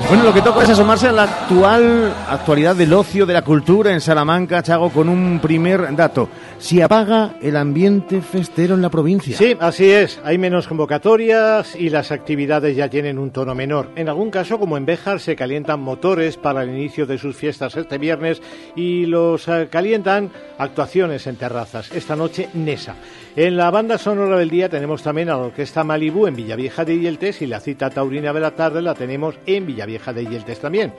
Bueno, 0.09 0.23
lo 0.23 0.33
que 0.33 0.41
toca 0.41 0.63
es 0.63 0.71
asomarse 0.71 1.09
a 1.09 1.13
la 1.13 1.25
actual 1.25 2.15
actualidad 2.29 2.77
del 2.77 2.93
ocio, 2.93 3.27
de 3.27 3.33
la 3.33 3.43
cultura 3.43 3.93
en 3.93 4.01
Salamanca, 4.01 4.63
Chago, 4.63 4.91
con 4.91 5.09
un 5.09 5.41
primer 5.41 5.97
dato. 5.97 6.29
Si 6.59 6.81
apaga 6.81 7.35
el 7.43 7.57
ambiente 7.57 8.21
festero 8.21 8.77
en 8.77 8.83
la 8.83 8.89
provincia. 8.89 9.37
Sí, 9.37 9.57
así 9.59 9.91
es. 9.91 10.21
Hay 10.23 10.39
menos 10.39 10.69
convocatorias 10.69 11.75
y 11.75 11.91
las 11.91 12.13
actividades 12.13 12.77
ya 12.77 12.89
tienen 12.89 13.19
un 13.19 13.33
tono 13.33 13.57
menor. 13.57 13.91
En 13.97 14.09
algún 14.09 14.31
caso, 14.31 14.61
como 14.61 14.77
en 14.77 14.87
Béjar, 14.87 15.19
se 15.19 15.35
calientan 15.35 15.81
motores 15.81 16.37
para 16.37 16.63
el 16.63 16.71
inicio 16.71 17.05
de 17.05 17.19
sus 17.19 17.35
fiestas 17.35 17.77
este 17.77 17.99
viernes 17.99 18.41
y 18.77 19.07
los 19.07 19.49
eh, 19.49 19.67
calientan 19.69 20.31
actuaciones 20.57 21.27
en 21.27 21.35
terrazas. 21.35 21.91
Esta 21.91 22.15
noche, 22.15 22.49
Nesa. 22.55 22.95
En 23.37 23.59
la 23.59 23.71
banda 23.71 23.99
sonora 23.99 24.39
del 24.39 24.49
día 24.49 24.71
tenemos 24.71 25.03
también 25.03 25.29
a 25.29 25.33
la 25.33 25.43
Orquesta 25.43 25.85
Malibú 25.85 26.27
en 26.27 26.37
Villavieja 26.37 26.87
de 26.87 26.99
Yeltes 26.99 27.43
y 27.43 27.47
la 27.47 27.61
cita 27.61 27.91
taurina 27.91 28.33
de 28.33 28.41
la 28.41 28.53
tarde 28.53 28.81
la 28.81 28.95
tenemos 28.95 29.35
en 29.45 29.67
Villavieja 29.67 30.15
de 30.15 30.25
Yeltes 30.25 30.59
también. 30.59 30.95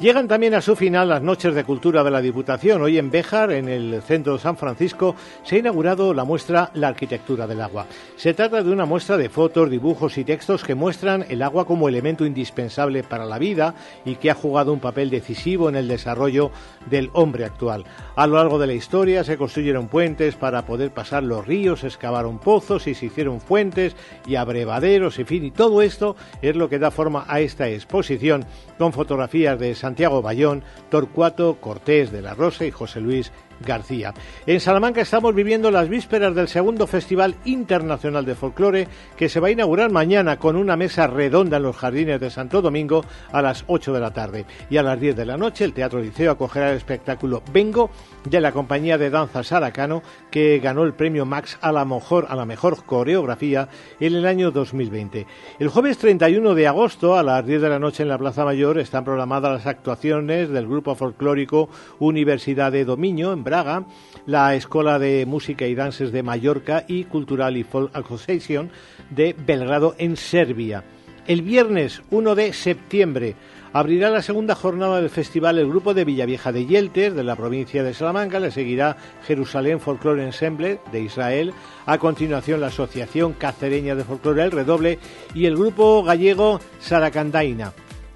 Llegan 0.00 0.28
también 0.28 0.54
a 0.54 0.60
su 0.60 0.76
final 0.76 1.08
las 1.08 1.22
noches 1.22 1.56
de 1.56 1.64
cultura 1.64 2.04
de 2.04 2.12
la 2.12 2.20
Diputación. 2.20 2.82
Hoy 2.82 2.98
en 2.98 3.10
Béjar, 3.10 3.50
en 3.50 3.68
el 3.68 4.00
centro 4.00 4.34
de 4.34 4.38
San 4.38 4.56
Francisco, 4.56 5.16
se 5.42 5.56
ha 5.56 5.58
inaugurado 5.58 6.14
la 6.14 6.22
muestra 6.22 6.70
La 6.74 6.86
arquitectura 6.86 7.48
del 7.48 7.60
agua. 7.60 7.86
Se 8.14 8.32
trata 8.32 8.62
de 8.62 8.70
una 8.70 8.84
muestra 8.84 9.16
de 9.16 9.28
fotos, 9.28 9.68
dibujos 9.68 10.16
y 10.16 10.22
textos 10.22 10.62
que 10.62 10.76
muestran 10.76 11.26
el 11.28 11.42
agua 11.42 11.66
como 11.66 11.88
elemento 11.88 12.24
indispensable 12.24 13.02
para 13.02 13.26
la 13.26 13.40
vida 13.40 13.74
y 14.04 14.14
que 14.14 14.30
ha 14.30 14.36
jugado 14.36 14.72
un 14.72 14.78
papel 14.78 15.10
decisivo 15.10 15.68
en 15.68 15.74
el 15.74 15.88
desarrollo 15.88 16.52
del 16.88 17.10
hombre 17.12 17.44
actual. 17.44 17.84
A 18.14 18.28
lo 18.28 18.36
largo 18.36 18.60
de 18.60 18.68
la 18.68 18.74
historia 18.74 19.24
se 19.24 19.36
construyeron 19.36 19.88
puentes 19.88 20.36
para 20.36 20.64
poder 20.64 20.92
pasar 20.92 21.24
los 21.24 21.44
ríos, 21.44 21.80
se 21.80 21.88
excavaron 21.88 22.38
pozos 22.38 22.86
y 22.86 22.94
se 22.94 23.06
hicieron 23.06 23.40
fuentes 23.40 23.96
y 24.28 24.36
abrevaderos, 24.36 25.18
en 25.18 25.26
fin, 25.26 25.44
y 25.44 25.50
todo 25.50 25.82
esto 25.82 26.14
es 26.40 26.54
lo 26.54 26.68
que 26.68 26.78
da 26.78 26.92
forma 26.92 27.24
a 27.26 27.40
esta 27.40 27.68
exposición 27.68 28.44
con 28.78 28.92
fotografías 28.92 29.58
de 29.58 29.74
Santiago 29.88 30.20
Bayón, 30.20 30.64
Torcuato 30.90 31.62
Cortés 31.62 32.12
de 32.12 32.20
la 32.20 32.34
Rosa 32.34 32.66
y 32.66 32.70
José 32.70 33.00
Luis 33.00 33.32
García. 33.64 34.14
En 34.46 34.60
Salamanca 34.60 35.00
estamos 35.00 35.34
viviendo 35.34 35.70
las 35.70 35.88
vísperas 35.88 36.34
del 36.34 36.48
segundo 36.48 36.86
Festival 36.86 37.36
Internacional 37.44 38.24
de 38.24 38.34
Folclore 38.34 38.88
que 39.16 39.28
se 39.28 39.40
va 39.40 39.48
a 39.48 39.52
inaugurar 39.52 39.90
mañana 39.90 40.38
con 40.38 40.56
una 40.56 40.76
mesa 40.76 41.06
redonda 41.06 41.58
en 41.58 41.62
los 41.64 41.76
jardines 41.76 42.20
de 42.20 42.30
Santo 42.30 42.62
Domingo 42.62 43.04
a 43.32 43.42
las 43.42 43.64
8 43.66 43.92
de 43.92 44.00
la 44.00 44.12
tarde. 44.12 44.46
Y 44.70 44.76
a 44.76 44.82
las 44.82 45.00
10 45.00 45.16
de 45.16 45.26
la 45.26 45.36
noche 45.36 45.64
el 45.64 45.72
Teatro 45.72 46.00
Liceo 46.00 46.32
acogerá 46.32 46.70
el 46.70 46.76
espectáculo 46.76 47.42
Vengo 47.52 47.90
de 48.24 48.40
la 48.40 48.52
compañía 48.52 48.98
de 48.98 49.10
danza 49.10 49.42
Saracano 49.42 50.02
que 50.30 50.58
ganó 50.58 50.84
el 50.84 50.94
premio 50.94 51.26
Max 51.26 51.58
a 51.60 51.72
la 51.72 51.84
mejor, 51.84 52.26
a 52.28 52.36
la 52.36 52.44
mejor 52.44 52.84
coreografía 52.84 53.68
en 54.00 54.14
el 54.14 54.26
año 54.26 54.50
2020. 54.50 55.26
El 55.58 55.68
jueves 55.68 55.98
31 55.98 56.54
de 56.54 56.66
agosto 56.66 57.16
a 57.16 57.22
las 57.22 57.44
10 57.44 57.62
de 57.62 57.68
la 57.68 57.78
noche 57.78 58.02
en 58.02 58.08
la 58.08 58.18
Plaza 58.18 58.44
Mayor 58.44 58.78
están 58.78 59.04
programadas 59.04 59.52
las 59.52 59.66
actuaciones 59.66 60.48
del 60.50 60.66
grupo 60.66 60.94
folclórico 60.94 61.68
Universidad 61.98 62.72
de 62.72 62.84
Dominio 62.84 63.32
en 63.32 63.44
Braga, 63.48 63.86
la 64.26 64.54
Escuela 64.54 64.98
de 64.98 65.24
Música 65.24 65.66
y 65.66 65.74
Dances 65.74 66.12
de 66.12 66.22
Mallorca 66.22 66.84
y 66.86 67.04
Cultural 67.04 67.56
y 67.56 67.64
Folk 67.64 67.96
Association 67.96 68.70
de 69.08 69.34
Belgrado 69.38 69.94
en 69.96 70.18
Serbia. 70.18 70.84
El 71.26 71.40
viernes 71.40 72.02
1 72.10 72.34
de 72.34 72.52
septiembre 72.52 73.36
abrirá 73.72 74.10
la 74.10 74.20
segunda 74.20 74.54
jornada 74.54 75.00
del 75.00 75.08
festival 75.08 75.58
el 75.58 75.68
grupo 75.68 75.94
de 75.94 76.04
Villavieja 76.04 76.52
de 76.52 76.66
Yeltes 76.66 77.14
de 77.14 77.24
la 77.24 77.36
provincia 77.36 77.82
de 77.82 77.94
Salamanca, 77.94 78.38
le 78.38 78.50
seguirá 78.50 78.98
Jerusalén 79.26 79.80
Folklore 79.80 80.24
Ensemble 80.24 80.80
de 80.92 81.00
Israel, 81.00 81.54
a 81.86 81.96
continuación 81.96 82.60
la 82.60 82.66
Asociación 82.66 83.32
Cacereña 83.32 83.94
de 83.94 84.04
Folclore 84.04 84.42
El 84.42 84.50
Redoble 84.50 84.98
y 85.34 85.46
el 85.46 85.56
grupo 85.56 86.02
gallego 86.02 86.60
Saracandaina. 86.80 87.72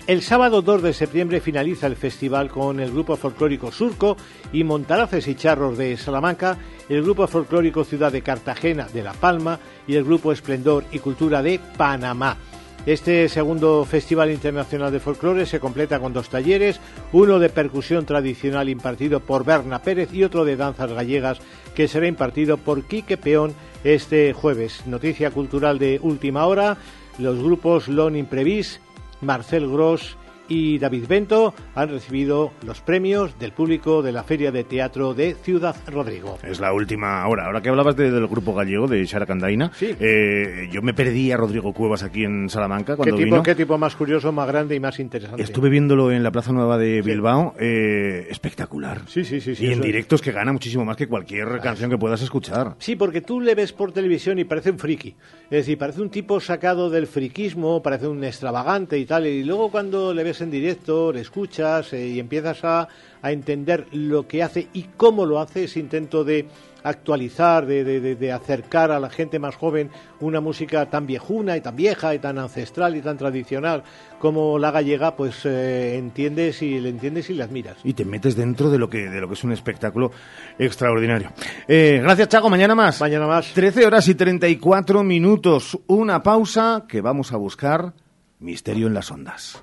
El 0.09 0.21
sábado 0.21 0.63
2 0.63 0.83
de 0.83 0.95
septiembre 0.95 1.41
finaliza 1.41 1.87
el 1.87 1.95
festival 1.95 2.51
con 2.51 2.81
el 2.81 2.91
grupo 2.91 3.17
folclórico 3.17 3.71
Surco 3.71 4.17
y 4.53 4.65
Montaraces 4.65 5.29
y 5.29 5.37
Charros 5.37 5.79
de 5.79 5.97
Salamanca, 5.97 6.59
el 6.89 7.03
grupo 7.03 7.29
folclórico 7.29 7.85
Ciudad 7.85 8.11
de 8.11 8.23
Cartagena 8.23 8.89
de 8.93 9.05
La 9.05 9.13
Palma 9.13 9.61
y 9.87 9.95
el 9.95 10.03
grupo 10.03 10.33
Esplendor 10.33 10.85
y 10.91 10.99
Cultura 10.99 11.41
de 11.41 11.61
Panamá. 11.77 12.37
Este 12.85 13.29
segundo 13.29 13.85
Festival 13.85 14.33
Internacional 14.33 14.91
de 14.91 14.99
Folclore 14.99 15.47
se 15.47 15.61
completa 15.61 16.01
con 16.01 16.13
dos 16.13 16.29
talleres, 16.29 16.81
uno 17.13 17.39
de 17.39 17.49
percusión 17.49 18.05
tradicional 18.05 18.69
impartido 18.69 19.21
por 19.21 19.45
Berna 19.45 19.83
Pérez 19.83 20.13
y 20.13 20.25
otro 20.25 20.45
de 20.45 20.57
danzas 20.57 20.93
gallegas 20.93 21.39
que 21.77 21.87
será 21.87 22.09
impartido 22.09 22.57
por 22.57 22.83
Quique 22.83 23.17
Peón 23.17 23.55
este 23.85 24.33
jueves. 24.33 24.85
Noticia 24.87 25.31
cultural 25.31 25.79
de 25.79 26.01
última 26.03 26.45
hora, 26.47 26.77
los 27.19 27.41
grupos 27.41 27.87
Lon 27.87 28.17
Imprevis, 28.17 28.81
Marcel 29.23 29.69
Gros 29.69 30.19
y 30.49 30.79
David 30.79 31.07
Bento 31.09 31.55
han 31.75 31.89
recibido 31.91 32.53
los 32.67 32.81
premios 32.81 33.39
del 33.39 33.53
público 33.53 34.03
de 34.03 34.13
la 34.13 34.23
Feria 34.25 34.51
de 34.53 34.65
Teatro 34.65 35.15
de 35.15 35.35
Ciudad 35.35 35.75
Rodrigo. 35.87 36.39
Es 36.43 36.61
la 36.61 36.73
última 36.73 37.27
hora. 37.29 37.47
Ahora 37.47 37.61
que 37.63 37.69
hablabas 37.69 37.97
de- 37.97 38.11
del 38.11 38.27
grupo 38.27 38.55
gallego, 38.55 38.87
de 38.87 39.07
Xaracandaina, 39.07 39.71
eh, 39.81 40.69
yo 40.73 40.83
me 40.83 40.95
perdí 40.95 41.31
a 41.33 41.37
Rodrigo 41.37 41.73
Cuevas 41.73 42.03
aquí 42.03 42.25
en 42.25 42.49
Salamanca 42.49 42.93
¿Qué 42.93 42.97
cuando 42.97 43.17
tipo, 43.17 43.25
vino. 43.25 43.43
¿Qué 43.43 43.55
tipo 43.55 43.79
más 43.79 43.95
curioso, 43.97 44.33
más 44.33 44.47
grande 44.49 44.75
y 44.75 44.81
más 44.81 44.99
interesante? 45.01 45.43
Estuve 45.43 45.69
viéndolo 45.71 46.11
en 46.13 46.23
la 46.23 46.31
Plaza 46.31 46.53
Nueva 46.53 46.79
de 46.79 47.03
Bilbao, 47.03 47.55
eh, 47.59 48.27
espectacular. 48.31 49.03
Sí, 49.07 49.25
sí, 49.25 49.41
sí. 49.41 49.55
sí, 49.55 49.65
y 49.65 49.67
en 49.69 49.81
es. 49.81 49.81
directos 49.83 50.21
que 50.21 50.33
gana 50.33 50.53
muchísimo 50.53 50.85
más 50.85 50.97
que 50.97 51.07
cualquier 51.07 51.61
canción 51.61 51.91
que 51.91 51.99
puedas 51.99 52.21
escuchar. 52.23 52.75
Sí, 52.79 52.97
porque 52.97 53.21
tú 53.21 53.41
le 53.41 53.55
ves 53.55 53.73
por 53.73 53.93
televisión 53.93 54.39
y 54.39 54.45
parece 54.45 54.71
un 54.71 54.79
friki. 54.79 55.15
Es 55.45 55.51
decir, 55.67 55.79
parece 55.79 56.01
un 56.03 56.11
tipo 56.11 56.41
sacado 56.41 56.91
del 56.91 57.07
friquismo, 57.07 57.83
parece 57.83 58.09
un 58.09 58.23
extravagante 58.25 58.99
y 58.99 59.05
tal. 59.07 59.27
Y 59.27 59.45
luego 59.45 59.71
cuando 59.71 60.13
le 60.15 60.25
ves 60.25 60.32
en 60.41 60.51
directo, 60.51 61.13
le 61.13 61.21
escuchas 61.21 61.93
eh, 61.93 62.09
y 62.09 62.19
empiezas 62.21 62.65
a, 62.65 62.89
a 63.21 63.33
entender 63.33 63.87
lo 63.93 64.27
que 64.27 64.43
hace 64.43 64.69
y 64.73 64.85
cómo 64.97 65.27
lo 65.27 65.39
hace, 65.41 65.65
ese 65.65 65.81
intento 65.81 66.25
de 66.25 66.47
actualizar, 66.85 67.65
de, 67.65 67.85
de- 67.85 68.01
de- 68.01 68.17
de 68.17 68.33
acercar 68.33 68.91
a 68.91 68.99
la 68.99 69.09
gente 69.09 69.39
más 69.39 69.55
joven 69.55 69.89
una 70.19 70.41
música 70.41 70.87
tan 70.91 71.07
viejuna 71.07 71.57
y 71.57 71.61
tan 71.61 71.77
vieja 71.77 72.13
y 72.13 72.19
tan 72.19 72.39
ancestral 72.39 72.97
y 72.97 73.01
tan 73.03 73.17
tradicional 73.17 73.85
como 74.19 74.59
la 74.59 74.73
gallega, 74.73 75.15
pues 75.15 75.45
eh, 75.45 75.97
entiendes 75.97 76.61
y 76.61 76.81
le 76.81 76.89
entiendes 76.89 77.31
y 77.31 77.35
le 77.35 77.45
admiras. 77.45 77.77
Y 77.85 77.93
te 77.95 78.05
metes 78.05 78.35
dentro 78.35 78.69
de 78.69 78.79
lo 78.79 78.91
que, 78.91 79.09
de 79.09 79.21
lo 79.21 79.29
que 79.29 79.35
es 79.35 79.45
un 79.45 79.53
espectáculo 79.53 80.11
extraordinario. 80.59 81.31
Eh, 81.69 82.01
gracias, 82.03 82.29
Chago. 82.29 82.51
Mañana 82.51 82.75
más. 82.75 83.01
Mañana 83.01 83.29
más. 83.29 83.53
13 83.53 83.87
horas 83.87 84.09
y 84.09 84.17
34 84.17 85.05
minutos. 85.05 85.79
Una 85.87 86.21
pausa 86.23 86.85
que 86.89 87.01
vamos 87.01 87.33
a 87.33 87.37
buscar 87.37 87.95
Misterio 88.41 88.89
en 88.89 88.95
las 88.95 89.09
Ondas. 89.13 89.63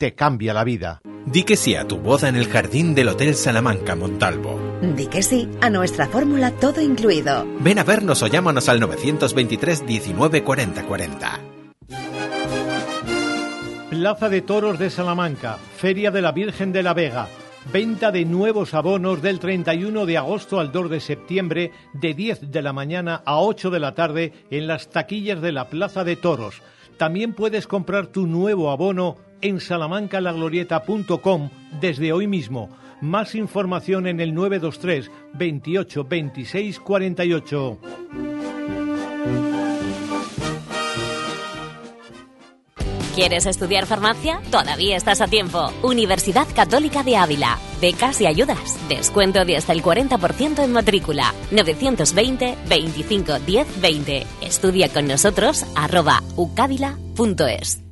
te 0.00 0.14
cambia 0.14 0.54
la 0.54 0.64
vida. 0.64 1.02
Di 1.26 1.44
que 1.44 1.56
sí 1.56 1.74
a 1.74 1.86
tu 1.86 1.98
boda 1.98 2.30
en 2.30 2.36
el 2.36 2.48
jardín 2.48 2.94
del 2.94 3.08
Hotel 3.08 3.34
Salamanca 3.34 3.94
Montalvo. 3.94 4.58
Di 4.96 5.06
que 5.08 5.22
sí 5.22 5.46
a 5.60 5.68
nuestra 5.68 6.08
fórmula 6.08 6.52
todo 6.52 6.80
incluido. 6.80 7.46
Ven 7.60 7.78
a 7.78 7.84
vernos 7.84 8.22
o 8.22 8.26
llámanos 8.26 8.70
al 8.70 8.80
923 8.80 9.86
19 9.86 10.42
40 10.42 10.86
40. 10.86 11.40
Plaza 13.90 14.30
de 14.30 14.40
Toros 14.40 14.78
de 14.78 14.88
Salamanca, 14.88 15.58
Feria 15.76 16.10
de 16.10 16.22
la 16.22 16.32
Virgen 16.32 16.72
de 16.72 16.82
la 16.82 16.94
Vega. 16.94 17.28
Venta 17.70 18.10
de 18.10 18.24
nuevos 18.24 18.72
abonos 18.72 19.20
del 19.20 19.38
31 19.38 20.06
de 20.06 20.16
agosto 20.16 20.60
al 20.60 20.72
2 20.72 20.88
de 20.88 21.00
septiembre 21.00 21.72
de 21.92 22.14
10 22.14 22.50
de 22.50 22.62
la 22.62 22.72
mañana 22.72 23.20
a 23.26 23.38
8 23.38 23.68
de 23.68 23.80
la 23.80 23.94
tarde 23.94 24.32
en 24.50 24.66
las 24.66 24.88
taquillas 24.88 25.42
de 25.42 25.52
la 25.52 25.68
Plaza 25.68 26.04
de 26.04 26.16
Toros. 26.16 26.62
También 26.96 27.34
puedes 27.34 27.66
comprar 27.66 28.06
tu 28.06 28.26
nuevo 28.26 28.70
abono 28.70 29.18
en 29.42 29.60
salamancalaglorieta.com 29.60 31.50
desde 31.80 32.12
hoy 32.12 32.26
mismo. 32.26 32.70
Más 33.00 33.34
información 33.34 34.06
en 34.06 34.20
el 34.20 34.34
923 34.34 35.10
28 35.34 36.04
26 36.04 36.80
48. 36.80 37.78
¿Quieres 43.14 43.44
estudiar 43.44 43.86
farmacia? 43.86 44.40
Todavía 44.50 44.96
estás 44.96 45.20
a 45.20 45.26
tiempo. 45.26 45.70
Universidad 45.82 46.46
Católica 46.54 47.02
de 47.02 47.16
Ávila. 47.16 47.58
Becas 47.80 48.20
y 48.20 48.26
ayudas. 48.26 48.78
Descuento 48.88 49.44
de 49.44 49.56
hasta 49.56 49.72
el 49.72 49.82
40% 49.82 50.64
en 50.64 50.72
matrícula. 50.72 51.34
920 51.50 52.56
25 52.68 53.38
10 53.40 53.80
20. 53.80 54.26
Estudia 54.40 54.88
con 54.88 55.06
nosotros 55.06 55.66
arroba 55.74 56.22
ucávila.es. 56.36 57.82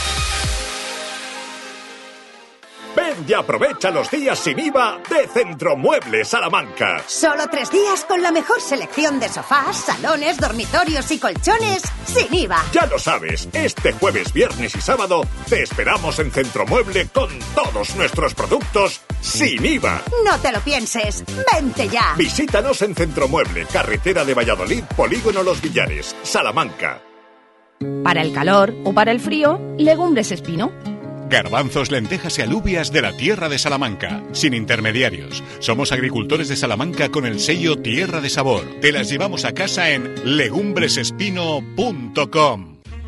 Ven 3.18 3.24
y 3.28 3.32
aprovecha 3.32 3.90
los 3.90 4.10
días 4.10 4.38
sin 4.38 4.58
IVA 4.58 5.00
de 5.08 5.28
Centromueble 5.28 6.24
Salamanca. 6.24 7.02
Solo 7.06 7.44
tres 7.50 7.70
días 7.70 8.04
con 8.04 8.22
la 8.22 8.32
mejor 8.32 8.60
selección 8.60 9.20
de 9.20 9.28
sofás, 9.28 9.76
salones, 9.76 10.38
dormitorios 10.38 11.10
y 11.10 11.18
colchones 11.18 11.82
sin 12.06 12.32
IVA. 12.34 12.62
Ya 12.72 12.86
lo 12.86 12.98
sabes, 12.98 13.48
este 13.52 13.92
jueves, 13.92 14.32
viernes 14.32 14.74
y 14.74 14.80
sábado 14.80 15.22
te 15.48 15.62
esperamos 15.62 16.18
en 16.18 16.30
Centromueble 16.30 17.08
con 17.08 17.30
todos 17.54 17.94
nuestros 17.96 18.34
productos 18.34 19.00
sin 19.20 19.64
IVA. 19.64 20.02
No 20.24 20.38
te 20.38 20.52
lo 20.52 20.60
pienses, 20.60 21.24
vente 21.52 21.88
ya. 21.88 22.14
Visítanos 22.16 22.82
en 22.82 22.94
Centromueble, 22.94 23.66
carretera 23.66 24.24
de 24.24 24.34
Valladolid, 24.34 24.84
Polígono 24.96 25.42
Los 25.42 25.60
Villares, 25.60 26.14
Salamanca. 26.22 27.02
Para 28.02 28.22
el 28.22 28.32
calor 28.32 28.74
o 28.84 28.92
para 28.92 29.12
el 29.12 29.20
frío, 29.20 29.60
legumbres 29.76 30.32
espino. 30.32 30.72
Garbanzos, 31.28 31.90
lentejas 31.90 32.38
y 32.38 32.42
alubias 32.42 32.92
de 32.92 33.02
la 33.02 33.16
tierra 33.16 33.48
de 33.48 33.58
Salamanca, 33.58 34.22
sin 34.32 34.54
intermediarios. 34.54 35.42
Somos 35.60 35.90
agricultores 35.92 36.48
de 36.48 36.56
Salamanca 36.56 37.08
con 37.10 37.26
el 37.26 37.40
sello 37.40 37.76
Tierra 37.76 38.20
de 38.20 38.30
Sabor. 38.30 38.64
Te 38.80 38.92
las 38.92 39.10
llevamos 39.10 39.44
a 39.44 39.52
casa 39.52 39.90
en 39.90 40.36
legumbresespino.com. 40.36 42.77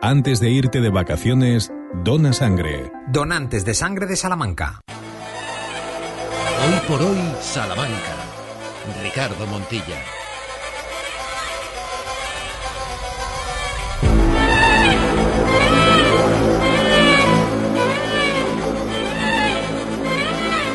Antes 0.00 0.38
de 0.38 0.48
irte 0.50 0.80
de 0.80 0.90
vacaciones, 0.90 1.72
dona 2.04 2.32
sangre. 2.32 2.92
Donantes 3.08 3.64
de 3.64 3.74
sangre 3.74 4.06
de 4.06 4.14
Salamanca. 4.14 4.80
Hoy 4.86 6.80
por 6.86 7.02
hoy, 7.02 7.18
Salamanca. 7.40 8.14
Ricardo 9.02 9.44
Montilla. 9.48 9.98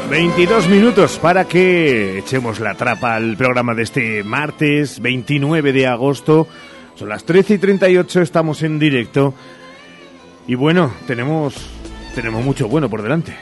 ...22 0.10 0.68
minutos 0.68 1.18
para 1.18 1.45
que 1.45 2.20
echemos 2.20 2.60
la 2.60 2.76
trapa 2.76 3.16
al 3.16 3.36
programa 3.36 3.74
de 3.74 3.82
este 3.82 4.24
martes 4.24 5.00
29 5.00 5.74
de 5.74 5.88
agosto 5.88 6.48
son 6.95 7.10
las 7.10 7.24
13 7.24 7.56
y 7.56 7.57
38, 7.57 8.22
estamos 8.22 8.64
en 8.64 8.80
directo. 8.80 9.34
Y 10.48 10.56
bueno, 10.56 10.91
tenemos, 11.07 11.56
tenemos 12.15 12.44
mucho 12.44 12.68
bueno 12.68 12.90
por 12.90 13.02
delante. 13.02 13.36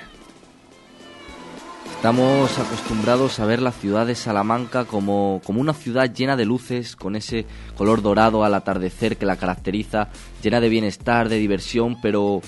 Estamos 2.01 2.57
acostumbrados 2.57 3.39
a 3.39 3.45
ver 3.45 3.61
la 3.61 3.71
ciudad 3.71 4.07
de 4.07 4.15
Salamanca 4.15 4.85
como, 4.85 5.39
como 5.45 5.61
una 5.61 5.73
ciudad 5.73 6.11
llena 6.11 6.35
de 6.35 6.45
luces, 6.45 6.95
con 6.95 7.15
ese 7.15 7.45
color 7.77 8.01
dorado 8.01 8.43
al 8.43 8.55
atardecer 8.55 9.17
que 9.17 9.27
la 9.27 9.35
caracteriza, 9.35 10.09
llena 10.41 10.59
de 10.59 10.69
bienestar, 10.69 11.29
de 11.29 11.37
diversión, 11.37 12.01
pero 12.01 12.41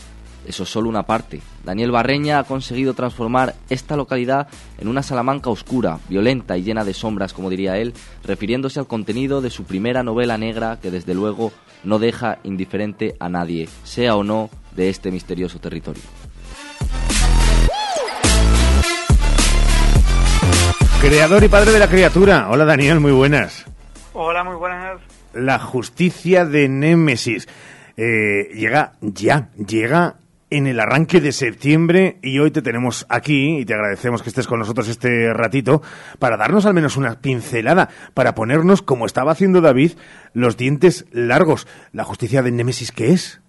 eso 0.48 0.64
es 0.64 0.70
solo 0.70 0.90
una 0.90 1.04
parte. 1.04 1.42
Daniel 1.64 1.92
Barreña 1.92 2.40
ha 2.40 2.44
conseguido 2.44 2.94
transformar 2.94 3.56
esta 3.70 3.96
localidad 3.96 4.48
en 4.78 4.88
una 4.88 5.04
Salamanca 5.04 5.50
oscura, 5.50 6.00
violenta 6.10 6.58
y 6.58 6.64
llena 6.64 6.84
de 6.84 6.94
sombras, 6.94 7.34
como 7.34 7.50
diría 7.50 7.78
él, 7.78 7.94
refiriéndose 8.24 8.80
al 8.80 8.88
contenido 8.88 9.42
de 9.42 9.50
su 9.50 9.64
primera 9.64 10.04
novela 10.04 10.38
negra 10.38 10.80
que 10.82 10.92
desde 10.92 11.14
luego 11.14 11.52
no 11.84 12.00
deja 12.00 12.40
indiferente 12.44 13.16
a 13.20 13.30
nadie, 13.30 13.68
sea 13.84 14.16
o 14.16 14.24
no 14.24 14.50
de 14.76 14.90
este 14.90 15.12
misterioso 15.12 15.60
territorio. 15.60 16.04
Creador 21.02 21.44
y 21.44 21.50
padre 21.50 21.72
de 21.74 21.80
la 21.80 21.90
criatura. 21.90 22.48
Hola 22.50 22.64
Daniel, 22.64 23.02
muy 23.02 23.12
buenas. 23.12 23.66
Hola, 24.14 24.44
muy 24.44 24.56
buenas. 24.56 25.02
La 25.34 25.60
justicia 25.60 26.46
de 26.46 26.70
Némesis. 26.70 27.48
Eh, 27.98 28.50
llega 28.56 28.94
ya, 29.02 29.50
llega 29.56 30.16
en 30.54 30.68
el 30.68 30.80
arranque 30.80 31.20
de 31.20 31.32
septiembre 31.32 32.20
y 32.22 32.38
hoy 32.38 32.52
te 32.52 32.62
tenemos 32.62 33.08
aquí 33.10 33.58
y 33.58 33.66
te 33.66 33.74
agradecemos 33.74 34.22
que 34.22 34.30
estés 34.30 34.46
con 34.46 34.60
nosotros 34.60 34.88
este 34.88 35.34
ratito 35.34 35.82
para 36.20 36.38
darnos 36.38 36.68
al 36.68 36.76
menos 36.76 36.96
una 36.96 37.20
pincelada, 37.20 37.90
para 38.14 38.36
ponernos, 38.36 38.84
como 38.84 39.08
estaba 39.08 39.32
haciendo 39.32 39.62
David, 39.62 39.94
los 40.36 40.56
dientes 40.56 41.08
largos. 41.12 41.68
¿La 41.92 42.04
justicia 42.04 42.44
de 42.44 42.52
Némesis 42.52 42.92
qué 42.92 43.14
es? 43.14 43.42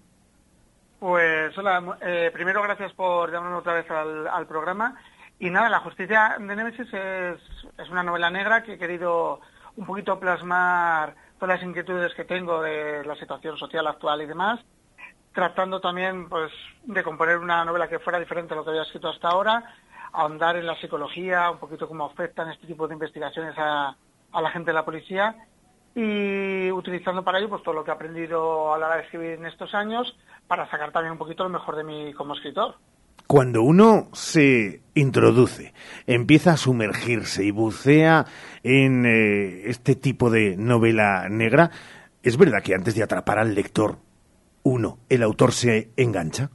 Pues 0.97 1.55
hola, 1.55 1.97
eh, 2.01 2.31
primero 2.33 2.63
gracias 2.63 2.91
por 2.93 3.31
llamarnos 3.31 3.59
otra 3.59 3.75
vez 3.75 3.85
al, 3.91 4.47
programa. 4.47 4.95
Y 5.37 5.51
nada, 5.51 5.69
La 5.69 5.81
justicia 5.81 6.37
de 6.39 6.55
Némesis 6.55 6.91
es, 6.91 7.39
es 7.77 7.89
una 7.91 8.01
novela 8.01 8.31
negra 8.31 8.63
que 8.63 8.73
he 8.73 8.77
querido 8.79 9.41
un 9.75 9.85
poquito 9.85 10.19
plasmar 10.19 11.13
todas 11.37 11.59
las 11.59 11.67
inquietudes 11.67 12.15
que 12.15 12.25
tengo 12.25 12.63
de 12.63 13.05
la 13.05 13.15
situación 13.15 13.57
social 13.57 13.85
actual 13.85 14.23
y 14.23 14.25
demás 14.25 14.59
tratando 15.35 15.81
también 15.81 16.29
pues 16.29 16.51
de 16.85 17.03
componer 17.03 17.37
una 17.37 17.63
novela 17.65 17.89
que 17.89 17.99
fuera 17.99 18.17
diferente 18.17 18.53
a 18.53 18.57
lo 18.57 18.63
que 18.63 18.69
había 18.69 18.83
escrito 18.83 19.09
hasta 19.09 19.27
ahora, 19.27 19.75
ahondar 20.13 20.55
en 20.55 20.65
la 20.65 20.79
psicología, 20.79 21.51
un 21.51 21.59
poquito 21.59 21.89
cómo 21.89 22.05
afectan 22.05 22.49
este 22.49 22.65
tipo 22.65 22.87
de 22.87 22.93
investigaciones 22.93 23.53
a, 23.57 23.95
la 24.33 24.49
gente 24.51 24.71
de 24.71 24.75
la 24.75 24.85
policía 24.85 25.35
y 25.93 26.71
utilizando 26.71 27.23
para 27.23 27.39
ello 27.39 27.49
pues 27.49 27.63
todo 27.63 27.73
lo 27.73 27.83
que 27.83 27.91
he 27.91 27.93
aprendido 27.93 28.73
a 28.73 28.77
la 28.77 28.87
hora 28.87 28.95
de 28.97 29.03
escribir 29.03 29.31
en 29.31 29.45
estos 29.45 29.73
años 29.73 30.15
para 30.47 30.69
sacar 30.69 30.91
también 30.91 31.13
un 31.13 31.17
poquito 31.17 31.43
lo 31.43 31.49
mejor 31.49 31.75
de 31.75 31.83
mí 31.83 32.13
como 32.13 32.33
escritor. 32.33 32.75
cuando 33.27 33.61
uno 33.61 34.09
se 34.13 34.81
introduce, 34.93 35.73
empieza 36.07 36.53
a 36.53 36.57
sumergirse 36.57 37.43
y 37.43 37.51
bucea 37.51 38.25
en 38.63 39.05
eh, 39.05 39.69
este 39.69 39.95
tipo 39.95 40.29
de 40.29 40.55
novela 40.57 41.27
negra, 41.29 41.71
¿es 42.23 42.37
verdad 42.37 42.61
que 42.63 42.75
antes 42.75 42.95
de 42.95 43.03
atrapar 43.03 43.39
al 43.39 43.55
lector, 43.55 43.97
uno, 44.65 44.97
el 45.09 45.21
autor 45.23 45.51
se 45.51 45.91
engancha? 45.95 46.49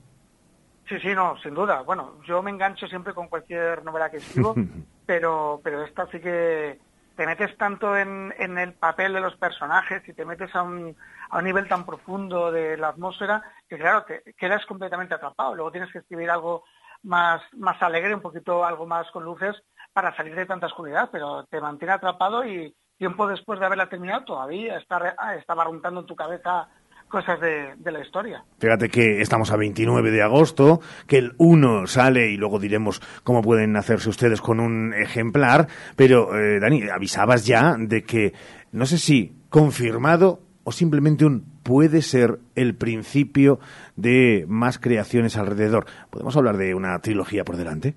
Sí, 0.88 0.98
sí, 1.00 1.14
no, 1.14 1.38
sin 1.38 1.54
duda. 1.54 1.82
Bueno, 1.82 2.20
yo 2.26 2.42
me 2.42 2.50
engancho 2.50 2.88
siempre 2.88 3.14
con 3.14 3.28
cualquier 3.28 3.84
novela 3.84 4.10
que 4.10 4.16
escribo, 4.16 4.54
pero, 5.06 5.60
pero 5.62 5.84
esta 5.84 6.06
sí 6.10 6.18
que 6.18 6.80
te 7.14 7.26
metes 7.26 7.56
tanto 7.56 7.96
en, 7.96 8.34
en 8.36 8.58
el 8.58 8.74
papel 8.74 9.12
de 9.12 9.20
los 9.20 9.36
personajes 9.36 10.02
y 10.08 10.12
te 10.12 10.24
metes 10.24 10.52
a 10.56 10.62
un, 10.62 10.96
a 11.30 11.38
un 11.38 11.44
nivel 11.44 11.68
tan 11.68 11.86
profundo 11.86 12.50
de 12.50 12.76
la 12.76 12.88
atmósfera 12.88 13.42
que 13.68 13.78
claro, 13.78 14.04
te 14.04 14.34
quedas 14.36 14.66
completamente 14.66 15.14
atrapado. 15.14 15.54
Luego 15.54 15.70
tienes 15.70 15.92
que 15.92 15.98
escribir 15.98 16.30
algo 16.30 16.64
más, 17.04 17.40
más 17.52 17.80
alegre, 17.80 18.14
un 18.14 18.20
poquito 18.20 18.64
algo 18.64 18.86
más 18.86 19.08
con 19.12 19.24
luces 19.24 19.54
para 19.92 20.16
salir 20.16 20.34
de 20.34 20.46
tanta 20.46 20.66
oscuridad, 20.66 21.10
pero 21.12 21.44
te 21.44 21.60
mantiene 21.60 21.94
atrapado 21.94 22.44
y 22.44 22.74
tiempo 22.98 23.28
después 23.28 23.60
de 23.60 23.66
haberla 23.66 23.88
terminado 23.88 24.24
todavía 24.24 24.78
está, 24.78 25.14
está 25.38 25.54
barruntando 25.54 26.00
en 26.00 26.06
tu 26.06 26.16
cabeza 26.16 26.68
cosas 27.10 27.38
de, 27.40 27.74
de, 27.76 27.92
la 27.92 28.00
historia. 28.00 28.42
Fíjate 28.58 28.88
que 28.88 29.20
estamos 29.20 29.50
a 29.52 29.56
29 29.56 30.10
de 30.10 30.22
agosto, 30.22 30.80
que 31.06 31.18
el 31.18 31.34
1 31.36 31.86
sale 31.86 32.30
y 32.30 32.38
luego 32.38 32.58
diremos 32.58 33.02
cómo 33.22 33.42
pueden 33.42 33.76
hacerse 33.76 34.08
ustedes 34.08 34.40
con 34.40 34.60
un 34.60 34.94
ejemplar, 34.94 35.66
pero 35.96 36.38
eh, 36.38 36.58
Dani, 36.60 36.88
avisabas 36.88 37.44
ya 37.44 37.74
de 37.78 38.04
que 38.04 38.32
no 38.72 38.86
sé 38.86 38.96
si 38.96 39.34
confirmado 39.50 40.40
o 40.64 40.72
simplemente 40.72 41.26
un 41.26 41.60
puede 41.62 42.02
ser 42.02 42.38
el 42.54 42.74
principio 42.74 43.58
de 43.96 44.44
más 44.48 44.78
creaciones 44.78 45.36
alrededor. 45.36 45.86
¿Podemos 46.10 46.36
hablar 46.36 46.56
de 46.56 46.74
una 46.74 46.98
trilogía 47.00 47.44
por 47.44 47.56
delante? 47.56 47.94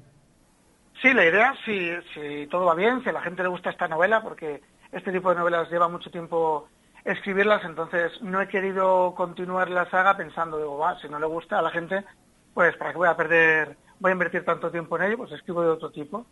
Sí, 1.02 1.14
la 1.14 1.26
idea, 1.26 1.54
si, 1.66 1.92
si 2.14 2.48
todo 2.48 2.66
va 2.66 2.76
bien, 2.76 3.04
si 3.04 3.10
a 3.10 3.14
la 3.14 3.22
gente 3.22 3.44
le 3.44 3.50
gusta 3.50 3.70
esta 3.70 3.88
novela, 3.88 4.22
porque 4.22 4.62
este 4.92 5.12
tipo 5.12 5.30
de 5.30 5.36
novelas 5.36 5.70
lleva 5.70 5.90
mucho 5.90 6.10
tiempo 6.10 6.68
escribirlas, 7.06 7.64
entonces 7.66 8.12
no 8.22 8.42
he 8.42 8.48
querido 8.48 9.14
continuar 9.16 9.70
la 9.70 9.90
saga 9.90 10.16
pensando, 10.16 10.58
digo, 10.58 10.78
va, 10.78 11.00
si 11.00 11.10
no 11.10 11.20
le 11.20 11.26
gusta 11.26 11.60
a 11.60 11.62
la 11.62 11.70
gente, 11.70 12.04
pues 12.54 12.76
para 12.78 12.92
qué 12.92 12.98
voy 12.98 13.10
a 13.10 13.18
perder, 13.18 13.76
voy 14.00 14.10
a 14.10 14.14
invertir 14.14 14.46
tanto 14.46 14.72
tiempo 14.72 14.98
en 14.98 15.04
ello, 15.04 15.18
pues 15.18 15.32
escribo 15.32 15.62
de 15.62 15.70
otro 15.70 15.92
tipo. 15.92 16.26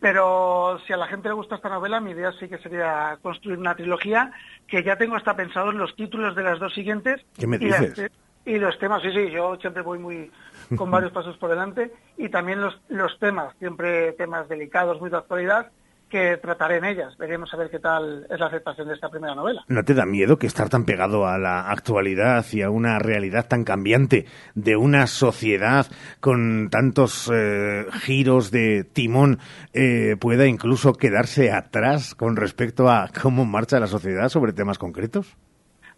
Pero 0.00 0.78
si 0.86 0.92
a 0.92 0.96
la 0.96 1.06
gente 1.06 1.28
le 1.28 1.34
gusta 1.34 1.56
esta 1.56 1.68
novela, 1.68 2.00
mi 2.00 2.10
idea 2.10 2.32
sí 2.32 2.48
que 2.48 2.58
sería 2.58 3.18
construir 3.22 3.58
una 3.58 3.74
trilogía 3.74 4.32
que 4.66 4.82
ya 4.82 4.96
tengo 4.96 5.16
hasta 5.16 5.36
pensado 5.36 5.70
en 5.70 5.78
los 5.78 5.94
títulos 5.96 6.34
de 6.34 6.42
las 6.42 6.58
dos 6.58 6.74
siguientes. 6.74 7.24
¿Qué 7.38 7.46
me 7.46 7.58
dices? 7.58 8.10
Y, 8.44 8.58
los 8.58 8.78
temas, 8.78 9.00
sí, 9.00 9.10
sí, 9.10 9.30
yo 9.30 9.56
siempre 9.56 9.82
voy 9.82 9.98
muy 9.98 10.30
con 10.76 10.90
varios 10.90 11.12
pasos 11.12 11.38
por 11.38 11.48
delante 11.48 11.92
y 12.18 12.28
también 12.28 12.60
los, 12.60 12.78
los 12.88 13.18
temas, 13.18 13.54
siempre 13.58 14.12
temas 14.12 14.48
delicados, 14.48 15.00
muy 15.00 15.08
de 15.08 15.16
actualidad, 15.16 15.70
que 16.14 16.36
trataré 16.36 16.76
en 16.76 16.84
ellas. 16.84 17.16
Veremos 17.18 17.52
a 17.52 17.56
ver 17.56 17.70
qué 17.70 17.80
tal 17.80 18.24
es 18.30 18.38
la 18.38 18.46
aceptación 18.46 18.86
de 18.86 18.94
esta 18.94 19.08
primera 19.08 19.34
novela. 19.34 19.64
¿No 19.66 19.82
te 19.82 19.94
da 19.94 20.06
miedo 20.06 20.38
que 20.38 20.46
estar 20.46 20.68
tan 20.68 20.84
pegado 20.84 21.26
a 21.26 21.38
la 21.38 21.68
actualidad 21.72 22.46
y 22.52 22.62
a 22.62 22.70
una 22.70 23.00
realidad 23.00 23.48
tan 23.48 23.64
cambiante 23.64 24.24
de 24.54 24.76
una 24.76 25.08
sociedad 25.08 25.86
con 26.20 26.70
tantos 26.70 27.28
eh, 27.34 27.86
giros 28.02 28.52
de 28.52 28.84
timón 28.84 29.40
eh, 29.72 30.14
pueda 30.20 30.46
incluso 30.46 30.92
quedarse 30.92 31.50
atrás 31.50 32.14
con 32.14 32.36
respecto 32.36 32.88
a 32.88 33.08
cómo 33.20 33.44
marcha 33.44 33.80
la 33.80 33.88
sociedad 33.88 34.28
sobre 34.28 34.52
temas 34.52 34.78
concretos? 34.78 35.36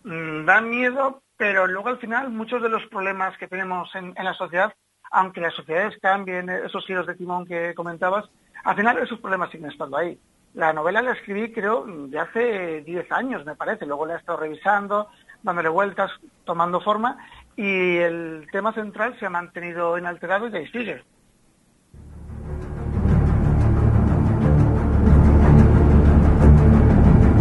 Mm, 0.04 0.46
da 0.46 0.62
miedo, 0.62 1.20
pero 1.36 1.66
luego 1.66 1.90
al 1.90 1.98
final 1.98 2.30
muchos 2.30 2.62
de 2.62 2.70
los 2.70 2.86
problemas 2.86 3.36
que 3.36 3.48
tenemos 3.48 3.94
en 3.94 4.14
la 4.14 4.32
sociedad, 4.32 4.72
aunque 5.10 5.42
las 5.42 5.52
sociedades 5.52 5.98
cambien, 6.00 6.48
esos 6.48 6.86
giros 6.86 7.06
de 7.06 7.16
timón 7.16 7.44
que 7.44 7.74
comentabas, 7.74 8.24
al 8.66 8.74
final 8.74 8.98
esos 8.98 9.20
problemas 9.20 9.50
siguen 9.50 9.70
estando 9.70 9.96
ahí. 9.96 10.18
La 10.54 10.72
novela 10.72 11.00
la 11.00 11.12
escribí 11.12 11.52
creo 11.52 11.84
de 11.86 12.18
hace 12.18 12.82
10 12.82 13.12
años, 13.12 13.46
me 13.46 13.54
parece. 13.54 13.86
Luego 13.86 14.06
la 14.06 14.14
he 14.14 14.16
estado 14.16 14.40
revisando, 14.40 15.08
dándole 15.42 15.68
vueltas, 15.68 16.10
tomando 16.44 16.80
forma 16.80 17.16
y 17.54 17.96
el 17.98 18.48
tema 18.50 18.72
central 18.72 19.16
se 19.20 19.26
ha 19.26 19.30
mantenido 19.30 19.96
inalterado 19.96 20.48
y 20.48 20.56
ahí 20.56 20.66
sigue. 20.66 21.04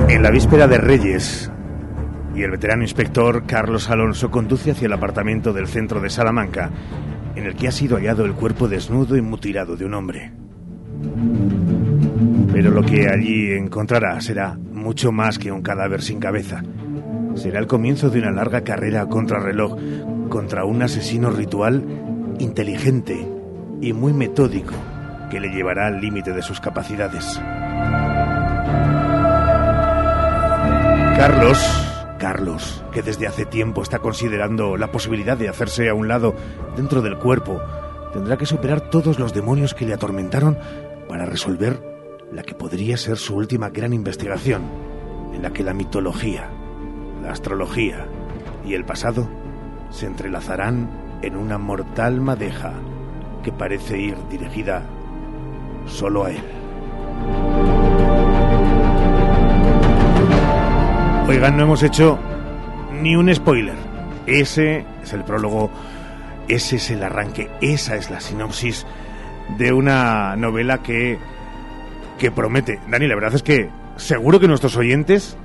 En 0.07 0.21
la 0.21 0.29
víspera 0.29 0.67
de 0.67 0.77
Reyes, 0.77 1.51
y 2.35 2.43
el 2.43 2.51
veterano 2.51 2.83
inspector 2.83 3.47
Carlos 3.47 3.89
Alonso 3.89 4.29
conduce 4.29 4.71
hacia 4.71 4.85
el 4.85 4.93
apartamento 4.93 5.53
del 5.53 5.67
centro 5.67 5.99
de 6.01 6.11
Salamanca, 6.11 6.69
en 7.35 7.45
el 7.45 7.55
que 7.55 7.67
ha 7.67 7.71
sido 7.71 7.97
hallado 7.97 8.25
el 8.25 8.33
cuerpo 8.33 8.67
desnudo 8.67 9.17
y 9.17 9.21
mutilado 9.21 9.75
de 9.75 9.85
un 9.85 9.95
hombre. 9.95 10.44
Pero 12.51 12.71
lo 12.71 12.83
que 12.83 13.09
allí 13.09 13.51
encontrará 13.51 14.19
será 14.21 14.57
mucho 14.71 15.11
más 15.11 15.39
que 15.39 15.51
un 15.51 15.61
cadáver 15.61 16.01
sin 16.01 16.19
cabeza. 16.19 16.63
Será 17.35 17.59
el 17.59 17.67
comienzo 17.67 18.09
de 18.09 18.19
una 18.19 18.31
larga 18.31 18.61
carrera 18.61 19.01
a 19.01 19.09
contrarreloj 19.09 19.77
contra 20.29 20.65
un 20.65 20.81
asesino 20.81 21.29
ritual 21.29 21.83
inteligente 22.39 23.27
y 23.81 23.93
muy 23.93 24.13
metódico 24.13 24.73
que 25.29 25.39
le 25.39 25.49
llevará 25.49 25.87
al 25.87 26.01
límite 26.01 26.31
de 26.31 26.41
sus 26.41 26.59
capacidades. 26.59 27.41
Carlos, 31.17 31.87
Carlos, 32.19 32.83
que 32.91 33.01
desde 33.01 33.27
hace 33.27 33.45
tiempo 33.45 33.81
está 33.81 33.99
considerando 33.99 34.77
la 34.77 34.91
posibilidad 34.91 35.37
de 35.37 35.49
hacerse 35.49 35.89
a 35.89 35.93
un 35.93 36.07
lado 36.07 36.35
dentro 36.75 37.01
del 37.01 37.17
cuerpo, 37.17 37.61
tendrá 38.13 38.37
que 38.37 38.45
superar 38.45 38.81
todos 38.89 39.19
los 39.19 39.33
demonios 39.33 39.73
que 39.73 39.85
le 39.85 39.93
atormentaron 39.93 40.57
para 41.07 41.25
resolver 41.25 41.81
la 42.31 42.43
que 42.43 42.55
podría 42.55 42.97
ser 42.97 43.17
su 43.17 43.35
última 43.35 43.69
gran 43.69 43.93
investigación, 43.93 44.63
en 45.33 45.41
la 45.41 45.51
que 45.51 45.63
la 45.63 45.73
mitología, 45.73 46.49
la 47.21 47.31
astrología 47.31 48.07
y 48.65 48.73
el 48.73 48.85
pasado 48.85 49.27
se 49.89 50.05
entrelazarán 50.07 50.89
en 51.21 51.35
una 51.35 51.57
mortal 51.57 52.21
madeja 52.21 52.73
que 53.43 53.51
parece 53.51 53.99
ir 53.99 54.17
dirigida 54.29 54.83
solo 55.85 56.25
a 56.25 56.31
él. 56.31 56.43
Oigan, 61.27 61.57
no 61.57 61.63
hemos 61.63 61.83
hecho 61.83 62.19
ni 63.01 63.15
un 63.15 63.33
spoiler. 63.33 63.75
Ese 64.27 64.85
es 65.03 65.13
el 65.13 65.23
prólogo, 65.23 65.69
ese 66.47 66.77
es 66.77 66.91
el 66.91 67.03
arranque, 67.03 67.49
esa 67.61 67.95
es 67.95 68.09
la 68.09 68.19
sinopsis 68.19 68.85
de 69.57 69.73
una 69.73 70.35
novela 70.35 70.81
que, 70.81 71.17
que 72.17 72.31
promete. 72.31 72.79
Dani, 72.87 73.07
la 73.07 73.15
verdad 73.15 73.35
es 73.35 73.43
que 73.43 73.69
seguro 73.95 74.39
que 74.39 74.47
nuestros 74.47 74.75
oyentes, 74.77 75.37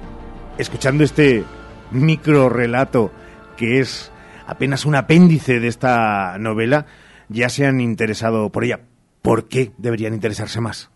escuchando 0.58 1.04
este 1.04 1.44
micro 1.90 2.48
relato 2.48 3.10
que 3.56 3.80
es 3.80 4.12
apenas 4.46 4.84
un 4.84 4.96
apéndice 4.96 5.60
de 5.60 5.68
esta 5.68 6.38
novela, 6.38 6.86
ya 7.28 7.48
se 7.48 7.66
han 7.66 7.80
interesado 7.80 8.50
por 8.50 8.64
ella. 8.64 8.80
¿Por 9.22 9.48
qué 9.48 9.72
deberían 9.76 10.14
interesarse 10.14 10.60
más? 10.60 10.90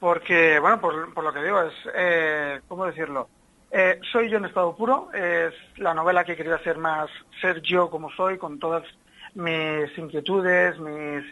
Porque, 0.00 0.58
bueno, 0.60 0.80
por, 0.80 1.14
por 1.14 1.24
lo 1.24 1.32
que 1.32 1.42
digo, 1.42 1.62
es, 1.62 1.72
eh, 1.94 2.60
¿cómo 2.68 2.84
decirlo? 2.84 3.28
Eh, 3.70 3.98
soy 4.12 4.30
yo 4.30 4.38
en 4.38 4.44
estado 4.44 4.76
puro, 4.76 5.08
es 5.12 5.54
la 5.76 5.94
novela 5.94 6.24
que 6.24 6.36
quería 6.36 6.56
hacer 6.56 6.78
más 6.78 7.08
ser 7.40 7.62
yo 7.62 7.90
como 7.90 8.10
soy, 8.10 8.38
con 8.38 8.58
todas 8.58 8.84
mis 9.34 9.96
inquietudes, 9.96 10.78
mis 10.78 11.24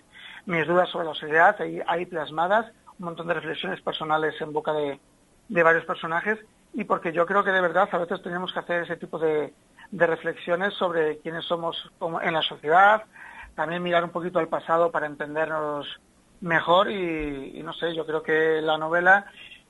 mis 0.47 0.67
dudas 0.67 0.89
sobre 0.91 1.07
la 1.07 1.15
sociedad, 1.15 1.57
ahí, 1.61 1.81
hay 1.87 2.07
plasmadas, 2.07 2.67
un 2.99 3.07
montón 3.07 3.27
de 3.27 3.35
reflexiones 3.35 3.81
personales 3.81 4.41
en 4.41 4.53
boca 4.53 4.73
de, 4.73 4.99
varios 5.49 5.85
personajes 5.85 6.39
y 6.73 6.85
porque 6.85 7.13
yo 7.13 7.27
creo 7.27 7.45
que 7.45 7.53
de 7.53 7.61
verdad 7.61 7.89
a 7.93 7.99
veces 7.99 8.23
tenemos 8.23 8.53
que 8.53 8.59
hacer 8.59 8.83
ese 8.83 8.97
tipo 8.97 9.19
de, 9.19 9.53
reflexiones 9.93 10.75
sobre 10.75 11.19
quiénes 11.19 11.45
somos 11.45 11.91
en 12.23 12.35
la 12.35 12.43
sociedad, 12.43 13.05
también 13.55 13.83
mirar 13.83 14.03
un 14.03 14.11
poquito 14.11 14.41
al 14.41 14.49
pasado 14.49 14.91
para 14.91 15.07
entendernos 15.07 15.87
mejor 16.41 16.91
y, 16.91 17.59
y 17.59 17.63
no 17.63 17.73
sé, 17.73 17.95
yo 17.95 18.05
creo 18.05 18.23
que 18.23 18.61
la 18.61 18.77
novela 18.77 19.27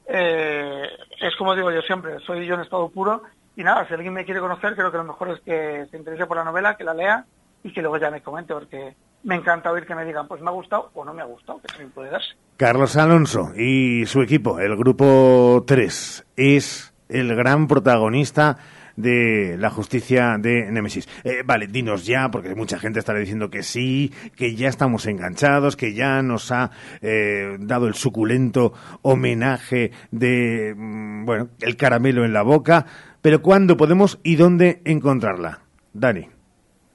eh, 0.06 0.88
es 1.20 1.34
como 1.36 1.54
digo 1.54 1.70
yo 1.70 1.82
siempre, 1.82 2.18
soy 2.20 2.46
yo 2.46 2.54
en 2.54 2.60
estado 2.60 2.88
puro 2.88 3.22
y 3.56 3.62
nada, 3.62 3.86
si 3.86 3.94
alguien 3.94 4.12
me 4.12 4.24
quiere 4.24 4.40
conocer 4.40 4.74
creo 4.74 4.90
que 4.90 4.98
lo 4.98 5.04
mejor 5.04 5.30
es 5.30 5.40
que 5.40 5.86
se 5.90 5.96
interese 5.96 6.26
por 6.26 6.36
la 6.36 6.44
novela, 6.44 6.76
que 6.76 6.84
la 6.84 6.94
lea 6.94 7.24
y 7.62 7.72
que 7.72 7.80
luego 7.80 7.96
ya 7.96 8.10
me 8.10 8.22
comente 8.22 8.52
porque 8.52 8.96
me 9.24 9.34
encanta 9.34 9.72
oír 9.72 9.86
que 9.86 9.94
me 9.94 10.04
digan, 10.04 10.28
pues 10.28 10.40
me 10.40 10.48
ha 10.48 10.52
gustado 10.52 10.90
o 10.94 11.04
no 11.04 11.12
me 11.12 11.22
ha 11.22 11.26
gustado, 11.26 11.60
que 11.60 11.68
también 11.68 11.90
puede 11.90 12.10
darse. 12.10 12.34
Carlos 12.56 12.96
Alonso 12.96 13.52
y 13.56 14.06
su 14.06 14.22
equipo, 14.22 14.60
el 14.60 14.76
grupo 14.76 15.64
3, 15.66 16.26
es 16.36 16.94
el 17.08 17.34
gran 17.34 17.66
protagonista 17.66 18.58
de 18.96 19.56
la 19.58 19.70
justicia 19.70 20.36
de 20.38 20.70
Némesis. 20.70 21.08
Eh, 21.24 21.42
vale, 21.44 21.66
dinos 21.66 22.06
ya, 22.06 22.30
porque 22.30 22.54
mucha 22.54 22.78
gente 22.78 23.00
estará 23.00 23.18
diciendo 23.18 23.50
que 23.50 23.62
sí, 23.62 24.12
que 24.36 24.54
ya 24.54 24.68
estamos 24.68 25.06
enganchados, 25.06 25.76
que 25.76 25.94
ya 25.94 26.22
nos 26.22 26.52
ha 26.52 26.70
eh, 27.00 27.56
dado 27.58 27.88
el 27.88 27.94
suculento 27.94 28.72
homenaje 29.02 29.90
de, 30.10 30.74
mm, 30.76 31.24
bueno, 31.24 31.48
el 31.60 31.76
caramelo 31.76 32.24
en 32.24 32.32
la 32.32 32.42
boca, 32.42 32.86
pero 33.20 33.42
¿cuándo 33.42 33.76
podemos 33.76 34.20
y 34.22 34.36
dónde 34.36 34.80
encontrarla? 34.84 35.60
Dani. 35.92 36.33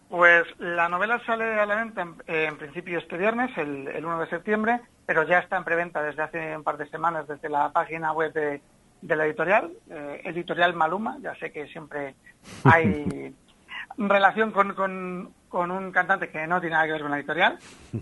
Pues 0.09 0.43
la 0.57 0.89
novela 0.89 1.21
sale 1.23 1.59
a 1.59 1.65
la 1.67 1.75
venta 1.75 2.01
en, 2.01 2.15
en 2.25 2.57
principio 2.57 2.97
este 2.97 3.15
viernes, 3.15 3.55
el, 3.57 3.87
el 3.87 4.03
1 4.03 4.21
de 4.21 4.29
septiembre, 4.29 4.81
pero 5.05 5.23
ya 5.23 5.39
está 5.39 5.57
en 5.57 5.63
preventa 5.63 6.01
desde 6.01 6.23
hace 6.23 6.57
un 6.57 6.63
par 6.63 6.77
de 6.77 6.89
semanas 6.89 7.27
desde 7.27 7.47
la 7.47 7.71
página 7.71 8.11
web 8.11 8.33
de, 8.33 8.59
de 9.01 9.15
la 9.15 9.25
editorial, 9.25 9.71
eh, 9.89 10.21
editorial 10.25 10.73
Maluma. 10.73 11.17
Ya 11.21 11.35
sé 11.35 11.51
que 11.51 11.67
siempre 11.67 12.15
hay 12.63 13.35
relación 13.97 14.51
con, 14.51 14.73
con, 14.73 15.31
con 15.47 15.69
un 15.69 15.91
cantante 15.91 16.29
que 16.29 16.47
no 16.47 16.59
tiene 16.59 16.73
nada 16.73 16.87
que 16.87 16.93
ver 16.93 17.01
con 17.01 17.11
la 17.11 17.17
editorial. 17.17 17.59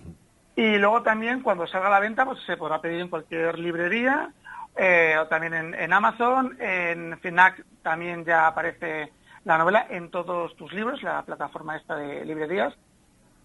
Y 0.59 0.79
luego 0.79 1.03
también 1.03 1.41
cuando 1.41 1.67
salga 1.67 1.85
a 1.85 1.91
la 1.91 1.99
venta 1.99 2.25
pues 2.25 2.39
se 2.47 2.57
podrá 2.57 2.81
pedir 2.81 2.99
en 3.01 3.09
cualquier 3.09 3.59
librería 3.59 4.31
eh, 4.75 5.15
o 5.21 5.27
también 5.27 5.53
en, 5.53 5.75
en 5.75 5.93
Amazon, 5.93 6.57
en 6.59 7.15
FINAC 7.19 7.63
también 7.83 8.25
ya 8.25 8.47
aparece 8.47 9.11
la 9.47 9.57
novela 9.57 9.87
en 9.89 10.11
todos 10.11 10.53
tus 10.57 10.73
libros, 10.73 11.01
la 11.01 11.23
plataforma 11.23 11.77
esta 11.77 11.95
de 11.95 12.25
librerías, 12.25 12.73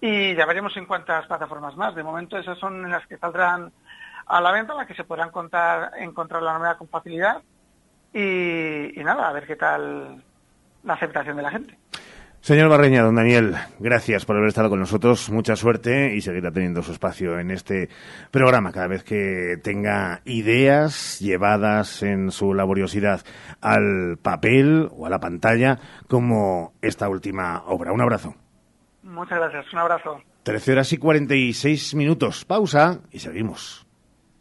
y 0.00 0.34
ya 0.34 0.46
veremos 0.46 0.76
en 0.76 0.86
cuántas 0.86 1.26
plataformas 1.26 1.76
más. 1.76 1.94
De 1.94 2.02
momento 2.02 2.36
esas 2.36 2.58
son 2.58 2.90
las 2.90 3.06
que 3.06 3.18
saldrán 3.18 3.72
a 4.26 4.40
la 4.40 4.50
venta, 4.50 4.74
las 4.74 4.88
que 4.88 4.96
se 4.96 5.04
podrán 5.04 5.30
contar, 5.30 5.92
encontrar 5.98 6.42
la 6.42 6.54
novela 6.54 6.76
con 6.76 6.88
facilidad, 6.88 7.40
y, 8.12 9.00
y 9.00 9.04
nada, 9.04 9.28
a 9.28 9.32
ver 9.32 9.46
qué 9.46 9.54
tal 9.54 10.20
la 10.82 10.94
aceptación 10.94 11.36
de 11.36 11.42
la 11.42 11.50
gente. 11.52 11.78
Señor 12.42 12.68
Barreña, 12.68 13.04
don 13.04 13.14
Daniel, 13.14 13.54
gracias 13.78 14.24
por 14.24 14.36
haber 14.36 14.48
estado 14.48 14.68
con 14.68 14.80
nosotros. 14.80 15.30
Mucha 15.30 15.54
suerte 15.54 16.16
y 16.16 16.20
seguirá 16.22 16.50
teniendo 16.50 16.82
su 16.82 16.90
espacio 16.90 17.38
en 17.38 17.52
este 17.52 17.88
programa 18.32 18.72
cada 18.72 18.88
vez 18.88 19.04
que 19.04 19.60
tenga 19.62 20.22
ideas 20.24 21.20
llevadas 21.20 22.02
en 22.02 22.32
su 22.32 22.52
laboriosidad 22.52 23.20
al 23.60 24.18
papel 24.20 24.88
o 24.90 25.06
a 25.06 25.10
la 25.10 25.20
pantalla, 25.20 25.78
como 26.08 26.72
esta 26.82 27.08
última 27.08 27.62
obra. 27.66 27.92
Un 27.92 28.00
abrazo. 28.00 28.34
Muchas 29.04 29.38
gracias, 29.38 29.72
un 29.72 29.78
abrazo. 29.78 30.20
13 30.42 30.72
horas 30.72 30.92
y 30.92 30.98
46 30.98 31.94
minutos. 31.94 32.44
Pausa 32.44 33.02
y 33.12 33.20
seguimos. 33.20 33.86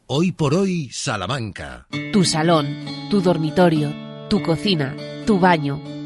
Hoy 0.07 0.31
por 0.31 0.55
hoy, 0.55 0.89
Salamanca. 0.89 1.85
Tu 2.11 2.23
salón, 2.23 2.65
tu 3.11 3.21
dormitorio, 3.21 3.93
tu 4.27 4.41
cocina, 4.41 4.95
tu 5.27 5.39
baño 5.39 6.00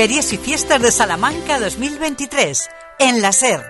Ferias 0.00 0.32
y 0.32 0.38
Fiestas 0.38 0.80
de 0.80 0.90
Salamanca 0.92 1.60
2023 1.60 2.70
en 3.00 3.20
la 3.20 3.32
SER. 3.32 3.60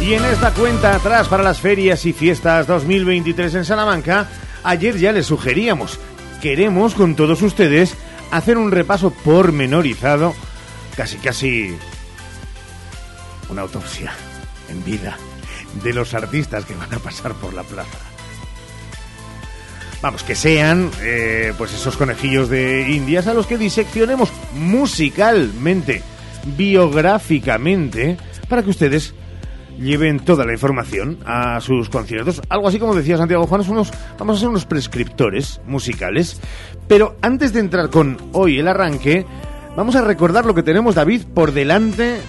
Y 0.00 0.14
en 0.14 0.24
esta 0.24 0.52
cuenta 0.52 0.96
atrás 0.96 1.28
para 1.28 1.44
las 1.44 1.60
ferias 1.60 2.04
y 2.06 2.12
fiestas 2.12 2.66
2023 2.66 3.54
en 3.54 3.64
Salamanca, 3.64 4.28
ayer 4.64 4.98
ya 4.98 5.12
les 5.12 5.26
sugeríamos, 5.26 6.00
queremos 6.40 6.96
con 6.96 7.14
todos 7.14 7.40
ustedes 7.40 7.94
hacer 8.32 8.58
un 8.58 8.72
repaso 8.72 9.10
pormenorizado, 9.10 10.34
casi 10.96 11.18
casi 11.18 11.76
una 13.48 13.62
autopsia 13.62 14.12
en 14.68 14.84
vida 14.84 15.16
de 15.84 15.94
los 15.94 16.14
artistas 16.14 16.64
que 16.64 16.74
van 16.74 16.92
a 16.92 16.98
pasar 16.98 17.34
por 17.34 17.54
la 17.54 17.62
plaza. 17.62 18.11
Vamos, 20.02 20.24
que 20.24 20.34
sean 20.34 20.90
eh, 21.00 21.52
pues 21.56 21.72
esos 21.72 21.96
conejillos 21.96 22.48
de 22.48 22.90
indias 22.90 23.28
a 23.28 23.34
los 23.34 23.46
que 23.46 23.56
diseccionemos 23.56 24.32
musicalmente, 24.52 26.02
biográficamente, 26.56 28.16
para 28.48 28.64
que 28.64 28.70
ustedes 28.70 29.14
lleven 29.78 30.18
toda 30.18 30.44
la 30.44 30.52
información 30.52 31.18
a 31.24 31.60
sus 31.60 31.88
conciertos. 31.88 32.42
Algo 32.48 32.66
así 32.66 32.80
como 32.80 32.96
decía 32.96 33.16
Santiago 33.16 33.46
Juan, 33.46 33.62
unos, 33.70 33.92
vamos 34.18 34.36
a 34.36 34.40
ser 34.40 34.48
unos 34.48 34.66
prescriptores 34.66 35.60
musicales. 35.66 36.40
Pero 36.88 37.16
antes 37.22 37.52
de 37.52 37.60
entrar 37.60 37.88
con 37.88 38.18
hoy 38.32 38.58
el 38.58 38.66
arranque, 38.66 39.24
vamos 39.76 39.94
a 39.94 40.02
recordar 40.02 40.44
lo 40.44 40.54
que 40.54 40.64
tenemos, 40.64 40.96
David, 40.96 41.22
por 41.32 41.52
delante, 41.52 42.20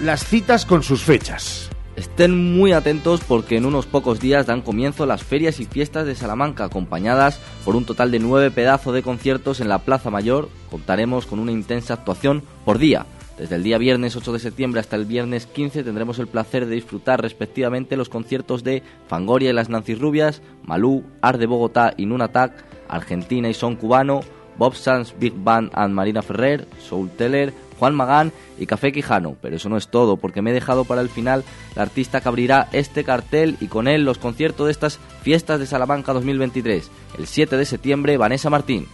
las 0.00 0.24
citas 0.24 0.66
con 0.66 0.82
sus 0.82 1.02
fechas. 1.02 1.69
Estén 2.00 2.56
muy 2.56 2.72
atentos 2.72 3.20
porque 3.28 3.58
en 3.58 3.66
unos 3.66 3.84
pocos 3.84 4.20
días 4.20 4.46
dan 4.46 4.62
comienzo 4.62 5.04
las 5.04 5.22
ferias 5.22 5.60
y 5.60 5.66
fiestas 5.66 6.06
de 6.06 6.14
Salamanca, 6.14 6.64
acompañadas 6.64 7.38
por 7.62 7.76
un 7.76 7.84
total 7.84 8.10
de 8.10 8.18
nueve 8.18 8.50
pedazos 8.50 8.94
de 8.94 9.02
conciertos 9.02 9.60
en 9.60 9.68
la 9.68 9.80
Plaza 9.80 10.08
Mayor. 10.08 10.48
Contaremos 10.70 11.26
con 11.26 11.38
una 11.38 11.52
intensa 11.52 11.92
actuación 11.92 12.42
por 12.64 12.78
día. 12.78 13.04
Desde 13.36 13.56
el 13.56 13.62
día 13.62 13.76
viernes 13.76 14.16
8 14.16 14.32
de 14.32 14.38
septiembre 14.38 14.80
hasta 14.80 14.96
el 14.96 15.04
viernes 15.04 15.44
15 15.44 15.84
tendremos 15.84 16.18
el 16.18 16.26
placer 16.26 16.64
de 16.64 16.76
disfrutar 16.76 17.20
respectivamente 17.20 17.98
los 17.98 18.08
conciertos 18.08 18.64
de 18.64 18.82
Fangoria 19.06 19.50
y 19.50 19.52
las 19.52 19.68
Nancy 19.68 19.94
Rubias, 19.94 20.40
Malú, 20.64 21.04
Art 21.20 21.38
de 21.38 21.44
Bogotá 21.44 21.92
y 21.98 22.06
Nunatak, 22.06 22.64
Argentina 22.88 23.50
y 23.50 23.52
Son 23.52 23.76
Cubano, 23.76 24.22
Bob 24.60 24.74
Sands 24.74 25.14
Big 25.18 25.32
Band 25.34 25.70
and 25.72 25.94
Marina 25.94 26.20
Ferrer, 26.20 26.68
Soul 26.86 27.08
Teller, 27.08 27.54
Juan 27.78 27.94
Magán 27.94 28.30
y 28.58 28.66
Café 28.66 28.92
Quijano. 28.92 29.34
Pero 29.40 29.56
eso 29.56 29.70
no 29.70 29.78
es 29.78 29.88
todo, 29.88 30.18
porque 30.18 30.42
me 30.42 30.50
he 30.50 30.52
dejado 30.52 30.84
para 30.84 31.00
el 31.00 31.08
final 31.08 31.44
la 31.74 31.82
artista 31.82 32.20
que 32.20 32.28
abrirá 32.28 32.68
este 32.72 33.02
cartel 33.02 33.56
y 33.62 33.68
con 33.68 33.88
él 33.88 34.04
los 34.04 34.18
conciertos 34.18 34.66
de 34.66 34.72
estas 34.72 34.98
fiestas 35.22 35.60
de 35.60 35.66
Salamanca 35.66 36.12
2023. 36.12 36.90
El 37.18 37.26
7 37.26 37.56
de 37.56 37.64
septiembre, 37.64 38.18
Vanessa 38.18 38.50
Martín. 38.50 38.86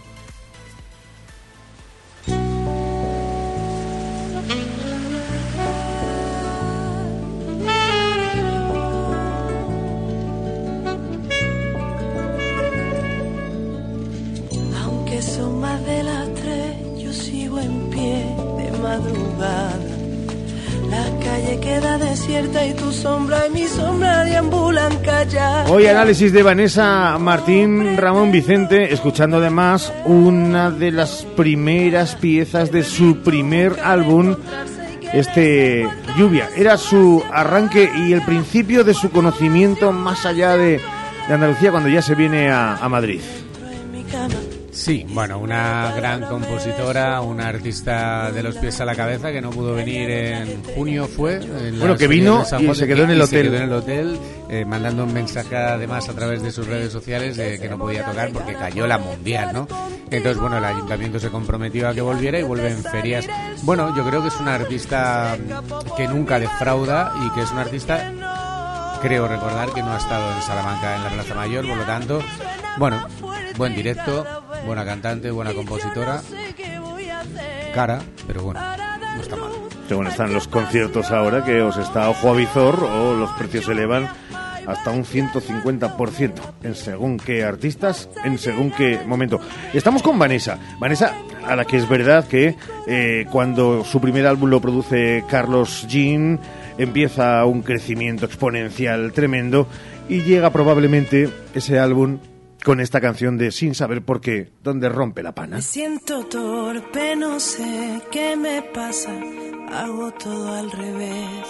La 20.89 21.03
calle 21.23 21.59
queda 21.59 21.97
desierta 21.97 22.65
y 22.65 22.73
tu 22.73 22.91
sombra 22.91 23.47
y 23.47 23.49
mi 23.51 23.67
sombra 23.67 24.23
deambulan 24.23 24.97
calladas. 24.97 25.69
Hoy 25.69 25.87
análisis 25.87 26.31
de 26.31 26.43
Vanessa 26.43 27.17
Martín 27.19 27.97
Ramón 27.97 28.31
Vicente, 28.31 28.93
escuchando 28.93 29.37
además 29.37 29.91
una 30.05 30.71
de 30.71 30.91
las 30.91 31.25
primeras 31.35 32.15
piezas 32.15 32.71
de 32.71 32.83
su 32.83 33.17
primer 33.17 33.79
álbum 33.83 34.35
este 35.13 35.87
Lluvia. 36.17 36.49
Era 36.55 36.77
su 36.77 37.23
arranque 37.31 37.89
y 38.07 38.13
el 38.13 38.21
principio 38.23 38.83
de 38.83 38.93
su 38.93 39.09
conocimiento 39.11 39.91
más 39.91 40.25
allá 40.25 40.57
de, 40.57 40.79
de 41.27 41.33
Andalucía 41.33 41.71
cuando 41.71 41.89
ya 41.89 42.01
se 42.01 42.15
viene 42.15 42.49
a, 42.49 42.75
a 42.75 42.89
Madrid. 42.89 43.21
Sí, 44.77 45.03
bueno, 45.09 45.39
una 45.39 45.91
gran 45.95 46.21
compositora, 46.21 47.19
una 47.21 47.47
artista 47.47 48.31
de 48.31 48.43
los 48.43 48.57
pies 48.57 48.79
a 48.79 48.85
la 48.85 48.95
cabeza 48.95 49.31
que 49.31 49.41
no 49.41 49.49
pudo 49.49 49.73
venir 49.73 50.07
en 50.09 50.63
junio 50.63 51.07
fue. 51.07 51.37
En 51.37 51.79
Bueno, 51.79 51.97
que 51.97 52.07
vino 52.07 52.45
y 52.59 52.75
se 52.75 52.87
quedó 52.87 53.03
en 53.03 53.09
el 53.09 53.21
hotel. 53.21 53.45
Se 53.45 53.49
quedó 53.49 53.57
en 53.57 53.63
el 53.63 53.73
hotel, 53.73 54.19
eh, 54.49 54.65
mandando 54.65 55.03
un 55.03 55.13
mensaje 55.13 55.55
además 55.57 56.07
a 56.09 56.13
través 56.13 56.43
de 56.43 56.51
sus 56.51 56.67
redes 56.67 56.91
sociales 56.91 57.35
de 57.37 57.59
que 57.59 57.67
no 57.67 57.79
podía 57.79 58.05
tocar 58.05 58.31
porque 58.31 58.53
cayó 58.53 58.85
la 58.85 58.99
mundial, 58.99 59.51
¿no? 59.51 59.67
Entonces, 60.11 60.39
bueno, 60.39 60.59
el 60.59 60.65
ayuntamiento 60.65 61.19
se 61.19 61.29
comprometió 61.29 61.89
a 61.89 61.93
que 61.95 62.01
volviera 62.01 62.39
y 62.39 62.43
vuelve 62.43 62.69
en 62.69 62.83
ferias. 62.83 63.27
Bueno, 63.63 63.95
yo 63.97 64.07
creo 64.07 64.21
que 64.21 64.27
es 64.27 64.39
una 64.39 64.55
artista 64.55 65.35
que 65.97 66.07
nunca 66.07 66.39
defrauda 66.39 67.13
y 67.25 67.31
que 67.31 67.41
es 67.41 67.51
una 67.51 67.61
artista 67.61 68.13
creo 69.01 69.27
recordar 69.27 69.71
que 69.73 69.81
no 69.81 69.91
ha 69.91 69.97
estado 69.97 70.35
en 70.35 70.41
Salamanca 70.41 70.95
en 70.95 71.03
la 71.03 71.09
Plaza 71.09 71.35
Mayor, 71.35 71.67
por 71.67 71.77
lo 71.77 71.83
tanto, 71.83 72.19
bueno, 72.77 73.05
buen 73.57 73.75
directo, 73.75 74.25
buena 74.67 74.85
cantante, 74.85 75.31
buena 75.31 75.53
compositora, 75.53 76.21
cara, 77.73 78.01
pero 78.27 78.43
bueno, 78.43 78.59
no 79.15 79.21
está 79.21 79.35
mal. 79.37 79.51
Según 79.87 80.07
están 80.07 80.33
los 80.33 80.47
conciertos 80.49 81.09
ahora, 81.11 81.45
que 81.45 81.61
os 81.61 81.77
está 81.77 82.09
ojo 82.09 82.29
a 82.29 82.33
visor 82.33 82.83
o 82.83 83.15
los 83.15 83.31
precios 83.31 83.65
se 83.65 83.71
elevan 83.71 84.09
hasta 84.67 84.91
un 84.91 85.05
150% 85.05 86.33
en 86.63 86.75
según 86.75 87.17
qué 87.17 87.45
artistas, 87.45 88.09
en 88.25 88.37
según 88.37 88.71
qué 88.71 88.99
momento. 89.05 89.39
Estamos 89.73 90.03
con 90.03 90.19
Vanessa. 90.19 90.59
Vanessa, 90.77 91.15
a 91.45 91.55
la 91.55 91.63
que 91.63 91.77
es 91.77 91.87
verdad 91.87 92.27
que 92.27 92.57
eh, 92.85 93.25
cuando 93.31 93.85
su 93.85 94.01
primer 94.01 94.27
álbum 94.27 94.49
lo 94.49 94.59
produce 94.59 95.23
Carlos 95.29 95.87
Jean, 95.87 96.41
empieza 96.77 97.45
un 97.45 97.61
crecimiento 97.61 98.25
exponencial 98.25 99.13
tremendo 99.13 99.67
y 100.09 100.23
llega 100.23 100.49
probablemente 100.49 101.29
ese 101.53 101.79
álbum 101.79 102.19
con 102.67 102.81
esta 102.81 102.99
canción 102.99 103.37
de 103.37 103.53
Sin 103.53 103.75
saber 103.75 104.01
por 104.03 104.19
qué, 104.19 104.51
donde 104.61 104.89
rompe 104.89 105.23
la 105.23 105.33
pana. 105.33 105.55
Me 105.55 105.61
siento 105.61 106.25
torpe, 106.25 107.15
no 107.15 107.39
sé 107.39 108.01
qué 108.11 108.35
me 108.35 108.61
pasa, 108.61 109.13
hago 109.71 110.11
todo 110.11 110.53
al 110.53 110.69
revés. 110.69 111.47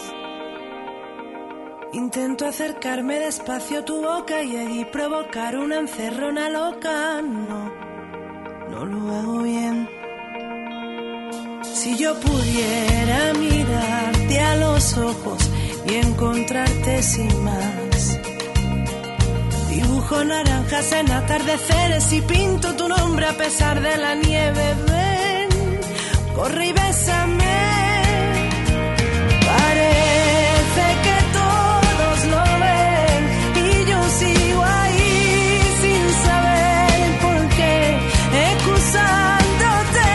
Intento 1.93 2.45
acercarme 2.45 3.17
despacio 3.17 3.79
a 3.79 3.85
tu 3.85 3.99
boca 3.99 4.43
y 4.43 4.57
allí 4.57 4.85
provocar 4.85 5.57
una 5.57 5.79
encerrona 5.79 6.51
loca. 6.51 7.19
No, 7.23 7.73
no 8.69 8.85
lo 8.85 9.15
hago 9.15 9.41
bien. 9.41 9.89
Si 11.63 11.97
yo 11.97 12.13
pudiera 12.19 13.33
mirarte 13.33 14.39
a 14.39 14.55
los 14.57 14.95
ojos 14.99 15.49
y 15.89 15.95
encontrarte 15.95 17.01
sin 17.01 17.43
más. 17.43 17.86
Dibujo 19.77 20.23
naranjas 20.23 20.91
en 20.91 21.11
atardeceres 21.11 22.11
y 22.11 22.21
pinto 22.21 22.75
tu 22.75 22.87
nombre 22.87 23.27
a 23.27 23.37
pesar 23.37 23.79
de 23.79 23.95
la 23.95 24.15
nieve. 24.15 24.73
Ven, 24.87 25.49
corre 26.35 26.65
y 26.69 26.71
bésame. 26.71 27.59
Parece 29.45 30.85
que 31.05 31.17
todos 31.39 32.17
lo 32.33 32.43
ven 32.63 33.21
y 33.65 33.67
yo 33.91 33.99
sigo 34.19 34.63
ahí 34.63 35.61
sin 35.81 36.03
saber 36.25 36.99
por 37.21 37.41
qué. 37.55 37.75
Excusándote, 38.49 40.05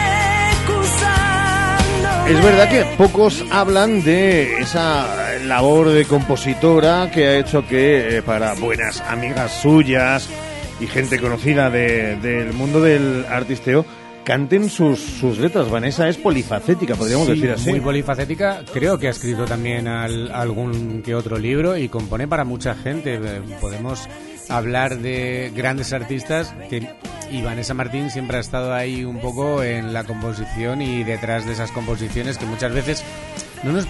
excusándote. 0.55 2.33
Es 2.33 2.43
verdad 2.43 2.69
que 2.69 2.85
pocos 2.97 3.45
hablan 3.53 4.03
de 4.03 4.59
esa 4.61 5.32
labor 5.53 5.91
de 5.91 6.07
compositora 6.07 7.11
que 7.13 7.27
ha 7.27 7.37
hecho 7.39 7.67
que 7.69 8.17
eh, 8.17 8.23
para 8.23 8.55
buenas 8.55 9.03
amigas 9.03 9.53
suyas 9.61 10.27
y 10.81 10.87
gente 10.87 11.21
conocida 11.21 11.69
de- 11.69 12.17
del 12.17 12.55
mundo 12.55 12.81
del 12.81 13.27
artisteo 13.29 13.85
canten 14.25 14.71
sus, 14.71 14.99
sus 14.99 15.37
letras. 15.37 15.69
Vanessa 15.69 16.09
es 16.09 16.17
polifacética, 16.17 16.95
podríamos 16.95 17.27
Sí, 17.27 17.35
decir 17.35 17.51
así. 17.51 17.69
Muy 17.69 17.81
polifacética. 17.81 18.63
Creo 18.73 18.99
que 18.99 19.09
ha 19.09 19.11
escrito 19.11 19.45
también 19.45 19.89
al- 19.89 20.33
algún 20.33 21.03
que 21.03 21.15
otro 21.15 21.39
libro 21.39 21.77
y 21.77 21.91
compone 21.91 22.27
para 22.27 22.45
mucha 22.45 22.75
gente. 22.75 23.17
Eh, 23.23 23.43
Podemos 23.61 24.09
hablar 24.49 25.01
de 25.01 25.53
grandes 25.55 25.93
artistas 25.93 26.55
que 26.71 26.89
y 27.31 27.43
Vanessa 27.43 27.75
Martín 27.75 28.09
siempre 28.11 28.39
ha 28.39 28.41
estado 28.41 28.73
ahí 28.75 29.05
un 29.05 29.19
poco 29.19 29.63
en 29.63 29.93
la 29.93 30.05
composición 30.05 30.81
y 30.81 31.05
detrás 31.05 31.45
de 31.47 31.53
esas 31.53 31.71
composiciones 31.73 32.39
que 32.39 32.45
muchas 32.47 32.73
veces 32.73 33.03
no 33.63 33.73
nos, 33.73 33.87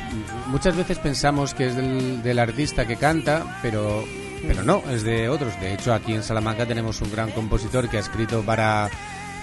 muchas 0.46 0.76
veces 0.76 0.98
pensamos 0.98 1.54
que 1.54 1.68
es 1.68 1.76
del, 1.76 2.22
del 2.22 2.38
artista 2.38 2.86
que 2.86 2.96
canta, 2.96 3.58
pero 3.62 4.04
pero 4.46 4.62
no, 4.62 4.82
es 4.90 5.04
de 5.04 5.28
otros. 5.28 5.58
De 5.60 5.72
hecho, 5.74 5.94
aquí 5.94 6.14
en 6.14 6.22
Salamanca 6.22 6.66
tenemos 6.66 7.00
un 7.00 7.10
gran 7.10 7.30
compositor 7.30 7.88
que 7.88 7.96
ha 7.96 8.00
escrito 8.00 8.42
para 8.42 8.90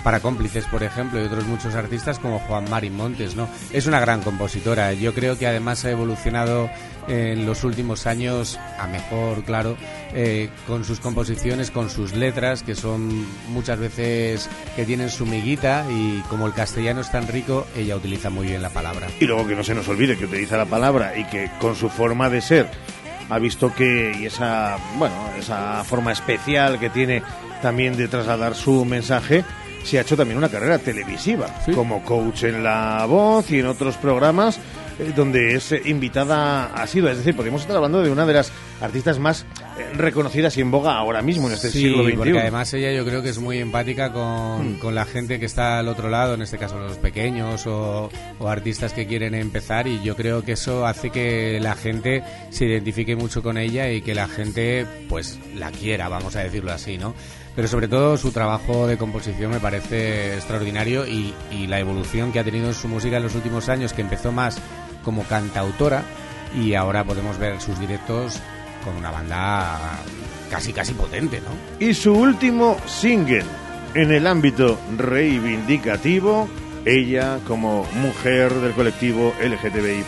para 0.03 0.19
cómplices, 0.19 0.65
por 0.65 0.83
ejemplo, 0.83 1.21
y 1.21 1.25
otros 1.25 1.45
muchos 1.45 1.75
artistas 1.75 2.19
como 2.19 2.39
Juan 2.39 2.69
Mari 2.69 2.89
Montes, 2.89 3.35
¿no? 3.35 3.49
Es 3.71 3.85
una 3.85 3.99
gran 3.99 4.21
compositora. 4.21 4.93
Yo 4.93 5.13
creo 5.13 5.37
que 5.37 5.47
además 5.47 5.83
ha 5.85 5.91
evolucionado 5.91 6.69
en 7.07 7.45
los 7.45 7.63
últimos 7.63 8.05
años 8.07 8.59
a 8.77 8.87
mejor, 8.87 9.43
claro, 9.43 9.75
eh, 10.13 10.49
con 10.67 10.85
sus 10.85 10.99
composiciones, 10.99 11.71
con 11.71 11.89
sus 11.89 12.13
letras, 12.13 12.63
que 12.63 12.75
son 12.75 13.25
muchas 13.49 13.79
veces 13.79 14.49
que 14.75 14.85
tienen 14.85 15.09
su 15.09 15.25
miguita 15.25 15.85
y 15.89 16.21
como 16.29 16.45
el 16.47 16.53
castellano 16.53 17.01
es 17.01 17.11
tan 17.11 17.27
rico, 17.27 17.65
ella 17.75 17.95
utiliza 17.95 18.29
muy 18.29 18.47
bien 18.47 18.61
la 18.61 18.69
palabra. 18.69 19.07
Y 19.19 19.25
luego 19.25 19.47
que 19.47 19.55
no 19.55 19.63
se 19.63 19.73
nos 19.73 19.87
olvide 19.87 20.17
que 20.17 20.25
utiliza 20.25 20.57
la 20.57 20.65
palabra 20.65 21.17
y 21.17 21.25
que 21.25 21.49
con 21.59 21.75
su 21.75 21.89
forma 21.89 22.29
de 22.29 22.41
ser 22.41 22.69
ha 23.29 23.37
visto 23.37 23.73
que 23.73 24.11
y 24.19 24.25
esa 24.25 24.77
bueno 24.97 25.13
esa 25.37 25.83
forma 25.83 26.11
especial 26.11 26.79
que 26.79 26.89
tiene 26.89 27.21
también 27.61 27.95
de 27.95 28.07
trasladar 28.07 28.55
su 28.55 28.85
mensaje 28.85 29.43
se 29.83 29.97
ha 29.97 30.01
hecho 30.01 30.17
también 30.17 30.37
una 30.37 30.49
carrera 30.49 30.77
televisiva 30.79 31.47
como 31.73 32.03
coach 32.03 32.43
en 32.43 32.63
La 32.63 33.05
Voz 33.07 33.49
y 33.51 33.59
en 33.59 33.65
otros 33.67 33.95
programas 33.97 34.59
eh, 34.99 35.13
donde 35.15 35.55
es 35.55 35.71
eh, 35.71 35.81
invitada 35.85 36.65
asidua. 36.73 37.11
Es 37.11 37.17
decir, 37.17 37.35
podríamos 37.35 37.61
estar 37.61 37.75
hablando 37.75 38.01
de 38.01 38.11
una 38.11 38.25
de 38.25 38.33
las 38.33 38.51
artistas 38.81 39.17
más 39.19 39.45
eh, 39.77 39.85
reconocidas 39.95 40.57
y 40.57 40.61
en 40.61 40.71
boga 40.71 40.95
ahora 40.97 41.21
mismo 41.21 41.47
en 41.47 41.53
este 41.53 41.69
Sí, 41.69 41.79
siglo 41.83 42.03
XXI. 42.03 42.15
porque 42.17 42.39
además 42.39 42.73
ella 42.73 42.91
yo 42.91 43.05
creo 43.05 43.21
que 43.21 43.29
es 43.29 43.39
muy 43.39 43.59
empática 43.59 44.11
con, 44.11 44.73
Hmm. 44.75 44.79
con 44.79 44.95
la 44.95 45.05
gente 45.05 45.39
que 45.39 45.45
está 45.45 45.79
al 45.79 45.87
otro 45.87 46.09
lado, 46.09 46.33
en 46.33 46.41
este 46.41 46.57
caso 46.57 46.77
los 46.77 46.97
pequeños 46.97 47.65
o, 47.67 48.09
o 48.39 48.47
artistas 48.49 48.91
que 48.93 49.07
quieren 49.07 49.33
empezar 49.35 49.87
y 49.87 50.01
yo 50.03 50.15
creo 50.15 50.43
que 50.43 50.53
eso 50.53 50.85
hace 50.85 51.09
que 51.11 51.59
la 51.61 51.75
gente 51.75 52.23
se 52.49 52.65
identifique 52.65 53.15
mucho 53.15 53.41
con 53.41 53.57
ella 53.57 53.89
y 53.91 54.01
que 54.01 54.13
la 54.15 54.27
gente 54.27 54.85
pues 55.07 55.39
la 55.55 55.71
quiera, 55.71 56.09
vamos 56.09 56.35
a 56.35 56.39
decirlo 56.41 56.71
así, 56.73 56.97
¿no? 56.97 57.13
Pero 57.55 57.67
sobre 57.67 57.87
todo 57.87 58.17
su 58.17 58.31
trabajo 58.31 58.87
de 58.87 58.97
composición 58.97 59.51
me 59.51 59.59
parece 59.59 60.35
extraordinario 60.35 61.05
y, 61.05 61.33
la 61.67 61.79
evolución 61.79 62.31
que 62.31 62.39
ha 62.39 62.43
tenido 62.43 62.67
en 62.67 62.73
su 62.73 62.87
música 62.87 63.17
en 63.17 63.23
los 63.23 63.35
últimos 63.35 63.69
años, 63.69 63.93
que 63.93 64.01
empezó 64.01 64.31
más 64.31 64.57
como 65.03 65.23
cantautora 65.23 66.03
y 66.59 66.73
ahora 66.73 67.03
podemos 67.03 67.37
ver 67.37 67.59
sus 67.61 67.79
directos 67.79 68.39
con 68.83 68.95
una 68.95 69.11
banda 69.11 69.99
casi 70.49 70.73
casi 70.73 70.93
potente, 70.93 71.41
¿no? 71.41 71.85
Y 71.85 71.93
su 71.93 72.13
último 72.13 72.77
single 72.87 73.45
en 73.93 74.11
el 74.11 74.27
ámbito 74.27 74.77
reivindicativo, 74.97 76.47
ella 76.85 77.39
como 77.47 77.85
mujer 77.95 78.53
del 78.53 78.73
colectivo 78.73 79.33
LGTBI 79.41 80.05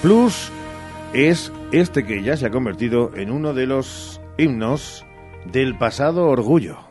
es 1.14 1.52
este 1.72 2.06
que 2.06 2.24
ya 2.24 2.38
se 2.38 2.46
ha 2.46 2.52
convertido 2.52 3.12
en 3.16 3.32
uno 3.32 3.54
de 3.54 3.66
los 3.66 4.22
himnos 4.38 5.06
del 5.52 5.78
pasado 5.78 6.28
orgullo. 6.28 6.91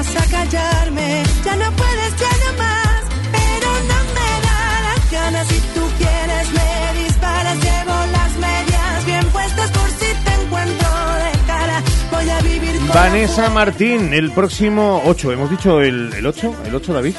vendrás 0.00 0.16
a 0.16 0.30
callarme, 0.30 1.22
ya 1.44 1.56
no 1.56 1.72
puedes, 1.72 2.16
ya 2.16 2.30
no 2.44 2.58
más. 2.58 3.02
Pero 3.32 3.70
no 3.88 3.98
me 4.14 4.30
da 4.46 4.80
las 4.88 5.10
ganas 5.10 5.46
si 5.48 5.60
tú 5.74 5.80
quieres, 5.98 6.52
me 6.52 7.02
disparas, 7.02 7.56
llevo 7.56 7.94
las 8.12 8.36
medias 8.36 9.06
bien 9.06 9.26
puestas 9.26 9.70
por 9.70 9.90
si 9.90 10.14
te 10.24 10.42
encuentro 10.42 10.88
de 10.88 11.46
cara. 11.46 11.82
Voy 12.10 12.30
a 12.30 12.40
vivir 12.40 12.78
con 12.78 12.88
Vanessa 12.88 13.50
Martín, 13.50 14.14
el 14.14 14.30
próximo 14.32 15.02
8. 15.04 15.32
¿Hemos 15.32 15.50
dicho 15.50 15.80
el, 15.80 16.12
el 16.14 16.26
8? 16.26 16.54
¿El 16.66 16.74
8, 16.74 16.92
David? 16.92 17.14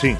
Sí. 0.00 0.16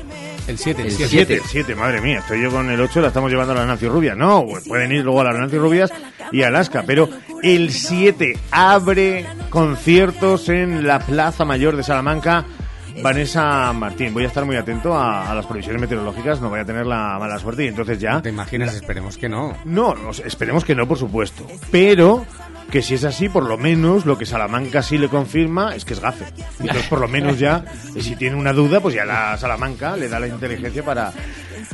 El 0.47 0.59
7, 0.59 0.83
El 0.83 0.91
7, 0.91 1.35
el 1.35 1.43
7, 1.43 1.75
madre 1.75 2.03
mía, 2.03 2.19
estoy 2.19 2.43
yo 2.43 2.51
con 2.51 2.71
el 2.71 2.79
8, 2.79 3.01
la 3.01 3.09
estamos 3.09 3.31
llevando 3.31 3.53
a 3.53 3.57
las 3.57 3.67
Nancy 3.67 3.89
Rubias. 3.89 4.17
No, 4.17 4.45
pues 4.47 4.69
pueden 4.69 4.93
ir 4.93 5.03
luego 5.03 5.23
a 5.23 5.25
las 5.25 5.39
Nancy 5.39 5.57
Rubias 5.57 5.91
y 6.33 6.43
a 6.43 6.49
Alaska, 6.49 6.85
pero 6.87 7.09
el 7.43 7.73
7 7.73 8.39
abre 8.51 9.27
conciertos 9.49 10.51
en 10.51 10.87
la 10.87 10.99
Plaza 10.99 11.45
Mayor 11.47 11.77
de 11.77 11.83
Salamanca. 11.83 12.45
Vanessa 13.03 13.73
Martín, 13.73 14.15
voy 14.15 14.25
a 14.25 14.29
estar 14.29 14.45
muy 14.45 14.57
atento 14.57 14.95
a, 14.95 15.31
a 15.31 15.35
las 15.35 15.47
previsiones 15.47 15.81
meteorológicas, 15.81 16.41
no 16.41 16.49
voy 16.49 16.61
a 16.61 16.65
tener 16.65 16.87
la 16.87 17.19
mala 17.19 17.39
suerte 17.39 17.65
y 17.65 17.69
entonces 17.69 17.99
ya... 17.99 18.23
¿Te 18.23 18.29
imaginas? 18.31 18.75
Esperemos 18.75 19.17
que 19.19 19.29
no. 19.29 19.57
No, 19.65 19.95
no, 19.95 20.11
esperemos 20.11 20.65
que 20.65 20.75
no, 20.75 20.87
por 20.87 20.99
supuesto. 20.99 21.47
Pero 21.71 22.25
que 22.71 22.83
si 22.83 22.95
es 22.95 23.05
así, 23.05 23.29
por 23.29 23.45
lo 23.47 23.59
menos 23.59 24.07
lo 24.07 24.17
que 24.19 24.27
Salamanca 24.27 24.83
sí 24.83 24.99
le 24.99 25.09
confirma 25.09 25.75
es 25.75 25.85
que 25.85 25.95
es 25.95 26.01
gafe. 26.01 26.25
Entonces, 26.61 26.87
por 26.89 27.01
lo 27.01 27.09
menos 27.09 27.39
ya, 27.39 27.65
si 28.01 28.17
tiene 28.17 28.37
una 28.37 28.53
duda, 28.53 28.81
pues 28.81 28.95
ya 28.95 29.05
la 29.05 29.37
Salamanca 29.37 29.97
le 29.97 30.09
da 30.09 30.19
la 30.19 30.29
inteligencia 30.29 30.85
para... 30.85 31.13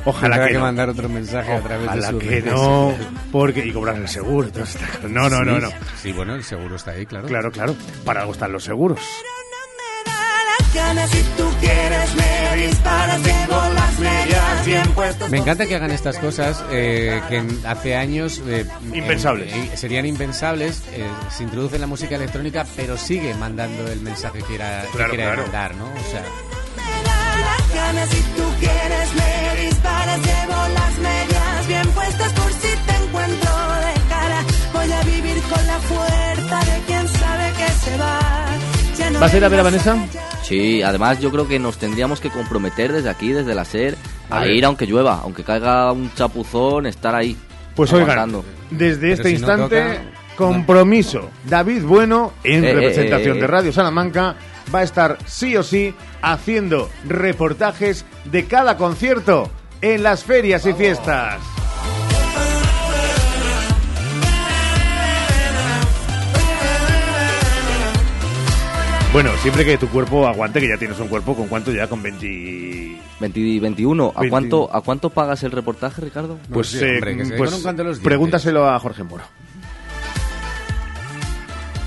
Ojalá 0.05 0.37
Tendrá 0.37 0.47
que, 0.47 0.53
que 0.53 0.59
no. 0.59 0.65
mandar 0.65 0.89
otro 0.89 1.09
mensaje 1.09 1.53
a 1.53 1.61
través 1.61 1.93
de 1.93 2.03
sus 2.03 2.23
que 2.23 2.43
no, 2.43 2.95
porque 3.33 3.67
y 3.67 3.73
cobrar 3.73 3.97
el 3.97 4.09
seguro. 4.09 4.49
No, 5.09 5.29
no, 5.29 5.45
no, 5.45 5.59
no. 5.59 5.69
Sí, 6.01 6.13
bueno, 6.13 6.35
el 6.35 6.45
seguro 6.45 6.77
está 6.77 6.93
ahí, 6.93 7.07
claro. 7.07 7.27
Claro, 7.27 7.51
claro. 7.51 7.75
Para 8.05 8.21
algo 8.21 8.33
están 8.33 8.53
los 8.53 8.65
seguros. 8.65 9.01
Ganas 10.75 11.11
si 11.11 11.23
tú 11.37 11.49
quieres, 11.61 12.15
me 12.15 12.67
disparas, 12.67 13.21
llevo 13.23 13.61
las 13.75 13.99
medias 13.99 14.67
bien 14.67 14.89
puestas. 14.93 15.31
Me 15.31 15.39
encanta 15.39 15.67
que 15.67 15.75
hagan 15.77 15.91
estas 15.91 16.19
cosas 16.19 16.63
eh, 16.71 17.21
que 17.29 17.43
hace 17.67 17.97
años 17.97 18.41
eh, 18.47 18.67
Impensables. 18.93 19.53
eh, 19.53 19.71
serían 19.77 20.07
impensables. 20.07 20.83
eh, 20.93 21.05
se 21.31 21.43
introduce 21.45 21.75
en 21.77 21.81
la 21.83 21.87
música 21.87 22.17
electrónica, 22.17 22.67
pero 22.77 22.97
sigue 22.97 23.35
mandando 23.35 23.91
el 23.91 24.01
mensaje 24.01 24.43
que 24.43 24.55
era, 24.55 24.83
que 24.83 24.89
Claro, 24.97 25.11
quiera 25.11 25.25
claro. 25.27 25.43
mandar, 25.43 25.75
¿no? 25.77 25.85
O 25.87 26.11
sea, 26.11 26.23
si 28.11 28.21
tú 28.37 28.43
quieres, 28.61 29.15
me 29.15 29.63
disparas, 29.63 30.19
llevo 30.19 30.69
las 30.75 30.99
medias 30.99 31.67
bien 31.69 31.89
puestas 31.89 32.33
por 32.33 32.53
si 32.53 32.69
te 32.87 33.05
encuentro 33.05 33.51
de 33.51 34.09
cara. 34.09 34.45
Voy 34.73 34.93
a 34.93 35.03
vivir 35.03 35.43
con 35.43 35.67
la 35.67 35.79
fuerza 35.81 36.59
de 36.73 36.81
quien 36.87 37.09
sabe 37.09 37.53
que 37.59 37.73
se 37.85 37.97
va. 37.99 38.50
¿Vas 39.19 39.35
a 39.35 39.37
ir 39.37 39.45
a 39.45 39.49
ver 39.49 39.61
a 39.61 39.63
Vanessa? 39.65 39.97
Sí, 40.43 40.83
además 40.83 41.21
yo 41.21 41.31
creo 41.31 41.47
que 41.47 41.59
nos 41.59 41.77
tendríamos 41.79 42.21
que 42.21 42.31
comprometer 42.31 42.93
desde 42.93 43.11
aquí, 43.11 43.33
desde 43.33 43.55
la 43.55 43.65
SER, 43.65 43.97
A 44.31 44.47
ir 44.47 44.65
aunque 44.65 44.87
llueva, 44.87 45.21
aunque 45.23 45.43
caiga 45.45 45.91
un 45.93 46.13
chapuzón, 46.15 46.87
estar 46.87 47.15
ahí. 47.15 47.37
Pues 47.75 47.93
oigan, 47.93 48.33
desde 48.71 49.01
Pero 49.01 49.13
este 49.15 49.25
si 49.29 49.33
no 49.35 49.39
instante, 49.39 49.83
toca- 49.83 50.03
compromiso. 50.37 51.29
David 51.45 51.83
Bueno, 51.85 52.33
en 52.45 52.65
Eh, 52.65 52.71
eh, 52.71 52.75
representación 52.75 53.37
eh, 53.37 53.41
de. 53.41 53.47
Radio 53.47 53.73
Salamanca, 53.73 54.37
va 54.75 54.79
a 54.81 54.83
estar 54.85 55.19
sí 55.27 55.57
o 55.57 55.63
sí 55.63 55.95
haciendo 56.23 56.89
reportajes 57.07 58.05
de 58.25 58.45
cada 58.47 58.77
concierto 58.77 59.51
en 59.83 60.03
las 60.03 60.25
ferias 60.25 60.65
y 60.67 60.73
fiestas. 60.73 61.41
Bueno, 69.13 69.37
siempre 69.39 69.65
que 69.65 69.77
tu 69.77 69.89
cuerpo 69.89 70.25
aguante, 70.25 70.61
que 70.61 70.69
ya 70.69 70.77
tienes 70.77 70.99
un 71.01 71.09
cuerpo, 71.09 71.35
¿con 71.35 71.49
cuánto 71.49 71.73
ya? 71.73 71.89
Con 71.89 72.01
20... 72.01 72.97
20, 73.19 73.61
21. 73.61 74.13
¿A 74.15 74.21
20. 74.21 74.31
cuánto, 74.31 74.73
¿A 74.73 74.81
cuánto 74.83 75.11
pagas 75.11 75.43
el 75.43 75.51
reportaje, 75.51 76.01
Ricardo? 76.01 76.39
Pues, 76.49 76.73
eh, 76.81 77.01
pues 77.37 77.99
pregúntaselo 78.03 78.69
a 78.69 78.79
Jorge 78.79 79.03
Moro. 79.03 79.25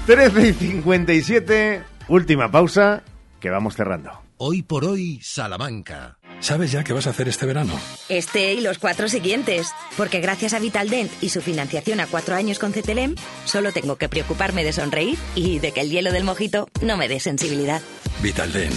13 0.05 0.49
y 0.49 0.53
57, 0.53 1.83
última 2.09 2.51
pausa, 2.51 3.03
que 3.39 3.49
vamos 3.49 3.77
cerrando. 3.77 4.11
Hoy 4.35 4.61
por 4.61 4.83
hoy, 4.83 5.21
Salamanca. 5.23 6.17
¿Sabes 6.43 6.73
ya 6.73 6.83
qué 6.83 6.91
vas 6.91 7.07
a 7.07 7.11
hacer 7.11 7.29
este 7.29 7.45
verano? 7.45 7.79
Este 8.09 8.53
y 8.53 8.59
los 8.59 8.77
cuatro 8.77 9.07
siguientes. 9.07 9.71
Porque 9.95 10.19
gracias 10.19 10.53
a 10.53 10.59
Vitaldent 10.59 11.09
y 11.23 11.29
su 11.29 11.41
financiación 11.41 12.01
a 12.01 12.07
cuatro 12.07 12.35
años 12.35 12.59
con 12.59 12.73
CTLM, 12.73 13.15
solo 13.45 13.71
tengo 13.71 13.95
que 13.95 14.09
preocuparme 14.09 14.65
de 14.65 14.73
sonreír 14.73 15.17
y 15.35 15.59
de 15.59 15.71
que 15.71 15.79
el 15.79 15.89
hielo 15.89 16.11
del 16.11 16.25
mojito 16.25 16.67
no 16.81 16.97
me 16.97 17.07
dé 17.07 17.21
sensibilidad. 17.21 17.81
Vitaldent. 18.21 18.75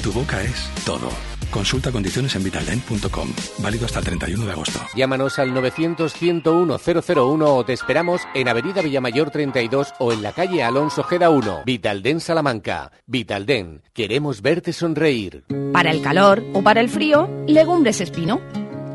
Tu 0.00 0.12
boca 0.12 0.40
es 0.44 0.70
todo. 0.86 1.10
Consulta 1.50 1.90
condiciones 1.90 2.36
en 2.36 2.44
vitaldent.com. 2.44 3.28
Válido 3.58 3.86
hasta 3.86 4.00
el 4.00 4.04
31 4.04 4.44
de 4.44 4.52
agosto. 4.52 4.80
Llámanos 4.94 5.38
al 5.38 5.54
900-101-001 5.54 7.44
o 7.46 7.64
te 7.64 7.72
esperamos 7.72 8.20
en 8.34 8.48
Avenida 8.48 8.82
Villamayor 8.82 9.30
32 9.30 9.94
o 9.98 10.12
en 10.12 10.22
la 10.22 10.32
calle 10.32 10.62
Alonso 10.62 11.02
Geda 11.04 11.30
1. 11.30 11.62
Vitalden 11.64 12.20
Salamanca. 12.20 12.92
Vitalden. 13.06 13.82
Queremos 13.92 14.42
verte 14.42 14.72
sonreír. 14.72 15.44
Para 15.72 15.90
el 15.90 16.02
calor 16.02 16.44
o 16.52 16.62
para 16.62 16.80
el 16.80 16.88
frío, 16.88 17.28
legumbres 17.46 18.00
espino. 18.00 18.40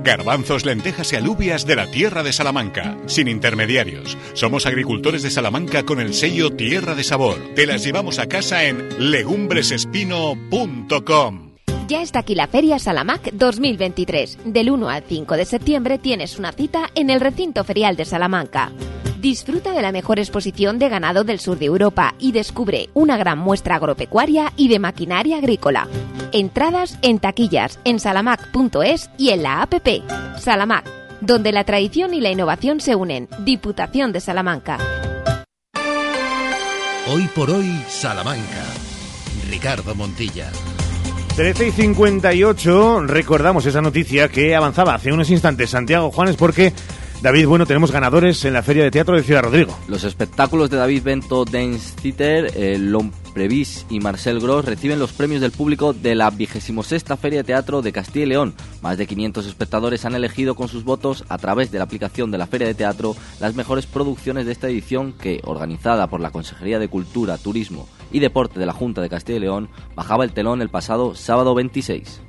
Garbanzos, 0.03 0.65
lentejas 0.65 1.13
y 1.13 1.15
alubias 1.15 1.65
de 1.65 1.77
la 1.77 1.89
tierra 1.89 2.23
de 2.23 2.33
Salamanca, 2.33 2.97
sin 3.05 3.29
intermediarios. 3.29 4.17
Somos 4.33 4.65
agricultores 4.65 5.23
de 5.23 5.31
Salamanca 5.31 5.83
con 5.83 6.01
el 6.01 6.13
sello 6.13 6.49
Tierra 6.51 6.93
de 6.93 7.05
Sabor. 7.05 7.37
Te 7.55 7.65
las 7.65 7.85
llevamos 7.85 8.19
a 8.19 8.27
casa 8.27 8.65
en 8.65 8.89
legumbresespino.com. 9.11 11.52
Ya 11.93 12.01
está 12.01 12.17
aquí 12.21 12.33
la 12.33 12.47
Feria 12.47 12.79
Salamac 12.79 13.31
2023. 13.33 14.39
Del 14.45 14.71
1 14.71 14.89
al 14.89 15.03
5 15.03 15.37
de 15.37 15.45
septiembre 15.45 15.99
tienes 15.99 16.39
una 16.39 16.51
cita 16.51 16.89
en 16.95 17.11
el 17.11 17.21
recinto 17.21 17.63
ferial 17.63 17.95
de 17.95 18.03
Salamanca. 18.03 18.71
Disfruta 19.19 19.73
de 19.73 19.83
la 19.83 19.91
mejor 19.91 20.17
exposición 20.17 20.79
de 20.79 20.89
ganado 20.89 21.23
del 21.23 21.39
sur 21.39 21.59
de 21.59 21.65
Europa 21.65 22.15
y 22.17 22.31
descubre 22.31 22.89
una 22.95 23.15
gran 23.15 23.37
muestra 23.37 23.75
agropecuaria 23.75 24.53
y 24.57 24.69
de 24.69 24.79
maquinaria 24.79 25.37
agrícola. 25.37 25.87
Entradas 26.31 26.97
en 27.03 27.19
taquillas 27.19 27.77
en 27.83 27.99
salamac.es 27.99 29.11
y 29.19 29.29
en 29.29 29.43
la 29.43 29.61
app. 29.61 29.75
Salamac, 30.39 30.89
donde 31.21 31.51
la 31.51 31.63
tradición 31.63 32.15
y 32.15 32.21
la 32.21 32.31
innovación 32.31 32.81
se 32.81 32.95
unen. 32.95 33.29
Diputación 33.41 34.11
de 34.13 34.19
Salamanca. 34.19 34.79
Hoy 37.13 37.29
por 37.35 37.51
hoy, 37.51 37.69
Salamanca. 37.87 38.63
Ricardo 39.47 39.93
Montilla. 39.93 40.49
13 41.35 41.67
y 41.67 41.71
58, 41.71 43.07
recordamos 43.07 43.65
esa 43.65 43.81
noticia 43.81 44.29
que 44.29 44.55
avanzaba 44.55 44.93
hace 44.93 45.11
unos 45.11 45.31
instantes 45.31 45.71
Santiago 45.71 46.11
Juanes 46.11 46.35
porque, 46.35 46.73
David, 47.23 47.47
bueno, 47.47 47.65
tenemos 47.65 47.89
ganadores 47.89 48.43
en 48.43 48.51
la 48.51 48.63
Feria 48.63 48.83
de 48.83 48.91
Teatro 48.91 49.15
de 49.15 49.23
Ciudad 49.23 49.43
Rodrigo. 49.43 49.73
Los 49.87 50.03
espectáculos 50.03 50.69
de 50.69 50.75
David 50.75 51.03
Bento 51.03 51.45
Dance 51.45 51.95
Theater, 51.95 52.51
eh, 52.53 52.77
Lomprevis 52.77 53.85
y 53.89 54.01
Marcel 54.01 54.41
Gros 54.41 54.65
reciben 54.65 54.99
los 54.99 55.13
premios 55.13 55.39
del 55.39 55.53
público 55.53 55.93
de 55.93 56.15
la 56.15 56.29
26 56.29 57.05
Feria 57.17 57.39
de 57.39 57.43
Teatro 57.45 57.81
de 57.81 57.93
Castilla 57.93 58.25
y 58.25 58.27
León. 58.27 58.53
Más 58.81 58.97
de 58.97 59.07
500 59.07 59.47
espectadores 59.47 60.03
han 60.03 60.15
elegido 60.15 60.55
con 60.55 60.67
sus 60.67 60.83
votos, 60.83 61.23
a 61.29 61.37
través 61.37 61.71
de 61.71 61.77
la 61.77 61.85
aplicación 61.85 62.29
de 62.29 62.39
la 62.39 62.45
Feria 62.45 62.67
de 62.67 62.73
Teatro, 62.73 63.15
las 63.39 63.55
mejores 63.55 63.85
producciones 63.85 64.45
de 64.45 64.51
esta 64.51 64.67
edición 64.67 65.13
que, 65.13 65.39
organizada 65.45 66.07
por 66.07 66.19
la 66.19 66.31
Consejería 66.31 66.77
de 66.77 66.89
Cultura, 66.89 67.37
Turismo 67.37 67.87
y 68.11 68.19
Deporte 68.19 68.59
de 68.59 68.65
la 68.65 68.73
Junta 68.73 68.99
de 68.99 69.07
Castilla 69.07 69.37
y 69.37 69.41
León, 69.41 69.69
bajaba 69.95 70.25
el 70.25 70.33
telón 70.33 70.61
el 70.61 70.67
pasado 70.67 71.15
sábado 71.15 71.55
26. 71.55 72.19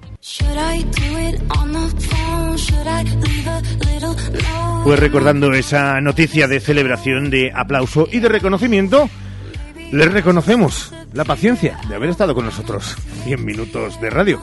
Pues 4.82 4.98
recordando 4.98 5.52
esa 5.52 6.00
noticia 6.00 6.48
de 6.48 6.60
celebración, 6.60 7.28
de 7.28 7.52
aplauso 7.54 8.08
y 8.10 8.20
de 8.20 8.30
reconocimiento, 8.30 9.10
les 9.92 10.10
reconocemos 10.10 10.94
la 11.12 11.24
paciencia 11.24 11.78
de 11.90 11.96
haber 11.96 12.08
estado 12.08 12.34
con 12.34 12.46
nosotros 12.46 12.96
100 13.24 13.44
minutos 13.44 14.00
de 14.00 14.08
radio. 14.08 14.40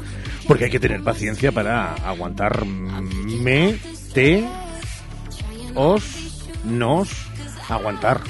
Porque 0.47 0.65
hay 0.65 0.69
que 0.71 0.79
tener 0.79 1.03
paciencia 1.03 1.51
para 1.51 1.95
aguantar 1.95 2.63
me, 2.63 3.75
te, 4.13 4.47
os, 5.73 6.47
nos, 6.63 7.09
aguantar. 7.69 8.21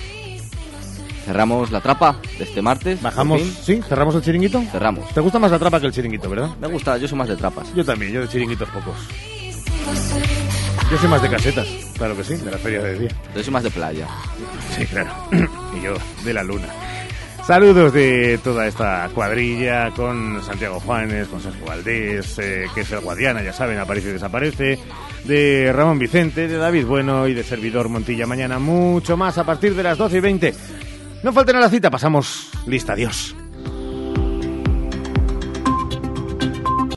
Cerramos 1.26 1.72
la 1.72 1.82
trapa 1.82 2.20
de 2.38 2.44
este 2.44 2.62
martes. 2.62 3.02
Bajamos. 3.02 3.42
¿sí? 3.42 3.82
¿Cerramos 3.88 4.16
el 4.16 4.22
chiringuito? 4.22 4.62
Cerramos. 4.72 5.08
¿Te 5.14 5.22
gusta 5.22 5.40
más 5.40 5.52
la 5.52 5.60
trapa 5.60 5.80
que 5.80 5.88
el 5.88 5.92
chiringuito, 5.92 6.30
verdad? 6.30 6.50
Me 6.60 6.68
gusta, 6.68 6.98
yo 6.98 7.08
soy 7.08 7.18
más 7.18 7.30
de 7.30 7.38
trapas. 7.38 7.74
Yo 7.74 7.86
también, 7.86 8.12
yo 8.12 8.22
de 8.22 8.28
chiringuitos 8.28 8.70
pocos. 8.70 8.96
Yo 10.92 10.98
soy 10.98 11.10
más 11.10 11.22
de 11.22 11.30
casetas, 11.30 11.68
claro 11.98 12.18
que 12.18 12.24
sí, 12.24 12.36
de 12.36 12.52
la 12.52 12.58
feria 12.58 12.82
de 12.82 13.00
día. 13.00 13.10
Yo 13.34 13.44
soy 13.44 13.54
más 13.54 13.64
de 13.64 13.72
playa. 13.72 14.08
Sí, 14.78 14.86
claro. 14.86 15.10
y 15.78 15.82
yo, 15.82 15.94
de 16.26 16.34
la 16.34 16.44
luna. 16.44 16.68
Saludos 17.46 17.92
de 17.94 18.40
toda 18.44 18.68
esta 18.68 19.10
cuadrilla 19.16 19.92
con 19.92 20.44
Santiago 20.44 20.80
Juanes, 20.80 21.28
con 21.28 21.42
Sergio 21.42 21.66
Valdés, 21.66 22.38
eh, 22.40 22.66
que 22.74 22.82
es 22.82 22.92
el 22.92 23.00
Guadiana, 23.00 23.42
ya 23.42 23.52
saben, 23.52 23.80
aparece 23.80 24.10
y 24.10 24.14
desaparece, 24.14 24.80
de 25.24 25.72
Ramón 25.74 25.98
Vicente, 25.98 26.48
de 26.48 26.58
David 26.58 26.86
Bueno 26.86 27.28
y 27.28 27.34
de 27.34 27.44
servidor 27.44 27.90
Montilla. 27.90 28.28
Mañana 28.28 28.60
mucho 28.60 29.18
más 29.18 29.38
a 29.38 29.44
partir 29.44 29.74
de 29.76 29.84
las 29.84 29.98
12 29.98 30.18
y 30.18 30.20
20. 30.20 30.54
No 31.24 31.32
falten 31.34 31.56
a 31.56 31.60
la 31.60 31.70
cita, 31.70 31.92
pasamos 31.92 32.50
lista, 32.66 32.94
adiós. 32.94 33.36